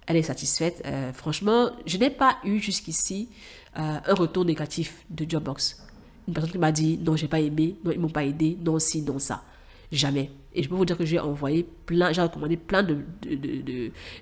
Elle 0.08 0.18
est 0.18 0.24
satisfaite. 0.24 0.82
Euh, 0.86 1.14
franchement, 1.14 1.72
je 1.86 1.98
n'ai 1.98 2.10
pas 2.10 2.38
eu 2.44 2.60
jusqu'ici 2.60 3.30
euh, 3.78 3.98
un 4.06 4.14
retour 4.14 4.46
négatif 4.46 5.06
de 5.10 5.30
Jobbox. 5.30 5.82
Une 6.28 6.34
personne 6.34 6.52
qui 6.52 6.58
m'a 6.58 6.72
dit 6.72 6.98
non, 6.98 7.16
j'ai 7.16 7.28
pas 7.28 7.40
aimé, 7.40 7.76
non, 7.84 7.92
ils 7.92 8.00
m'ont 8.00 8.10
pas 8.10 8.24
aidé, 8.24 8.58
non, 8.64 8.80
si, 8.80 9.02
non, 9.02 9.20
ça. 9.20 9.44
Jamais. 9.92 10.32
Et 10.56 10.64
je 10.64 10.70
peux 10.70 10.76
vous 10.76 10.86
dire 10.86 10.98
que 10.98 11.06
j'ai 11.06 11.20
envoyé 11.20 11.68
plein, 11.86 12.12
j'ai 12.12 12.22
recommandé 12.22 12.58
plein 12.58 12.84
de, 12.84 12.98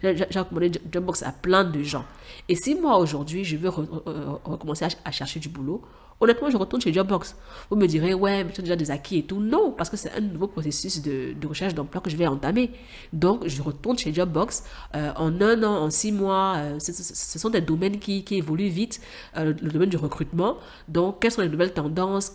j'ai 0.02 0.40
recommandé 0.40 0.72
Jobbox 0.92 1.24
à 1.24 1.32
plein 1.32 1.64
de 1.64 1.84
gens. 1.84 2.06
Et 2.48 2.56
si 2.56 2.76
moi 2.76 2.98
aujourd'hui 2.98 3.44
je 3.44 3.58
veux 3.58 3.70
recommencer 3.70 4.86
à, 5.04 5.12
chercher 5.12 5.40
du 5.40 5.50
boulot, 5.50 5.82
honnêtement 6.22 6.50
je 6.50 6.58
retourne 6.58 6.82
chez 6.82 6.94
Jobbox. 6.94 7.36
Vous 7.70 7.76
me 7.76 7.88
direz 7.88 8.14
ouais 8.14 8.44
mais 8.44 8.52
tu 8.52 8.62
as 8.62 8.64
déjà 8.64 8.76
des 8.76 8.92
acquis 8.92 9.18
et 9.18 9.24
tout. 9.24 9.40
Non 9.40 9.72
parce 9.72 9.90
que 9.90 9.98
c'est 9.98 10.12
un 10.14 10.22
nouveau 10.22 10.48
processus 10.48 11.02
de, 11.02 11.36
recherche 11.46 11.74
d'emploi 11.74 12.02
que 12.02 12.10
je 12.10 12.16
vais 12.16 12.28
entamer. 12.28 12.72
Donc 13.12 13.48
je 13.48 13.62
retourne 13.62 13.98
chez 13.98 14.14
Jobbox 14.14 14.64
euh, 14.96 15.12
en 15.18 15.42
un 15.42 15.64
an, 15.64 15.84
en 15.84 15.90
six 15.90 16.12
mois. 16.12 16.56
Euh, 16.58 16.80
ce, 16.80 17.40
sont 17.40 17.50
des 17.50 17.62
domaines 17.62 18.00
qui, 18.00 18.24
évoluent 18.32 18.70
vite. 18.70 19.02
Euh, 19.36 19.54
le 19.62 19.72
domaine 19.72 19.90
du 19.90 19.98
recrutement. 19.98 20.58
Donc 20.88 21.20
quelles 21.20 21.32
sont 21.32 21.42
les 21.42 21.50
nouvelles 21.50 21.74
tendances? 21.74 22.34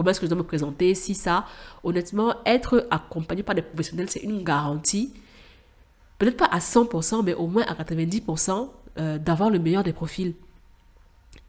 Comment 0.00 0.12
est-ce 0.12 0.20
que 0.20 0.24
je 0.26 0.30
dois 0.30 0.38
me 0.38 0.46
présenter, 0.46 0.94
si 0.94 1.14
ça. 1.14 1.44
Honnêtement, 1.84 2.34
être 2.46 2.86
accompagné 2.90 3.42
par 3.42 3.54
des 3.54 3.60
professionnels, 3.60 4.08
c'est 4.08 4.20
une 4.22 4.42
garantie. 4.42 5.12
Peut-être 6.18 6.38
pas 6.38 6.46
à 6.46 6.58
100%, 6.58 7.22
mais 7.24 7.34
au 7.34 7.46
moins 7.46 7.64
à 7.64 7.74
90% 7.74 8.68
euh, 8.98 9.18
d'avoir 9.18 9.50
le 9.50 9.58
meilleur 9.58 9.82
des 9.82 9.92
profils 9.92 10.34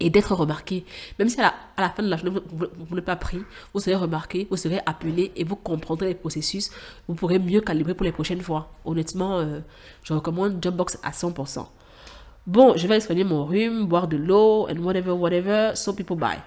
et 0.01 0.09
d'être 0.09 0.33
remarqué. 0.35 0.83
Même 1.19 1.29
si 1.29 1.39
à 1.39 1.53
la, 1.77 1.89
fin 1.89 2.03
de 2.03 2.09
la 2.09 2.17
journée, 2.17 2.39
vous, 2.51 2.95
n'êtes 2.95 3.05
pas 3.05 3.15
pris, 3.15 3.39
vous 3.73 3.79
serez 3.79 3.95
remarqué, 3.95 4.47
vous 4.49 4.57
serez 4.57 4.79
appelé 4.85 5.31
et 5.35 5.43
vous 5.43 5.55
comprendrez 5.55 6.07
les 6.07 6.15
processus. 6.15 6.71
Vous 7.07 7.15
pourrez 7.15 7.39
mieux 7.39 7.61
calibrer 7.61 7.93
pour 7.93 8.05
les 8.05 8.11
prochaines 8.11 8.41
fois. 8.41 8.71
Honnêtement, 8.85 9.39
euh, 9.39 9.59
je 10.03 10.13
recommande 10.13 10.57
Jobbox 10.61 10.99
à 11.03 11.11
100%. 11.11 11.67
Bon, 12.47 12.75
je 12.75 12.87
vais 12.87 12.99
soigner 12.99 13.23
mon 13.23 13.45
rhume, 13.45 13.85
boire 13.85 14.07
de 14.07 14.17
l'eau, 14.17 14.67
and 14.67 14.77
whatever, 14.79 15.11
whatever, 15.11 15.71
so 15.75 15.93
people 15.93 16.17
buy. 16.17 16.37